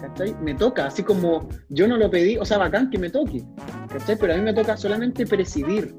¿cachai? 0.00 0.34
Me 0.42 0.54
toca, 0.54 0.86
así 0.86 1.02
como 1.02 1.48
yo 1.68 1.88
no 1.88 1.96
lo 1.96 2.10
pedí, 2.10 2.36
o 2.36 2.44
sea, 2.44 2.58
bacán 2.58 2.90
que 2.90 2.98
me 2.98 3.10
toque, 3.10 3.42
¿cachai? 3.88 4.16
Pero 4.18 4.34
a 4.34 4.36
mí 4.36 4.42
me 4.42 4.54
toca 4.54 4.76
solamente 4.76 5.26
presidir, 5.26 5.94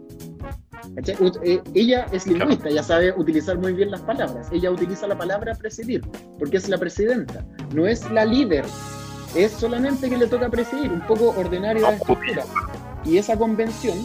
ella 1.74 2.08
es 2.12 2.26
lingüista, 2.26 2.70
ella 2.70 2.82
sabe 2.82 3.14
utilizar 3.16 3.58
muy 3.58 3.74
bien 3.74 3.92
las 3.92 4.02
palabras. 4.02 4.48
Ella 4.52 4.72
utiliza 4.72 5.08
la 5.08 5.18
palabra 5.18 5.54
presidir, 5.54 6.02
porque 6.40 6.58
es 6.58 6.68
la 6.70 6.78
presidenta, 6.78 7.46
no 7.74 7.86
es 7.86 8.10
la 8.12 8.26
líder. 8.26 8.66
Es 9.36 9.52
solamente 9.52 10.10
que 10.10 10.18
le 10.18 10.28
toca 10.28 10.50
presidir, 10.50 10.92
un 10.92 11.02
poco 11.02 11.36
ordinario 11.38 11.84
la 11.84 11.94
estructura. 11.94 12.44
Y 13.06 13.18
esa 13.18 13.38
convención, 13.38 13.98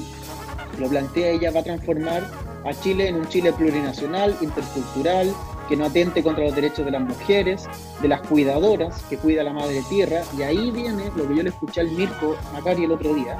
lo 0.79 0.89
plantea 0.89 1.31
ella, 1.31 1.51
va 1.51 1.61
a 1.61 1.65
transformar 1.65 2.25
a 2.65 2.75
Chile 2.75 3.09
en 3.09 3.17
un 3.17 3.29
Chile 3.29 3.53
plurinacional, 3.53 4.37
intercultural, 4.43 5.33
que 5.69 5.77
no 5.77 5.87
atente 5.87 6.23
contra 6.23 6.45
los 6.45 6.55
derechos 6.55 6.85
de 6.85 6.91
las 6.91 7.03
mujeres, 7.03 7.67
de 8.03 8.09
las 8.09 8.21
cuidadoras, 8.21 9.03
que 9.05 9.17
cuida 9.17 9.43
la 9.43 9.55
madre 9.55 9.83
tierra. 9.89 10.23
Y 10.37 10.43
ahí 10.43 10.71
viene 10.71 11.05
lo 11.17 11.27
que 11.27 11.37
yo 11.37 11.43
le 11.43 11.49
escuché 11.49 11.81
al 11.81 11.91
Mirko 11.91 12.37
Macari 12.53 12.85
el 12.85 12.93
otro 12.93 13.15
día, 13.15 13.39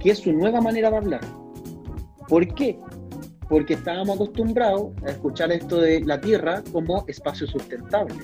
que 0.00 0.10
es 0.10 0.18
su 0.18 0.32
nueva 0.32 0.60
manera 0.60 0.90
de 0.90 0.96
hablar 0.96 1.20
¿Por 2.32 2.48
qué? 2.54 2.78
Porque 3.46 3.74
estábamos 3.74 4.14
acostumbrados 4.14 4.92
a 5.06 5.10
escuchar 5.10 5.52
esto 5.52 5.78
de 5.78 6.00
la 6.00 6.18
Tierra 6.18 6.62
como 6.72 7.04
espacio 7.06 7.46
sustentable, 7.46 8.14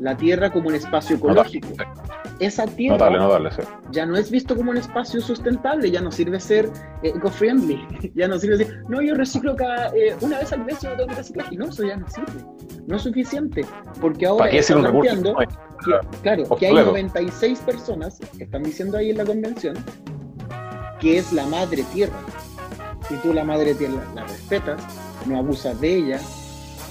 la 0.00 0.16
Tierra 0.16 0.50
como 0.50 0.68
un 0.68 0.74
espacio 0.74 1.16
ecológico. 1.16 1.68
Esa 2.40 2.64
Tierra 2.64 3.10
ya 3.90 4.06
no 4.06 4.16
es 4.16 4.30
visto 4.30 4.56
como 4.56 4.70
un 4.70 4.78
espacio 4.78 5.20
sustentable, 5.20 5.90
ya 5.90 6.00
no 6.00 6.10
sirve 6.10 6.40
ser 6.40 6.70
eh, 7.02 7.12
eco-friendly, 7.14 7.86
ya 8.14 8.26
no 8.26 8.38
sirve 8.38 8.56
decir, 8.56 8.82
no, 8.88 9.02
yo 9.02 9.14
reciclo 9.14 9.54
cada, 9.54 9.88
eh, 9.88 10.16
una 10.22 10.38
vez 10.38 10.54
al 10.54 10.64
mes 10.64 10.80
yo 10.80 10.96
tengo 10.96 11.08
que 11.08 11.16
reciclar, 11.16 11.52
y 11.52 11.58
no, 11.58 11.66
eso 11.66 11.84
ya 11.84 11.98
no 11.98 12.08
sirve, 12.08 12.42
no 12.86 12.96
es 12.96 13.02
suficiente, 13.02 13.66
porque 14.00 14.24
ahora 14.24 14.48
están 14.48 14.80
planteando, 14.80 15.36
claro, 16.22 16.56
que 16.58 16.68
hay 16.68 16.74
96 16.74 17.58
personas 17.60 18.18
que 18.38 18.44
están 18.44 18.62
diciendo 18.62 18.96
ahí 18.96 19.10
en 19.10 19.18
la 19.18 19.26
convención 19.26 19.76
que 20.98 21.18
es 21.18 21.32
la 21.32 21.46
madre 21.46 21.84
tierra, 21.92 22.16
si 23.08 23.16
tú 23.16 23.32
la 23.32 23.44
madre 23.44 23.74
tierra 23.74 24.04
la, 24.14 24.24
respetas, 24.24 24.80
no 25.26 25.38
abusas 25.38 25.80
de 25.80 25.96
ella, 25.96 26.20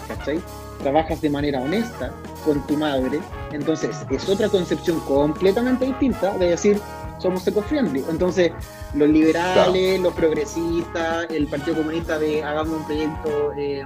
¿cachai? 0.07 0.39
Trabajas 0.79 1.21
de 1.21 1.29
manera 1.29 1.61
honesta 1.61 2.13
con 2.43 2.65
tu 2.67 2.77
madre, 2.77 3.19
entonces 3.51 4.05
es 4.09 4.29
otra 4.29 4.49
concepción 4.49 4.99
completamente 5.01 5.85
distinta 5.85 6.37
de 6.37 6.49
decir 6.49 6.79
somos 7.19 7.47
eco-friendly. 7.47 8.03
Entonces, 8.09 8.51
los 8.93 9.09
liberales, 9.09 9.99
los 9.99 10.13
progresistas, 10.13 11.27
el 11.29 11.47
Partido 11.47 11.77
Comunista 11.77 12.19
de 12.19 12.43
hagamos 12.43 12.79
un 12.79 12.85
proyecto, 12.85 13.53
eh, 13.57 13.83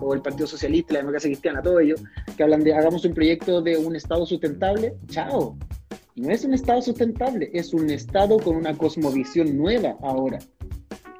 o 0.00 0.14
el 0.14 0.22
Partido 0.22 0.46
Socialista, 0.46 0.94
la 0.94 1.00
Democracia 1.00 1.28
Cristiana, 1.28 1.62
todo 1.62 1.80
ello, 1.80 1.96
que 2.36 2.42
hablan 2.42 2.64
de 2.64 2.74
hagamos 2.74 3.04
un 3.04 3.14
proyecto 3.14 3.60
de 3.60 3.76
un 3.76 3.96
Estado 3.96 4.24
sustentable, 4.24 4.94
chao. 5.08 5.56
No 6.16 6.30
es 6.30 6.44
un 6.44 6.54
Estado 6.54 6.82
sustentable, 6.82 7.50
es 7.52 7.72
un 7.72 7.90
Estado 7.90 8.38
con 8.38 8.56
una 8.56 8.76
cosmovisión 8.76 9.56
nueva 9.56 9.96
ahora. 10.02 10.38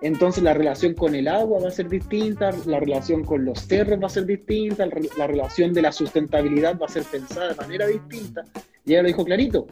Entonces 0.02 0.42
la 0.42 0.54
relación 0.54 0.94
con 0.94 1.14
el 1.14 1.28
agua 1.28 1.60
va 1.60 1.68
a 1.68 1.70
ser 1.70 1.88
distinta, 1.88 2.50
la 2.66 2.80
relación 2.80 3.22
con 3.22 3.44
los 3.44 3.60
cerros 3.60 4.00
va 4.02 4.06
a 4.06 4.10
ser 4.10 4.24
distinta, 4.24 4.86
la 5.18 5.26
relación 5.26 5.74
de 5.74 5.82
la 5.82 5.92
sustentabilidad 5.92 6.78
va 6.78 6.86
a 6.86 6.88
ser 6.88 7.02
pensada 7.04 7.50
de 7.50 7.54
manera 7.56 7.86
distinta. 7.86 8.42
Y 8.86 8.92
ella 8.92 9.02
lo 9.02 9.08
dijo 9.08 9.24
clarito. 9.24 9.66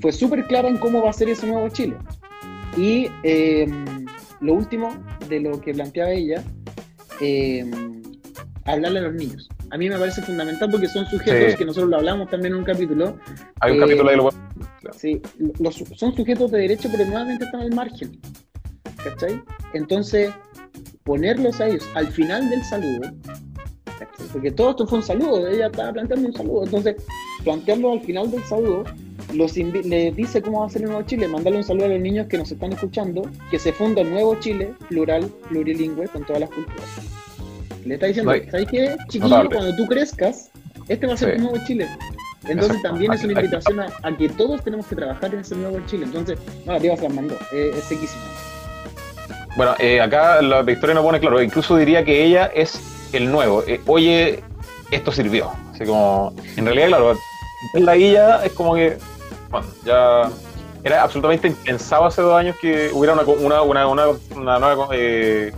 Fue 0.00 0.12
súper 0.12 0.46
clara 0.46 0.68
en 0.68 0.76
cómo 0.78 1.02
va 1.02 1.10
a 1.10 1.12
ser 1.14 1.28
ese 1.30 1.46
nuevo 1.46 1.68
Chile. 1.70 1.96
Y 2.76 3.08
em, 3.22 4.04
lo 4.40 4.52
último, 4.54 4.96
de 5.28 5.40
lo 5.40 5.60
que 5.60 5.72
planteaba 5.72 6.10
ella, 6.10 6.42
eh, 7.20 7.64
hablarle 8.64 8.98
a 8.98 9.02
los 9.02 9.14
niños. 9.14 9.48
A 9.70 9.78
mí 9.78 9.88
me 9.88 9.98
parece 9.98 10.22
fundamental 10.22 10.70
porque 10.70 10.88
son 10.88 11.06
sujetos 11.06 11.52
Sí. 11.52 11.58
que 11.58 11.64
nosotros 11.64 11.90
lo 11.90 11.96
hablamos 11.96 12.28
también 12.30 12.52
en 12.52 12.58
un 12.60 12.64
capítulo. 12.64 13.18
Hay 13.60 13.72
un 13.72 13.78
Eh, 13.78 13.80
capítulo 13.80 14.10
ahí, 14.10 14.16
lo 14.16 14.30
Sí, 14.92 15.20
los, 15.58 15.74
son 15.96 16.14
sujetos 16.14 16.50
de 16.52 16.58
derecho, 16.60 16.88
pero 16.92 17.04
nuevamente 17.06 17.44
están 17.44 17.62
al 17.62 17.72
margen. 17.74 18.12
¿Cachai? 19.06 19.40
Entonces, 19.72 20.32
ponerlos 21.04 21.60
a 21.60 21.68
ellos 21.68 21.88
al 21.94 22.08
final 22.08 22.50
del 22.50 22.64
saludo, 22.64 23.12
¿cachai? 23.84 24.26
porque 24.32 24.50
todo 24.50 24.70
esto 24.70 24.86
fue 24.86 24.98
un 24.98 25.04
saludo, 25.04 25.46
ella 25.46 25.66
estaba 25.66 25.92
planteando 25.92 26.28
un 26.28 26.34
saludo, 26.34 26.64
entonces, 26.64 26.96
plantearlo 27.44 27.92
al 27.92 28.00
final 28.00 28.30
del 28.30 28.42
saludo, 28.44 28.84
los 29.32 29.56
les 29.56 30.16
dice 30.16 30.42
cómo 30.42 30.60
va 30.60 30.66
a 30.66 30.70
ser 30.70 30.82
el 30.82 30.88
nuevo 30.88 31.02
Chile, 31.06 31.28
mandarle 31.28 31.58
un 31.58 31.64
saludo 31.64 31.84
a 31.86 31.88
los 31.88 32.00
niños 32.00 32.26
que 32.26 32.38
nos 32.38 32.50
están 32.50 32.72
escuchando, 32.72 33.22
que 33.50 33.58
se 33.58 33.72
funda 33.72 34.02
el 34.02 34.10
nuevo 34.10 34.34
Chile, 34.40 34.74
plural, 34.88 35.30
plurilingüe, 35.48 36.08
con 36.08 36.24
todas 36.24 36.40
las 36.40 36.50
culturas. 36.50 36.88
Le 37.84 37.94
está 37.94 38.06
diciendo, 38.06 38.32
No, 38.34 38.50
¿sabes 38.50 38.66
qué, 38.68 38.96
chiquillo? 39.08 39.48
Cuando 39.48 39.76
tú 39.76 39.86
crezcas, 39.86 40.50
este 40.88 41.06
va 41.06 41.14
a 41.14 41.16
ser 41.16 41.32
Sí. 41.32 41.36
tu 41.36 41.42
nuevo 41.44 41.64
Chile. 41.66 41.88
Entonces 42.42 42.76
Exacto. 42.76 42.88
también 42.88 43.12
es 43.12 43.24
una 43.24 43.32
invitación 43.32 43.80
a, 43.80 43.88
a 44.02 44.16
que 44.16 44.28
todos 44.28 44.62
tenemos 44.62 44.86
que 44.86 44.94
trabajar 44.96 45.34
en 45.34 45.40
ese 45.40 45.56
nuevo 45.56 45.78
Chile. 45.86 46.04
Entonces, 46.04 46.38
no, 46.64 46.72
la 46.74 46.80
tía 46.80 46.96
se 46.96 47.02
las 47.04 47.14
mandó, 47.14 47.34
eh, 47.52 47.70
es 47.76 47.84
sequísima. 47.84 48.22
Bueno, 49.56 49.74
eh, 49.78 50.00
acá 50.02 50.42
la 50.42 50.60
Victoria 50.62 50.94
no 50.94 51.02
pone 51.02 51.18
claro, 51.18 51.40
incluso 51.40 51.76
diría 51.76 52.04
que 52.04 52.24
ella 52.24 52.46
es 52.54 52.78
el 53.14 53.30
nuevo. 53.32 53.64
Eh, 53.66 53.80
oye, 53.86 54.44
esto 54.90 55.10
sirvió. 55.10 55.50
Así 55.72 55.84
como, 55.86 56.34
en 56.56 56.66
realidad, 56.66 56.88
claro, 56.88 57.14
la 57.74 57.96
guilla 57.96 58.44
es 58.44 58.52
como 58.52 58.74
que, 58.74 58.98
bueno, 59.50 59.66
ya 59.84 60.28
era 60.84 61.02
absolutamente 61.02 61.48
impensado 61.48 62.04
hace 62.04 62.20
dos 62.20 62.38
años 62.38 62.54
que 62.60 62.90
hubiera 62.92 63.14
una, 63.14 63.62
una, 63.62 63.82
una, 63.82 64.58
nueva 64.58 64.88
eh, 64.92 65.52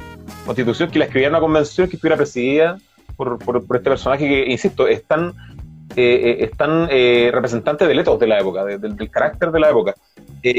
constitución, 0.47 0.91
que 0.91 1.01
la 1.01 1.07
escribiera 1.07 1.31
una 1.31 1.41
convención 1.41 1.89
que 1.89 1.97
estuviera 1.97 2.17
presidida 2.17 2.79
por, 3.17 3.37
este 3.77 3.91
personaje 3.91 4.29
que, 4.29 4.47
insisto, 4.47 4.87
es 4.87 5.03
tan, 5.05 5.35
eh, 5.97 6.39
eh, 6.41 6.45
es 6.45 6.57
tan 6.57 6.89
del 7.89 7.99
ethos 7.99 8.19
de 8.21 8.29
la 8.29 8.39
época, 8.39 8.65
de- 8.65 8.79
del- 8.79 9.11
carácter 9.11 9.51
de 9.51 9.59
la 9.59 9.71
época. 9.71 9.95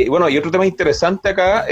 Bueno, 0.09 0.27
y 0.27 0.37
otro 0.37 0.51
tema 0.51 0.65
interesante 0.65 1.29
acá 1.29 1.65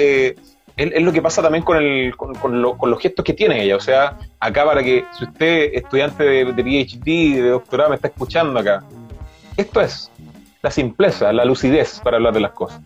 es, 0.77 1.01
lo 1.01 1.11
que 1.11 1.21
pasa 1.21 1.41
también 1.41 1.63
con, 1.63 1.77
el, 1.77 2.15
con, 2.15 2.33
con 2.35 2.77
con 2.77 2.91
los 2.91 2.99
gestos 3.01 3.25
que 3.25 3.33
tiene 3.33 3.63
ella. 3.63 3.75
O 3.75 3.79
sea, 3.79 4.17
acá 4.39 4.63
para 4.63 4.83
que, 4.83 5.03
si 5.17 5.25
usted, 5.25 5.71
estudiante 5.73 6.23
de, 6.23 6.45
de 6.53 6.63
PhD, 6.63 7.41
de 7.41 7.49
doctorado, 7.49 7.89
me 7.89 7.95
está 7.95 8.07
escuchando 8.07 8.59
acá, 8.59 8.83
esto 9.57 9.81
es 9.81 10.11
la 10.61 10.71
simpleza, 10.71 11.33
la 11.33 11.45
lucidez 11.45 11.99
para 12.03 12.17
hablar 12.17 12.33
de 12.33 12.41
las 12.41 12.51
cosas. 12.51 12.79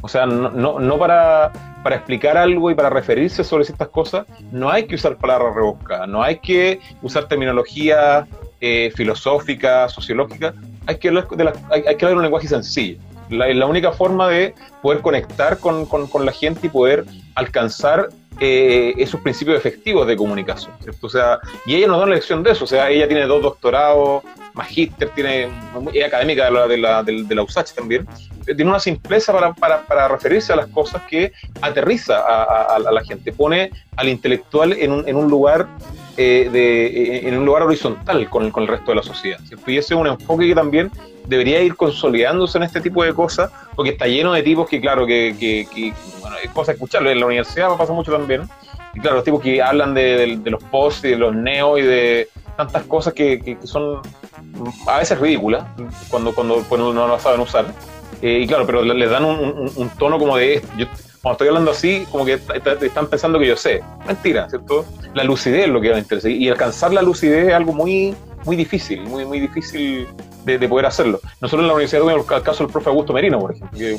O 0.00 0.08
sea, 0.08 0.26
no, 0.26 0.50
no, 0.50 0.78
no 0.78 0.98
para, 0.98 1.50
explicar 1.90 2.36
algo 2.36 2.70
y 2.70 2.74
para 2.74 2.90
referirse 2.90 3.42
sobre 3.42 3.64
ciertas 3.64 3.88
cosas, 3.88 4.26
no 4.52 4.68
hay 4.70 4.86
que 4.86 4.94
usar 4.94 5.16
palabras 5.16 5.54
rebuscadas, 5.54 6.06
no 6.06 6.22
hay 6.22 6.38
que 6.38 6.80
usar 7.02 7.26
terminología 7.26 8.26
eh, 8.60 8.92
filosófica, 8.94 9.88
sociológica, 9.88 10.52
hay 10.86 10.98
que 10.98 11.08
hablar, 11.08 11.28
de 11.28 11.44
la- 11.44 11.52
hay, 11.70 11.82
que 11.96 12.04
hablar 12.04 12.16
un 12.18 12.22
lenguaje 12.22 12.46
sencillo. 12.46 12.98
La, 13.30 13.46
la 13.48 13.66
única 13.66 13.92
forma 13.92 14.28
de 14.28 14.54
poder 14.82 15.00
conectar 15.00 15.58
con, 15.58 15.86
con- 15.86 16.06
con 16.06 16.24
la 16.26 16.32
gente 16.32 16.66
y 16.66 16.70
poder 16.70 17.04
alcanzar 17.34 18.08
eh, 18.40 18.94
esos 18.98 19.20
principios 19.20 19.56
efectivos 19.58 20.06
de 20.06 20.16
comunicación. 20.16 20.72
¿cierto? 20.82 21.06
O 21.06 21.10
sea, 21.10 21.38
y 21.66 21.74
ella 21.74 21.88
nos 21.88 21.98
da 21.98 22.04
una 22.04 22.14
lección 22.14 22.42
de 22.42 22.52
eso. 22.52 22.64
O 22.64 22.68
sea, 22.68 22.88
ella 22.90 23.08
tiene 23.08 23.26
dos 23.26 23.42
doctorados, 23.42 24.22
magíster, 24.54 25.08
tiene, 25.10 25.48
es 25.92 26.04
académica 26.04 26.44
de 26.46 26.50
la, 26.52 26.66
de 26.68 26.78
la, 26.78 27.02
de, 27.02 27.22
de 27.24 27.34
la 27.34 27.42
USACH 27.42 27.72
también. 27.74 28.06
Eh, 28.46 28.54
Tiene 28.54 28.70
una 28.70 28.80
simpleza 28.80 29.32
para, 29.32 29.52
para, 29.54 29.82
para 29.82 30.08
referirse 30.08 30.52
a 30.52 30.56
las 30.56 30.68
cosas 30.68 31.02
que 31.08 31.32
aterriza 31.60 32.18
a, 32.18 32.42
a- 32.44 32.76
a 32.76 32.78
la 32.92 33.02
gente, 33.04 33.32
pone 33.32 33.70
al 33.96 34.08
intelectual 34.08 34.72
en 34.72 34.92
un, 34.92 35.08
en 35.08 35.16
un 35.16 35.28
lugar 35.28 35.66
eh, 36.18 36.48
de, 36.50 36.86
eh, 36.86 37.28
en 37.28 37.38
un 37.38 37.46
lugar 37.46 37.62
horizontal 37.62 38.28
con 38.28 38.44
el, 38.44 38.52
con 38.52 38.64
el 38.64 38.68
resto 38.68 38.90
de 38.90 38.96
la 38.96 39.02
sociedad. 39.02 39.38
¿cierto? 39.46 39.70
Y 39.70 39.78
ese 39.78 39.94
es 39.94 40.00
un 40.00 40.06
enfoque 40.08 40.46
que 40.48 40.54
también 40.54 40.90
debería 41.26 41.62
ir 41.62 41.76
consolidándose 41.76 42.58
en 42.58 42.64
este 42.64 42.80
tipo 42.80 43.04
de 43.04 43.14
cosas, 43.14 43.50
porque 43.76 43.90
está 43.92 44.06
lleno 44.06 44.32
de 44.32 44.42
tipos 44.42 44.68
que, 44.68 44.80
claro, 44.80 45.06
que, 45.06 45.34
que, 45.38 45.66
que, 45.74 45.92
bueno, 46.20 46.36
es 46.42 46.50
cosa 46.50 46.72
escucharlo, 46.72 47.10
en 47.10 47.20
la 47.20 47.26
universidad 47.26 47.74
pasa 47.76 47.92
mucho 47.92 48.10
también, 48.12 48.42
y 48.94 49.00
claro, 49.00 49.16
los 49.16 49.24
tipos 49.24 49.40
que 49.42 49.62
hablan 49.62 49.94
de, 49.94 50.02
de- 50.16 50.36
de 50.38 50.50
los 50.50 50.62
posts 50.64 51.04
y 51.04 51.08
de 51.10 51.16
los 51.16 51.34
neos 51.34 51.78
y 51.78 51.82
de 51.82 52.28
tantas 52.56 52.82
cosas 52.84 53.12
que, 53.14 53.40
que- 53.40 53.58
son 53.64 54.00
a 54.86 54.98
veces 54.98 55.18
ridículas, 55.20 55.64
cuando, 56.10 56.34
cuando, 56.34 56.64
cuando 56.68 56.92
no 56.94 57.06
lo 57.06 57.18
saben 57.20 57.40
usar. 57.40 57.66
Eh, 58.22 58.40
y 58.42 58.46
claro, 58.48 58.64
pero 58.66 58.82
le, 58.82 58.94
les 58.94 59.10
dan 59.10 59.24
un, 59.24 59.38
un- 59.38 59.72
un 59.76 59.88
tono 59.90 60.18
como 60.18 60.36
de, 60.36 60.62
yo, 60.78 60.86
cuando 61.22 61.32
estoy 61.34 61.48
hablando 61.48 61.70
así, 61.70 62.06
como 62.10 62.24
que 62.24 62.34
están 62.34 63.06
pensando 63.08 63.38
que 63.38 63.46
yo 63.46 63.56
sé. 63.56 63.82
Mentira, 64.06 64.48
¿cierto? 64.48 64.84
La 65.14 65.24
lucidez 65.24 65.64
es 65.64 65.68
lo 65.70 65.80
que 65.80 65.90
va 65.90 65.96
a 65.96 66.00
interesar. 66.00 66.30
Y 66.30 66.48
alcanzar 66.48 66.92
la 66.92 67.02
lucidez 67.02 67.48
es 67.48 67.54
algo 67.54 67.72
muy, 67.72 68.14
muy 68.44 68.56
difícil, 68.56 69.02
muy, 69.02 69.24
muy 69.24 69.40
difícil 69.40 70.06
de, 70.44 70.58
de 70.58 70.68
poder 70.68 70.86
hacerlo. 70.86 71.20
Nosotros 71.40 71.62
en 71.62 71.68
la 71.68 71.74
universidad 71.74 72.02
tuvimos 72.02 72.30
el 72.30 72.42
caso 72.42 72.64
del 72.64 72.72
profe 72.72 72.88
Augusto 72.90 73.12
Merino, 73.12 73.38
por 73.38 73.52
ejemplo, 73.52 73.78
que, 73.78 73.98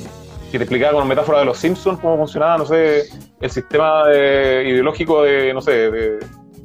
te 0.51 0.57
explicaba 0.57 0.93
con 0.97 1.07
metáfora 1.07 1.39
de 1.39 1.45
los 1.45 1.57
Simpsons 1.59 1.99
cómo 1.99 2.17
funcionaba, 2.17 2.57
no 2.57 2.65
sé, 2.65 3.03
el 3.39 3.49
sistema 3.51 4.07
de- 4.07 4.65
ideológico 4.70 5.22
de, 5.24 5.53
no 5.53 5.61
sé, 5.61 5.91
de, 5.91 6.20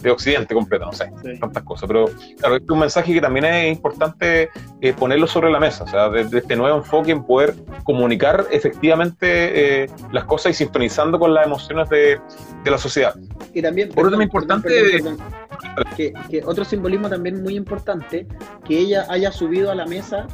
de 0.05 0.11
Occidente 0.13 0.55
completo, 0.55 0.85
no 0.87 0.93
sé 0.93 1.11
Sí. 1.23 1.39
tantas 1.41 1.63
cosas. 1.65 1.89
Pero 1.89 2.05
claro, 2.39 2.55
este 2.57 2.65
es 2.67 2.71
un 2.71 2.79
mensaje 2.79 3.13
que 3.13 3.21
también 3.21 3.45
es 3.47 3.73
importante 3.77 4.51
eh, 4.81 4.93
ponerlo 4.93 5.27
sobre 5.27 5.51
la 5.51 5.59
mesa, 5.59 5.85
o 5.85 5.89
sea, 5.89 6.09
desde 6.11 6.39
este 6.39 6.55
nuevo 6.55 6.77
enfoque 6.79 7.11
en 7.11 7.25
poder 7.25 7.55
comunicar 7.85 8.47
efectivamente 8.53 9.83
eh, 9.85 9.91
las 10.13 10.25
cosas 10.25 10.53
y 10.53 10.55
sintonizando 10.55 11.19
con 11.19 11.33
las 11.35 11.47
emociones 11.47 11.89
de, 11.89 12.21
de 12.63 12.71
la 12.71 12.79
sociedad. 12.79 13.15
Y 13.53 13.63
también, 13.63 13.89
Otro 13.91 14.11
tema 14.11 14.11
perdón, 14.11 14.23
importante- 14.23 14.69
perdón, 14.69 15.17
perdón, 15.17 15.75
perdón. 15.75 15.95
Que, 15.97 16.13
que 16.31 16.45
otro 16.45 16.65
simbolismo 16.65 17.09
también 17.09 17.43
muy 17.43 17.57
importante, 17.57 18.27
que 18.65 18.79
ella 18.79 19.07
haya 19.09 19.33
subido 19.33 19.71
a 19.71 19.75
la 19.75 19.87
mesa 19.87 20.27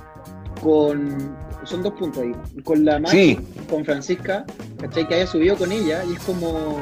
con, 0.62 1.36
son 1.64 1.82
dos 1.82 1.92
puntos 1.94 2.22
ahí, 2.22 2.32
con 2.64 2.84
la 2.84 2.98
Max, 2.98 3.10
Sí. 3.10 3.38
con 3.68 3.84
Francisca, 3.84 4.44
¿cachai? 4.80 5.06
Que 5.06 5.14
haya 5.14 5.26
subido 5.26 5.56
con 5.56 5.72
ella 5.72 6.02
y 6.04 6.14
es 6.14 6.18
como, 6.20 6.78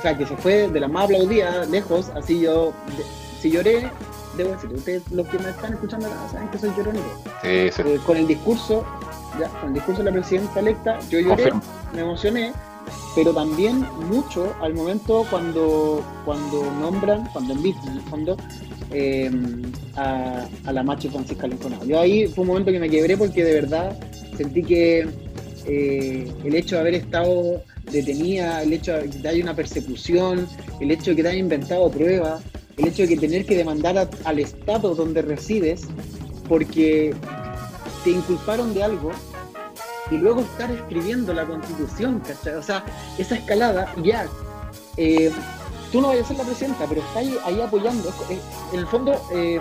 o 0.00 0.02
sea, 0.02 0.16
que 0.16 0.24
se 0.26 0.34
fue 0.36 0.66
de 0.68 0.80
la 0.80 0.88
más 0.88 1.04
aplaudida, 1.04 1.64
lejos, 1.66 2.10
así 2.16 2.40
yo, 2.40 2.72
de- 2.96 3.04
si 3.40 3.50
lloré, 3.50 3.90
debo 4.36 4.50
decir, 4.52 4.70
ustedes 4.74 5.02
los 5.12 5.26
que 5.28 5.38
me 5.38 5.50
están 5.50 5.74
escuchando 5.74 6.06
acá 6.06 6.16
saben 6.32 6.48
que 6.48 6.58
soy 6.58 6.70
llorónico. 6.76 7.06
Sí, 7.42 7.68
sí. 7.70 7.82
Eh, 7.84 8.00
con 8.06 8.16
el 8.16 8.26
discurso, 8.26 8.84
ya, 9.38 9.48
con 9.60 9.68
el 9.68 9.74
discurso 9.74 10.02
de 10.02 10.10
la 10.10 10.12
presidenta 10.16 10.60
electa, 10.60 10.98
yo 11.10 11.20
lloré, 11.20 11.52
me 11.94 12.00
emocioné, 12.00 12.52
pero 13.14 13.32
también 13.34 13.86
mucho 14.10 14.54
al 14.62 14.72
momento 14.74 15.26
cuando, 15.30 16.02
cuando 16.24 16.62
nombran, 16.80 17.26
cuando 17.32 17.52
invitan 17.54 17.88
en 17.88 17.96
el 17.96 18.02
fondo, 18.02 18.36
eh, 18.92 19.30
a, 19.96 20.46
a 20.66 20.72
la 20.72 20.82
macho 20.82 21.10
Francisca 21.10 21.46
Linconado. 21.46 21.84
Yo 21.84 22.00
ahí 22.00 22.26
fue 22.26 22.42
un 22.42 22.48
momento 22.48 22.72
que 22.72 22.80
me 22.80 22.88
quebré 22.90 23.16
porque 23.16 23.44
de 23.44 23.54
verdad 23.54 23.96
sentí 24.36 24.62
que 24.64 25.08
eh, 25.72 26.32
el 26.44 26.54
hecho 26.54 26.74
de 26.76 26.80
haber 26.80 26.94
estado 26.94 27.62
detenida, 27.92 28.62
el 28.62 28.72
hecho 28.72 28.92
de 28.94 29.08
que 29.08 29.28
haya 29.28 29.42
una 29.42 29.54
persecución, 29.54 30.46
el 30.80 30.90
hecho 30.90 31.10
de 31.10 31.16
que 31.16 31.22
te 31.22 31.28
hayan 31.28 31.40
inventado 31.40 31.88
pruebas, 31.90 32.42
el 32.76 32.88
hecho 32.88 33.02
de 33.02 33.08
que 33.08 33.16
tener 33.16 33.46
que 33.46 33.56
demandar 33.56 33.96
a- 33.98 34.08
al 34.24 34.38
estado 34.38 34.94
donde 34.94 35.22
resides 35.22 35.82
porque 36.48 37.14
te 38.04 38.10
inculparon 38.10 38.74
de 38.74 38.82
algo 38.82 39.10
y 40.10 40.16
luego 40.16 40.40
estar 40.40 40.70
escribiendo 40.70 41.32
la 41.32 41.44
constitución, 41.46 42.20
¿cachai? 42.26 42.54
O 42.54 42.62
sea, 42.62 42.84
esa 43.18 43.36
escalada, 43.36 43.94
ya, 44.02 44.26
eh, 44.96 45.30
tú 45.92 46.00
no 46.00 46.08
vayas 46.08 46.24
a 46.24 46.28
ser 46.28 46.36
la 46.38 46.44
presidenta, 46.44 46.86
pero 46.88 47.00
está 47.02 47.20
ahí, 47.20 47.36
ahí 47.44 47.60
apoyando. 47.60 48.08
Es- 48.28 48.40
en 48.72 48.80
el 48.80 48.86
fondo, 48.86 49.12
eh, 49.32 49.60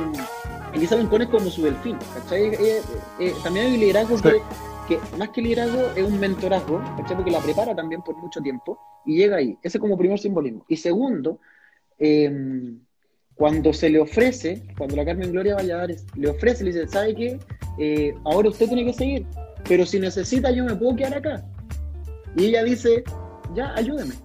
Elizabeth 0.74 1.10
Con 1.10 1.22
es 1.22 1.30
como 1.30 1.50
su 1.50 1.62
delfín, 1.64 1.98
¿cachai? 2.16 2.46
Eh, 2.56 2.82
eh, 3.20 3.34
también 3.44 3.68
hay 3.68 3.74
un 3.74 3.80
liderazgo 3.80 4.18
Sí. 4.18 4.24
que, 4.24 4.42
que, 4.90 5.00
más 5.18 5.30
que 5.30 5.42
liderazgo, 5.42 5.92
es 5.96 6.04
un 6.04 6.20
mentorazgo, 6.20 6.82
¿cachai? 6.98 7.16
Porque 7.16 7.32
la 7.32 7.40
prepara 7.40 7.74
también 7.76 8.02
por 8.02 8.18
mucho 8.18 8.42
tiempo 8.42 8.78
y 9.06 9.16
llega 9.18 9.38
ahí. 9.38 9.58
Ese 9.64 9.80
como 9.80 9.98
primer 9.98 10.20
simbolismo. 10.20 10.66
Y 10.68 10.76
segundo, 10.76 11.40
eh, 11.98 12.74
cuando 13.36 13.72
se 13.72 13.90
le 13.90 14.00
ofrece, 14.00 14.64
cuando 14.78 14.98
la 14.98 15.06
Carmen 15.06 15.32
Gloria 15.32 15.56
Valladares 15.56 16.06
le 16.16 16.30
ofrece, 16.30 16.64
le 16.66 16.74
dice, 16.74 16.88
¿sabe 16.88 17.16
qué? 17.16 17.40
Eh, 17.78 18.14
ahora 18.26 18.50
usted 18.50 18.68
tiene 18.68 18.84
que 18.84 18.94
seguir, 18.94 19.26
pero 19.68 19.86
si 19.86 19.98
necesita 20.00 20.52
yo 20.52 20.66
me 20.66 20.76
puedo 20.76 20.96
quedar 20.98 21.16
acá. 21.16 21.46
Y 22.36 22.48
ella 22.48 22.64
dice, 22.64 23.04
ya, 23.56 23.74
ayúdeme. 23.76 24.16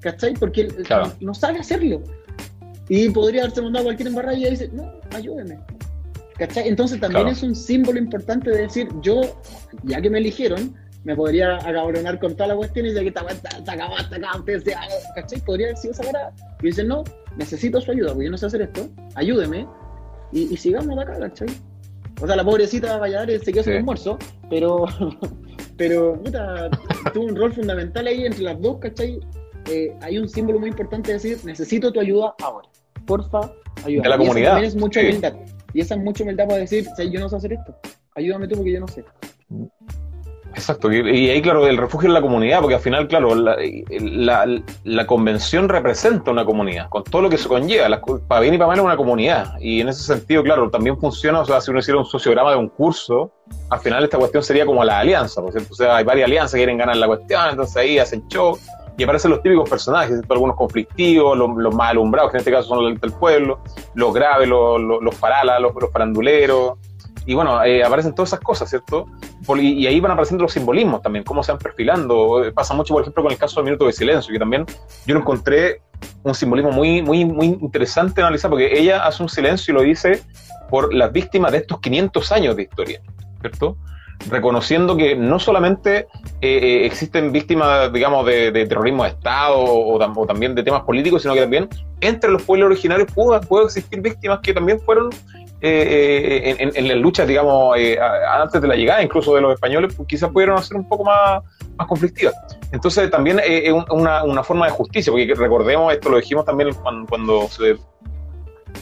¿Cachai? 0.00 0.34
Porque 0.34 0.62
él 0.62 0.74
Claro. 0.84 1.12
no 1.20 1.34
sabe 1.34 1.60
hacerlo. 1.60 2.02
Y 2.88 3.08
podría 3.10 3.42
haberse 3.42 3.62
mandado 3.62 3.84
cualquier 3.84 4.08
embarrada 4.08 4.36
y 4.36 4.40
ella 4.42 4.50
dice, 4.50 4.70
no, 4.72 4.90
ayúdeme. 5.14 5.58
¿Cachai? 6.38 6.68
Entonces 6.68 6.98
también 7.00 7.22
Claro. 7.24 7.36
es 7.36 7.42
un 7.42 7.54
símbolo 7.54 7.98
importante 7.98 8.50
de 8.50 8.62
decir, 8.62 8.88
yo, 9.02 9.20
ya 9.84 10.00
que 10.00 10.10
me 10.10 10.18
eligieron, 10.18 10.74
me 11.04 11.14
podría 11.14 11.56
acabronar 11.56 12.18
con 12.18 12.34
toda 12.34 12.48
la 12.48 12.56
cuestión 12.56 12.86
y 12.86 12.88
decir 12.88 13.02
que 13.02 13.08
está 13.08 13.20
acabado, 13.72 13.98
está 14.00 14.16
acabado, 14.16 14.38
ustedes 14.40 14.64
se 14.64 14.74
hagan", 14.74 14.88
¿cachai? 15.14 15.40
Podría 15.42 15.66
haber 15.68 15.76
sido 15.76 15.92
esa 15.92 16.02
parada. 16.02 16.32
Y 16.62 16.66
dice, 16.66 16.82
no, 16.82 17.04
necesito 17.36 17.80
su 17.80 17.90
ayuda, 17.92 18.08
porque 18.12 18.24
yo 18.24 18.30
no 18.30 18.38
sé 18.38 18.46
hacer 18.46 18.62
esto, 18.62 18.88
ayúdeme 19.14 19.66
y, 20.32 20.52
y 20.52 20.56
sigamos 20.56 20.96
de 20.96 21.02
acá, 21.02 21.18
¿cachai? 21.20 21.48
O 22.22 22.26
sea, 22.26 22.36
la 22.36 22.44
pobrecita 22.44 22.96
Valladares 22.98 23.42
se 23.44 23.52
quedó 23.52 23.62
sin 23.64 23.72
Sí. 23.74 23.78
almuerzo, 23.78 24.18
pero, 24.50 24.86
pero, 25.76 26.20
puta, 26.22 26.70
tuvo 27.12 27.26
un 27.26 27.36
rol 27.36 27.52
fundamental 27.52 28.06
ahí 28.06 28.24
entre 28.26 28.42
las 28.42 28.60
dos, 28.60 28.78
¿cachai? 28.78 29.20
eh, 29.70 29.96
hay 30.02 30.18
un 30.18 30.28
símbolo 30.28 30.58
muy 30.58 30.68
importante 30.68 31.08
de 31.08 31.14
decir, 31.14 31.38
necesito 31.44 31.90
tu 31.92 31.98
ayuda 32.00 32.34
ahora. 32.42 32.68
Porfa, 33.06 33.50
ayuda. 33.84 34.02
De 34.02 34.08
la 34.10 34.14
y 34.16 34.18
comunidad. 34.18 34.40
Eso 34.42 34.50
también 34.52 34.64
es 34.68 34.76
mucha 34.76 35.00
Sí. 35.00 35.06
humildad. 35.06 35.34
Y 35.74 35.80
esa 35.80 35.94
es 35.96 36.00
mucha 36.00 36.22
humildad 36.22 36.46
para 36.46 36.58
decir, 36.60 36.86
"Sí, 36.96 37.10
yo 37.10 37.20
no 37.20 37.28
sé 37.28 37.36
hacer 37.36 37.52
esto. 37.52 37.74
Ayúdame 38.14 38.48
tú 38.48 38.56
porque 38.56 38.72
yo 38.72 38.80
no 38.80 38.88
sé. 38.88 39.04
Exacto, 40.56 40.92
y, 40.92 41.30
ahí, 41.30 41.42
claro, 41.42 41.66
el 41.66 41.76
refugio 41.76 42.08
es 42.08 42.14
la 42.14 42.20
comunidad, 42.20 42.60
porque 42.60 42.76
al 42.76 42.80
final, 42.80 43.08
claro, 43.08 43.34
la, 43.34 44.46
la- 44.84 45.06
convención 45.08 45.68
representa 45.68 46.30
una 46.30 46.44
comunidad, 46.44 46.88
con 46.90 47.02
todo 47.02 47.22
lo 47.22 47.28
que 47.28 47.38
se 47.38 47.48
conlleva. 47.48 48.00
Para 48.28 48.40
bien 48.40 48.54
y 48.54 48.58
para 48.58 48.68
mal 48.68 48.78
es 48.78 48.84
una 48.84 48.96
comunidad. 48.96 49.54
Y 49.60 49.80
en 49.80 49.88
ese 49.88 50.04
sentido, 50.04 50.44
claro, 50.44 50.70
también 50.70 50.96
funciona, 50.96 51.40
o 51.40 51.44
sea, 51.44 51.60
si 51.60 51.72
uno 51.72 51.80
hiciera 51.80 51.98
un 51.98 52.06
sociograma 52.06 52.52
de 52.52 52.56
un 52.56 52.68
curso, 52.68 53.32
al 53.68 53.80
final 53.80 54.04
esta 54.04 54.16
cuestión 54.16 54.44
sería 54.44 54.64
como 54.64 54.84
la 54.84 55.00
alianza, 55.00 55.42
por 55.42 55.50
cierto. 55.50 55.72
O 55.72 55.76
sea, 55.76 55.96
hay 55.96 56.04
varias 56.04 56.26
alianzas 56.26 56.52
que 56.52 56.58
quieren 56.58 56.78
ganar 56.78 56.96
la 56.98 57.08
cuestión, 57.08 57.40
entonces 57.50 57.76
ahí 57.76 57.98
hacen 57.98 58.26
show. 58.28 58.56
Y 58.96 59.02
aparecen 59.02 59.30
los 59.32 59.42
típicos 59.42 59.68
personajes, 59.68 60.20
algunos 60.28 60.56
conflictivos, 60.56 61.36
los, 61.36 61.50
los 61.56 61.74
más 61.74 61.90
alumbrados, 61.90 62.30
que 62.30 62.36
en 62.36 62.40
este 62.40 62.52
caso 62.52 62.68
son 62.68 62.84
los 62.84 63.00
del 63.00 63.12
pueblo, 63.12 63.60
los 63.94 64.14
graves, 64.14 64.48
los, 64.48 64.80
los, 64.80 65.02
los 65.02 65.14
paralas, 65.16 65.60
los, 65.60 65.72
faranduleros. 65.92 66.78
Y 67.26 67.34
bueno, 67.34 67.62
eh, 67.64 67.82
aparecen 67.82 68.14
todas 68.14 68.30
esas 68.30 68.40
cosas, 68.40 68.68
¿cierto? 68.68 69.06
Y, 69.56 69.86
ahí 69.86 69.98
van 70.00 70.12
apareciendo 70.12 70.42
los 70.42 70.52
simbolismos 70.52 71.02
también, 71.02 71.24
cómo 71.24 71.42
se 71.42 71.52
van 71.52 71.58
perfilando. 71.58 72.42
Pasa 72.54 72.74
mucho, 72.74 72.94
por 72.94 73.02
ejemplo, 73.02 73.22
con 73.22 73.32
el 73.32 73.38
caso 73.38 73.56
del 73.56 73.64
minuto 73.64 73.86
de 73.86 73.92
silencio, 73.92 74.32
que 74.32 74.38
también 74.38 74.64
yo 75.06 75.14
lo 75.14 75.20
encontré 75.20 75.82
un 76.22 76.34
simbolismo 76.34 76.70
muy, 76.70 77.02
muy, 77.02 77.24
muy 77.24 77.46
interesante 77.46 78.20
de 78.20 78.22
analizar, 78.22 78.50
porque 78.50 78.78
ella 78.78 79.06
hace 79.06 79.22
un 79.22 79.28
silencio 79.28 79.72
y 79.72 79.74
lo 79.74 79.82
dice 79.82 80.22
por 80.70 80.92
las 80.94 81.12
víctimas 81.12 81.52
de 81.52 81.58
estos 81.58 81.80
500 81.80 82.32
años 82.32 82.56
de 82.56 82.62
historia, 82.62 83.02
¿cierto? 83.40 83.76
Reconociendo 84.30 84.96
que 84.96 85.14
no 85.14 85.38
solamente 85.38 86.06
eh, 86.40 86.58
eh, 86.62 86.86
existen 86.86 87.30
víctimas, 87.32 87.92
digamos, 87.92 88.24
de, 88.24 88.50
terrorismo 88.66 89.04
de 89.04 89.10
Estado 89.10 89.56
o, 89.58 89.98
tam- 89.98 90.14
o 90.16 90.26
también 90.26 90.54
de 90.54 90.62
temas 90.62 90.82
políticos, 90.82 91.22
sino 91.22 91.34
que 91.34 91.40
también 91.40 91.68
entre 92.00 92.30
los 92.30 92.42
pueblos 92.42 92.66
originarios 92.66 93.10
pudo, 93.12 93.38
pudo 93.42 93.64
existir 93.66 94.00
víctimas 94.00 94.40
que 94.42 94.54
también 94.54 94.80
fueron 94.80 95.10
eh, 95.60 96.56
en, 96.58 96.88
las 96.88 96.96
luchas, 96.98 97.26
digamos, 97.26 97.76
antes 98.30 98.60
de 98.60 98.68
la 98.68 98.76
llegada 98.76 99.02
incluso 99.02 99.34
de 99.34 99.40
los 99.40 99.54
españoles, 99.54 99.94
pues, 99.96 100.06
quizás 100.08 100.30
pudieron 100.30 100.62
ser 100.62 100.76
un 100.76 100.88
poco 100.88 101.04
más, 101.04 101.42
más 101.76 101.86
conflictivas. 101.86 102.34
Entonces 102.72 103.10
también 103.10 103.40
es 103.44 103.72
un- 103.72 103.86
una, 103.90 104.24
una 104.24 104.42
forma 104.42 104.66
de 104.66 104.72
justicia, 104.72 105.10
porque 105.12 105.34
recordemos, 105.34 105.92
esto 105.92 106.08
lo 106.10 106.16
dijimos 106.18 106.44
también 106.44 106.74
cuando, 106.82 107.06
cuando 107.08 107.48
se 107.48 107.76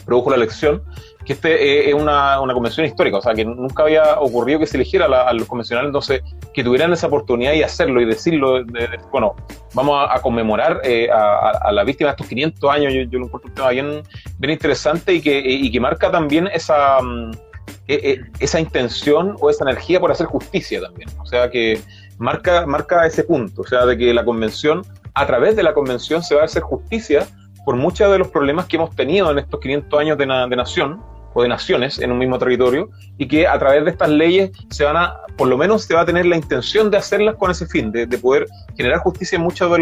produjo 0.06 0.30
la 0.30 0.36
elección, 0.36 0.82
que 1.24 1.34
este 1.34 1.88
es 1.88 1.94
una, 1.94 2.40
una 2.40 2.52
convención 2.54 2.84
histórica, 2.86 3.18
o 3.18 3.22
sea, 3.22 3.34
que 3.34 3.44
nunca 3.44 3.84
había 3.84 4.18
ocurrido 4.20 4.58
que 4.58 4.66
se 4.66 4.76
eligiera 4.76 5.06
a, 5.06 5.32
los 5.32 5.46
convencionales, 5.46 5.88
entonces 5.88 6.22
que 6.52 6.64
tuvieran 6.64 6.92
esa 6.92 7.06
oportunidad 7.06 7.52
y 7.52 7.62
hacerlo 7.62 8.00
y 8.00 8.04
decirlo, 8.06 8.64
de- 8.64 8.88
de- 8.88 8.98
bueno, 9.10 9.34
vamos 9.74 10.06
a, 10.10 10.20
conmemorar 10.20 10.80
eh, 10.84 11.08
a, 11.10 11.50
a- 11.62 11.72
la 11.72 11.84
víctima 11.84 12.08
de 12.10 12.12
estos 12.12 12.26
500 12.26 12.70
años, 12.70 12.92
yo, 13.10 13.18
lo 13.18 13.26
encuentro 13.26 13.48
un 13.48 13.54
tema 13.54 13.68
bien, 13.70 14.02
interesante 14.40 15.14
y 15.14 15.20
que, 15.20 15.38
y 15.38 15.70
que 15.70 15.80
marca 15.80 16.10
también 16.10 16.48
esa, 16.48 17.00
mm, 17.00 17.30
eh, 17.88 18.00
eh, 18.04 18.20
esa 18.40 18.60
intención 18.60 19.36
o 19.40 19.50
esa 19.50 19.64
energía 19.64 20.00
por 20.00 20.10
hacer 20.10 20.26
justicia 20.26 20.80
también, 20.80 21.08
o 21.20 21.26
sea, 21.26 21.50
que 21.50 21.80
marca, 22.18 22.66
marca 22.66 23.06
ese 23.06 23.24
punto, 23.24 23.62
o 23.62 23.66
sea, 23.66 23.86
de 23.86 23.96
que 23.96 24.12
la 24.12 24.24
convención, 24.24 24.82
a 25.14 25.26
través 25.26 25.56
de 25.56 25.62
la 25.62 25.74
convención 25.74 26.22
se 26.22 26.34
va 26.34 26.42
a 26.42 26.44
hacer 26.46 26.62
justicia 26.62 27.26
por 27.64 27.76
muchos 27.76 28.10
de 28.10 28.18
los 28.18 28.28
problemas 28.28 28.66
que 28.66 28.76
hemos 28.76 28.94
tenido 28.94 29.30
en 29.30 29.38
estos 29.38 29.60
500 29.60 30.00
años 30.00 30.18
de, 30.18 30.26
na- 30.26 30.46
de 30.46 30.56
nación 30.56 31.00
o 31.34 31.42
de 31.42 31.48
naciones 31.48 31.98
en 31.98 32.12
un 32.12 32.18
mismo 32.18 32.38
territorio 32.38 32.90
y 33.16 33.26
que 33.26 33.46
a 33.46 33.58
través 33.58 33.84
de 33.84 33.90
estas 33.90 34.10
leyes 34.10 34.50
se 34.70 34.84
van 34.84 34.96
a, 34.96 35.16
por 35.36 35.48
lo 35.48 35.56
menos 35.56 35.84
se 35.84 35.94
va 35.94 36.02
a 36.02 36.04
tener 36.04 36.26
la 36.26 36.36
intención 36.36 36.90
de 36.90 36.98
hacerlas 36.98 37.36
con 37.36 37.50
ese 37.50 37.66
fin, 37.66 37.90
de, 37.90 38.06
de 38.06 38.18
poder 38.18 38.46
generar 38.76 38.98
justicia 38.98 39.36
en 39.36 39.42
muchas 39.42 39.70
de, 39.70 39.78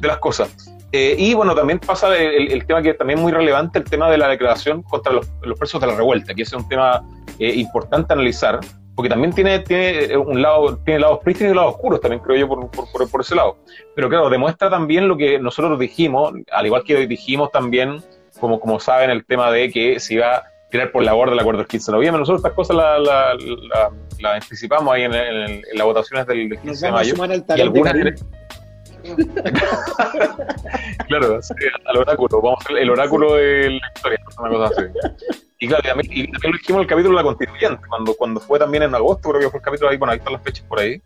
de 0.00 0.08
las 0.08 0.18
cosas. 0.18 0.72
Eh, 0.94 1.16
y 1.18 1.32
bueno, 1.32 1.54
también 1.54 1.78
pasa 1.78 2.14
el, 2.18 2.66
tema 2.66 2.82
que 2.82 2.92
también 2.92 3.18
muy 3.18 3.32
relevante, 3.32 3.78
el 3.78 3.84
tema 3.86 4.10
de 4.10 4.18
la 4.18 4.28
declaración 4.28 4.82
contra 4.82 5.10
los, 5.10 5.26
presos 5.58 5.80
de 5.80 5.86
la 5.86 5.94
revuelta, 5.94 6.34
que 6.34 6.42
es 6.42 6.52
un 6.52 6.68
tema 6.68 7.02
eh, 7.38 7.54
importante 7.54 8.12
analizar, 8.12 8.60
porque 8.94 9.08
también 9.08 9.32
tiene, 9.32 9.60
tiene 9.60 10.16
un 10.16 10.42
lado, 10.42 10.76
tiene 10.78 11.00
lados 11.00 11.20
prístinos 11.22 11.52
y 11.52 11.56
lados 11.56 11.74
oscuros, 11.74 12.00
también 12.00 12.22
creo 12.22 12.36
yo, 12.36 12.48
por, 12.48 13.10
por, 13.10 13.20
ese 13.20 13.34
lado. 13.34 13.58
Pero 13.94 14.08
claro, 14.08 14.28
demuestra 14.28 14.68
también 14.68 15.08
lo 15.08 15.16
que 15.16 15.38
nosotros 15.38 15.78
dijimos, 15.78 16.34
al 16.50 16.66
igual 16.66 16.84
que 16.84 17.06
dijimos 17.06 17.50
también, 17.50 18.02
como, 18.38 18.60
como 18.60 18.80
saben, 18.80 19.10
el 19.10 19.24
tema 19.24 19.50
de 19.50 19.70
que 19.70 20.00
se 20.00 20.14
iba 20.14 20.36
a 20.36 20.44
tirar 20.70 20.90
por 20.90 21.04
la 21.04 21.12
borda 21.12 21.34
el 21.34 21.38
acuerdo 21.38 21.58
del 21.58 21.68
15 21.68 21.90
de 21.90 21.96
noviembre. 21.96 22.20
Nosotros 22.20 22.40
estas 22.40 22.54
cosas 22.54 22.76
las 22.76 23.00
la, 23.00 23.34
la, 23.34 23.90
la 24.20 24.34
anticipamos 24.34 24.92
ahí 24.92 25.02
en, 25.02 25.62
las 25.74 25.86
votaciones 25.86 26.26
del, 26.26 26.48
del 26.48 26.60
15 26.60 26.66
Nos 26.66 26.80
de 26.80 26.92
mayo. 26.92 27.14
Y 27.56 27.60
algunas, 27.60 27.94
de 27.94 28.14
claro, 31.08 31.42
sí, 31.42 31.54
al 31.86 31.96
oráculo, 31.96 32.40
vamos 32.40 32.60
a 32.60 32.64
hacer 32.64 32.78
el 32.78 32.90
oráculo 32.90 33.34
de 33.34 33.70
la 33.70 33.92
historia, 33.94 34.20
una 34.38 34.48
cosa 34.48 34.74
así. 34.76 34.84
Y 35.62 35.68
claro, 35.68 35.82
y 35.84 35.88
también, 35.88 36.12
y 36.12 36.26
lo 36.26 36.52
dijimos 36.52 36.78
en 36.78 36.80
el 36.80 36.86
capítulo 36.88 37.16
de 37.16 37.22
la 37.22 37.28
constituyente, 37.28 37.82
cuando, 37.88 38.14
cuando 38.14 38.40
fue 38.40 38.58
también 38.58 38.82
en 38.82 38.94
agosto, 38.96 39.28
creo 39.30 39.40
que 39.42 39.48
fue 39.48 39.58
el 39.58 39.64
capítulo 39.64 39.90
ahí, 39.90 39.96
bueno, 39.96 40.10
ahí 40.12 40.18
están 40.18 40.32
las 40.32 40.42
fechas 40.42 40.64
por 40.68 40.80
ahí. 40.80 41.00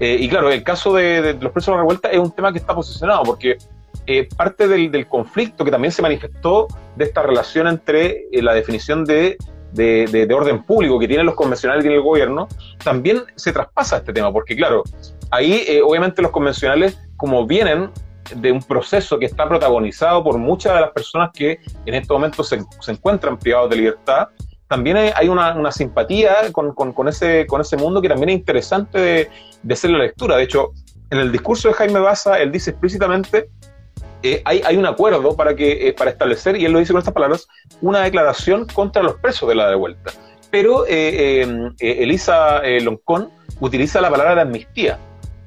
Eh, 0.00 0.16
y 0.20 0.26
claro, 0.28 0.50
el 0.50 0.62
caso 0.62 0.94
de, 0.94 1.36
los 1.38 1.52
presos 1.52 1.66
de 1.66 1.72
la 1.72 1.78
revuelta 1.78 2.08
es 2.08 2.18
un 2.18 2.30
tema 2.32 2.50
que 2.50 2.58
está 2.58 2.74
posicionado, 2.74 3.22
porque 3.24 3.58
eh, 4.06 4.26
parte 4.34 4.66
del, 4.68 4.90
del 4.90 5.06
conflicto 5.06 5.66
que 5.66 5.70
también 5.70 5.92
se 5.92 6.00
manifestó 6.00 6.66
de 6.96 7.04
esta 7.04 7.22
relación 7.22 7.66
entre 7.68 8.24
eh, 8.32 8.40
la 8.40 8.54
definición 8.54 9.04
de, 9.04 9.36
de, 9.72 10.06
de- 10.10 10.26
de 10.26 10.34
orden 10.34 10.62
público 10.62 10.98
que 10.98 11.06
tienen 11.06 11.26
los 11.26 11.34
convencionales 11.34 11.84
y 11.84 11.88
el 11.88 12.00
gobierno, 12.00 12.48
también 12.82 13.22
se 13.36 13.52
traspasa 13.52 13.98
este 13.98 14.14
tema, 14.14 14.32
porque 14.32 14.56
claro, 14.56 14.82
ahí 15.30 15.62
eh, 15.68 15.82
obviamente 15.84 16.22
los 16.22 16.30
convencionales, 16.30 16.98
como 17.18 17.46
vienen 17.46 17.90
de 18.36 18.52
un 18.52 18.62
proceso 18.62 19.18
que 19.18 19.26
está 19.26 19.48
protagonizado 19.48 20.22
por 20.22 20.38
muchas 20.38 20.74
de 20.74 20.80
las 20.80 20.90
personas 20.90 21.30
que 21.32 21.58
en 21.86 21.94
estos 21.94 22.14
momentos 22.14 22.48
se, 22.48 22.60
se 22.80 22.92
encuentran 22.92 23.38
privados 23.38 23.70
de 23.70 23.76
libertad, 23.76 24.28
también 24.68 24.96
hay, 24.96 25.28
una, 25.28 25.54
una 25.54 25.72
simpatía 25.72 26.52
con, 26.52 26.72
con- 26.74 27.08
ese, 27.08 27.44
con 27.46 27.60
ese 27.60 27.76
mundo 27.76 28.00
que 28.00 28.08
también 28.08 28.28
es 28.28 28.36
interesante 28.36 29.00
de, 29.00 29.30
de 29.62 29.74
hacer 29.74 29.90
la 29.90 29.98
lectura. 29.98 30.36
De 30.36 30.44
hecho, 30.44 30.70
en 31.10 31.18
el 31.18 31.32
discurso 31.32 31.66
de 31.68 31.74
Jaime 31.74 31.98
Baza, 31.98 32.38
él 32.38 32.52
dice 32.52 32.70
explícitamente, 32.70 33.48
eh, 34.22 34.42
hay, 34.44 34.62
hay 34.64 34.76
un 34.76 34.86
acuerdo 34.86 35.34
para, 35.34 35.56
que, 35.56 35.88
eh, 35.88 35.92
para 35.92 36.10
establecer, 36.10 36.56
y 36.56 36.66
él 36.66 36.72
lo 36.72 36.78
dice 36.78 36.92
con 36.92 37.00
estas 37.00 37.14
palabras, 37.14 37.48
una 37.80 38.00
declaración 38.02 38.66
contra 38.66 39.02
los 39.02 39.14
presos 39.14 39.48
de 39.48 39.56
la 39.56 39.68
devuelta. 39.68 40.12
Pero 40.52 40.86
eh, 40.86 41.42
eh, 41.80 41.96
Elisa 42.02 42.62
Loncón 42.82 43.30
utiliza 43.60 44.00
la 44.00 44.10
palabra 44.10 44.36
de 44.36 44.40
amnistía. 44.42 44.98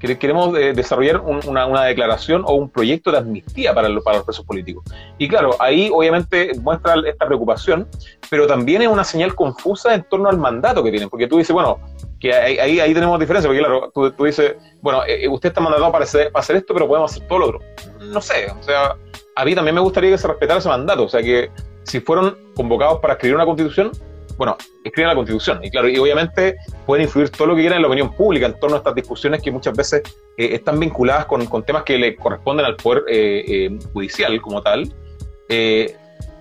Quere- 0.04 0.18
Queremos 0.20 0.58
eh, 0.58 0.74
desarrollar 0.74 1.22
un- 1.22 1.40
una, 1.48 1.66
una 1.66 1.84
declaración 1.86 2.44
o 2.46 2.56
un 2.56 2.70
proyecto 2.70 3.10
de 3.10 3.20
amnistía 3.20 3.74
para, 3.74 3.88
lo- 3.88 4.04
para 4.04 4.18
los 4.18 4.26
presos 4.26 4.46
políticos. 4.46 4.84
Y 5.18 5.30
claro, 5.30 5.56
ahí 5.60 5.90
obviamente 5.94 6.52
muestra 6.62 6.96
esta 7.08 7.26
preocupación, 7.26 7.88
pero 8.30 8.46
también 8.46 8.82
es 8.82 8.90
una 8.90 9.06
señal 9.06 9.34
confusa 9.34 9.94
en 9.96 10.04
torno 10.04 10.28
al 10.28 10.38
mandato 10.38 10.84
que 10.84 10.92
tienen, 10.92 11.10
porque 11.10 11.28
tú 11.28 11.38
dices, 11.38 11.54
bueno, 11.54 11.80
que 12.20 12.34
ahí, 12.34 12.58
ahí, 12.60 12.80
ahí 12.82 12.94
tenemos 12.94 13.18
diferencia, 13.18 13.48
porque 13.48 13.60
claro, 13.60 13.92
tú, 13.94 14.12
tú 14.12 14.26
dices, 14.26 14.56
bueno, 14.82 15.04
eh, 15.08 15.26
usted 15.30 15.50
está 15.50 15.62
mandatado 15.62 15.92
para 15.92 16.04
hacer, 16.04 16.32
para 16.34 16.42
hacer 16.42 16.58
esto, 16.58 16.74
pero 16.74 16.86
podemos 16.88 17.12
hacer 17.12 17.26
todo 17.28 17.40
lo 17.40 17.46
otro. 17.48 17.60
No 18.02 18.20
sé, 18.22 18.52
o 18.52 18.62
sea, 18.64 18.96
a 19.36 19.46
mí 19.46 19.56
también 19.56 19.76
me 19.76 19.82
gustaría 19.82 20.10
que 20.12 20.18
se 20.18 20.28
respetara 20.28 20.60
ese 20.60 20.68
mandato, 20.70 21.04
o 21.04 21.10
sea, 21.10 21.22
que 21.22 21.50
si 21.84 22.00
fueron 22.02 22.38
convocados 22.56 23.00
para 23.00 23.14
escribir 23.14 23.36
una 23.36 23.46
constitución, 23.46 23.92
bueno, 24.38 24.58
escriben 24.84 25.10
la 25.10 25.16
constitución, 25.16 25.64
y 25.64 25.70
claro, 25.70 25.90
y 25.90 25.98
obviamente 25.98 26.56
pueden 26.86 27.06
influir 27.06 27.30
todo 27.30 27.48
lo 27.48 27.56
que 27.56 27.62
quieran 27.62 27.78
en 27.78 27.84
la 27.84 27.88
opinión 27.88 28.14
pública 28.14 28.46
en 28.46 28.60
torno 28.60 28.76
a 28.76 28.80
estas 28.80 28.96
discusiones 28.96 29.42
que 29.42 29.52
muchas 29.52 29.76
veces 29.76 30.02
eh, 30.38 30.50
están 30.54 30.80
vinculadas 30.80 31.26
con, 31.26 31.46
con 31.46 31.64
temas 31.64 31.84
que 31.84 31.98
le 31.98 32.16
corresponden 32.16 32.66
al 32.66 32.76
poder 32.76 33.04
eh, 33.08 33.44
eh, 33.48 33.80
judicial 33.94 34.42
como 34.42 34.62
tal. 34.62 34.94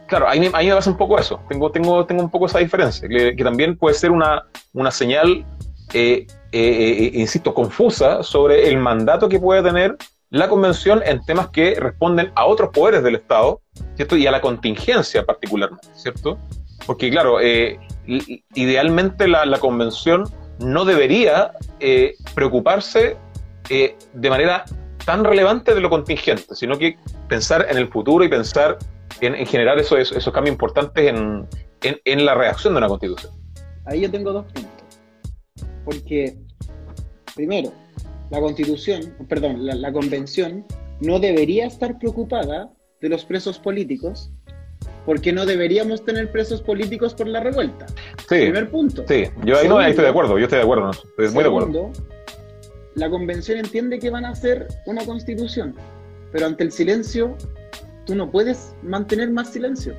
Claro, 0.07 0.29
ahí, 0.29 0.51
ahí 0.53 0.69
me 0.69 0.75
pasa 0.75 0.91
un 0.91 0.97
poco 0.97 1.19
eso, 1.19 1.41
tengo, 1.49 1.71
tengo, 1.71 2.05
tengo 2.05 2.23
un 2.23 2.31
poco 2.31 2.47
esa 2.47 2.59
diferencia, 2.59 3.09
que, 3.09 3.35
que 3.35 3.45
también 3.45 3.77
puede 3.77 3.95
ser 3.95 4.11
una, 4.11 4.45
una 4.75 4.91
señal, 4.91 5.45
insisto, 6.53 7.55
confusa 7.55 8.23
sobre 8.23 8.69
el 8.69 8.77
mandato 8.77 9.29
que 9.29 9.39
puede 9.41 9.63
tener 9.63 9.97
la 10.33 10.49
convención 10.49 11.03
en 11.05 11.23
temas 11.27 11.49
que 11.49 11.75
responden 11.79 12.33
a 12.35 12.47
otros 12.47 12.71
poderes 12.71 13.03
del 13.03 13.17
Estado, 13.17 13.61
¿cierto? 13.97 14.17
Y 14.17 14.27
a 14.27 14.31
la 14.31 14.41
contingencia 14.41 15.27
particularmente, 15.27 15.87
¿cierto? 15.95 16.39
Porque 16.87 17.11
claro, 17.11 17.41
eh, 17.41 17.79
idealmente 18.55 19.29
la, 19.29 19.47
la 19.47 19.59
convención 19.59 20.25
no 20.59 20.85
debería 20.85 21.53
eh, 21.81 22.15
preocuparse 22.35 23.17
eh, 23.69 23.97
de 24.13 24.31
manera 24.31 24.65
tan 25.05 25.25
relevante 25.25 25.75
de 25.75 25.81
lo 25.81 25.91
contingente, 25.91 26.55
sino 26.55 26.79
que 26.79 26.97
pensar 27.29 27.67
en 27.69 27.77
el 27.77 27.89
futuro 27.89 28.25
y 28.25 28.29
pensar 28.29 28.79
en, 29.21 29.35
en 29.35 29.47
generar 29.47 29.79
esos, 29.79 30.13
esos, 30.13 30.33
cambios 30.33 30.55
importantes 30.55 31.09
en, 31.09 31.47
en, 31.83 32.25
la 32.25 32.35
reacción 32.35 32.75
de 32.75 32.79
una 32.79 32.89
constitución. 32.89 33.33
Ahí 33.87 34.01
yo 34.03 34.11
tengo 34.11 34.33
dos 34.33 34.45
puntos. 34.53 34.71
Porque, 35.85 36.37
primero, 37.35 37.73
la 38.31 38.41
constitución, 38.41 39.15
perdón, 39.29 39.67
la 39.67 39.93
convención 39.93 40.65
no 41.01 41.19
debería 41.19 41.67
estar 41.67 41.99
preocupada 41.99 42.71
de 43.01 43.09
los 43.09 43.25
presos 43.25 43.59
políticos 43.59 44.31
porque 45.05 45.33
no 45.33 45.47
deberíamos 45.47 46.05
tener 46.05 46.31
presos 46.31 46.63
políticos 46.63 47.15
por 47.15 47.27
la 47.27 47.41
revuelta. 47.41 47.87
Sí, 48.29 48.43
Primer 48.43 48.71
punto. 48.71 49.05
sí, 49.09 49.25
yo 49.45 49.59
ahí, 49.59 49.69
no, 49.69 49.79
ahí 49.79 49.91
estoy 49.91 50.05
de 50.05 50.11
acuerdo, 50.11 50.39
yo 50.39 50.45
estoy 50.45 50.59
de 50.59 50.65
acuerdo, 50.65 50.85
en 50.85 50.91
estoy 50.91 51.29
muy 51.31 51.43
de 51.43 51.49
acuerdo. 51.49 51.73
Segundo, 51.73 51.93
la 52.95 53.09
convención 53.09 53.59
entiende 53.59 53.99
que 53.99 54.11
van 54.11 54.25
a 54.25 54.31
hacer 54.31 54.69
una 54.87 55.05
constitución. 55.05 55.75
pero 56.31 56.47
ante 56.47 56.65
el 56.65 56.73
silencio, 56.73 57.37
tú 58.07 58.15
no 58.15 58.31
puedes 58.31 58.75
mantener 58.83 59.31
más 59.31 59.53
silencio. 59.53 59.95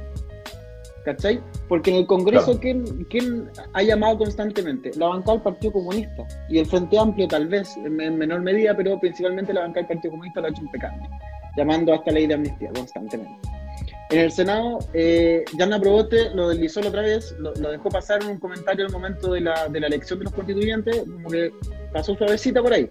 ¿Cachai? 1.05 1.41
Porque 1.67 1.91
en 1.91 1.97
el 1.97 2.07
Congreso, 2.07 2.57
¿quién, 2.59 2.85
¿quién, 3.09 3.49
ha 3.73 3.83
llamado 3.83 4.19
constantemente? 4.19 4.89
La 4.95 5.07
bancada 5.07 5.33
del 5.33 5.41
Partido 5.41 5.73
Comunista 5.73 6.23
y 6.47 6.59
el 6.59 6.65
Frente 6.65 6.97
Amplio, 6.97 7.27
tal 7.27 7.47
vez, 7.47 7.75
en, 7.75 8.17
menor 8.17 8.41
medida, 8.41 8.75
pero 8.75 8.97
principalmente 8.99 9.53
la 9.53 9.61
bancada 9.61 9.81
del 9.81 9.95
Partido 9.95 10.11
Comunista 10.11 10.39
lo 10.39 10.47
ha 10.47 10.49
hecho 10.49 10.61
impecable, 10.61 11.09
llamando 11.57 11.93
hasta 11.93 12.11
ley 12.11 12.25
de 12.25 12.35
amnistía 12.35 12.71
constantemente. 12.73 13.37
En 14.09 14.19
el 14.19 14.31
Senado, 14.31 14.79
eh, 14.93 15.43
Jana 15.57 15.79
Proboste 15.79 16.29
lo 16.35 16.49
deslizó 16.49 16.81
la 16.81 16.89
otra 16.89 17.01
vez, 17.01 17.35
lo, 17.39 17.51
dejó 17.53 17.89
pasar 17.89 18.21
en 18.21 18.29
un 18.29 18.39
comentario 18.39 18.85
al 18.85 18.91
momento 18.91 19.33
de 19.33 19.41
la, 19.41 19.67
de 19.67 19.79
la 19.79 19.87
elección 19.87 20.19
de 20.19 20.25
los 20.25 20.33
constituyentes, 20.33 20.99
como 20.99 21.29
que 21.29 21.51
pasó 21.91 22.15
suavecita 22.15 22.61
por 22.61 22.73
ahí. 22.73 22.89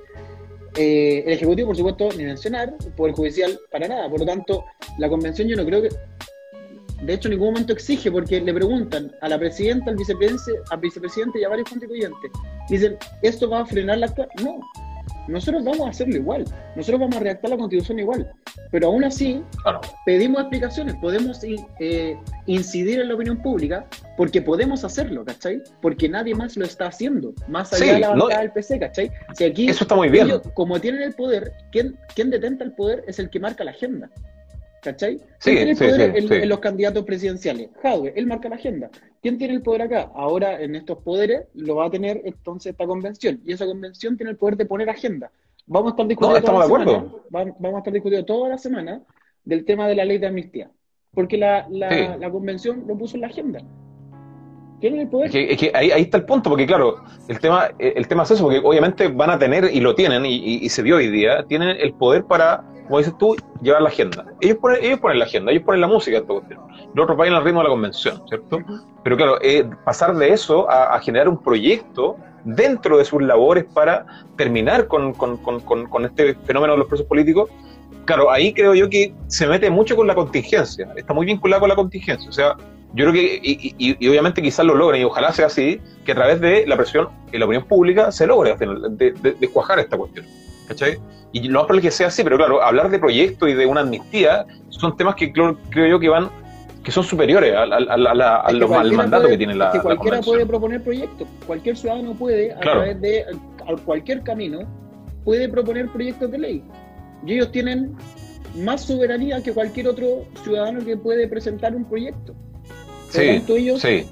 Eh, 0.77 1.23
el 1.27 1.33
Ejecutivo, 1.35 1.69
por 1.69 1.77
supuesto, 1.77 2.09
ni 2.17 2.25
mencionar, 2.25 2.75
el 2.85 2.93
Poder 2.93 3.15
Judicial, 3.15 3.61
para 3.71 3.89
nada. 3.89 4.09
Por 4.09 4.21
lo 4.21 4.27
tanto, 4.27 4.65
la 4.99 5.09
Convención 5.09 5.47
yo 5.47 5.57
no 5.57 5.65
creo 5.65 5.83
que 5.83 5.91
de 7.03 7.15
hecho, 7.15 7.29
en 7.29 7.33
ningún 7.33 7.49
momento 7.49 7.73
exige, 7.73 8.13
porque 8.13 8.41
le 8.41 8.55
preguntan 8.55 9.13
a 9.21 9.29
la 9.29 9.37
presidenta, 9.37 9.91
al 9.91 9.97
vicepresidente, 9.97 10.63
al 10.71 10.79
vicepresidente 10.79 11.41
y 11.41 11.45
a 11.45 11.49
varios 11.49 11.69
constituyentes. 11.69 12.31
Dicen, 12.69 12.97
¿esto 13.23 13.51
va 13.51 13.61
a 13.61 13.67
frenar 13.67 13.99
la 13.99 14.07
actual? 14.07 14.29
No, 14.43 14.61
nosotros 15.29 15.65
vamos 15.65 15.87
a 15.87 15.91
hacerlo 15.91 16.17
igual. 16.17 16.45
Nosotros 16.77 17.01
vamos 17.01 17.17
a 17.17 17.21
redactar 17.21 17.51
la 17.51 17.57
constitución 17.57 17.99
igual. 17.99 18.31
Pero 18.71 18.89
aún 18.89 19.05
así, 19.05 19.43
pedimos 20.07 20.41
explicaciones, 20.41 20.95
podemos 20.97 21.41
eh, 21.45 22.17
incidir 22.47 23.01
en 23.01 23.09
la 23.09 23.15
opinión 23.15 23.41
pública, 23.43 23.87
porque 24.17 24.41
podemos 24.41 24.85
hacerlo, 24.85 25.25
¿cachai? 25.25 25.63
Porque 25.81 26.09
nadie 26.09 26.35
más 26.35 26.57
lo 26.57 26.65
está 26.65 26.87
haciendo, 26.87 27.35
más 27.49 27.73
allá 27.73 27.95
de 27.95 28.01
la 28.01 28.09
bancada 28.11 28.41
del 28.41 28.53
PC, 28.53 28.79
¿cachai? 28.79 29.11
Si 29.35 29.45
aquí, 29.45 29.69
Eso 29.69 29.85
está 29.85 29.95
muy 29.95 30.09
bien. 30.09 30.31
como 30.55 30.81
tienen 30.81 31.03
el 31.03 31.15
poder, 31.15 31.53
¿quién, 31.71 31.99
quien 32.15 32.31
detenta 32.31 32.65
el 32.65 32.73
poder 32.73 33.05
es 33.07 33.19
el 33.19 33.31
que 33.31 33.41
marca 33.41 33.65
la 33.65 33.73
agenda. 33.73 34.11
¿Cachai? 34.83 35.21
¿Quién 35.39 35.57
tiene 35.57 35.71
el 35.71 35.77
poder 35.77 36.43
en, 36.43 36.49
los 36.49 36.59
candidatos 36.59 37.05
presidenciales? 37.05 37.71
Jadwe, 37.81 38.15
él 38.17 38.27
marca 38.27 38.49
la 38.49 38.57
agenda. 38.57 38.91
¿Quién 39.23 39.39
tiene 39.39 39.55
el 39.55 39.63
poder 39.63 39.83
acá? 39.83 40.11
Ahora, 40.13 40.61
en 40.61 40.75
estos 40.75 40.99
poderes, 40.99 41.47
lo 41.55 41.77
va 41.77 41.87
a 41.87 41.91
tener 41.91 42.21
entonces 42.25 42.73
esta 42.73 42.85
convención. 42.85 43.41
Y 43.45 43.53
esa 43.53 43.65
convención 43.65 44.17
tiene 44.17 44.33
el 44.33 44.37
poder 44.37 44.57
de 44.57 44.67
poner 44.67 44.91
agenda. 44.91 45.31
Vamos 45.67 45.93
a 45.93 45.95
estar 45.95 46.09
discutiendo, 46.09 46.43
toda, 46.43 46.59
la 46.59 46.67
semana, 46.67 47.13
vamos 47.31 47.75
a 47.75 47.79
estar 47.79 47.93
discutiendo 47.93 48.27
toda 48.27 48.49
la 48.49 48.59
semana 48.59 49.03
del 49.45 49.65
tema 49.65 49.87
de 49.87 49.95
la 49.95 50.05
ley 50.05 50.19
de 50.19 50.27
amnistía. 50.27 50.69
Porque 51.15 51.39
la, 51.39 51.69
la, 51.71 52.31
convención 52.33 52.83
lo 52.89 52.99
puso 52.99 53.17
en 53.17 53.21
la 53.21 53.29
agenda. 53.29 53.61
Tienen 54.83 55.01
el 55.01 55.09
poder. 55.09 55.35
Es 55.35 55.59
que, 55.59 55.73
ahí, 55.75 55.91
está 55.91 56.19
el 56.19 56.27
punto, 56.27 56.51
porque 56.51 56.67
claro, 56.67 56.97
el 57.29 57.41
tema, 57.41 57.71
el 57.79 58.07
tema 58.07 58.25
es 58.25 58.33
eso, 58.33 58.45
porque 58.45 58.61
obviamente 58.63 59.09
van 59.09 59.31
a 59.31 59.39
tener, 59.39 59.71
y 59.73 59.81
lo 59.81 59.95
tienen, 59.95 60.27
y 60.27 60.69
se 60.69 60.83
vio 60.83 60.97
hoy 60.97 61.09
día, 61.09 61.43
tienen 61.49 61.71
el 61.81 61.95
poder 61.95 62.25
para 62.25 62.65
como 62.87 62.99
dices 62.99 63.17
tú, 63.17 63.37
llevar 63.63 63.83
la 63.83 63.89
agenda. 63.89 64.27
Ellos 64.41 64.59
ponen, 64.59 64.85
ellos 64.85 65.01
ponen 65.01 65.19
la 65.19 65.25
agenda, 65.25 65.51
ellos 65.51 65.65
ponen 65.65 65.81
la 65.81 65.87
música 65.87 66.21
de 66.21 66.27
Los 66.27 67.05
otros 67.05 67.17
vayan 67.17 67.35
al 67.35 67.45
ritmo 67.45 67.61
de 67.61 67.65
la 67.65 67.71
convención, 67.71 68.23
¿cierto? 68.29 68.59
Pero 69.03 69.17
claro, 69.17 69.39
eh, 69.41 69.69
pasar 69.85 70.15
de 70.15 70.31
eso 70.31 70.71
a, 70.71 70.99
generar 71.01 71.29
un 71.29 71.43
proyecto 71.43 72.17
dentro 72.45 72.99
de 72.99 73.05
sus 73.05 73.23
labores 73.23 73.65
para 73.73 74.05
terminar 74.37 74.89
con, 74.89 75.15
con, 75.15 75.39
con, 75.39 75.61
con, 75.61 76.05
este 76.05 76.35
fenómeno 76.45 76.75
de 76.75 76.81
los 76.81 76.89
presos 76.89 77.07
políticos, 77.07 77.49
claro, 78.05 78.31
ahí 78.31 78.53
creo 78.53 78.75
yo 78.75 78.91
que 78.91 79.15
se 79.29 79.47
mete 79.47 79.71
mucho 79.71 79.95
con 79.97 80.07
la 80.07 80.15
contingencia, 80.15 80.93
está 80.97 81.15
muy 81.15 81.25
vinculado 81.25 81.61
con 81.61 81.69
la 81.69 81.77
contingencia. 81.77 82.29
O 82.29 82.33
sea, 82.33 82.57
yo 82.95 83.05
creo 83.07 83.13
que, 83.13 83.41
y, 83.43 83.75
y, 83.79 84.09
obviamente 84.09 84.43
quizás 84.43 84.67
lo 84.67 84.75
logren, 84.75 85.01
y 85.01 85.05
ojalá 85.05 85.33
sea 85.33 85.47
así, 85.47 85.81
que 86.05 86.13
a 86.13 86.15
través 86.15 86.41
de 86.41 86.67
la 86.67 86.77
presión 86.77 87.09
en 87.33 87.41
la 87.41 87.47
opinión 87.47 87.65
pública 87.67 88.13
se 88.13 88.27
logre 88.27 88.55
de, 88.57 89.13
de, 89.13 89.33
de 89.33 89.49
cuajar 89.49 89.79
esta 89.79 89.97
cuestión. 89.97 90.27
¿Cachai? 90.69 90.99
Y 91.33 91.49
lo 91.49 91.61
más 91.61 91.67
probable 91.67 91.83
que 91.83 91.91
sea 91.91 92.09
así, 92.09 92.23
pero 92.23 92.37
claro, 92.37 92.63
hablar 92.63 92.91
de 92.91 92.99
proyectos 92.99 93.49
y 93.49 93.55
de 93.55 93.65
una 93.65 93.81
amnistía 93.81 94.47
son 94.69 94.97
temas 94.97 95.15
que 95.15 95.33
creo, 95.33 95.57
yo 95.75 95.99
que 95.99 96.09
van 96.09 96.31
que 96.85 96.91
son 96.91 97.05
superiores 97.05 97.55
a, 97.55 97.63
al 97.63 98.93
mandato 98.93 99.29
que 99.29 99.39
tiene 99.39 99.55
la. 99.55 99.67
Es 99.67 99.73
que 99.75 99.81
cualquiera 99.81 100.21
puede 100.21 100.45
proponer 100.45 100.83
proyectos, 100.83 101.29
cualquier 101.47 101.77
ciudadano 101.77 102.13
puede, 102.15 102.53
a 102.53 102.61
través 102.61 103.01
de 103.01 103.25
cualquier 103.85 104.23
camino, 104.23 104.61
puede 105.25 105.49
proponer 105.49 105.89
proyectos 105.89 106.31
de 106.31 106.39
ley. 106.39 106.65
Y 107.25 107.35
ellos 107.35 107.53
tienen 107.53 107.95
más 108.57 108.83
soberanía 108.83 109.41
que 109.43 109.53
cualquier 109.53 109.89
otro 109.89 110.25
ciudadano 110.43 110.85
que 110.85 110.97
puede 110.97 111.29
presentar 111.29 111.75
un 111.75 111.85
proyecto. 111.85 112.35
Sí, 113.13 113.43
sí. 113.79 114.07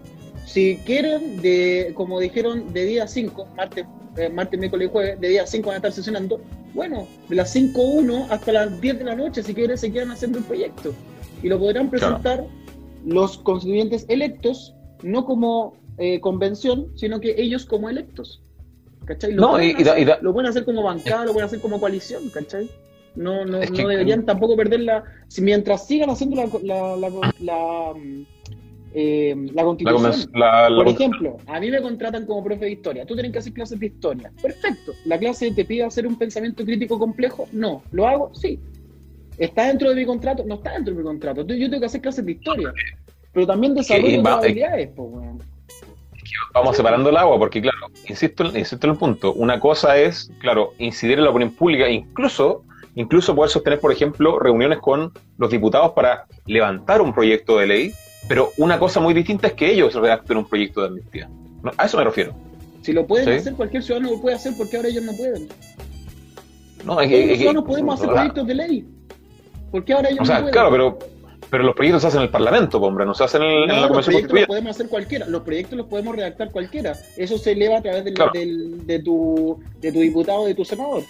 si 0.45 0.77
quieren, 0.85 1.41
de, 1.41 1.93
como 1.95 2.21
dijeron, 2.21 2.73
de 2.73 2.85
día 2.85 3.07
5, 3.07 3.49
martes, 3.57 3.87
eh, 4.17 4.29
martes, 4.29 4.59
miércoles 4.59 4.89
y 4.89 4.91
jueves, 4.91 5.21
de 5.21 5.29
día 5.29 5.47
5 5.47 5.67
van 5.67 5.75
a 5.75 5.77
estar 5.77 5.93
sesionando, 5.93 6.41
bueno, 6.75 7.07
de 7.29 7.37
las 7.37 7.55
5.1 7.55 8.27
hasta 8.31 8.53
las 8.53 8.81
10 8.81 8.99
de 8.99 9.05
la 9.05 9.17
noche, 9.17 9.43
si 9.43 9.55
quieren, 9.55 9.79
se 9.79 9.91
quedan 9.91 10.11
haciendo 10.11 10.39
el 10.39 10.45
proyecto. 10.45 10.93
Y 11.43 11.49
lo 11.49 11.59
podrán 11.59 11.89
presentar 11.89 12.45
los 13.07 13.39
constituyentes 13.39 14.05
electos, 14.09 14.75
no 15.03 15.25
como 15.25 15.75
eh, 15.99 16.21
convención, 16.21 16.89
sino 16.97 17.21
que 17.21 17.35
ellos 17.41 17.65
como 17.65 17.89
electos. 17.89 18.43
¿Cachai? 19.07 19.33
Lo, 19.33 19.51
pueden 19.51 19.77
hacer, 19.77 20.19
lo 20.21 20.33
pueden 20.33 20.51
hacer 20.51 20.65
como 20.65 20.83
bancada, 20.83 21.25
lo 21.25 21.33
pueden 21.33 21.47
hacer 21.47 21.61
como 21.61 21.81
coalición, 21.81 22.29
¿cachai? 22.29 22.69
No, 23.17 23.45
no, 23.45 23.59
no 23.59 23.89
deberían 23.89 24.25
tampoco 24.25 24.57
perderla. 24.57 25.05
Si 25.29 25.41
mientras 25.43 25.87
sigan 25.87 26.11
haciendo 26.11 26.37
la, 26.37 26.97
la, 26.97 27.35
la 27.41 27.93
mm, 27.95 28.25
eh, 28.93 29.35
la 29.53 29.63
constitución. 29.63 30.31
Por 30.33 30.89
ejemplo, 30.89 31.37
a 31.47 31.61
mí 31.61 31.71
me 31.71 31.81
contratan 31.81 32.27
como 32.27 32.43
profe 32.43 32.65
de 32.65 32.73
historia. 32.73 33.07
Tú 33.07 33.15
tienes 33.15 33.33
que 33.33 33.39
hacer 33.39 33.53
clases 33.53 33.79
de 33.79 33.87
historia. 33.87 34.33
Perfecto. 34.43 34.93
¿La 35.05 35.19
clase 35.19 35.51
te 35.53 35.65
pide 35.65 35.85
hacer 35.85 36.07
un 36.07 36.17
pensamiento 36.17 36.65
crítico 36.65 36.99
complejo? 36.99 37.49
No. 37.53 37.83
¿Lo 37.93 38.07
hago? 38.09 38.35
Sí. 38.35 38.59
¿Está 39.39 39.69
dentro 39.69 39.91
de 39.91 39.97
mi 39.97 40.05
contrato? 40.05 40.45
No 40.45 40.57
está 40.57 40.73
dentro 40.73 40.93
de 40.95 40.99
mi 41.01 41.05
contrato. 41.05 41.47
Yo 41.47 41.71
tengo 41.71 41.81
que 41.81 41.87
hacer 41.87 42.01
clases 42.01 42.25
de 42.25 42.33
historia. 42.33 42.73
Pero 43.33 43.47
también 43.47 43.75
desarrollo 43.75 44.27
habilidades, 44.27 44.91
Vamos 46.53 46.77
separando 46.77 47.11
el 47.11 47.17
agua, 47.17 47.39
porque 47.39 47.61
claro, 47.61 47.79
insisto, 48.09 48.45
insisto 48.57 48.87
en 48.87 48.93
el 48.93 48.99
punto. 48.99 49.33
Una 49.35 49.61
cosa 49.61 49.97
es, 49.97 50.33
claro, 50.41 50.73
incidir 50.79 51.19
en 51.19 51.25
la 51.25 51.31
opinión 51.31 51.53
pública, 51.53 51.89
incluso 51.89 52.65
incluso 52.97 53.35
poder 53.35 53.51
sostener, 53.51 53.81
por 53.81 53.93
ejemplo, 53.93 54.39
reuniones 54.39 54.79
con 54.79 55.13
los 55.39 55.51
diputados 55.51 55.93
para 55.93 56.27
levantar 56.47 57.01
un 57.01 57.15
proyecto 57.15 57.59
de 57.59 57.67
ley 57.67 57.95
pero 58.29 58.53
una 58.59 58.79
cosa 58.79 59.01
muy 59.01 59.15
distinta 59.15 59.49
es 59.49 59.55
que 59.55 59.73
ellos 59.73 59.95
redacten 59.95 60.37
un 60.37 60.49
proyecto 60.49 60.81
de 60.83 60.87
amnistía. 60.89 61.29
a 61.77 61.87
eso 61.87 61.99
me 61.99 62.05
refiero. 62.05 62.35
Si 62.83 62.93
lo 62.93 63.07
pueden 63.07 63.29
hacer, 63.29 63.55
cualquier 63.55 63.83
ciudadano 63.83 64.13
lo 64.13 64.21
puede 64.21 64.37
hacer, 64.37 64.55
porque 64.57 64.77
ahora 64.77 64.89
ellos 64.89 65.05
no 65.05 65.13
pueden? 65.13 65.49
No, 66.85 67.01
es 67.01 67.09
que, 67.09 67.27
los 67.27 67.37
ciudadanos 67.37 67.65
podemos 67.65 67.95
hacer 67.97 68.09
proyectos 68.09 68.47
de 68.47 68.55
ley. 68.55 68.89
porque 69.71 69.93
ahora 69.93 70.09
ellos 70.09 70.23
o 70.23 70.25
sea, 70.25 70.37
no 70.37 70.41
pueden? 70.43 70.53
Claro, 70.53 70.71
pero, 70.71 70.99
pero 71.51 71.65
los 71.65 71.75
proyectos 71.75 72.03
se 72.03 72.09
hacen 72.09 72.21
en 72.21 72.25
el 72.27 72.31
Parlamento, 72.31 72.79
hombre, 72.79 73.05
no 73.05 73.15
se 73.15 73.25
hacen 73.25 73.43
en, 73.43 73.69
la 73.69 73.89
Comisión 73.89 73.93
Los 73.93 74.07
proyectos 74.07 74.39
los 74.39 74.47
podemos 74.47 74.71
hacer 74.71 74.89
cualquiera. 74.89 75.27
Los 75.27 75.43
proyectos 75.43 75.77
los 75.77 75.87
podemos 75.89 76.17
redactar 76.17 76.51
cualquiera. 76.51 76.97
Eso 77.17 77.37
se 77.37 77.53
eleva 77.53 77.79
a 77.79 77.83
través 77.83 78.05
del, 78.05 78.87
de, 78.87 78.99
tu, 79.01 79.61
de 79.81 79.93
tu 79.93 80.01
diputado, 80.01 80.47
de 80.47 80.55
tu 80.55 80.65
senador. 80.65 81.03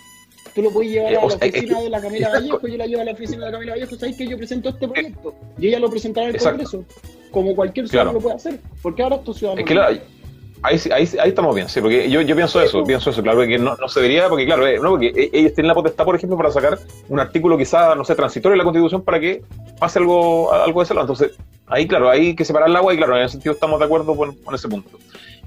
Tú 0.61 0.65
lo 0.65 0.73
puedes 0.73 0.93
llevar 0.93 1.09
a 1.09 1.21
la 1.21 1.25
oficina 1.25 1.81
de 1.81 1.89
la 1.89 2.01
Camila 2.03 2.29
Vallejo, 2.29 2.67
yo 2.67 2.77
la 2.77 2.87
llevo 2.87 3.01
a 3.01 3.05
la 3.07 3.13
oficina 3.13 3.39
de 3.39 3.47
la 3.47 3.53
Camila 3.53 3.73
Vallejo, 3.73 3.97
sabéis 3.97 4.17
que 4.17 4.27
yo 4.27 4.37
presento 4.37 4.69
este 4.69 4.87
proyecto. 4.87 5.35
Y 5.59 5.69
ella 5.69 5.79
lo 5.79 5.89
presentará 5.89 6.29
en 6.29 6.35
el 6.35 6.41
Congreso, 6.41 6.85
como 7.31 7.57
cualquier 7.57 7.89
ciudadano 7.89 8.13
lo 8.13 8.21
puede 8.21 8.37
hacer, 8.37 8.61
porque 8.83 9.03
ahora 9.03 9.17
estos 9.17 9.39
ciudadanos... 9.39 9.65
Es 9.65 9.67
que 9.67 9.81
ahí, 9.81 10.79
ahí, 10.93 11.09
ahí, 11.19 11.29
estamos 11.31 11.55
bien, 11.55 11.67
sí, 11.71 11.81
porque 11.81 12.11
yo, 12.11 12.21
yo 12.21 12.37
pienso 12.37 12.61
eso, 12.61 12.85
pienso 12.85 13.09
eso, 13.09 13.23
claro, 13.23 13.41
que 13.41 13.59
no, 13.59 13.75
no 13.75 13.89
se 13.89 14.01
debería, 14.01 14.29
porque 14.29 14.45
claro, 14.45 14.67
eh, 14.67 14.79
no, 14.79 14.91
porque 14.91 15.07
e, 15.17 15.31
ellos 15.33 15.55
tienen 15.55 15.69
la 15.69 15.75
potestad, 15.75 16.05
por 16.05 16.15
ejemplo, 16.15 16.37
para 16.37 16.51
sacar 16.51 16.79
un 17.09 17.19
artículo 17.19 17.57
quizá, 17.57 17.95
no 17.95 18.05
sé, 18.05 18.15
transitorio 18.15 18.53
de 18.53 18.59
la 18.59 18.65
Constitución 18.65 19.01
para 19.03 19.19
que 19.19 19.43
pase 19.79 19.99
algo, 19.99 20.53
algo 20.53 20.81
de 20.81 20.85
ese 20.85 20.93
lado. 20.93 21.07
Entonces, 21.07 21.39
ahí, 21.69 21.89
claro, 21.89 22.11
hay 22.11 22.35
que 22.35 22.45
separar 22.45 22.69
el 22.69 22.77
agua 22.77 22.93
y, 22.93 22.99
claro, 22.99 23.17
en 23.17 23.23
ese 23.23 23.33
sentido 23.33 23.55
estamos 23.55 23.79
de 23.79 23.87
acuerdo 23.87 24.15
con, 24.15 24.35
con 24.35 24.55
ese 24.55 24.69
punto. 24.69 24.99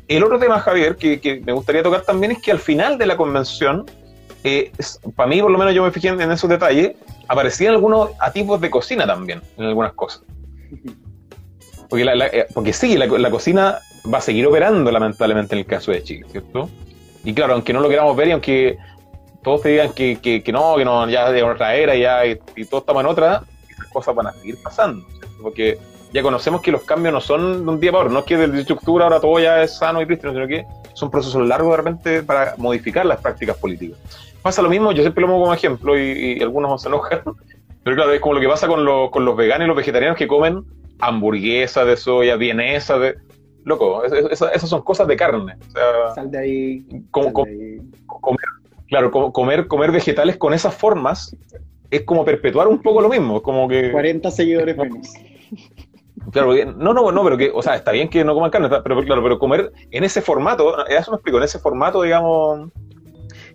El 0.08 0.24
otro 0.24 0.40
tema, 0.40 0.60
Javier, 0.60 0.96
que, 0.96 1.22
que, 1.22 1.40
me 1.42 1.54
gustaría 1.54 1.84
tocar 1.84 2.02
también 2.02 2.32
es 2.32 2.42
que 2.42 2.52
al 2.52 2.60
final 2.60 2.98
de 2.98 3.06
la 3.06 3.16
convención 3.16 3.86
eh, 4.44 4.72
para 5.16 5.30
mí, 5.30 5.42
por 5.42 5.52
lo 5.52 5.58
menos 5.58 5.74
yo 5.74 5.84
me 5.84 5.92
fijé 5.92 6.10
en, 6.10 6.32
esos 6.32 6.50
detalles, 6.50 6.94
aparecían 7.28 7.74
algunos 7.74 8.10
atipos 8.20 8.60
de 8.60 8.70
cocina 8.70 9.08
también, 9.08 9.42
en 9.58 9.66
algunas 9.66 9.94
cosas. 9.94 10.24
Porque, 11.90 12.04
eh, 12.04 12.48
porque 12.54 12.74
sí, 12.74 12.98
la, 12.98 13.30
cocina 13.30 13.80
va 14.12 14.18
a 14.18 14.22
seguir 14.22 14.46
operando 14.46 14.92
lamentablemente 14.92 15.56
en 15.56 15.60
el 15.60 15.66
caso 15.66 15.92
de 15.92 16.04
Chile, 16.04 16.26
¿cierto? 16.30 16.70
Y 17.24 17.34
claro, 17.34 17.54
aunque 17.54 17.72
no 17.72 17.80
lo 17.80 17.88
queramos 17.88 18.18
ver 18.18 18.28
y 18.28 18.32
aunque 18.32 18.78
todos 19.44 19.62
te 19.62 19.70
digan 19.70 19.94
que, 19.94 20.20
que, 20.20 20.52
no, 20.52 20.76
que 20.76 20.84
no, 20.84 21.08
ya 21.10 21.32
de 21.32 21.44
otra 21.44 21.76
era 21.76 21.96
ya, 21.96 22.26
y, 22.26 22.36
todos 22.66 22.82
estamos 22.84 23.04
en 23.04 23.10
otra, 23.10 23.44
esas 23.70 23.88
cosas 23.88 24.14
van 24.14 24.28
a 24.28 24.34
seguir 24.34 24.58
pasando. 24.62 25.06
Porque 25.42 25.78
ya 26.12 26.22
conocemos 26.22 26.62
que 26.62 26.72
los 26.72 26.84
cambios 26.84 27.14
no 27.14 27.22
son 27.22 27.66
de 27.66 27.72
un 27.72 27.80
día 27.80 27.92
para 27.92 28.06
otro, 28.06 28.14
no 28.14 28.20
es 28.20 28.26
que 28.26 28.36
del 28.36 28.52
18 28.52 28.68
de 28.68 28.78
octubre 28.78 29.04
ahora 29.06 29.22
todo 29.22 29.40
ya 29.40 29.64
es 29.64 29.78
sano 29.78 30.02
y 30.02 30.06
triste, 30.06 30.30
sino 30.30 30.48
que 30.48 30.66
son 30.94 31.10
procesos 31.10 31.48
largos 31.48 31.72
de 31.72 31.78
repente 31.78 32.24
para 32.24 32.56
modificar 32.58 33.06
las 33.06 33.22
prácticas 33.22 33.58
políticas 33.58 33.98
pasa 34.44 34.62
lo 34.62 34.70
mismo, 34.70 34.92
yo 34.92 35.02
siempre 35.02 35.22
lo 35.22 35.28
pongo 35.28 35.42
como 35.42 35.54
ejemplo 35.54 35.98
y, 35.98 36.40
algunos 36.42 36.82
se 36.82 36.90
enojan, 36.90 37.22
pero 37.84 37.96
claro, 37.96 38.12
es 38.12 38.20
como 38.20 38.36
lo 38.36 38.42
que 38.42 38.48
pasa 38.48 38.68
con, 38.68 38.86
con 39.10 39.26
los 39.26 39.36
veganos 39.36 39.66
y 39.66 39.68
los 39.68 39.78
vegetarianos 39.78 40.18
que 40.18 40.28
comen 40.28 40.64
hamburguesas 41.00 41.88
de 41.88 41.98
soya, 41.98 42.36
vienesa, 42.36 43.00
de... 43.00 43.16
Loco, 43.66 44.04
esas 44.04 44.70
son 44.70 44.82
cosas 44.82 45.08
de 45.08 45.16
carne. 45.16 45.56
sal 46.16 46.30
de 46.30 46.38
ahí. 46.38 46.86
Comer, 47.12 47.48
claro, 48.88 49.10
comer, 49.10 49.68
comer 49.68 49.92
vegetales 49.92 50.36
con 50.36 50.54
esas 50.54 50.76
formas 50.76 51.36
es 51.90 52.02
como 52.02 52.26
perpetuar 52.26 52.68
un 52.68 52.82
poco 52.82 53.00
lo 53.00 53.08
mismo, 53.08 53.42
como 53.42 53.70
que... 53.70 53.92
40 53.92 54.32
seguidores 54.32 54.76
menos. 54.76 55.14
Claro, 56.32 56.54
no, 56.78 56.94
no, 56.94 57.12
no, 57.12 57.24
pero 57.24 57.38
que, 57.38 57.52
o 57.54 57.62
sea, 57.62 57.76
está 57.76 57.92
bien 57.92 58.10
que 58.10 58.24
no 58.24 58.34
coman 58.34 58.50
carne, 58.50 58.70
pero 58.70 59.04
claro, 59.04 59.24
pero 59.24 59.40
comer 59.40 59.72
en 59.92 60.04
ese 60.04 60.22
formato, 60.22 60.86
eso 60.88 61.12
me 61.12 61.16
explico, 61.16 61.38
en 61.38 61.44
ese 61.44 61.60
formato, 61.60 62.02
digamos, 62.02 62.70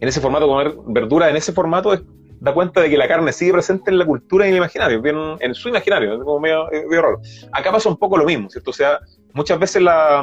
en 0.01 0.09
ese 0.09 0.21
formato, 0.21 0.47
comer 0.47 0.75
verdura 0.87 1.29
en 1.29 1.37
ese 1.37 1.53
formato 1.53 1.93
es, 1.93 2.03
da 2.41 2.55
cuenta 2.55 2.81
de 2.81 2.91
que 2.91 2.97
la 2.97 3.09
carne 3.09 3.33
sigue 3.33 3.53
presente 3.53 3.91
en 3.91 3.99
la 3.99 4.07
cultura 4.07 4.47
y 4.47 4.49
en 4.49 4.55
el 4.55 4.59
imaginario, 4.59 5.03
en 5.41 5.55
su 5.55 5.69
imaginario, 5.69 6.15
es 6.15 6.21
como 6.21 6.39
medio, 6.39 6.67
medio 6.71 7.03
raro. 7.03 7.21
Acá 7.53 7.73
pasa 7.73 7.89
un 7.89 7.97
poco 7.97 8.17
lo 8.17 8.25
mismo, 8.25 8.49
¿cierto? 8.49 8.71
O 8.71 8.75
sea, 8.75 9.01
muchas 9.33 9.59
veces 9.59 9.83
la, 9.83 10.23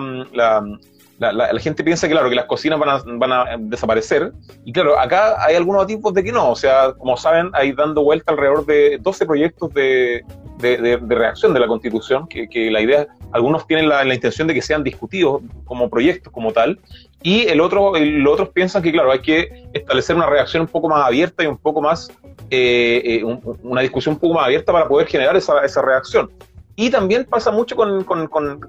gente 1.59 1.83
piensa 1.83 2.07
claro, 2.07 2.29
que 2.29 2.35
las 2.35 2.45
cocinas 2.45 2.79
van 2.79 2.89
a, 2.89 3.03
van 3.05 3.31
a 3.31 3.45
desaparecer. 3.59 4.31
Y 4.63 4.71
claro, 4.71 4.97
acá 4.97 5.43
hay 5.43 5.55
algunos 5.55 5.87
tipos 5.87 6.13
de 6.13 6.23
que 6.23 6.31
no. 6.31 6.51
O 6.51 6.55
sea, 6.55 6.93
como 6.93 7.17
saben, 7.17 7.49
hay 7.53 7.73
dando 7.73 8.03
vuelta 8.03 8.31
alrededor 8.31 8.65
de 8.65 8.97
12 9.01 9.25
proyectos 9.25 9.73
de, 9.73 10.23
de, 10.57 10.97
reacción 11.07 11.53
de 11.53 11.59
la 11.59 11.67
Constitución, 11.67 12.27
que, 12.27 12.47
que, 12.47 12.71
la 12.71 12.81
idea, 12.81 13.07
algunos 13.31 13.67
tienen 13.67 13.89
la, 13.89 14.13
intención 14.13 14.47
de 14.47 14.53
que 14.53 14.61
sean 14.61 14.83
discutidos 14.83 15.41
como 15.65 15.89
proyectos, 15.89 16.31
como 16.31 16.51
tal. 16.51 16.79
Y 17.21 17.47
el 17.47 17.59
otro, 17.59 17.93
los 17.97 18.33
otros 18.33 18.49
piensan 18.49 18.81
que, 18.81 18.91
claro, 18.91 19.11
hay 19.11 19.19
que 19.19 19.67
establecer 19.73 20.15
una 20.15 20.27
reacción 20.27 20.61
un 20.61 20.67
poco 20.67 20.87
más 20.89 21.05
abierta 21.05 21.43
y 21.43 21.47
un 21.47 21.57
poco 21.57 21.81
más, 21.81 22.11
eh, 22.49 23.01
eh, 23.03 23.23
una 23.63 23.81
discusión 23.81 24.15
un 24.15 24.19
poco 24.19 24.35
más 24.35 24.45
abierta 24.45 24.71
para 24.71 24.87
poder 24.87 25.07
generar 25.07 25.35
esa, 25.35 25.63
esa 25.65 25.81
reacción. 25.81 26.29
Y 26.75 26.89
también 26.89 27.25
pasa 27.25 27.51
mucho 27.51 27.75
con, 27.75 28.03
con, 28.03 28.27
con, 28.27 28.59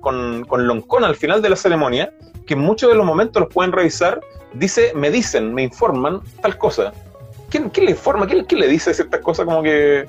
con, 0.44 0.66
Loncón 0.66 1.04
al 1.04 1.16
final 1.16 1.42
de 1.42 1.50
la 1.50 1.56
ceremonia, 1.56 2.12
que 2.46 2.54
muchos 2.54 2.88
de 2.88 2.96
los 2.96 3.04
momentos 3.04 3.40
los 3.40 3.52
pueden 3.52 3.72
revisar, 3.72 4.20
dice, 4.54 4.92
me 4.94 5.10
dicen, 5.10 5.52
me 5.52 5.64
informan 5.64 6.20
tal 6.40 6.56
cosa. 6.56 6.92
¿Quién, 7.50 7.68
quién 7.70 7.86
le 7.86 7.92
informa? 7.92 8.26
¿Quién, 8.26 8.44
¿Quién, 8.44 8.60
le 8.60 8.68
dice 8.68 8.94
ciertas 8.94 9.20
cosas 9.20 9.44
como 9.44 9.62
que... 9.62 10.06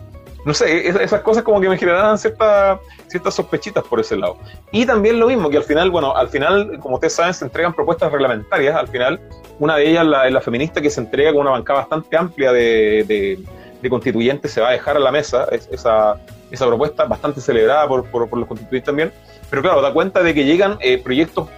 No 0.48 0.54
sé, 0.54 0.88
esas 0.88 1.20
cosas 1.24 1.44
como 1.44 1.60
que 1.60 1.68
me 1.68 1.78
generaban 1.78 2.18
ciertas 2.18 2.80
ciertas 3.08 3.34
sospechitas 3.34 3.84
por 3.84 4.00
ese 4.00 4.16
lado. 4.16 4.38
Y 4.72 4.86
también 4.86 5.20
lo 5.20 5.28
mismo, 5.28 5.50
que 5.50 5.58
al 5.58 5.64
final, 5.64 5.92
bueno, 5.92 6.16
al 6.16 6.30
final, 6.30 6.80
como 6.80 6.96
ustedes 6.96 7.16
saben, 7.16 7.34
se 7.34 7.44
entregan 7.44 7.74
propuestas 7.74 8.10
reglamentarias. 8.10 8.74
Al 8.74 8.88
final, 8.88 9.20
una 9.60 9.76
de 9.76 9.90
ellas, 9.90 10.06
la, 10.06 10.30
la 10.30 10.40
feminista, 10.40 10.80
que 10.80 10.90
se 10.90 11.02
entrega 11.02 11.34
con 11.34 11.42
una 11.42 11.52
bancada 11.52 11.80
bastante 11.80 12.16
amplia 12.16 12.54
de, 12.54 13.44
de, 13.82 13.90
constituyentes, 13.90 14.54
se 14.54 14.62
va 14.62 14.70
a 14.70 14.72
dejar 14.72 14.96
a 14.96 15.00
la 15.00 15.12
mesa 15.12 15.50
esa, 15.52 16.16
esa 16.50 16.66
propuesta, 16.66 17.04
bastante 17.04 17.42
celebrada 17.42 17.86
por, 17.86 18.06
por, 18.10 18.38
los 18.38 18.48
constituyentes 18.48 18.86
también, 18.86 19.12
pero 19.50 19.62
claro, 19.62 19.82
da 19.82 19.92
cuenta 19.92 20.24
de 20.24 20.34
que 20.34 20.46
llegan 20.46 20.78
eh, 20.80 20.98
proyectos 20.98 21.50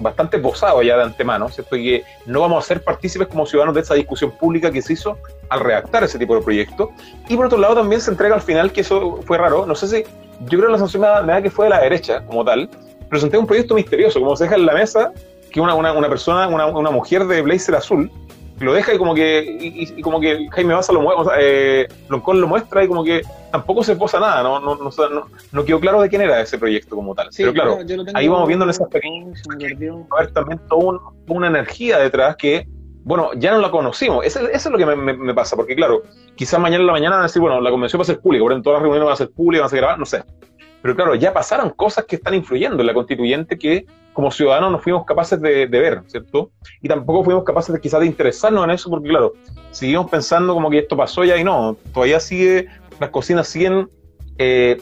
bastante 0.00 0.38
posados 0.38 0.84
ya 0.84 0.96
de 0.96 1.04
antemano, 1.04 1.48
¿cierto? 1.48 1.76
Y 1.76 1.84
que 1.84 2.04
no 2.26 2.40
vamos 2.40 2.64
a 2.64 2.66
ser 2.66 2.82
partícipes 2.82 3.28
como 3.28 3.46
ciudadanos 3.46 3.74
de 3.74 3.82
esa 3.82 3.94
discusión 3.94 4.30
pública 4.32 4.70
que 4.70 4.82
se 4.82 4.94
hizo 4.94 5.18
al 5.48 5.60
redactar 5.60 6.04
ese 6.04 6.18
tipo 6.18 6.34
de 6.34 6.42
proyectos. 6.42 6.90
Y 7.28 7.36
por 7.36 7.46
otro 7.46 7.58
lado 7.58 7.74
también 7.74 8.00
se 8.00 8.10
entrega 8.10 8.34
al 8.34 8.42
final, 8.42 8.72
que 8.72 8.80
eso 8.80 9.20
fue 9.26 9.38
raro, 9.38 9.66
no 9.66 9.74
sé 9.74 9.88
si, 9.88 10.02
yo 10.40 10.58
creo 10.58 10.66
que 10.66 10.72
la 10.72 10.78
sanción 10.78 11.02
me 11.02 11.32
da, 11.32 11.42
que 11.42 11.50
fue 11.50 11.66
de 11.66 11.70
la 11.70 11.80
derecha 11.80 12.24
como 12.26 12.44
tal, 12.44 12.68
entrega 13.10 13.38
un 13.38 13.46
proyecto 13.46 13.74
misterioso, 13.74 14.20
como 14.20 14.36
se 14.36 14.44
deja 14.44 14.56
en 14.56 14.66
la 14.66 14.74
mesa 14.74 15.12
que 15.50 15.60
una, 15.60 15.74
una, 15.74 15.92
una 15.92 16.08
persona, 16.08 16.46
una, 16.48 16.66
una 16.66 16.90
mujer 16.90 17.26
de 17.26 17.42
blazer 17.42 17.74
azul, 17.74 18.10
lo 18.60 18.74
deja 18.74 18.94
y 18.94 18.98
como 18.98 19.14
que 19.14 19.56
y, 19.60 20.02
como 20.02 20.20
que 20.20 20.48
Jaime 20.50 20.74
Baza 20.74 20.92
lo 20.92 21.00
muestra, 21.00 21.36
eh, 21.40 21.88
Loncón 22.08 22.40
lo 22.40 22.46
muestra 22.46 22.84
y 22.84 22.88
como 22.88 23.02
que 23.02 23.22
tampoco 23.50 23.82
se 23.82 23.96
posa 23.96 24.20
nada, 24.20 24.42
no, 24.42 24.60
no, 24.60 24.76
no, 24.76 25.26
no, 25.52 25.64
quedó 25.64 25.80
claro 25.80 26.02
de 26.02 26.08
quién 26.08 26.22
era 26.22 26.40
ese 26.40 26.58
proyecto 26.58 26.94
como 26.94 27.14
tal. 27.14 27.30
Pero 27.36 27.52
claro, 27.52 27.78
ahí 28.14 28.28
vamos 28.28 28.46
viendo 28.46 28.64
en 28.64 28.70
esas 28.70 28.88
pequeñas 28.88 29.42
a 30.10 30.20
ver 30.20 30.32
también 30.32 30.60
toda 30.68 31.00
una 31.28 31.46
energía 31.46 31.98
detrás 31.98 32.36
que, 32.36 32.68
bueno, 33.02 33.30
ya 33.34 33.50
no 33.52 33.58
la 33.60 33.70
conocimos. 33.70 34.24
Eso, 34.24 34.46
es 34.48 34.66
lo 34.66 34.76
que 34.76 34.86
me, 34.86 35.34
pasa, 35.34 35.56
porque 35.56 35.74
claro, 35.74 36.02
quizás 36.36 36.60
mañana 36.60 36.82
en 36.82 36.86
la 36.86 36.92
mañana 36.92 37.16
van 37.16 37.24
a 37.24 37.26
decir, 37.28 37.40
bueno, 37.40 37.60
la 37.60 37.70
convención 37.70 37.98
va 37.98 38.02
a 38.02 38.06
ser 38.06 38.20
pública, 38.20 38.42
por 38.42 38.52
ejemplo, 38.52 38.70
todas 38.70 38.78
las 38.78 38.82
reuniones 38.82 39.06
van 39.06 39.14
a 39.14 39.16
ser 39.16 39.30
públicas, 39.30 39.62
van 39.62 39.66
a 39.66 39.70
ser 39.70 39.78
grabadas, 39.78 39.98
no 39.98 40.06
sé. 40.06 40.22
Pero 40.82 40.96
claro, 40.96 41.14
ya 41.14 41.32
pasaron 41.32 41.70
cosas 41.70 42.04
que 42.04 42.16
están 42.16 42.34
influyendo 42.34 42.80
en 42.80 42.86
la 42.86 42.94
constituyente 42.94 43.58
que 43.58 43.86
como 44.12 44.30
ciudadanos 44.30 44.72
no 44.72 44.78
fuimos 44.78 45.04
capaces 45.04 45.40
de, 45.40 45.66
ver, 45.66 46.02
¿cierto? 46.06 46.50
Y 46.82 46.88
tampoco 46.88 47.24
fuimos 47.24 47.44
capaces 47.44 47.72
de 47.72 47.80
quizás 47.80 48.00
de 48.00 48.06
interesarnos 48.06 48.64
en 48.64 48.70
eso, 48.70 48.90
porque 48.90 49.08
claro, 49.08 49.34
seguimos 49.70 50.10
pensando 50.10 50.52
como 50.54 50.68
que 50.70 50.78
esto 50.78 50.96
pasó 50.96 51.24
ya 51.24 51.36
y 51.36 51.44
no, 51.44 51.76
todavía 51.92 52.18
sigue, 52.20 52.66
las 52.98 53.10
cocinas 53.10 53.46
siguen 53.46 53.88
eh, 54.38 54.80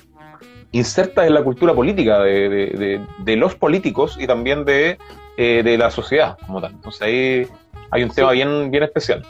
insertas 0.72 1.26
en 1.26 1.34
la 1.34 1.42
cultura 1.42 1.74
política 1.74 2.20
de, 2.20 3.36
los 3.36 3.54
políticos 3.54 4.16
y 4.18 4.26
también 4.26 4.64
de, 4.64 4.98
eh, 5.36 5.62
de, 5.62 5.78
la 5.78 5.90
sociedad 5.90 6.38
como 6.46 6.60
tal. 6.60 6.72
Entonces 6.72 7.02
ahí 7.02 7.46
hay 7.90 8.02
un 8.02 8.10
tema 8.10 8.32
bien, 8.32 8.70
bien 8.70 8.82
especial. 8.82 9.24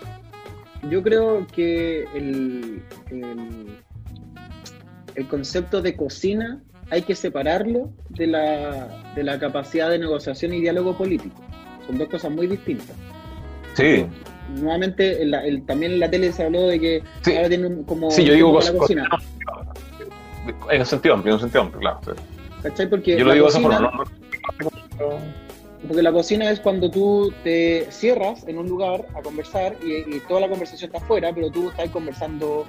Yo 0.90 1.02
creo 1.02 1.46
que 1.52 2.04
el, 2.14 2.82
el, 3.10 3.78
el 5.18 5.26
concepto 5.26 5.82
de 5.82 5.96
cocina 5.96 6.62
hay 6.90 7.02
que 7.02 7.14
separarlo 7.16 7.90
de 8.10 8.28
la, 8.28 9.12
de 9.16 9.24
la 9.24 9.38
capacidad 9.38 9.90
de 9.90 9.98
negociación 9.98 10.54
y 10.54 10.60
diálogo 10.60 10.96
político. 10.96 11.34
Son 11.86 11.98
dos 11.98 12.08
cosas 12.08 12.30
muy 12.30 12.46
distintas. 12.46 12.96
Sí. 13.74 14.06
Nuevamente, 14.54 15.28
también 15.66 15.92
en 15.92 16.00
la 16.00 16.08
tele 16.08 16.32
se 16.32 16.44
habló 16.44 16.68
de 16.68 16.80
que 16.80 17.02
ahora 17.36 17.48
tienen 17.48 17.82
como. 17.82 18.10
Sí, 18.10 18.24
yo 18.24 18.32
digo 18.32 18.52
cosas. 18.52 18.76
Cocina. 18.76 19.08
En 20.70 20.80
un 20.80 20.86
sentido 20.86 21.14
amplio, 21.14 21.32
en 21.32 21.34
un 21.34 21.40
sentido 21.40 21.62
amplio, 21.62 21.80
claro. 21.80 22.00
¿Cachai? 22.62 22.88
Porque 22.88 23.18
yo 23.18 23.24
lo 23.24 23.32
digo 23.32 23.46
de 23.46 23.50
esa 23.50 23.60
forma, 23.60 23.80
¿no? 23.80 23.90
Porque 25.86 26.02
la 26.02 26.12
cocina 26.12 26.50
es 26.50 26.60
cuando 26.60 26.90
tú 26.90 27.32
te 27.44 27.86
cierras 27.90 28.46
en 28.48 28.58
un 28.58 28.68
lugar 28.68 29.06
a 29.14 29.20
conversar 29.20 29.76
y, 29.84 30.16
y 30.16 30.20
toda 30.28 30.40
la 30.40 30.48
conversación 30.48 30.90
está 30.90 31.04
afuera, 31.04 31.32
pero 31.34 31.50
tú 31.50 31.68
estás 31.68 31.90
conversando 31.90 32.64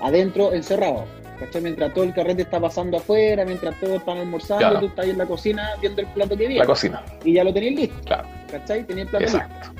adentro, 0.00 0.52
encerrado. 0.52 1.04
¿Cachai? 1.40 1.62
Mientras 1.62 1.92
todo 1.92 2.04
el 2.04 2.14
carrete 2.14 2.42
está 2.42 2.60
pasando 2.60 2.98
afuera, 2.98 3.44
mientras 3.44 3.78
todos 3.80 3.94
están 3.94 4.18
almorzando, 4.18 4.80
tú 4.80 4.86
estás 4.86 5.04
ahí 5.04 5.10
en 5.10 5.18
la 5.18 5.26
cocina 5.26 5.70
viendo 5.80 6.02
el 6.02 6.06
plato 6.08 6.36
que 6.36 6.46
viene. 6.46 6.58
La 6.60 6.66
cocina. 6.66 7.02
Y 7.24 7.34
ya 7.34 7.44
lo 7.44 7.52
tenéis 7.52 7.80
listo. 7.80 8.00
Claro. 8.04 8.28
¿Cachai? 8.50 8.84
Tenéis 8.84 9.06
el 9.06 9.10
plato 9.10 9.24
listo. 9.24 9.72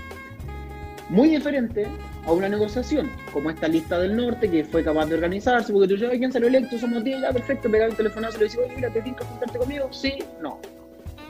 Muy 1.10 1.28
diferente 1.28 1.86
a 2.24 2.32
una 2.32 2.48
negociación, 2.48 3.10
como 3.32 3.50
esta 3.50 3.66
lista 3.68 3.98
del 3.98 4.16
norte, 4.16 4.50
que 4.50 4.64
fue 4.64 4.84
capaz 4.84 5.06
de 5.06 5.14
organizarse, 5.14 5.72
porque 5.72 5.88
tú 5.88 5.94
dices, 5.94 6.10
¿quién 6.18 6.32
salió 6.32 6.48
electo? 6.48 6.78
Somos 6.78 7.02
10, 7.02 7.20
ya, 7.20 7.32
perfecto, 7.32 7.70
pegar 7.70 7.90
el 7.90 7.96
teléfono 7.96 8.28
y 8.28 8.38
le 8.38 8.44
dices, 8.44 8.60
oye, 8.64 8.74
mira, 8.76 8.88
te 8.90 9.02
tienes 9.02 9.20
que 9.20 9.26
juntarte 9.26 9.58
conmigo, 9.58 9.88
sí, 9.92 10.18
no. 10.40 10.58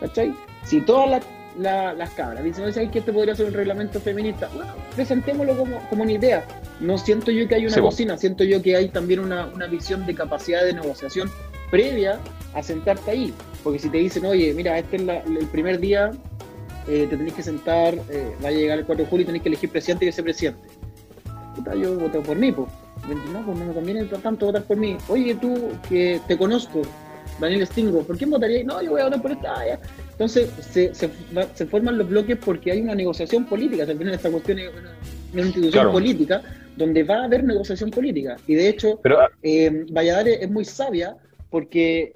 ¿Cachai? 0.01 0.35
Si 0.65 0.81
todas 0.83 1.11
las 1.11 1.25
las 1.59 2.11
cabras. 2.11 2.45
Dicen, 2.45 2.73
¿sabes 2.73 2.91
que 2.91 3.01
este 3.01 3.13
podría 3.13 3.35
ser 3.35 3.47
un 3.47 3.53
reglamento 3.53 4.01
feminista? 4.01 4.49
Bueno, 4.55 4.73
presentémoslo 4.95 5.57
como, 5.57 5.79
como 5.89 6.03
una 6.03 6.13
idea. 6.13 6.45
No 6.81 6.97
siento 6.97 7.31
yo 7.31 7.47
que 7.49 7.57
hay 7.57 7.67
una 7.67 7.81
cocina, 7.81 8.17
siento 8.17 8.45
yo 8.45 8.63
que 8.63 8.77
hay 8.77 8.89
también 8.89 9.21
una, 9.21 9.47
una, 9.47 9.67
visión 9.67 10.07
de 10.07 10.15
capacidad 10.15 10.65
de 10.65 10.73
negociación 10.73 11.31
previa 11.71 12.19
a 12.55 12.63
sentarte 12.63 13.11
ahí. 13.11 13.35
Porque 13.63 13.79
si 13.79 13.91
te 13.91 13.99
dicen, 13.99 14.25
oye, 14.25 14.55
mira, 14.55 14.79
este 14.79 14.97
es 14.97 15.03
el 15.03 15.47
primer 15.53 15.79
día, 15.79 16.11
eh, 16.89 17.07
te 17.09 17.17
tenés 17.17 17.35
que 17.35 17.43
sentar, 17.43 17.95
eh, 18.09 18.35
va 18.43 18.49
a 18.49 18.53
llegar 18.53 18.79
el 18.79 18.87
4 18.87 19.05
de 19.05 19.11
julio 19.11 19.25
y 19.25 19.27
tenés 19.27 19.43
que 19.43 19.49
elegir 19.49 19.71
presidente 19.71 20.05
y 20.05 20.09
vicepresidente. 20.09 20.61
Puta, 21.55 21.75
yo 21.75 21.99
voto 21.99 22.23
por 22.23 22.37
mí, 22.37 22.53
pues. 22.53 22.69
No, 23.33 23.45
pues 23.45 23.59
no 23.59 23.65
me 23.65 23.73
conviene 23.73 24.05
tanto 24.05 24.47
votar 24.47 24.63
por 24.63 24.77
mí. 24.77 24.97
Oye, 25.09 25.35
tú, 25.35 25.71
que 25.89 26.21
te 26.27 26.37
conozco, 26.37 26.83
Daniel 27.41 27.67
Stingo, 27.67 28.03
¿por 28.03 28.17
quién 28.17 28.31
votaría? 28.31 28.63
No, 28.65 28.81
yo 28.83 28.91
voy 28.91 29.01
a 29.01 29.05
votar 29.05 29.23
por 29.23 29.33
esta. 29.33 29.55
Ah, 29.55 29.79
Entonces 30.21 30.51
se, 30.61 30.95
se, 30.95 31.67
forman 31.67 31.97
los 31.97 32.07
bloques 32.07 32.37
porque 32.37 32.71
hay 32.71 32.83
una 32.83 32.95
negociación 32.95 33.47
política. 33.47 33.85
Al 33.85 33.97
final 33.97 34.13
esta 34.13 34.31
cuestión 34.31 34.59
es 34.59 34.71
una, 35.33 35.43
institución 35.43 35.91
política 35.91 36.43
donde 36.77 37.05
va 37.05 37.23
a 37.23 37.25
haber 37.25 37.43
negociación 37.43 37.91
política. 37.91 38.37
Y 38.47 38.55
de 38.55 38.69
hecho, 38.69 39.01
Pero, 39.03 39.21
eh, 39.43 39.87
Valladares 39.91 40.43
es 40.43 40.51
muy 40.51 40.67
sabia 40.67 41.17
porque 41.49 42.13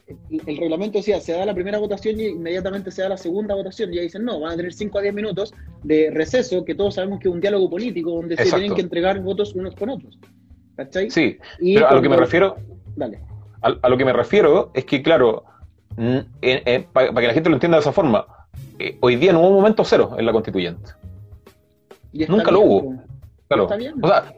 el 0.47 0.57
reglamento 0.59 0.99
decía, 0.99 1.19
se 1.19 1.33
da 1.33 1.47
la 1.47 1.55
primera 1.55 1.79
votación 1.79 2.21
y 2.21 2.27
inmediatamente 2.27 2.91
se 2.91 3.01
da 3.01 3.09
la 3.09 3.17
segunda 3.17 3.55
votación. 3.55 3.95
Y 3.95 3.97
ahí 3.97 4.05
dicen, 4.05 4.23
no, 4.23 4.39
van 4.39 4.53
a 4.53 4.57
tener 4.57 4.75
5 4.75 4.99
a 4.99 5.01
10 5.01 5.15
minutos 5.15 5.55
de 5.83 6.11
receso, 6.13 6.63
que 6.63 6.75
todos 6.75 6.97
sabemos 6.97 7.21
que 7.21 7.29
es 7.29 7.35
un 7.35 7.41
diálogo 7.41 7.71
político 7.71 8.11
donde 8.11 8.37
se 8.37 8.51
tienen 8.51 8.75
que 8.75 8.83
entregar 8.83 9.19
votos 9.21 9.55
unos 9.55 9.75
con 9.75 9.89
otros. 9.89 10.19
¿Cachai? 10.77 11.09
Sí, 11.11 11.39
pero 11.59 11.89
a 11.89 11.95
lo 11.95 12.03
que 12.03 12.11
me 12.11 12.19
refiero... 12.19 12.57
Dale 12.97 13.19
a, 13.65 13.89
lo 13.89 13.97
que 13.97 14.05
me 14.05 14.13
refiero 14.13 14.71
es 14.75 14.85
que, 14.85 15.03
claro, 15.03 15.45
para, 16.93 17.15
que 17.15 17.27
la 17.27 17.35
gente 17.35 17.49
lo 17.49 17.57
entienda 17.57 17.77
de 17.77 17.83
esa 17.83 17.93
forma, 17.93 18.27
eh, 18.79 18.99
hoy 19.01 19.17
día 19.17 19.33
no 19.33 19.41
hubo 19.41 19.49
un 19.49 19.57
momento 19.57 19.85
cero 19.85 20.15
en 20.19 20.27
la 20.27 20.33
constituyente. 20.33 20.93
Nunca 22.29 22.51
lo 22.51 22.61
hubo. 22.61 23.03
Claro. 23.49 23.65
O 23.65 24.09
sea, 24.09 24.35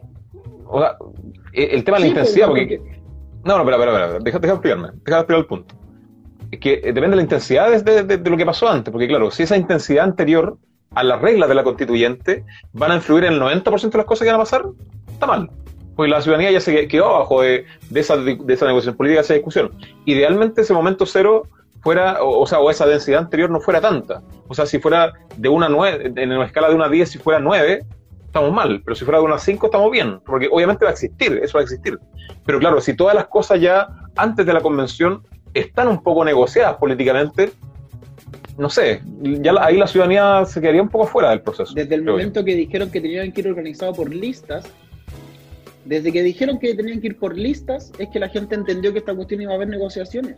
o 0.65 0.79
sea, 0.79 0.97
eh, 1.53 1.69
el 1.71 1.83
tema 1.83 1.97
de 1.97 2.07
la 2.07 2.13
pues, 2.13 2.19
intensidad, 2.19 2.47
porque... 2.47 2.81
No, 3.43 3.57
no, 3.57 3.59
espera, 3.59 3.77
espera, 3.77 4.05
espera, 4.05 4.19
deja, 4.19 4.39
deja 4.39 4.53
explicarme, 4.53 4.89
deja 5.05 5.19
explicar 5.19 5.39
el 5.39 5.45
punto. 5.45 5.75
Es 6.51 6.59
que 6.59 6.73
eh, 6.73 6.93
depende 6.93 7.09
de 7.09 7.15
la 7.17 7.21
intensidad 7.21 7.83
de, 7.83 8.03
de, 8.03 8.29
lo 8.29 8.37
que 8.37 8.45
pasó 8.45 8.67
antes, 8.67 8.91
porque 8.91 9.07
claro, 9.07 9.31
si 9.31 9.43
esa 9.43 9.55
intensidad 9.55 10.03
anterior 10.03 10.57
a 10.95 11.03
las 11.03 11.21
reglas 11.21 11.47
de 11.47 11.55
la 11.55 11.63
constituyente 11.63 12.45
van 12.73 12.91
a 12.91 12.95
influir 12.95 13.25
en 13.25 13.33
el 13.33 13.41
90% 13.41 13.91
de 13.91 13.97
las 13.97 14.05
cosas 14.05 14.25
que 14.25 14.31
van 14.31 14.41
a 14.41 14.43
pasar, 14.43 14.65
está 15.13 15.25
mal 15.25 15.49
porque 15.97 16.11
la 16.11 16.21
ciudadanía 16.21 16.51
ya 16.51 16.61
se 16.61 16.87
quedó 16.87 17.15
abajo 17.15 17.41
de, 17.41 17.65
esa, 17.93 18.17
de 18.17 18.53
esa 18.53 18.67
negociación 18.67 18.95
política, 18.95 19.21
de 19.21 19.25
esa 19.25 19.33
discusión. 19.33 19.71
Idealmente 20.05 20.61
ese 20.61 20.73
momento 20.73 21.07
cero 21.07 21.47
fuera, 21.81 22.19
o, 22.21 22.45
sea, 22.45 22.59
o 22.59 22.69
esa 22.69 22.85
densidad 22.85 23.19
anterior 23.19 23.49
no 23.49 23.59
fuera 23.59 23.81
tanta. 23.81 24.21
O 24.47 24.53
sea, 24.53 24.67
si 24.67 24.77
fuera 24.77 25.13
de 25.35 25.49
una 25.49 25.69
nueve, 25.69 26.13
en 26.15 26.31
una 26.31 26.45
escala 26.45 26.69
de 26.69 26.75
una 26.75 26.85
a 26.85 26.89
10, 26.89 27.09
si 27.09 27.17
fuera 27.17 27.39
9, 27.39 27.83
estamos 28.27 28.53
mal, 28.53 28.79
pero 28.85 28.95
si 28.95 29.05
fuera 29.05 29.17
de 29.17 29.25
1 29.25 29.33
a 29.33 29.39
5 29.39 29.65
estamos 29.65 29.91
bien, 29.91 30.19
porque 30.23 30.47
obviamente 30.51 30.85
va 30.85 30.91
a 30.91 30.93
existir, 30.93 31.39
eso 31.41 31.57
va 31.57 31.61
a 31.61 31.63
existir. 31.63 31.97
Pero 32.45 32.59
claro, 32.59 32.79
si 32.79 32.95
todas 32.95 33.15
las 33.15 33.25
cosas 33.25 33.59
ya 33.59 33.87
antes 34.15 34.45
de 34.45 34.53
la 34.53 34.61
convención 34.61 35.23
están 35.55 35.87
un 35.87 36.03
poco 36.03 36.23
negociadas 36.23 36.75
políticamente, 36.75 37.53
no 38.59 38.69
sé, 38.69 39.01
ya 39.21 39.53
ahí 39.61 39.77
la 39.77 39.87
ciudadanía 39.87 40.45
se 40.45 40.61
quedaría 40.61 40.83
un 40.83 40.89
poco 40.89 41.07
fuera 41.07 41.31
del 41.31 41.41
proceso. 41.41 41.73
Desde 41.73 41.95
el 41.95 42.03
momento 42.03 42.45
que 42.45 42.53
dijeron 42.53 42.91
que 42.91 43.01
tenían 43.01 43.31
que 43.31 43.41
ir 43.41 43.47
organizados 43.47 43.97
por 43.97 44.13
listas, 44.13 44.71
desde 45.87 46.11
que 46.11 46.23
dijeron 46.23 46.59
que 46.59 46.73
tenían 46.75 47.01
que 47.01 47.07
ir 47.07 47.17
por 47.17 47.37
listas, 47.37 47.91
es 47.97 48.09
que 48.09 48.19
la 48.19 48.29
gente 48.29 48.55
entendió 48.55 48.91
que 48.93 48.99
esta 48.99 49.15
cuestión 49.15 49.41
iba 49.41 49.53
a 49.53 49.55
haber 49.55 49.67
negociaciones. 49.67 50.37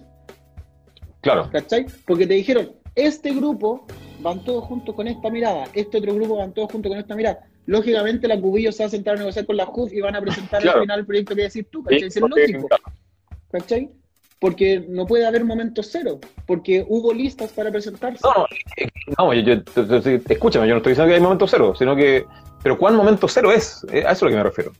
Claro. 1.21 1.49
¿Cachai? 1.51 1.85
Porque 2.05 2.25
te 2.25 2.35
dijeron, 2.35 2.71
este 2.95 3.33
grupo 3.33 3.85
van 4.21 4.43
todos 4.43 4.63
juntos 4.65 4.95
con 4.95 5.07
esta 5.07 5.29
mirada, 5.29 5.67
este 5.73 5.97
otro 5.97 6.13
grupo 6.13 6.37
van 6.37 6.53
todos 6.53 6.71
juntos 6.71 6.89
con 6.89 6.99
esta 6.99 7.15
mirada. 7.15 7.39
Lógicamente 7.65 8.27
la 8.27 8.39
Cubillo 8.39 8.71
se 8.71 8.83
va 8.83 8.87
a 8.87 8.91
sentar 8.91 9.15
a 9.15 9.19
negociar 9.19 9.45
con 9.45 9.57
la 9.57 9.65
JUF 9.65 9.93
y 9.93 10.01
van 10.01 10.15
a 10.15 10.21
presentar 10.21 10.67
al 10.67 10.81
final 10.81 10.99
el 10.99 11.05
proyecto 11.05 11.35
que 11.35 11.43
decís 11.43 11.65
tú, 11.69 11.83
¿cachai? 11.83 12.07
es 12.07 12.19
lógico. 12.19 12.67
¿Cachai? 13.51 13.89
porque 14.39 14.85
no 14.87 15.05
puede 15.05 15.27
haber 15.27 15.43
momento 15.43 15.83
cero, 15.83 16.19
porque 16.47 16.85
hubo 16.87 17.13
listas 17.13 17.51
para 17.51 17.71
presentarse. 17.71 18.21
No, 18.23 18.45
no, 19.17 19.33
yo, 19.33 19.55
escúchame, 20.29 20.67
yo 20.67 20.73
no 20.73 20.77
estoy 20.77 20.91
diciendo 20.91 21.09
que 21.09 21.15
hay 21.15 21.21
momento 21.21 21.45
cero, 21.45 21.73
sino 21.77 21.95
que, 21.95 22.25
pero 22.63 22.77
¿cuál 22.77 22.95
momento 22.95 23.27
cero 23.27 23.51
es? 23.51 23.85
Eh, 23.91 24.05
a 24.05 24.11
eso 24.11 24.13
es 24.13 24.21
a 24.21 24.25
lo 24.25 24.31
que 24.31 24.37
me 24.37 24.43
refiero. 24.43 24.71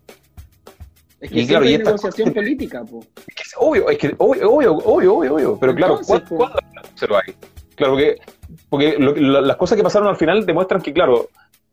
Es 1.21 1.31
que 1.31 1.39
y 1.41 1.47
claro, 1.47 1.65
hay 1.65 1.77
negociación 1.77 2.33
política, 2.33 2.83
po. 2.83 3.05
Es 3.27 3.35
que 3.35 3.43
es 3.43 3.55
obvio, 3.57 3.89
es 3.89 3.97
que 3.97 4.15
obvio, 4.17 4.51
obvio, 4.51 4.73
obvio, 4.73 5.15
obvio, 5.15 5.33
obvio. 5.35 5.57
pero 5.59 5.75
claro, 5.75 5.99
¿cuándo, 6.05 6.27
¿cuándo 6.29 6.59
cero 6.95 7.17
hay? 7.17 7.33
Claro, 7.75 7.93
porque, 7.93 8.17
porque 8.69 8.95
las 8.99 9.57
cosas 9.57 9.77
que 9.77 9.83
pasaron 9.83 10.07
al 10.07 10.17
final 10.17 10.45
demuestran 10.45 10.81
que, 10.81 10.93
claro, 10.93 11.29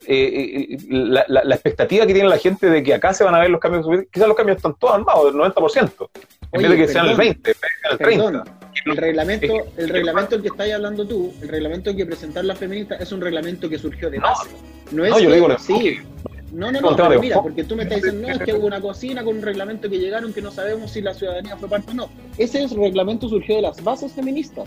eh, 0.06 0.68
eh, 0.70 0.78
la, 0.88 1.24
la, 1.26 1.54
expectativa 1.54 2.06
que 2.06 2.12
tiene 2.12 2.28
la 2.28 2.38
gente 2.38 2.70
de 2.70 2.82
que 2.82 2.94
acá 2.94 3.12
se 3.12 3.24
van 3.24 3.34
a 3.34 3.40
ver 3.40 3.50
los 3.50 3.60
cambios, 3.60 3.86
quizás 4.12 4.28
los 4.28 4.36
cambios 4.36 4.58
están 4.58 4.74
todos 4.78 4.94
armados, 4.94 5.32
del 5.32 5.42
90%, 5.42 6.08
en 6.52 6.62
vez 6.62 6.70
de 6.70 6.76
que 6.76 6.88
sean 6.88 7.08
el 7.08 7.16
20, 7.16 7.54
el 7.90 7.98
30. 7.98 8.44
el 8.84 8.96
reglamento, 8.96 9.54
el 9.76 9.88
reglamento 9.88 10.40
que 10.40 10.48
estáis 10.48 10.74
hablando 10.74 11.06
tú, 11.08 11.34
el 11.42 11.48
reglamento 11.48 11.96
que 11.96 12.06
presentar 12.06 12.44
la 12.44 12.54
feminista 12.54 12.94
es 12.96 13.10
un 13.10 13.20
reglamento 13.20 13.68
que 13.68 13.78
surgió 13.78 14.08
de 14.10 14.20
base. 14.20 14.50
No, 14.92 15.04
es 15.04 15.12
yo 15.14 15.28
que, 15.28 15.34
digo 15.34 15.58
sí, 15.58 15.98
no, 16.56 16.72
no, 16.72 16.80
no, 16.80 16.96
pero 16.96 17.20
mira, 17.20 17.42
porque 17.42 17.64
tú 17.64 17.76
me 17.76 17.82
estás 17.82 18.00
diciendo, 18.00 18.26
no, 18.26 18.34
es 18.34 18.40
que 18.40 18.54
hubo 18.54 18.66
una 18.66 18.80
cocina 18.80 19.22
con 19.22 19.36
un 19.36 19.42
reglamento 19.42 19.90
que 19.90 19.98
llegaron 19.98 20.32
que 20.32 20.40
no 20.40 20.50
sabemos 20.50 20.90
si 20.90 21.02
la 21.02 21.12
ciudadanía 21.12 21.54
fue 21.58 21.68
parte 21.68 21.90
o 21.90 21.94
no. 21.94 22.08
Ese 22.38 22.66
reglamento 22.68 23.28
surgió 23.28 23.56
de 23.56 23.62
las 23.62 23.84
bases 23.84 24.12
feministas 24.12 24.66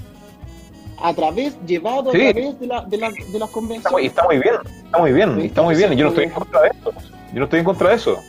a 1.02 1.14
través, 1.16 1.58
llevado 1.66 2.12
a 2.12 2.14
través 2.14 2.60
de, 2.60 2.68
la, 2.68 2.86
de, 2.86 2.98
la, 2.98 3.10
de 3.10 3.40
las 3.40 3.50
convenciones. 3.50 4.06
Está, 4.06 4.24
muy 4.24 4.38
bien, 4.38 4.56
está 4.86 5.00
muy 5.00 5.12
bien, 5.12 5.42
está 5.42 5.62
muy 5.64 5.76
bien. 5.76 5.94
Yo 5.94 6.04
no 6.04 6.10
estoy 6.10 6.26
en 6.26 6.30
contra 6.30 6.62
de 6.62 6.68
eso. 6.70 6.94
Yo 7.34 7.40
no 7.40 7.44
estoy 7.46 7.60
en 7.60 7.66
contra 7.66 7.90
de 7.90 7.96
eso. 7.96 8.20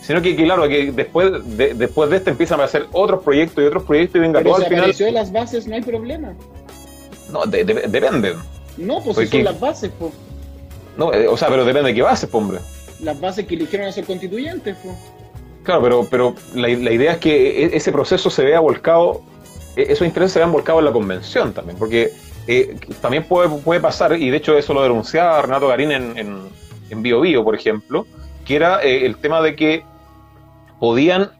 Sino 0.00 0.22
que, 0.22 0.36
claro, 0.36 0.68
que 0.68 0.92
después 0.92 1.32
de, 1.56 1.74
después 1.74 2.10
de 2.10 2.18
este 2.18 2.30
empiezan 2.30 2.60
a 2.60 2.64
hacer 2.64 2.86
otros 2.92 3.24
proyectos 3.24 3.64
y 3.64 3.66
otros 3.66 3.82
proyectos 3.82 4.16
y 4.16 4.20
venga 4.20 4.44
todo 4.44 4.54
al 4.54 4.66
final. 4.66 4.92
de 4.92 5.10
las 5.10 5.32
bases 5.32 5.66
no 5.66 5.74
hay 5.74 5.82
problema. 5.82 6.34
No, 7.32 7.46
de, 7.46 7.64
dependen. 7.64 8.36
No, 8.76 9.02
pues 9.02 9.16
si 9.16 9.26
son 9.26 9.42
las 9.42 9.58
bases, 9.58 9.90
pues. 9.98 10.12
No, 10.96 11.12
eh, 11.12 11.26
o 11.26 11.36
sea, 11.36 11.48
pero 11.48 11.64
depende 11.64 11.88
de 11.88 11.96
qué 11.96 12.02
bases, 12.02 12.30
pues, 12.30 12.44
hombre. 12.44 12.60
Las 13.00 13.20
bases 13.20 13.46
que 13.46 13.54
eligieron 13.54 13.88
a 13.88 13.92
ser 13.92 14.04
constituyentes. 14.04 14.76
Claro, 15.62 15.82
pero, 15.82 16.06
pero 16.10 16.34
la, 16.54 16.68
idea 16.68 17.12
es 17.12 17.18
que 17.18 17.64
e, 17.64 17.76
ese 17.76 17.92
proceso 17.92 18.30
se 18.30 18.44
vea 18.44 18.60
volcado 18.60 19.22
e-, 19.78 19.92
esos 19.92 20.06
intereses 20.06 20.32
se 20.32 20.38
vean 20.40 20.52
volcados 20.52 20.80
en 20.80 20.86
la 20.86 20.92
convención 20.92 21.52
también, 21.52 21.78
porque 21.78 22.10
eh, 22.46 22.76
también 23.00 23.24
puede, 23.24 23.48
puede 23.60 23.80
pasar, 23.80 24.12
y 24.20 24.28
de 24.30 24.36
hecho 24.36 24.58
eso 24.58 24.74
lo 24.74 24.82
denunciaba 24.82 25.40
Renato 25.40 25.68
Garín 25.68 25.92
en, 25.92 26.18
en, 26.18 26.48
en 26.90 27.02
Bio, 27.02 27.20
Bio 27.20 27.44
por 27.44 27.54
ejemplo, 27.54 28.06
que 28.44 28.56
era 28.56 28.82
eh, 28.82 29.06
el 29.06 29.16
tema 29.18 29.40
de 29.40 29.54
que 29.54 29.84
podían 30.80 31.30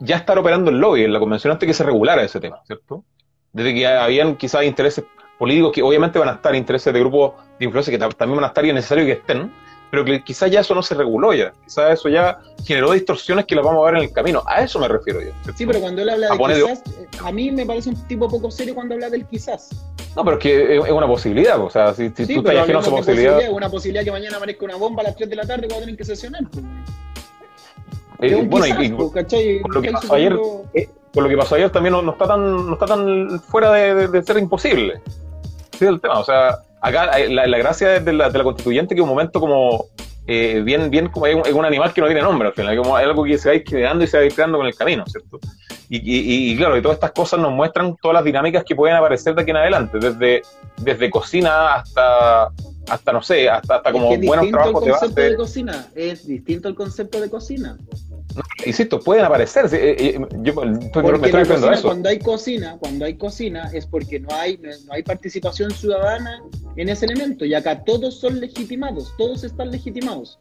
ya 0.00 0.16
estar 0.16 0.38
operando 0.38 0.70
el 0.70 0.78
lobby 0.78 1.04
en 1.04 1.12
la 1.12 1.18
convención 1.18 1.52
antes 1.52 1.66
que 1.66 1.74
se 1.74 1.84
regulara 1.84 2.22
ese 2.22 2.40
tema, 2.40 2.60
¿cierto? 2.66 3.04
Desde 3.52 3.74
que 3.74 3.86
habían 3.86 4.36
quizás 4.36 4.64
intereses 4.64 5.04
políticos 5.38 5.72
que 5.72 5.82
obviamente 5.82 6.18
van 6.18 6.30
a 6.30 6.32
estar, 6.32 6.54
intereses 6.54 6.92
de 6.92 7.00
grupos 7.00 7.34
de 7.58 7.66
influencia 7.66 7.92
que 7.92 7.98
también 7.98 8.36
van 8.36 8.44
a 8.44 8.48
estar 8.48 8.64
y 8.64 8.70
es 8.70 8.74
necesario 8.74 9.04
que 9.04 9.12
estén, 9.12 9.52
pero 9.92 10.06
que 10.06 10.24
quizás 10.24 10.50
ya 10.50 10.60
eso 10.60 10.74
no 10.74 10.82
se 10.82 10.94
reguló 10.94 11.34
ya, 11.34 11.52
quizás 11.64 12.00
eso 12.00 12.08
ya 12.08 12.40
generó 12.64 12.92
distorsiones 12.92 13.44
que 13.44 13.54
las 13.54 13.62
vamos 13.62 13.82
a 13.82 13.90
ver 13.90 13.98
en 13.98 14.08
el 14.08 14.12
camino, 14.14 14.42
a 14.46 14.62
eso 14.62 14.78
me 14.78 14.88
refiero 14.88 15.20
yo. 15.20 15.32
Sí, 15.54 15.66
pero 15.66 15.80
cuando 15.80 16.00
él 16.00 16.08
habla 16.08 16.30
de 16.30 16.38
quizás, 16.38 16.82
eh, 16.98 17.06
a 17.22 17.30
mí 17.30 17.50
me 17.50 17.66
parece 17.66 17.90
un 17.90 18.08
tipo 18.08 18.26
poco 18.26 18.50
serio 18.50 18.74
cuando 18.74 18.94
habla 18.94 19.10
del 19.10 19.26
quizás. 19.26 19.68
No, 20.16 20.24
pero 20.24 20.38
es 20.38 20.42
que 20.42 20.76
es 20.76 20.90
una 20.90 21.06
posibilidad, 21.06 21.60
o 21.60 21.68
sea, 21.68 21.92
si, 21.92 22.08
si 22.08 22.26
tú 22.26 22.38
estás 22.38 22.56
ajeno 22.56 22.78
a 22.78 22.80
esa 22.80 22.90
posibilidad... 22.90 23.40
Es 23.42 23.50
una 23.50 23.68
posibilidad 23.68 24.02
que 24.02 24.12
mañana 24.12 24.38
aparezca 24.38 24.64
una 24.64 24.76
bomba 24.76 25.02
a 25.02 25.04
las 25.08 25.16
3 25.16 25.28
de 25.28 25.36
la 25.36 25.42
tarde 25.42 25.66
cuando 25.66 25.80
tienen 25.80 25.96
que 25.98 26.04
sesionar. 26.06 26.42
Eh, 28.20 28.46
bueno, 28.48 28.66
y, 28.66 28.90
con, 28.92 29.12
lo 29.74 29.82
que 29.82 29.92
pasó 29.92 30.14
ayer, 30.14 30.38
eh, 30.72 30.88
con 31.12 31.24
lo 31.24 31.28
que 31.28 31.36
pasó 31.36 31.56
ayer 31.56 31.68
también 31.68 31.92
no, 31.92 32.12
está 32.12 32.28
tan 32.28 32.66
no 32.66 32.72
está 32.72 32.86
tan 32.86 33.40
fuera 33.40 33.70
de, 33.72 34.08
de, 34.08 34.22
ser 34.22 34.38
imposible. 34.38 35.02
Sí, 35.78 35.84
el 35.84 36.00
tema, 36.00 36.18
o 36.18 36.24
sea, 36.24 36.60
acá 36.82 37.18
eh, 37.18 37.28
la, 37.28 37.46
la 37.46 37.58
gracia 37.58 38.00
de 38.00 38.12
la, 38.12 38.28
de 38.28 38.38
la 38.38 38.44
constituyente 38.44 38.94
que 38.94 39.00
un 39.00 39.08
momento 39.08 39.40
como 39.40 39.86
eh, 40.26 40.62
bien, 40.64 40.90
bien 40.90 41.08
como 41.08 41.26
es 41.26 41.34
un, 41.52 41.64
animal 41.64 41.92
que 41.92 42.00
no 42.00 42.06
tiene 42.06 42.22
nombre 42.22 42.48
al 42.48 42.54
final, 42.54 42.76
como 42.76 42.96
es 42.98 43.04
algo 43.04 43.24
que 43.24 43.38
se 43.38 43.50
va 43.50 43.64
quedando 43.64 44.04
y 44.04 44.06
se 44.06 44.20
va 44.20 44.34
creando 44.34 44.58
con 44.58 44.66
el 44.66 44.74
camino, 44.74 45.04
¿cierto? 45.06 45.40
Y, 45.88 45.98
y, 45.98 46.52
y, 46.52 46.56
claro, 46.56 46.76
y 46.76 46.82
todas 46.82 46.96
estas 46.96 47.10
cosas 47.10 47.40
nos 47.40 47.52
muestran 47.52 47.96
todas 48.00 48.14
las 48.14 48.24
dinámicas 48.24 48.64
que 48.64 48.74
pueden 48.74 48.96
aparecer 48.96 49.34
de 49.34 49.42
aquí 49.42 49.50
en 49.50 49.56
adelante, 49.56 49.98
desde, 49.98 50.42
desde 50.78 51.10
cocina 51.10 51.74
hasta, 51.74 52.50
hasta 52.88 53.12
no 53.12 53.20
sé, 53.20 53.48
hasta, 53.48 53.76
hasta 53.76 53.92
como 53.92 54.16
buenos 54.18 54.48
trabajos 54.48 54.84
de 54.84 54.90
base. 54.92 55.08
de 55.08 55.36
cocina, 55.36 55.86
es 55.94 56.26
distinto 56.26 56.68
el 56.68 56.76
concepto 56.76 57.20
de 57.20 57.28
cocina. 57.28 57.76
Insisto, 58.64 59.00
pueden 59.00 59.24
aparecer. 59.24 59.66
Eh, 59.72 59.96
eh, 59.98 60.26
yo 60.42 60.54
me 60.54 60.84
estoy 60.84 61.02
cocina, 61.02 61.72
eso. 61.72 61.88
Cuando 61.88 62.08
hay 62.08 62.18
cocina, 62.18 62.76
cuando 62.78 63.04
hay 63.04 63.14
cocina 63.14 63.70
es 63.72 63.86
porque 63.86 64.20
no 64.20 64.28
hay, 64.34 64.58
no 64.58 64.92
hay 64.92 65.02
participación 65.02 65.70
ciudadana 65.70 66.42
en 66.76 66.88
ese 66.88 67.06
elemento. 67.06 67.44
Y 67.44 67.54
acá 67.54 67.84
todos 67.84 68.18
son 68.18 68.40
legitimados, 68.40 69.12
todos 69.18 69.44
están 69.44 69.70
legitimados. 69.70 70.38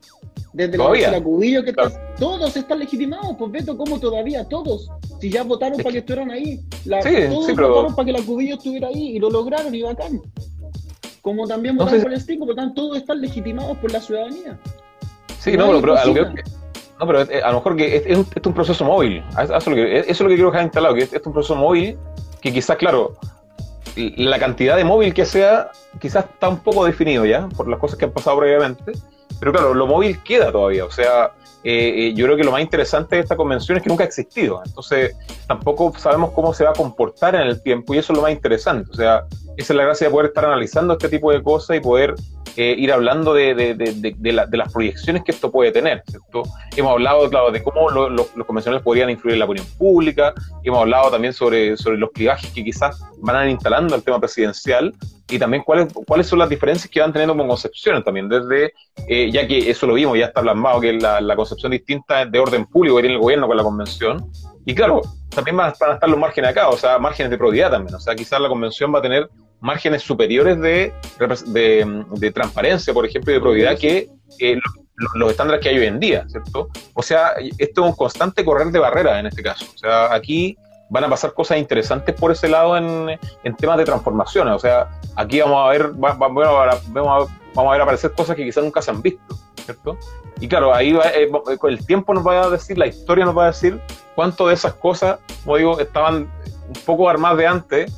Desde 0.54 0.78
la 0.78 1.22
Cubillo 1.22 1.64
que 1.64 1.74
todos 2.20 2.56
están 2.58 2.80
legitimados, 2.80 3.36
pues 3.38 3.52
Beto, 3.52 3.78
¿cómo 3.78 4.00
todavía? 4.00 4.44
Todos. 4.48 4.90
Si 5.20 5.30
ya 5.30 5.44
votaron 5.44 5.78
para 5.78 5.92
que 5.92 6.00
estuvieran 6.00 6.32
ahí. 6.32 6.60
todos 7.30 7.48
votaron 7.56 7.96
para 7.96 8.06
que 8.06 8.12
la 8.12 8.22
Cubillo 8.22 8.56
estuviera 8.56 8.90
ahí 8.90 9.16
y 9.16 9.20
lo 9.20 9.30
lograron 9.30 9.74
y 9.74 9.82
bacán. 9.82 10.22
Como 11.22 11.48
también 11.48 11.78
votaron 11.78 12.02
por 12.02 12.14
el 12.14 12.20
Stingo, 12.20 12.46
por 12.46 12.56
lo 12.56 12.62
tanto 12.62 12.82
todos 12.82 12.98
están 12.98 13.22
legitimados 13.22 13.78
por 13.78 13.92
la 13.92 14.02
ciudadanía. 14.02 14.60
Sí, 15.40 15.56
no, 15.58 15.80
pero, 15.80 15.98
a 15.98 16.06
lo 16.06 16.14
que, 16.14 16.44
no, 17.02 17.08
pero 17.08 17.22
eh, 17.22 17.42
a 17.42 17.50
lo 17.50 17.56
mejor 17.56 17.76
que 17.76 17.98
es, 17.98 18.04
es, 18.06 18.46
un, 18.46 18.54
proceso 18.54 18.86
móvil. 18.86 19.24
Eso 19.42 19.56
es, 19.56 19.68
lo 19.68 19.76
que, 19.76 20.00
eso 20.00 20.12
es 20.12 20.20
que 20.20 20.28
quiero 20.28 20.52
dejar 20.52 20.64
instalado, 20.64 20.94
que 20.94 21.02
es, 21.02 21.14
es 21.14 21.26
un 21.26 21.34
proceso 21.34 21.56
móvil 21.56 21.98
que 22.42 22.54
quizás, 22.54 22.78
claro, 22.78 23.18
la 23.96 24.40
cantidad 24.40 24.78
de 24.78 24.84
móvil 24.84 25.14
que 25.14 25.26
sea, 25.26 25.72
quizás 26.00 26.26
está 26.26 26.50
un 26.50 26.60
poco 26.60 26.86
definido 26.86 27.26
ya, 27.26 27.48
por 27.50 27.68
las 27.68 27.80
cosas 27.80 27.98
que 27.98 28.06
han 28.06 28.12
pasado 28.12 28.38
previamente, 28.38 28.94
pero 29.40 29.52
claro, 29.52 29.74
lo 29.74 29.88
móvil 29.88 30.22
queda 30.24 30.52
todavía, 30.52 30.86
o 30.86 30.92
sea, 30.92 31.32
eh, 31.64 32.08
eh, 32.08 32.14
yo 32.16 32.26
creo 32.26 32.38
que 32.38 32.44
lo 32.44 32.52
más 32.52 32.62
interesante 32.62 33.16
de 33.16 33.22
esta 33.24 33.36
convención 33.36 33.78
es 33.78 33.84
que 33.84 33.90
nunca 33.90 34.04
ha 34.04 34.08
existido, 34.08 34.62
entonces 34.64 35.16
tampoco 35.48 35.94
sabemos 35.98 36.32
cómo 36.32 36.54
se 36.54 36.64
va 36.64 36.72
a 36.72 36.74
comportar 36.74 37.36
en 37.36 37.42
el 37.42 37.62
tiempo 37.62 37.94
y 37.94 37.98
eso 37.98 38.14
es 38.14 38.18
lo 38.18 38.24
más 38.24 38.32
interesante, 38.32 38.90
o 38.92 38.96
sea, 38.96 39.26
esa 39.58 39.74
es 39.74 39.78
la 39.78 39.84
gracia 39.84 40.08
de 40.08 40.12
poder 40.12 40.28
estar 40.28 40.46
analizando 40.46 40.94
este 40.94 41.10
tipo 41.10 41.32
de 41.32 41.42
cosas 41.44 41.78
y 41.78 41.80
poder 41.80 42.16
eh, 42.58 42.76
ir 42.78 42.92
hablando 42.92 43.34
de, 43.34 43.54
de, 43.54 43.76
de, 43.76 44.16
de, 44.18 44.58
las 44.58 44.74
proyecciones 44.74 45.24
que 45.24 45.32
esto 45.32 45.52
puede 45.52 45.72
tener. 45.72 46.04
¿cierto? 46.08 46.44
Hemos 46.76 46.92
hablado, 46.92 47.30
claro, 47.30 47.52
de 47.52 47.64
cómo 47.64 47.90
los 47.90 48.28
convencionales 48.46 48.84
podrían 48.84 49.10
influir 49.10 49.34
en 49.34 49.40
la 49.40 49.46
opinión 49.46 49.66
pública, 49.78 50.34
hemos 50.64 50.80
hablado 50.80 51.12
también 51.12 51.34
sobre, 51.34 51.78
sobre 51.78 51.98
los 51.98 52.12
clivajes 52.12 52.52
que 52.52 52.64
quizás 52.64 53.02
van 53.20 53.36
a 53.36 53.46
ir 53.46 53.52
instalando 53.52 53.96
al 53.96 54.04
tema 54.04 54.20
presidencial 54.20 54.94
y 55.30 55.40
también 55.40 55.64
cuáles, 55.64 55.94
cuáles 55.94 56.28
son 56.28 56.40
las 56.40 56.50
diferencias 56.50 56.90
que 56.90 57.00
van 57.00 57.14
teniendo 57.14 57.34
como 57.34 57.48
concepciones 57.48 58.04
también, 58.04 58.28
desde, 58.28 58.74
eh, 59.08 59.32
ya 59.32 59.48
que 59.48 59.70
eso 59.70 59.88
lo 59.88 59.94
vimos, 59.94 60.18
ya 60.18 60.26
está 60.26 60.42
plasmado, 60.42 60.82
que 60.82 60.92
la, 60.92 61.22
la 61.22 61.36
concepción 61.38 61.72
distinta 61.72 62.26
de 62.26 62.40
orden 62.40 62.66
público 62.66 62.98
que 62.98 63.04
tiene 63.04 63.16
el 63.16 63.22
gobierno 63.22 63.48
con 63.48 63.56
la 63.56 63.64
convención, 63.64 64.30
y 64.66 64.76
claro, 64.76 65.02
también 65.34 65.58
van 65.58 65.70
a, 65.70 65.72
estar 65.72 66.10
los 66.10 66.20
márgenes 66.20 66.52
acá, 66.52 66.70
o 66.70 66.78
sea, 66.78 67.00
márgenes 67.00 67.32
de 67.32 67.38
probidad 67.38 67.72
también. 67.72 67.96
O 67.96 68.00
sea, 68.00 68.16
quizás 68.16 68.40
la 68.40 68.50
convención 68.50 68.94
va 68.94 69.00
a 69.00 69.02
tener 69.02 69.30
márgenes 69.60 70.02
superiores 70.02 70.60
de, 70.60 70.94
de, 71.48 72.32
transparencia, 72.32 72.94
por 72.94 73.06
ejemplo, 73.06 73.32
y 73.32 73.36
de 73.36 73.42
probidad 73.42 73.78
que 73.78 74.10
los, 75.16 75.32
estándares 75.32 75.62
que 75.62 75.70
hay 75.70 75.80
hoy 75.80 75.86
en 75.86 76.00
día, 76.00 76.26
¿cierto? 76.28 76.70
O 76.94 77.02
sea, 77.02 77.34
esto 77.58 77.82
es 77.82 77.88
un 77.90 77.96
constante 77.96 78.44
correr 78.44 78.68
de 78.68 78.80
barreras 78.80 79.20
en 79.20 79.28
este 79.28 79.42
caso. 79.42 79.66
O 79.74 79.78
sea, 79.78 80.14
aquí 80.14 80.58
van 80.90 81.06
a 81.06 81.10
pasar 81.10 81.34
cosas 81.34 81.58
interesantes 81.58 82.14
por 82.16 82.32
ese 82.32 82.50
lado 82.50 82.76
en, 82.76 83.18
en 83.44 83.56
temas 83.56 83.78
de 83.78 83.86
transformaciones. 83.86 84.54
O 84.54 84.60
sea, 84.60 84.90
aquí 85.16 85.40
vamos 85.40 85.66
a 85.66 85.70
ver, 85.70 85.92
vamos 85.94 87.30
a, 87.56 87.72
ver 87.72 87.82
aparecer 87.82 88.12
cosas 88.12 88.36
que 88.36 88.44
quizás 88.44 88.64
nunca 88.64 88.82
se 88.82 88.92
han 88.92 89.02
visto, 89.02 89.36
¿cierto? 89.64 89.98
Y 90.42 90.48
claro, 90.48 90.74
ahí 90.74 90.92
va, 90.92 91.06
eh, 91.10 91.30
el 91.64 91.86
tiempo 91.86 92.14
nos 92.14 92.26
va 92.26 92.44
a 92.44 92.50
decir, 92.50 92.78
la 92.78 92.88
historia 92.88 93.26
nos 93.26 93.38
va 93.38 93.44
a 93.44 93.48
decir 93.48 93.80
cuánto 94.16 94.48
de 94.48 94.56
esas 94.56 94.74
cosas, 94.74 95.20
como 95.44 95.56
digo, 95.58 95.80
estaban 95.80 96.30
un 96.68 96.82
poco 96.84 97.08
armadas 97.08 97.38
de 97.38 97.48
antes, 97.48 97.94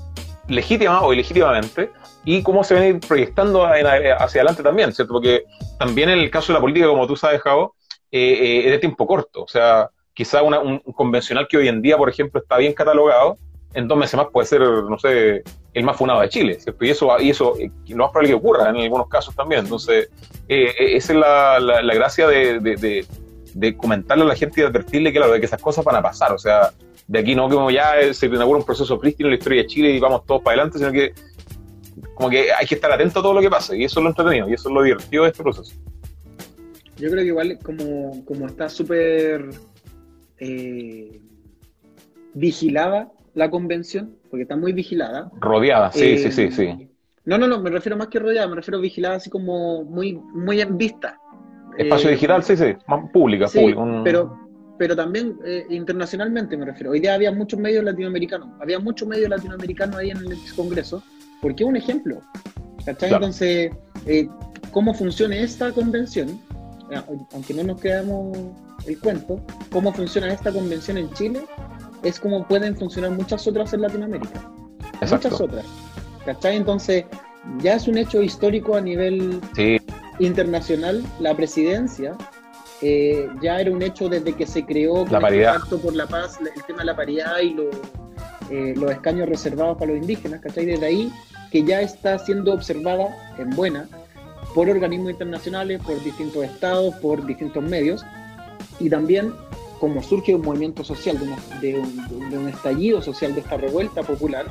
legítimas 0.49 1.02
o 1.03 1.14
ilegítimamente, 1.14 1.90
y 2.26 2.44
cómo 2.44 2.65
se 2.65 2.76
ven 2.76 2.99
proyectando 2.99 3.65
hacia 3.65 4.41
adelante 4.41 4.61
también, 4.61 4.94
¿cierto? 4.94 5.14
Porque 5.14 5.44
también 5.80 6.10
en 6.10 6.20
el 6.20 6.30
caso 6.30 6.48
de 6.48 6.56
la 6.56 6.61
política, 6.61 6.88
como 6.88 7.07
tú 7.07 7.15
sabes, 7.15 7.41
Javo, 7.41 7.76
eh, 8.11 8.20
eh, 8.20 8.65
es 8.65 8.72
de 8.72 8.80
tiempo 8.80 9.07
corto. 9.07 9.44
O 9.44 9.48
sea, 9.48 9.90
quizá 10.14 10.44
un 10.44 10.80
convencional 10.80 11.48
que 11.48 11.57
hoy 11.57 11.70
en 11.70 11.82
día, 11.82 11.98
por 11.98 12.10
ejemplo, 12.10 12.41
está 12.41 12.57
bien 12.57 12.74
catalogado, 12.74 13.38
en 13.74 13.88
dos 13.88 13.98
meses 13.98 14.16
más 14.16 14.28
puede 14.32 14.48
ser, 14.48 14.62
no 14.62 14.98
sé, 15.00 15.44
el 15.74 15.84
más 15.84 15.98
funado 15.98 16.22
de 16.22 16.30
Chile, 16.30 16.60
¿cierto? 16.60 16.86
Y 16.86 16.90
eso, 16.90 17.20
y 17.20 17.30
eso 17.30 17.58
eh, 17.58 17.72
lo 17.88 18.04
más 18.04 18.12
probable 18.12 18.30
que 18.30 18.36
ocurra 18.36 18.70
en 18.70 18.76
algunos 18.78 19.08
casos 19.08 19.36
también. 19.36 19.62
Entonces, 19.62 20.10
esa 20.48 21.14
es 21.14 21.20
la, 21.20 21.60
la, 21.60 21.94
gracia 21.94 22.28
de, 22.28 22.60
de, 23.54 23.78
comentarle 23.78 24.24
a 24.24 24.28
la 24.28 24.36
gente 24.36 24.62
y 24.62 24.64
advertirle 24.64 25.12
que, 25.12 25.18
claro, 25.18 25.34
de 25.34 25.40
que 25.40 25.45
esas 25.45 25.62
cosas 25.62 25.84
van 25.84 25.95
a 25.95 26.02
pasar. 26.02 26.32
O 26.32 26.38
sea, 26.38 26.72
de 27.08 27.20
aquí 27.20 27.36
no 27.36 27.50
como 27.50 27.72
ya 27.72 28.14
se 28.14 28.28
inaugura 28.28 28.60
un 28.60 28.66
proceso 28.66 29.00
prístino 29.00 29.28
en 29.28 29.32
la 29.32 29.38
historia 29.38 29.62
de 29.64 29.68
Chile 29.68 29.91
y 29.91 30.00
vamos 30.00 30.26
todos 30.26 30.41
para 30.41 30.62
adelante, 30.62 30.78
sino 30.78 30.91
que 30.91 31.14
como 32.16 32.30
que 32.30 32.52
hay 32.52 32.66
que 32.66 32.76
estar 32.76 32.91
atento 32.91 33.20
a 33.20 33.24
todo 33.24 33.34
lo 33.34 33.41
que 33.41 33.50
pasa, 33.50 33.76
y 33.76 33.84
eso 33.84 34.00
es 34.00 34.04
lo 34.04 34.10
entretenido, 34.10 34.50
y 34.50 34.54
eso 34.54 34.70
es 34.70 34.76
lo 34.76 34.84
divertido 34.84 35.24
de 35.24 35.30
este 35.30 35.44
proceso. 35.44 35.74
Yo 36.98 37.10
creo 37.10 37.24
que 37.24 37.28
igual 37.28 37.60
como, 37.64 38.24
como 38.26 38.45
está 38.45 38.70
súper 38.70 39.50
eh, 40.40 41.20
vigilada 42.34 43.12
la 43.34 43.49
convención, 43.49 44.15
porque 44.30 44.43
está 44.43 44.55
muy 44.55 44.73
vigilada. 44.73 45.31
Rodeada, 45.39 45.91
sí, 45.91 46.18
sí, 46.18 46.31
sí, 46.31 46.51
sí. 46.51 46.65
Eh, 46.65 46.89
no, 47.26 47.38
no, 47.38 47.47
no, 47.47 47.60
me 47.61 47.69
refiero 47.69 47.97
más 47.97 48.07
que 48.07 48.19
rodeada, 48.19 48.47
me 48.47 48.55
refiero 48.55 48.77
a 48.77 48.81
vigilada 48.81 49.15
así 49.15 49.30
como 49.30 49.84
muy, 49.84 50.14
muy 50.14 50.61
en 50.61 50.77
vista. 50.77 51.19
Espacio 51.77 52.10
eh, 52.10 52.14
digital, 52.14 52.43
sí, 52.43 52.55
sí, 52.55 52.76
más 52.88 53.10
pública, 53.11 53.47
sí, 53.47 53.73
pero, 54.03 54.38
pero 54.77 54.95
también 54.95 55.38
internacionalmente 55.69 56.55
me 56.57 56.65
refiero. 56.65 56.91
Hoy 56.91 56.99
día 56.99 57.15
había 57.15 57.31
muchos 57.31 57.60
medios 57.60 57.84
latinoamericanos, 57.84 58.49
había 58.60 58.80
muchos 58.80 59.07
medios 59.07 59.30
latinoamericanos 59.30 59.95
ahí 59.95 60.11
en 60.11 60.18
el 60.18 60.38
Congreso, 60.55 61.01
porque 61.41 61.64
es 61.64 61.69
un 61.69 61.76
ejemplo. 61.76 62.22
¿Cachai? 62.85 63.14
Entonces, 63.14 63.72
¿cómo 64.72 64.93
funciona 64.93 65.38
esta 65.38 65.72
convención? 65.72 66.39
aunque 67.31 67.55
no 67.55 67.64
nos 67.64 67.81
quedamos 67.81 68.38
el 68.85 68.99
cuento, 68.99 69.41
cómo 69.72 69.91
funciona 69.93 70.31
esta 70.31 70.51
convención 70.51 70.97
en 70.97 71.11
Chile 71.14 71.41
es 72.03 72.19
como 72.19 72.47
pueden 72.47 72.75
funcionar 72.75 73.11
muchas 73.11 73.47
otras 73.47 73.73
en 73.73 73.81
Latinoamérica. 73.81 74.51
Muchas 75.01 75.39
otras. 75.39 75.65
¿Cachai? 76.25 76.55
Entonces, 76.57 77.05
ya 77.59 77.75
es 77.75 77.88
un 77.88 77.97
hecho 77.97 78.21
histórico 78.21 78.75
a 78.75 78.81
nivel 78.81 79.41
internacional. 80.19 81.03
La 81.19 81.35
presidencia 81.35 82.15
eh, 82.81 83.30
ya 83.41 83.59
era 83.59 83.71
un 83.71 83.81
hecho 83.81 84.09
desde 84.09 84.34
que 84.34 84.45
se 84.45 84.65
creó 84.65 85.05
la 85.05 85.19
el 85.30 85.43
Pacto 85.43 85.80
por 85.80 85.95
la 85.95 86.07
Paz, 86.07 86.39
el 86.41 86.63
tema 86.63 86.80
de 86.80 86.85
la 86.85 86.95
paridad 86.95 87.39
y 87.41 87.55
eh, 88.49 88.73
los 88.75 88.91
escaños 88.91 89.30
reservados 89.30 89.77
para 89.77 89.91
los 89.91 90.01
indígenas, 90.01 90.41
¿cachai? 90.41 90.65
Desde 90.65 90.85
ahí 90.85 91.11
que 91.51 91.63
ya 91.63 91.81
está 91.81 92.17
siendo 92.19 92.53
observada 92.53 93.35
en 93.38 93.49
buena 93.51 93.88
por 94.53 94.69
organismos 94.69 95.11
internacionales, 95.11 95.81
por 95.85 96.01
distintos 96.03 96.43
estados, 96.43 96.93
por 96.95 97.25
distintos 97.25 97.63
medios, 97.63 98.05
y 98.80 98.89
también 98.89 99.34
como 99.80 100.02
surge 100.02 100.36
un 100.36 100.41
movimiento 100.41 100.84
social, 100.84 101.20
de, 101.62 101.80
un, 101.80 102.48
estallido 102.48 103.02
social, 103.02 103.34
de 103.34 103.41
esta 103.41 103.58
revuelta 103.58 104.04
popular, 104.04 104.45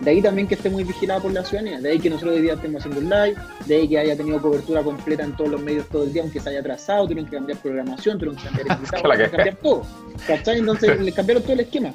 de 0.00 0.10
ahí 0.10 0.22
también 0.22 0.48
que 0.48 0.54
esté 0.54 0.70
muy 0.70 0.84
vigilada 0.84 1.20
por 1.20 1.32
la 1.32 1.44
ciudadanía, 1.44 1.80
de 1.80 1.90
ahí 1.90 1.98
que 1.98 2.08
nosotros 2.08 2.36
hoy 2.36 2.42
día 2.42 2.54
estemos 2.54 2.80
haciendo 2.80 3.00
un 3.00 3.10
live, 3.10 3.36
de 3.66 3.76
ahí 3.76 3.88
que 3.88 3.98
haya 3.98 4.16
tenido 4.16 4.40
cobertura 4.40 4.82
completa 4.82 5.24
en 5.24 5.36
todos 5.36 5.50
los 5.50 5.60
medios 5.60 5.86
todo 5.88 6.04
el 6.04 6.12
día, 6.12 6.22
aunque 6.22 6.40
se 6.40 6.48
haya 6.48 6.60
atrasado, 6.60 7.04
tuvieron 7.04 7.28
que 7.28 7.36
cambiar 7.36 7.58
programación, 7.58 8.18
tuvieron 8.18 8.36
que 8.36 8.44
cambiar 8.44 8.66
invitados, 8.78 9.02
tuvieron 9.02 9.30
que 9.30 9.36
cambiar 9.36 9.56
todo. 9.56 9.82
¿Cachai? 10.26 10.58
Entonces 10.58 11.00
les 11.02 11.14
cambiaron 11.14 11.42
todo 11.42 11.52
el 11.52 11.60
esquema. 11.60 11.92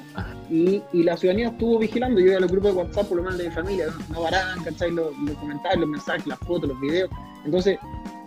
Y, 0.48 0.80
y, 0.92 1.02
la 1.02 1.16
ciudadanía 1.16 1.48
estuvo 1.48 1.78
vigilando. 1.80 2.20
Yo 2.20 2.26
iba 2.26 2.36
a 2.36 2.40
los 2.40 2.52
grupos 2.52 2.72
de 2.72 2.78
WhatsApp, 2.78 3.08
por 3.08 3.16
lo 3.16 3.24
menos 3.24 3.38
de 3.38 3.48
mi 3.48 3.50
familia, 3.50 3.86
no 4.12 4.22
varán, 4.22 4.62
¿cachai? 4.62 4.92
Los, 4.92 5.10
los 5.18 5.36
comentarios, 5.38 5.80
los 5.80 5.88
mensajes, 5.88 6.26
las 6.28 6.38
fotos, 6.38 6.68
los 6.68 6.80
videos. 6.80 7.10
Entonces, 7.44 7.78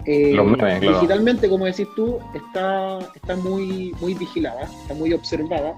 eh, 0.06 0.80
digitalmente, 0.80 1.50
como 1.50 1.66
decís 1.66 1.88
tú, 1.96 2.20
está, 2.34 3.00
está 3.16 3.36
muy, 3.36 3.94
muy 4.00 4.14
vigilada, 4.14 4.64
está 4.64 4.94
muy 4.94 5.14
observada. 5.14 5.76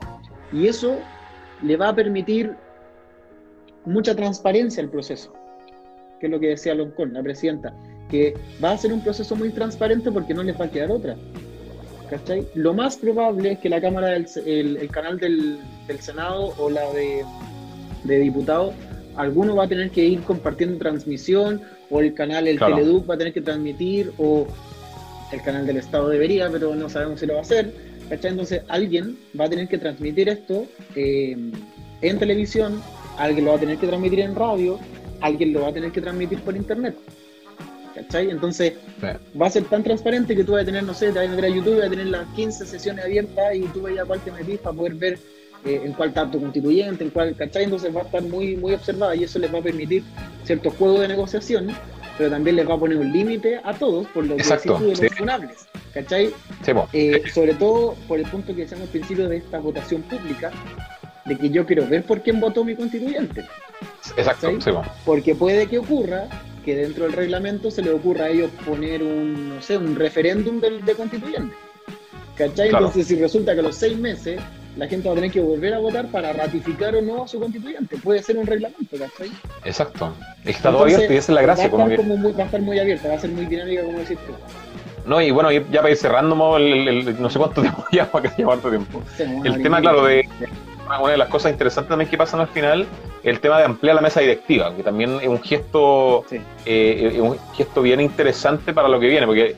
Y 0.53 0.68
eso 0.68 0.98
le 1.61 1.77
va 1.77 1.89
a 1.89 1.95
permitir 1.95 2.56
mucha 3.85 4.15
transparencia 4.15 4.84
al 4.84 4.89
proceso, 4.89 5.34
que 6.19 6.27
es 6.27 6.31
lo 6.31 6.39
que 6.39 6.49
decía 6.49 6.76
Loncón, 6.76 7.14
la 7.14 7.23
presidenta, 7.23 7.73
que 8.10 8.35
va 8.64 8.72
a 8.72 8.77
ser 8.77 8.93
un 8.93 9.02
proceso 9.02 9.35
muy 9.35 9.49
transparente 9.49 10.11
porque 10.11 10.34
no 10.34 10.43
les 10.43 10.60
va 10.60 10.65
a 10.65 10.72
quedar 10.72 10.91
otra. 10.91 11.15
¿cachai? 12.10 12.45
Lo 12.56 12.73
más 12.73 12.98
probable 12.98 13.53
es 13.53 13.60
que 13.60 13.69
la 13.69 13.81
Cámara, 13.81 14.10
del, 14.10 14.27
el, 14.77 14.91
canal 14.91 15.18
del, 15.18 15.60
Senado 15.99 16.53
o 16.57 16.69
la 16.69 16.91
de, 16.93 17.23
de, 18.03 18.19
diputados, 18.19 18.73
alguno 19.15 19.56
va 19.56 19.64
a 19.64 19.68
tener 19.68 19.89
que 19.91 20.06
ir 20.06 20.22
compartiendo 20.22 20.77
transmisión, 20.77 21.61
o 21.91 21.99
el 21.99 22.13
canal, 22.13 22.47
el 22.47 22.57
Teleduc 22.57 23.09
va 23.09 23.15
a 23.15 23.18
tener 23.18 23.34
que 23.34 23.41
transmitir, 23.41 24.11
o 24.18 24.47
el 25.31 25.41
canal 25.41 25.68
del 25.68 25.77
Estado 25.77 26.09
debería, 26.09 26.49
pero 26.49 26.73
no 26.73 26.89
sabemos 26.89 27.19
si 27.19 27.26
lo 27.26 27.34
va 27.34 27.39
a 27.39 27.43
hacer. 27.43 27.72
¿cachai? 28.09 28.31
Entonces 28.31 28.63
alguien 28.68 29.18
va 29.39 29.45
a 29.45 29.49
tener 29.49 29.68
que 29.68 29.77
transmitir 29.77 30.30
esto 30.30 30.65
eh, 30.95 31.38
en 32.01 32.19
televisión, 32.19 32.81
alguien 33.18 33.45
lo 33.45 33.51
va 33.51 33.57
a 33.57 33.59
tener 33.59 33.77
que 33.77 33.88
transmitir 33.88 34.22
en 34.22 34.35
radio, 34.35 34.80
alguien 35.22 35.53
lo 35.53 35.61
va 35.61 35.68
a 35.69 35.73
tener 35.73 35.91
que 35.91 36.01
transmitir 36.01 36.39
por 36.41 36.55
internet. 36.55 36.95
¿Cachai? 37.93 38.30
Entonces 38.30 38.73
va 39.39 39.47
a 39.47 39.49
ser 39.49 39.65
tan 39.65 39.84
transparente 39.84 40.35
que 40.35 40.43
tú 40.43 40.53
vas 40.53 40.63
a 40.63 40.65
tener, 40.65 40.84
no 40.84 40.93
sé, 40.93 41.11
te 41.11 41.19
vas 41.19 41.27
a 41.27 41.30
meter 41.30 41.45
a 41.45 41.49
YouTube, 41.49 41.77
vas 41.77 41.88
a 41.88 41.89
tener 41.89 42.07
las 42.07 42.26
15 42.35 42.65
sesiones 42.65 43.03
abiertas 43.03 43.55
y 43.55 43.61
tú 43.61 43.81
veías 43.81 44.05
cuál 44.05 44.22
te 44.22 44.31
metís 44.31 44.59
para 44.59 44.76
poder 44.76 44.95
ver 44.95 45.19
eh, 45.66 45.82
en 45.86 45.94
cuál 45.94 46.14
tanto 46.14 46.40
constituyente, 46.40 47.04
en 47.04 47.10
cuál, 47.12 47.36
¿cachai? 47.36 47.66
Entonces 47.66 47.96
va 47.96 48.02
a 48.02 48.04
estar 48.04 48.24
muy, 48.24 48.56
muy 48.56 48.74
observada 48.74 49.16
y 49.16 49.24
eso 49.24 49.38
les 49.38 49.54
va 49.54 49.60
a 49.60 49.62
permitir 49.62 50.04
ciertos 50.44 50.74
juegos 50.76 51.02
de 51.02 51.10
negociación, 51.10 51.68
pero 52.18 52.32
también 52.32 52.56
les 52.56 52.68
va 52.68 52.74
a 52.74 52.80
poner 52.80 52.98
un 52.98 53.12
límite 53.12 53.60
a 53.64 53.74
todos 53.74 54.08
por 54.08 54.26
lo 54.26 54.36
que 54.36 54.42
Exacto, 54.42 54.80
de 54.80 54.88
los 54.88 55.16
funables, 55.16 55.68
¿cachai? 55.94 56.32
Eh, 56.94 57.22
sobre 57.32 57.54
todo 57.54 57.96
por 58.08 58.20
el 58.20 58.26
punto 58.26 58.56
que 58.56 58.62
decíamos 58.62 58.88
al 58.88 58.92
principio 58.92 59.30
de 59.30 59.38
esta 59.38 59.60
votación 59.60 60.02
pública, 60.04 60.52
de 61.26 61.38
que 61.38 61.50
yo 61.52 61.66
quiero 61.66 61.86
ver 61.88 62.04
por 62.04 62.22
quién 62.22 62.40
votó 62.40 62.64
mi 62.64 62.76
constituyente. 62.76 63.46
Exacto, 64.18 64.50
Porque 65.06 65.36
puede 65.36 65.68
que 65.68 65.78
ocurra 65.78 66.28
que 66.66 66.76
dentro 66.76 67.04
del 67.04 67.14
reglamento 67.14 67.70
se 67.70 67.82
le 67.82 67.92
ocurra 67.92 68.26
a 68.26 68.30
ellos 68.30 68.52
poner 68.66 69.04
un, 69.04 69.50
no 69.50 69.62
sé, 69.62 69.78
un 69.78 69.96
referéndum 69.96 70.60
de, 70.60 70.96
constituyente. 70.96 71.56
¿Cachai? 72.36 72.70
Entonces, 72.70 73.08
si 73.08 73.16
resulta 73.16 73.54
que 73.54 73.60
a 73.60 73.64
los 73.64 73.76
seis 73.76 73.98
meses 73.98 74.40
la 74.77 74.88
gente 74.88 75.07
va 75.07 75.14
a 75.14 75.15
tener 75.15 75.31
que 75.31 75.41
volver 75.41 75.73
a 75.73 75.80
votar 75.80 76.07
para 76.07 76.34
ratificar 76.34 76.95
o 76.95 77.02
no 77.02 77.23
a 77.23 77.27
su 77.27 77.39
constituyente, 77.39 77.98
puede 77.98 78.23
ser 78.23 78.38
un 78.38 78.48
reglamento, 78.48 78.98
¿cachai? 78.98 79.31
Exacto. 79.65 80.14
Está 80.45 80.72
todo 80.72 80.84
abierto 80.84 81.14
y 81.14 81.18
esa 81.18 81.31
es 81.31 81.35
la 81.35 81.41
gracia. 81.41 81.68
Va 81.68 81.84
a, 81.85 81.88
estar 81.89 82.06
muy, 82.06 82.31
va 82.31 82.43
a 82.43 82.45
estar 82.45 82.61
muy 82.61 82.80
abierta, 82.80 83.10
va 83.10 83.15
a 83.15 83.19
ser 83.19 83.31
muy 83.31 83.45
dinámica, 83.45 83.84
como 83.84 83.99
decís 83.99 84.18
tú. 84.26 84.34
No, 85.06 85.19
y 85.19 85.31
bueno, 85.31 85.52
ya 85.52 85.81
para 85.81 85.89
ir 85.89 85.98
cerrando, 85.98 86.35
no 86.35 87.30
sé 87.30 87.39
cuánto 87.39 87.61
tiempo 87.61 87.85
ya, 87.91 88.11
para 88.11 88.30
que 88.30 88.38
lleva 88.38 88.53
harto 88.53 88.69
tiempo. 88.69 89.02
el 89.43 89.61
tema, 89.61 89.81
claro, 89.81 90.06
de 90.06 90.27
una 90.99 91.11
de 91.11 91.18
las 91.18 91.30
cosas 91.30 91.52
interesantes 91.52 91.89
también 91.89 92.10
que 92.10 92.18
pasan 92.18 92.41
al 92.41 92.48
final 92.48 92.85
el 93.23 93.39
tema 93.39 93.57
de 93.60 93.65
ampliar 93.65 93.95
la 93.95 94.02
mesa 94.02 94.19
directiva, 94.19 94.76
que 94.76 94.84
también 94.84 95.19
es 95.22 95.27
un 95.27 95.41
gesto, 95.41 96.26
eh, 96.65 97.19
un 97.22 97.38
gesto 97.53 97.81
bien 97.81 98.02
interesante 98.02 98.73
para 98.73 98.88
lo 98.88 98.99
que 98.99 99.07
viene, 99.07 99.26
porque 99.26 99.56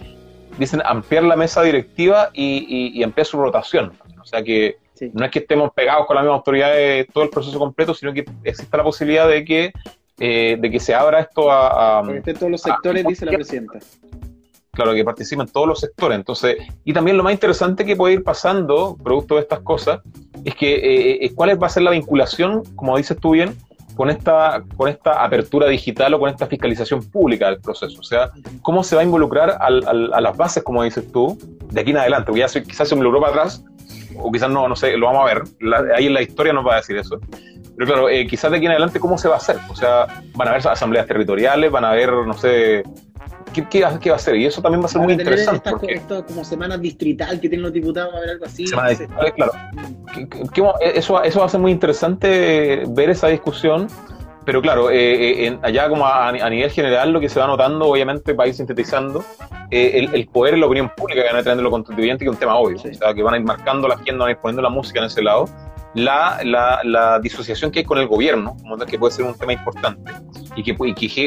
dicen 0.58 0.82
ampliar 0.86 1.24
la 1.24 1.36
mesa 1.36 1.64
directiva 1.64 2.30
y, 2.34 3.02
ampliar 3.04 3.26
su 3.26 3.38
rotación. 3.38 3.94
O 4.22 4.26
sea 4.26 4.44
que 4.44 4.78
no 5.14 5.26
es 5.26 5.32
que 5.32 5.40
estemos 5.40 5.72
pegados 5.74 6.06
con 6.06 6.16
la 6.16 6.22
misma 6.22 6.36
autoridad 6.36 6.74
de 6.74 7.08
todo 7.12 7.24
el 7.24 7.30
proceso 7.30 7.58
completo, 7.60 7.94
sino 7.94 8.14
que 8.14 8.26
existe 8.44 8.78
la 8.78 8.84
posibilidad 8.84 9.28
de 9.28 9.44
que, 9.44 9.74
eh, 10.20 10.58
de 10.60 10.72
que 10.72 10.80
se 10.80 10.94
abra 10.94 11.20
esto 11.22 11.52
a... 11.52 12.00
a 12.00 12.04
todos 12.38 12.52
los 12.52 12.62
sectores, 12.62 13.06
dice 13.06 13.26
la 13.26 13.34
presidenta. 13.34 13.80
Claro, 14.72 14.96
que 14.96 15.04
participen 15.04 15.48
todos 15.48 15.68
los 15.68 15.80
sectores. 15.80 16.18
Entonces, 16.18 16.58
y 16.84 16.94
también 16.94 17.16
lo 17.16 17.24
más 17.24 17.34
interesante 17.34 17.86
que 17.86 17.96
puede 17.96 18.16
ir 18.16 18.24
pasando, 18.24 18.98
producto 19.04 19.36
de 19.36 19.42
estas 19.42 19.60
cosas, 19.60 20.00
es 20.44 20.56
que 20.56 20.74
eh, 20.74 21.26
eh, 21.26 21.34
cuál 21.36 21.62
va 21.62 21.68
a 21.68 21.70
ser 21.70 21.84
la 21.84 21.92
vinculación, 21.92 22.64
como 22.76 22.98
dices 22.98 23.16
tú 23.20 23.32
bien, 23.32 23.56
con 23.96 24.10
esta, 24.10 24.64
con 24.76 24.90
esta 24.90 25.24
apertura 25.24 25.68
digital 25.68 26.16
o 26.16 26.20
con 26.20 26.28
esta 26.28 26.48
fiscalización 26.48 27.04
pública 27.04 27.52
del 27.52 27.62
proceso. 27.62 28.00
O 28.00 28.04
sea, 28.04 28.32
cómo 28.64 28.84
se 28.84 28.96
va 28.96 29.04
a 29.04 29.06
involucrar 29.06 29.58
al, 29.60 30.12
a 30.12 30.20
las 30.20 30.36
bases, 30.36 30.64
como 30.64 30.82
dices 30.82 31.12
tú, 31.12 31.38
de 31.70 31.82
aquí 31.82 31.92
en 31.92 31.98
adelante. 31.98 32.26
Porque 32.32 32.40
ya 32.40 32.62
quizás 32.62 32.90
se 32.90 32.96
logró 32.96 33.22
para 33.22 33.34
atrás, 33.34 33.64
o 34.18 34.32
quizás 34.32 34.50
no, 34.50 34.68
no 34.68 34.76
sé, 34.76 34.98
lo 34.98 35.08
vamos 35.08 35.24
a 35.24 35.34
ver. 35.34 35.44
ahí 35.96 36.08
en 36.08 36.14
la 36.14 36.22
historia 36.22 36.54
nos 36.54 36.66
va 36.66 36.74
a 36.74 36.78
decir 36.78 36.98
eso. 36.98 37.20
Pero 37.76 37.88
claro, 37.88 38.10
eh, 38.10 38.28
quizás 38.28 38.52
de 38.52 38.58
aquí 38.58 38.66
en 38.66 38.72
adelante, 38.72 39.00
¿cómo 39.00 39.18
se 39.18 39.28
va 39.28 39.36
a 39.36 39.38
hacer? 39.38 39.58
O 39.70 39.76
sea, 39.76 40.06
van 40.36 40.48
a 40.48 40.52
haber 40.52 40.68
asambleas 40.68 41.08
territoriales, 41.08 41.72
van 41.72 41.86
a 41.86 41.90
haber, 41.90 42.12
no 42.12 42.34
sé, 42.34 42.84
¿Qué, 43.54 43.68
qué, 43.70 43.82
va 43.82 43.90
a 43.90 44.16
hacer? 44.16 44.36
Y 44.36 44.46
eso 44.46 44.62
también 44.62 44.82
va 44.82 44.86
a 44.86 44.90
ser 44.90 45.02
muy 45.02 45.14
interesante. 45.14 45.70
porque... 45.70 45.94
Esto 45.94 46.26
como 46.26 46.44
semanas 46.44 46.82
distrital 46.82 47.40
que 47.40 47.50
tienen 47.50 47.62
los 47.62 47.74
diputados, 47.74 48.14
a 48.16 48.20
ver 48.20 48.32
algo 48.32 48.46
así. 48.46 48.66
Semanas 48.66 48.98
distritales, 48.98 49.34
claro. 49.34 49.54
eso, 50.82 51.24
eso 51.24 51.40
va 51.40 51.46
a 51.46 51.50
ser 51.50 51.60
muy 51.60 51.72
interesante 51.72 52.84
ver 52.90 53.12
esa 53.12 53.28
discusión. 53.28 53.88
Pero 54.46 54.62
claro, 54.62 54.90
eh, 54.90 55.48
eh 55.48 55.58
allá 55.62 55.88
como 55.90 56.06
a, 56.06 56.32
nivel 56.32 56.70
general 56.70 57.12
lo 57.12 57.20
que 57.20 57.30
se 57.30 57.40
va 57.40 57.48
notando, 57.48 57.88
obviamente, 57.88 58.34
para 58.34 58.50
ir 58.50 58.56
sintetizando, 58.56 59.24
eh, 59.72 60.08
el, 60.14 60.28
poder 60.28 60.56
en 60.56 60.60
la 60.60 60.66
opinión 60.68 60.92
pública 60.96 61.22
que 61.22 61.28
van 61.28 61.38
a 61.38 61.44
tener 61.44 61.64
los 61.64 61.72
constituyentes, 61.72 62.20
que 62.20 62.26
es 62.26 62.32
un 62.32 62.40
tema 62.40 62.56
obvio. 62.56 62.78
O 62.78 62.94
sea, 62.94 63.14
que 63.14 63.24
van 63.24 63.36
a 63.36 63.38
ir 63.38 63.44
marcando 63.44 63.88
la 63.88 63.96
agenda, 63.96 64.20
van 64.20 64.30
a 64.30 64.32
ir 64.32 64.38
poniendo 64.38 64.62
la 64.62 64.70
música 64.70 65.00
en 65.00 65.06
ese 65.06 65.22
lado. 65.22 65.50
la, 65.96 66.40
la, 66.44 66.82
la, 66.84 67.20
disociación 67.20 67.72
que 67.72 67.80
hay 67.80 67.86
con 67.86 68.00
el 68.00 68.08
gobierno, 68.08 68.58
que 68.88 68.98
puede 68.98 69.14
ser 69.14 69.26
un 69.26 69.38
tema 69.38 69.54
importante 69.54 70.12
y 70.56 70.64
que, 70.64 70.74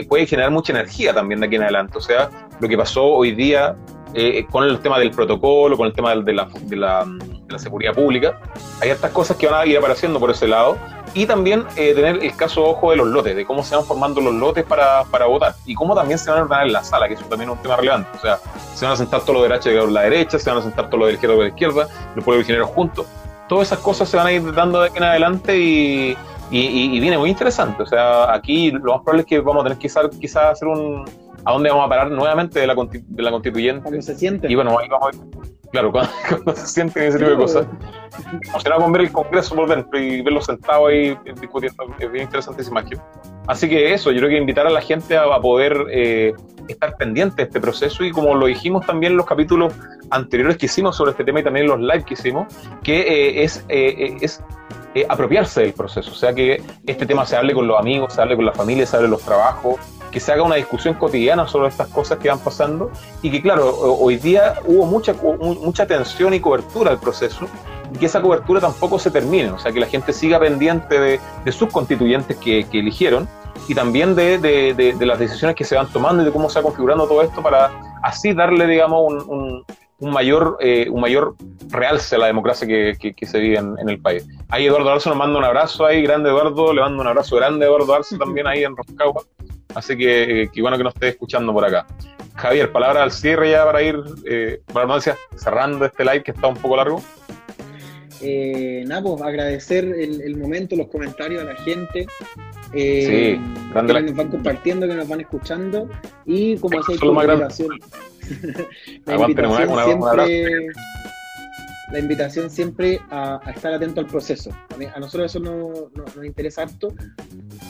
puede 0.05 0.27
generar 0.27 0.51
mucha 0.51 0.73
energía 0.73 1.15
también 1.15 1.41
de 1.41 1.47
aquí 1.47 1.57
en 1.57 1.63
adelante. 1.63 1.99
O 1.99 2.01
sea, 2.01 2.31
lo 2.61 2.69
que 2.69 2.77
pasó 2.77 3.05
hoy 3.05 3.33
día 3.33 3.77
eh, 4.15 4.45
con 4.51 4.65
el 4.65 4.79
tema 4.81 4.99
del 4.99 5.11
protocolo, 5.11 5.77
con 5.77 5.87
el 5.87 5.93
tema 5.93 6.15
de 6.15 6.33
la, 6.33 6.49
de 6.63 6.77
la, 6.77 7.07
de 7.47 7.53
la 7.53 7.59
seguridad 7.59 7.95
pública, 7.95 8.39
hay 8.81 8.91
estas 8.91 9.11
cosas 9.13 9.37
que 9.37 9.47
van 9.47 9.61
a 9.61 9.67
ir 9.67 9.79
apareciendo 9.79 10.19
por 10.19 10.31
ese 10.31 10.49
lado 10.49 10.77
y 11.15 11.27
también 11.27 11.65
eh, 11.77 11.95
tener 11.95 12.23
el 12.23 12.37
caso 12.37 12.65
ojo 12.65 12.91
de 12.91 12.97
los 12.97 13.07
lotes, 13.07 13.35
de 13.35 13.47
cómo 13.47 13.63
se 13.63 13.75
van 13.75 13.85
formando 13.85 14.21
los 14.21 14.35
lotes 14.35 14.65
para, 14.65 15.05
para, 15.05 15.27
votar 15.27 15.55
y 15.65 15.75
cómo 15.75 15.95
también 15.95 16.19
se 16.19 16.31
van 16.31 16.41
a 16.41 16.43
ordenar 16.43 16.67
en 16.67 16.73
la 16.73 16.85
sala, 16.85 17.09
que 17.09 17.15
eso 17.15 17.25
también 17.25 17.51
es 17.51 17.57
un 17.57 17.63
tema 17.63 17.77
relevante. 17.77 18.11
O 18.15 18.21
sea, 18.21 18.39
se 18.75 18.85
van 18.85 18.95
a 18.95 18.97
sentar 18.97 19.23
todos 19.23 19.49
los 19.49 19.65
de 19.65 19.91
la 19.91 20.03
derecha, 20.03 20.39
se 20.39 20.51
van 20.51 20.59
a 20.59 20.63
sentar 20.63 20.87
todos 20.87 20.99
los 21.01 21.09
de 21.09 21.15
izquierda 21.15 21.37
de 21.37 21.43
la 21.43 21.49
izquierda, 21.49 21.89
los 22.15 22.25
pueblos 22.25 22.45
originarios 22.45 22.69
juntos. 22.71 23.07
Todas 23.49 23.69
esas 23.69 23.79
cosas 23.79 24.09
se 24.09 24.17
van 24.17 24.27
a 24.27 24.33
ir 24.33 24.53
dando 24.53 24.81
de 24.81 24.89
aquí 24.89 24.99
en 24.99 25.05
adelante 25.05 25.57
y, 25.57 26.17
y, 26.51 27.01
viene 27.01 27.17
muy 27.17 27.31
interesante. 27.31 27.83
O 27.83 27.87
sea, 27.87 28.33
aquí 28.33 28.71
lo 28.73 28.93
más 28.93 29.03
probable 29.03 29.23
es 29.23 29.27
que 29.27 29.41
vamos 29.41 29.63
a 29.63 29.69
tener 29.69 29.79
que 29.79 29.89
quizás 30.19 30.45
hacer 30.45 30.69
un. 30.69 31.05
A 31.47 31.53
dónde 31.53 31.71
vamos 31.71 31.87
a 31.87 31.89
parar 31.89 32.11
nuevamente 32.11 32.59
de 32.59 32.67
la, 32.67 32.75
de 32.75 33.23
la 33.23 33.31
constituyente. 33.31 33.83
Cuando 33.83 34.03
se 34.03 34.17
siente. 34.17 34.51
Y 34.51 34.55
bueno, 34.57 34.77
ahí 34.79 34.89
vamos 34.89 35.09
a 35.15 35.47
Claro, 35.71 35.93
cuando, 35.93 36.55
se 36.55 36.67
sienten 36.67 37.05
ese 37.05 37.19
tipo 37.19 37.31
de 37.31 37.37
cosas. 37.37 37.67
Emocionado 38.49 38.83
con 38.83 38.93
ver 38.93 39.03
el 39.03 39.13
Congreso 39.13 39.55
por 39.55 39.69
dentro 39.69 39.99
y 39.99 40.23
verlo 40.23 40.41
sentado 40.41 40.89
ahí 40.89 41.17
discutiendo. 41.41 41.85
Es 41.99 42.11
bien 42.11 42.25
interesante 42.25 42.63
esa 42.63 42.71
imagen. 42.71 42.99
Así 43.47 43.69
que 43.69 43.93
eso, 43.93 44.11
yo 44.11 44.19
creo 44.19 44.31
que 44.31 44.39
invitar 44.39 44.67
a 44.67 44.71
la 44.71 44.81
gente 44.81 45.17
a, 45.17 45.41
poder 45.41 45.77
eh, 45.91 46.35
estar 46.69 46.97
pendiente 46.97 47.37
de 47.37 47.43
este 47.45 47.61
proceso 47.61 48.05
y 48.05 48.11
como 48.11 48.35
lo 48.35 48.47
dijimos 48.47 48.85
también 48.87 49.13
en 49.13 49.19
los 49.19 49.27
capítulos 49.27 49.73
anteriores 50.11 50.57
que 50.57 50.67
hicimos 50.67 50.97
sobre 50.97 51.13
este 51.13 51.25
tema 51.25 51.41
y 51.41 51.45
también 51.45 51.67
en 51.67 51.71
los 51.71 51.81
live 51.81 52.05
que 52.05 52.15
hicimos, 52.15 52.53
que 52.83 53.01
eh, 53.01 53.45
es, 53.45 53.65
eh, 53.69 54.17
es 54.21 54.43
apropiarse 55.09 55.63
del 55.63 55.73
proceso. 55.73 56.11
O 56.11 56.15
sea, 56.15 56.33
que 56.33 56.63
este 56.87 57.05
tema 57.05 57.27
se 57.27 57.37
hable 57.37 57.53
con 57.53 57.67
los 57.67 57.79
amigos, 57.79 58.15
se 58.15 58.23
hable 58.23 58.37
con 58.37 58.47
la 58.47 58.53
familia, 58.53 58.87
se 58.87 58.97
hable 58.97 59.09
los 59.09 59.23
trabajos, 59.23 59.77
que 60.11 60.21
se 60.21 60.33
haga 60.33 60.43
una 60.43 60.55
discusión 60.55 60.95
cotidiana 60.95 61.47
sobre 61.47 61.69
estas 61.69 61.89
cosas 61.89 62.19
que 62.19 62.29
van 62.29 62.39
pasando 62.39 62.91
y 63.21 63.31
que 63.31 63.43
claro, 63.43 63.77
hoy 63.79 64.17
día 64.17 64.55
hubo 64.65 64.87
mucha, 64.87 65.13
mucha 65.13 65.83
atención 65.83 66.33
y 66.33 66.41
cobertura 66.41 66.91
al 66.91 66.99
proceso 66.99 67.47
y 67.93 67.99
que 67.99 68.07
esa 68.07 68.23
cobertura 68.23 68.61
tampoco 68.61 68.99
se 68.99 69.11
termine, 69.11 69.51
o 69.51 69.59
sea, 69.59 69.73
que 69.73 69.81
la 69.81 69.87
gente 69.87 70.13
siga 70.13 70.41
pendiente 70.41 70.99
de, 70.99 71.53
sus 71.53 71.71
constituyentes 71.71 72.37
que, 72.39 72.67
eligieron 72.73 73.29
y 73.69 73.75
también 73.75 74.15
de, 74.15 74.97
las 75.01 75.19
decisiones 75.19 75.55
que 75.55 75.65
se 75.65 75.77
van 75.77 75.89
tomando 75.89 76.23
y 76.23 76.25
de 76.27 76.33
cómo 76.33 76.49
se 76.49 76.61
va 76.61 76.63
configurando 76.63 77.07
todo 77.07 77.23
esto 77.23 77.43
para 77.43 77.71
así 78.03 78.33
darle, 78.33 78.67
digamos, 78.67 79.25
un, 79.27 79.65
mayor, 80.01 80.59
eh, 80.61 80.89
un 80.91 81.01
mayor 81.01 81.37
realce 81.71 82.17
a 82.17 82.19
la 82.19 82.27
democracia 82.27 82.67
que, 82.67 83.27
se 83.27 83.39
vive 83.39 83.57
en, 83.57 83.89
el 83.89 84.01
país. 84.01 84.27
Ahí 84.49 84.67
Eduardo 84.67 84.91
Arce 84.91 85.09
nos 85.09 85.19
manda 85.19 85.39
un 85.39 85.45
abrazo 85.45 85.87
ahí, 85.87 86.03
grande 86.03 86.29
Eduardo, 86.29 86.73
le 86.73 86.81
mando 86.81 87.03
un 87.03 87.09
abrazo 87.09 87.37
grande 87.37 87.65
a 87.65 87.69
Eduardo 87.69 87.95
Arce 87.95 88.19
también 88.19 88.47
ahí 88.47 88.65
en 88.65 88.77
Roscagua. 88.77 89.23
Así 89.75 89.97
que, 89.97 90.49
qué 90.53 90.63
bueno 90.63 90.77
que 90.79 90.85
nos 90.85 90.95
esté 90.95 91.09
escuchando 91.09 91.53
por 91.53 91.65
acá. 91.65 91.87
Javier, 92.35 92.71
palabra 92.71 93.03
al 93.03 93.13
cierre 93.13 93.51
ya 93.51 93.65
para 93.65 93.83
ir, 93.83 93.99
eh, 94.27 94.61
para 94.73 95.01
cerrando 95.37 95.85
este 95.85 96.05
live 96.05 96.23
que 96.23 96.33
está 96.33 96.47
un 96.47 96.57
poco 96.57 96.77
largo. 96.77 97.03
Eh, 98.21 98.85
nada, 98.87 99.03
pues 99.03 99.23
agradecer 99.23 99.85
el, 99.85 100.37
momento, 100.37 100.77
los 100.77 100.89
comentarios 100.89 101.43
a 101.43 101.45
la 101.45 101.57
gente. 101.57 102.07
Eh, 102.73 103.37
sí, 103.37 103.71
grande 103.73 103.95
que 103.95 104.03
nos 104.03 104.17
van 104.17 104.29
compartiendo, 104.29 104.89
que 104.89 104.95
nos 104.95 105.09
van 105.09 105.21
escuchando. 105.21 105.89
Y 106.25 106.57
como 106.59 106.81
hacéis 106.81 107.01
la 107.03 107.25
invitación. 107.25 107.69
la 109.05 109.15
invitación 109.17 109.85
siempre, 109.85 110.67
la 111.93 111.99
invitación 111.99 112.51
siempre 112.51 113.01
a, 113.11 113.41
estar 113.55 113.73
atento 113.75 114.01
al 114.01 114.07
proceso. 114.07 114.51
A, 114.95 115.01
nosotros 115.01 115.31
eso 115.31 115.41
nos 115.41 116.25
interesa 116.25 116.63
harto. 116.63 116.93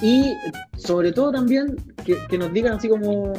Y 0.02 0.32
sobre 0.76 1.12
todo 1.12 1.32
también 1.32 1.76
que, 2.04 2.38
nos 2.38 2.52
digan 2.52 2.74
así 2.74 2.88
como, 2.88 3.32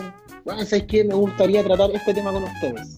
¿sabes 0.45 0.83
qué? 0.87 1.03
Me 1.03 1.13
gustaría 1.13 1.63
tratar 1.63 1.91
este 1.91 2.13
tema 2.13 2.31
con 2.31 2.43
ustedes. 2.43 2.97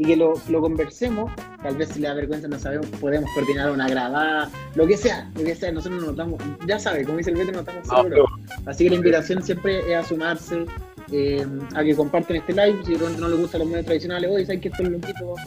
Y 0.00 0.06
que 0.06 0.16
lo, 0.16 0.32
conversemos, 0.62 1.30
tal 1.62 1.76
vez 1.76 1.90
si 1.90 2.00
le 2.00 2.08
da 2.08 2.14
vergüenza 2.14 2.48
no 2.48 2.58
sabemos, 2.58 2.86
podemos 3.02 3.28
coordinar 3.34 3.70
una 3.70 3.86
grabada, 3.86 4.50
lo 4.74 4.86
que 4.86 4.96
sea, 4.96 5.30
lo 5.34 5.44
que 5.44 5.54
sea, 5.54 5.70
nosotros 5.72 6.00
nos 6.00 6.12
notamos, 6.12 6.42
ya 6.66 6.78
sabe, 6.78 7.04
como 7.04 7.18
dice 7.18 7.28
el 7.28 7.36
Beto, 7.36 7.52
no 7.52 7.58
estamos 7.60 7.86
seguros. 7.86 8.30
Así 8.64 8.84
que 8.84 8.90
la 8.90 8.96
invitación 8.96 9.42
siempre 9.42 9.92
es 9.92 9.98
a 9.98 10.02
sumarse, 10.02 10.64
eh, 11.12 11.46
a 11.74 11.84
que 11.84 11.94
comparten 11.94 12.36
este 12.36 12.54
live, 12.54 12.78
si 12.86 12.92
de 12.92 12.98
repente 12.98 13.20
no 13.20 13.28
les 13.28 13.40
gustan 13.40 13.58
los 13.58 13.68
medios 13.68 13.84
tradicionales, 13.84 14.30
hoy 14.30 14.46
saben 14.46 14.62
que 14.62 14.68
estos 14.68 14.88
loquitos 14.88 15.38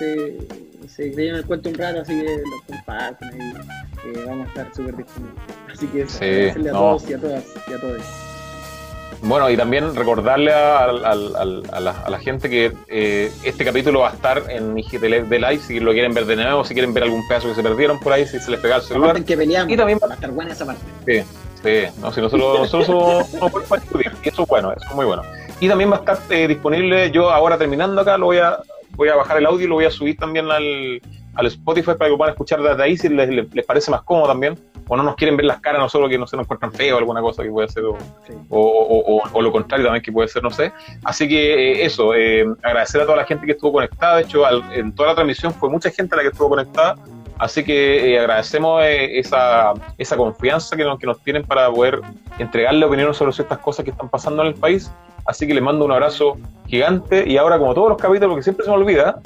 se, 0.00 0.38
se 0.88 1.12
creían 1.12 1.36
el 1.36 1.44
cuento 1.44 1.68
un 1.68 1.76
rato, 1.76 2.00
así 2.00 2.20
que 2.20 2.24
los 2.24 2.62
comparten 2.66 3.40
y 3.40 4.08
eh, 4.08 4.24
vamos 4.26 4.46
a 4.46 4.48
estar 4.48 4.74
súper 4.74 4.96
disponibles. 4.96 5.40
Así 5.72 5.86
que 5.86 6.02
eso, 6.02 6.68
a 6.68 6.72
todos 6.72 7.08
y 7.08 7.12
a 7.12 7.18
todas 7.20 7.44
y 7.68 7.72
a 7.74 7.80
todos. 7.80 8.29
Bueno, 9.22 9.50
y 9.50 9.56
también 9.56 9.94
recordarle 9.94 10.52
a, 10.52 10.92
la, 10.92 12.18
gente 12.20 12.48
que 12.48 12.72
eh, 12.88 13.30
este 13.44 13.64
capítulo 13.64 14.00
va 14.00 14.10
a 14.10 14.12
estar 14.14 14.44
en 14.48 14.76
IGTV 14.78 15.28
de 15.28 15.38
Live, 15.38 15.58
si 15.58 15.80
lo 15.80 15.92
quieren 15.92 16.14
ver 16.14 16.26
de 16.26 16.36
nuevo, 16.36 16.64
si 16.64 16.74
quieren 16.74 16.94
ver 16.94 17.04
algún 17.04 17.26
pedazo 17.28 17.48
que 17.48 17.54
se 17.54 17.62
perdieron 17.62 18.00
por 18.00 18.12
ahí, 18.12 18.26
si 18.26 18.38
se 18.38 18.50
les 18.50 18.60
pega 18.60 18.76
el 18.76 18.82
celular. 18.82 19.22
Que 19.22 19.36
peleamos, 19.36 19.72
y 19.72 19.76
también 19.76 19.98
va 20.02 20.10
a 20.10 20.14
estar 20.14 20.30
buena 20.30 20.52
esa 20.52 20.66
parte. 20.66 20.82
Sí, 21.06 21.22
sí, 21.62 22.00
no, 22.00 22.12
si 22.12 22.20
nosotros, 22.20 22.60
nosotros 22.60 22.86
somos, 22.86 23.28
somos 23.28 23.80
discutir, 23.82 24.12
y 24.24 24.28
eso 24.28 24.42
es 24.42 24.48
bueno, 24.48 24.72
eso 24.72 24.86
es 24.88 24.94
muy 24.94 25.04
bueno. 25.04 25.22
Y 25.60 25.68
también 25.68 25.90
va 25.90 25.96
a 25.96 25.98
estar 25.98 26.18
eh, 26.30 26.48
disponible, 26.48 27.10
yo 27.10 27.30
ahora 27.30 27.58
terminando 27.58 28.00
acá, 28.00 28.16
lo 28.16 28.26
voy 28.26 28.38
a, 28.38 28.58
voy 28.92 29.10
a 29.10 29.16
bajar 29.16 29.36
el 29.36 29.46
audio 29.46 29.66
y 29.66 29.68
lo 29.68 29.74
voy 29.74 29.84
a 29.84 29.90
subir 29.90 30.16
también 30.16 30.50
al, 30.50 31.00
al 31.34 31.46
Spotify 31.46 31.92
para 31.96 32.10
que 32.10 32.16
puedan 32.16 32.32
escuchar 32.32 32.62
desde 32.62 32.82
ahí 32.82 32.96
si 32.96 33.08
les, 33.08 33.28
les, 33.28 33.66
parece 33.66 33.90
más 33.90 34.02
cómodo 34.02 34.28
también. 34.28 34.58
O 34.88 34.96
no 34.96 35.02
nos 35.02 35.14
quieren 35.14 35.36
ver 35.36 35.46
las 35.46 35.60
caras 35.60 35.80
nosotros 35.80 36.10
que 36.10 36.18
no 36.18 36.26
se 36.26 36.36
nos 36.36 36.44
encuentran 36.44 36.72
feo 36.72 36.96
o 36.96 36.98
alguna 36.98 37.20
cosa 37.20 37.44
que 37.44 37.50
puede 37.50 37.68
ser, 37.68 37.84
o, 37.84 37.96
o, 38.48 39.22
o, 39.32 39.42
lo 39.42 39.52
contrario 39.52 39.86
también 39.86 40.02
que 40.02 40.10
puede 40.10 40.28
ser, 40.28 40.42
no 40.42 40.50
sé. 40.50 40.72
Así 41.04 41.28
que 41.28 41.54
eh, 41.54 41.84
eso, 41.84 42.14
eh, 42.14 42.44
agradecer 42.62 43.00
a 43.00 43.04
toda 43.04 43.18
la 43.18 43.24
gente 43.24 43.46
que 43.46 43.52
estuvo 43.52 43.72
conectada. 43.72 44.16
De 44.16 44.22
hecho, 44.22 44.42
en 44.72 44.92
toda 44.94 45.10
la 45.10 45.14
transmisión 45.14 45.54
fue 45.54 45.70
mucha 45.70 45.90
gente 45.90 46.16
la 46.16 46.22
que 46.22 46.28
estuvo 46.28 46.48
conectada. 46.48 46.96
Así 47.38 47.64
que 47.64 48.12
eh, 48.12 48.18
agradecemos 48.18 48.82
esa, 48.84 49.72
esa 49.96 50.16
confianza 50.16 50.76
que 50.76 50.84
nos, 50.84 50.98
que 50.98 51.06
nos 51.06 51.20
tienen 51.22 51.44
para 51.44 51.70
poder 51.70 52.00
entregarle 52.38 52.84
opiniones 52.84 53.16
sobre 53.16 53.32
ciertas 53.32 53.58
cosas 53.58 53.84
que 53.84 53.92
están 53.92 54.08
pasando 54.08 54.42
en 54.42 54.48
el 54.48 54.54
país. 54.54 54.90
Así 55.24 55.46
que 55.46 55.54
les 55.54 55.62
mando 55.62 55.84
un 55.84 55.92
abrazo 55.92 56.36
gigante. 56.66 57.24
Y 57.28 57.36
ahora, 57.36 57.58
como 57.58 57.74
todos 57.74 57.90
los 57.90 57.98
capítulos, 57.98 58.30
porque 58.30 58.42
siempre 58.42 58.64
se 58.64 58.70
me 58.70 58.76
olvida, 58.76 59.20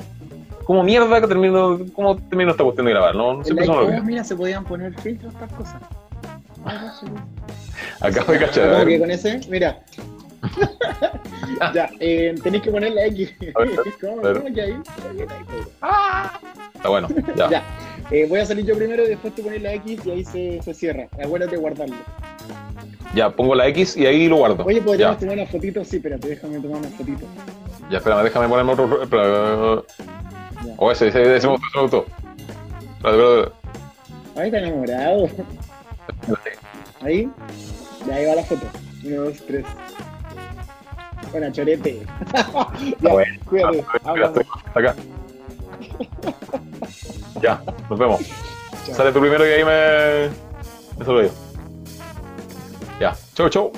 ¿Cómo 0.65 0.83
mierda 0.83 1.21
que 1.21 1.27
termino, 1.27 1.79
cómo 1.93 2.17
termino 2.17 2.51
esta 2.51 2.65
cuestión 2.65 2.87
de 2.87 2.93
grabar? 2.93 3.15
No, 3.15 3.45
siempre 3.45 3.67
se. 3.67 4.03
Mira, 4.03 4.25
se 4.25 4.35
podían 4.35 4.65
poner 4.65 4.95
filtros, 5.01 5.33
estas 5.35 5.53
cosas. 5.53 5.77
Acabo 8.01 8.33
de 8.33 8.39
cachar. 8.39 8.73
¿Cómo 8.73 8.85
que 8.87 8.99
con 8.99 9.11
ese? 9.11 9.41
Mira. 9.49 9.81
ya, 11.75 11.91
eh, 12.01 12.35
tenéis 12.43 12.63
que 12.63 12.71
poner 12.71 12.93
la 12.93 13.07
X. 13.07 13.35
¿Cómo, 14.01 14.23
¿Cómo 14.23 14.55
que 14.55 14.63
ahí? 14.63 14.75
Ah, 15.83 16.41
está 16.75 16.89
bueno, 16.89 17.09
ya. 17.37 17.51
ya. 17.51 17.65
Eh, 18.11 18.27
voy 18.29 18.41
a 18.41 18.47
salir 18.47 18.67
yo 18.67 18.77
primero 18.77 19.05
y 19.05 19.09
después 19.09 19.35
tú 19.35 19.43
pones 19.43 19.63
la 19.63 19.75
X 19.75 20.01
y 20.05 20.11
ahí 20.11 20.25
se, 20.25 20.63
se 20.63 20.75
cierra. 20.75 21.09
Acuérdate 21.23 21.53
de 21.53 21.59
guardarlo. 21.59 21.97
Ya, 23.15 23.31
pongo 23.31 23.55
la 23.55 23.69
X 23.69 23.97
y 23.97 24.07
ahí 24.07 24.29
lo 24.29 24.37
guardo. 24.37 24.65
Oye, 24.65 24.81
¿podríamos 24.83 25.19
tomar 25.19 25.37
una 25.37 25.47
fotito? 25.47 25.85
Sí, 25.85 25.97
espérate, 25.97 26.29
déjame 26.29 26.59
tomar 26.61 26.79
una 26.79 26.89
fotito. 26.89 27.27
Ya, 27.91 27.99
espérame, 27.99 28.25
déjame 28.25 28.49
ponerme 28.49 28.73
otro. 28.73 29.87
O 30.77 30.91
ese, 30.91 31.09
ese, 31.09 31.37
ese 31.37 31.47
me 31.47 31.57
gustó, 31.83 32.07
Ay, 34.37 34.47
está 34.47 34.59
enamorado. 34.59 35.29
Ahí. 37.03 37.31
Ya, 38.07 38.15
ahí 38.15 38.27
va 38.27 38.35
la 38.35 38.43
foto. 38.45 38.67
Uno, 39.05 39.23
dos, 39.23 39.37
tres. 39.47 39.65
Buena, 41.31 41.53
chorete. 41.53 42.03
ya, 43.01 43.13
bueno, 43.13 43.41
cuídate. 43.45 43.85
Ah, 44.05 44.15
acá. 44.75 44.95
ya, 47.41 47.63
nos 47.89 47.99
vemos. 47.99 48.21
Sale 48.93 49.13
tú 49.13 49.21
primero 49.21 49.47
y 49.47 49.53
ahí 49.53 49.65
me. 49.65 50.29
Me 50.99 51.05
saludo 51.05 51.23
yo. 51.23 51.31
Ya, 53.01 53.17
chau, 53.35 53.49
chau. 53.49 53.73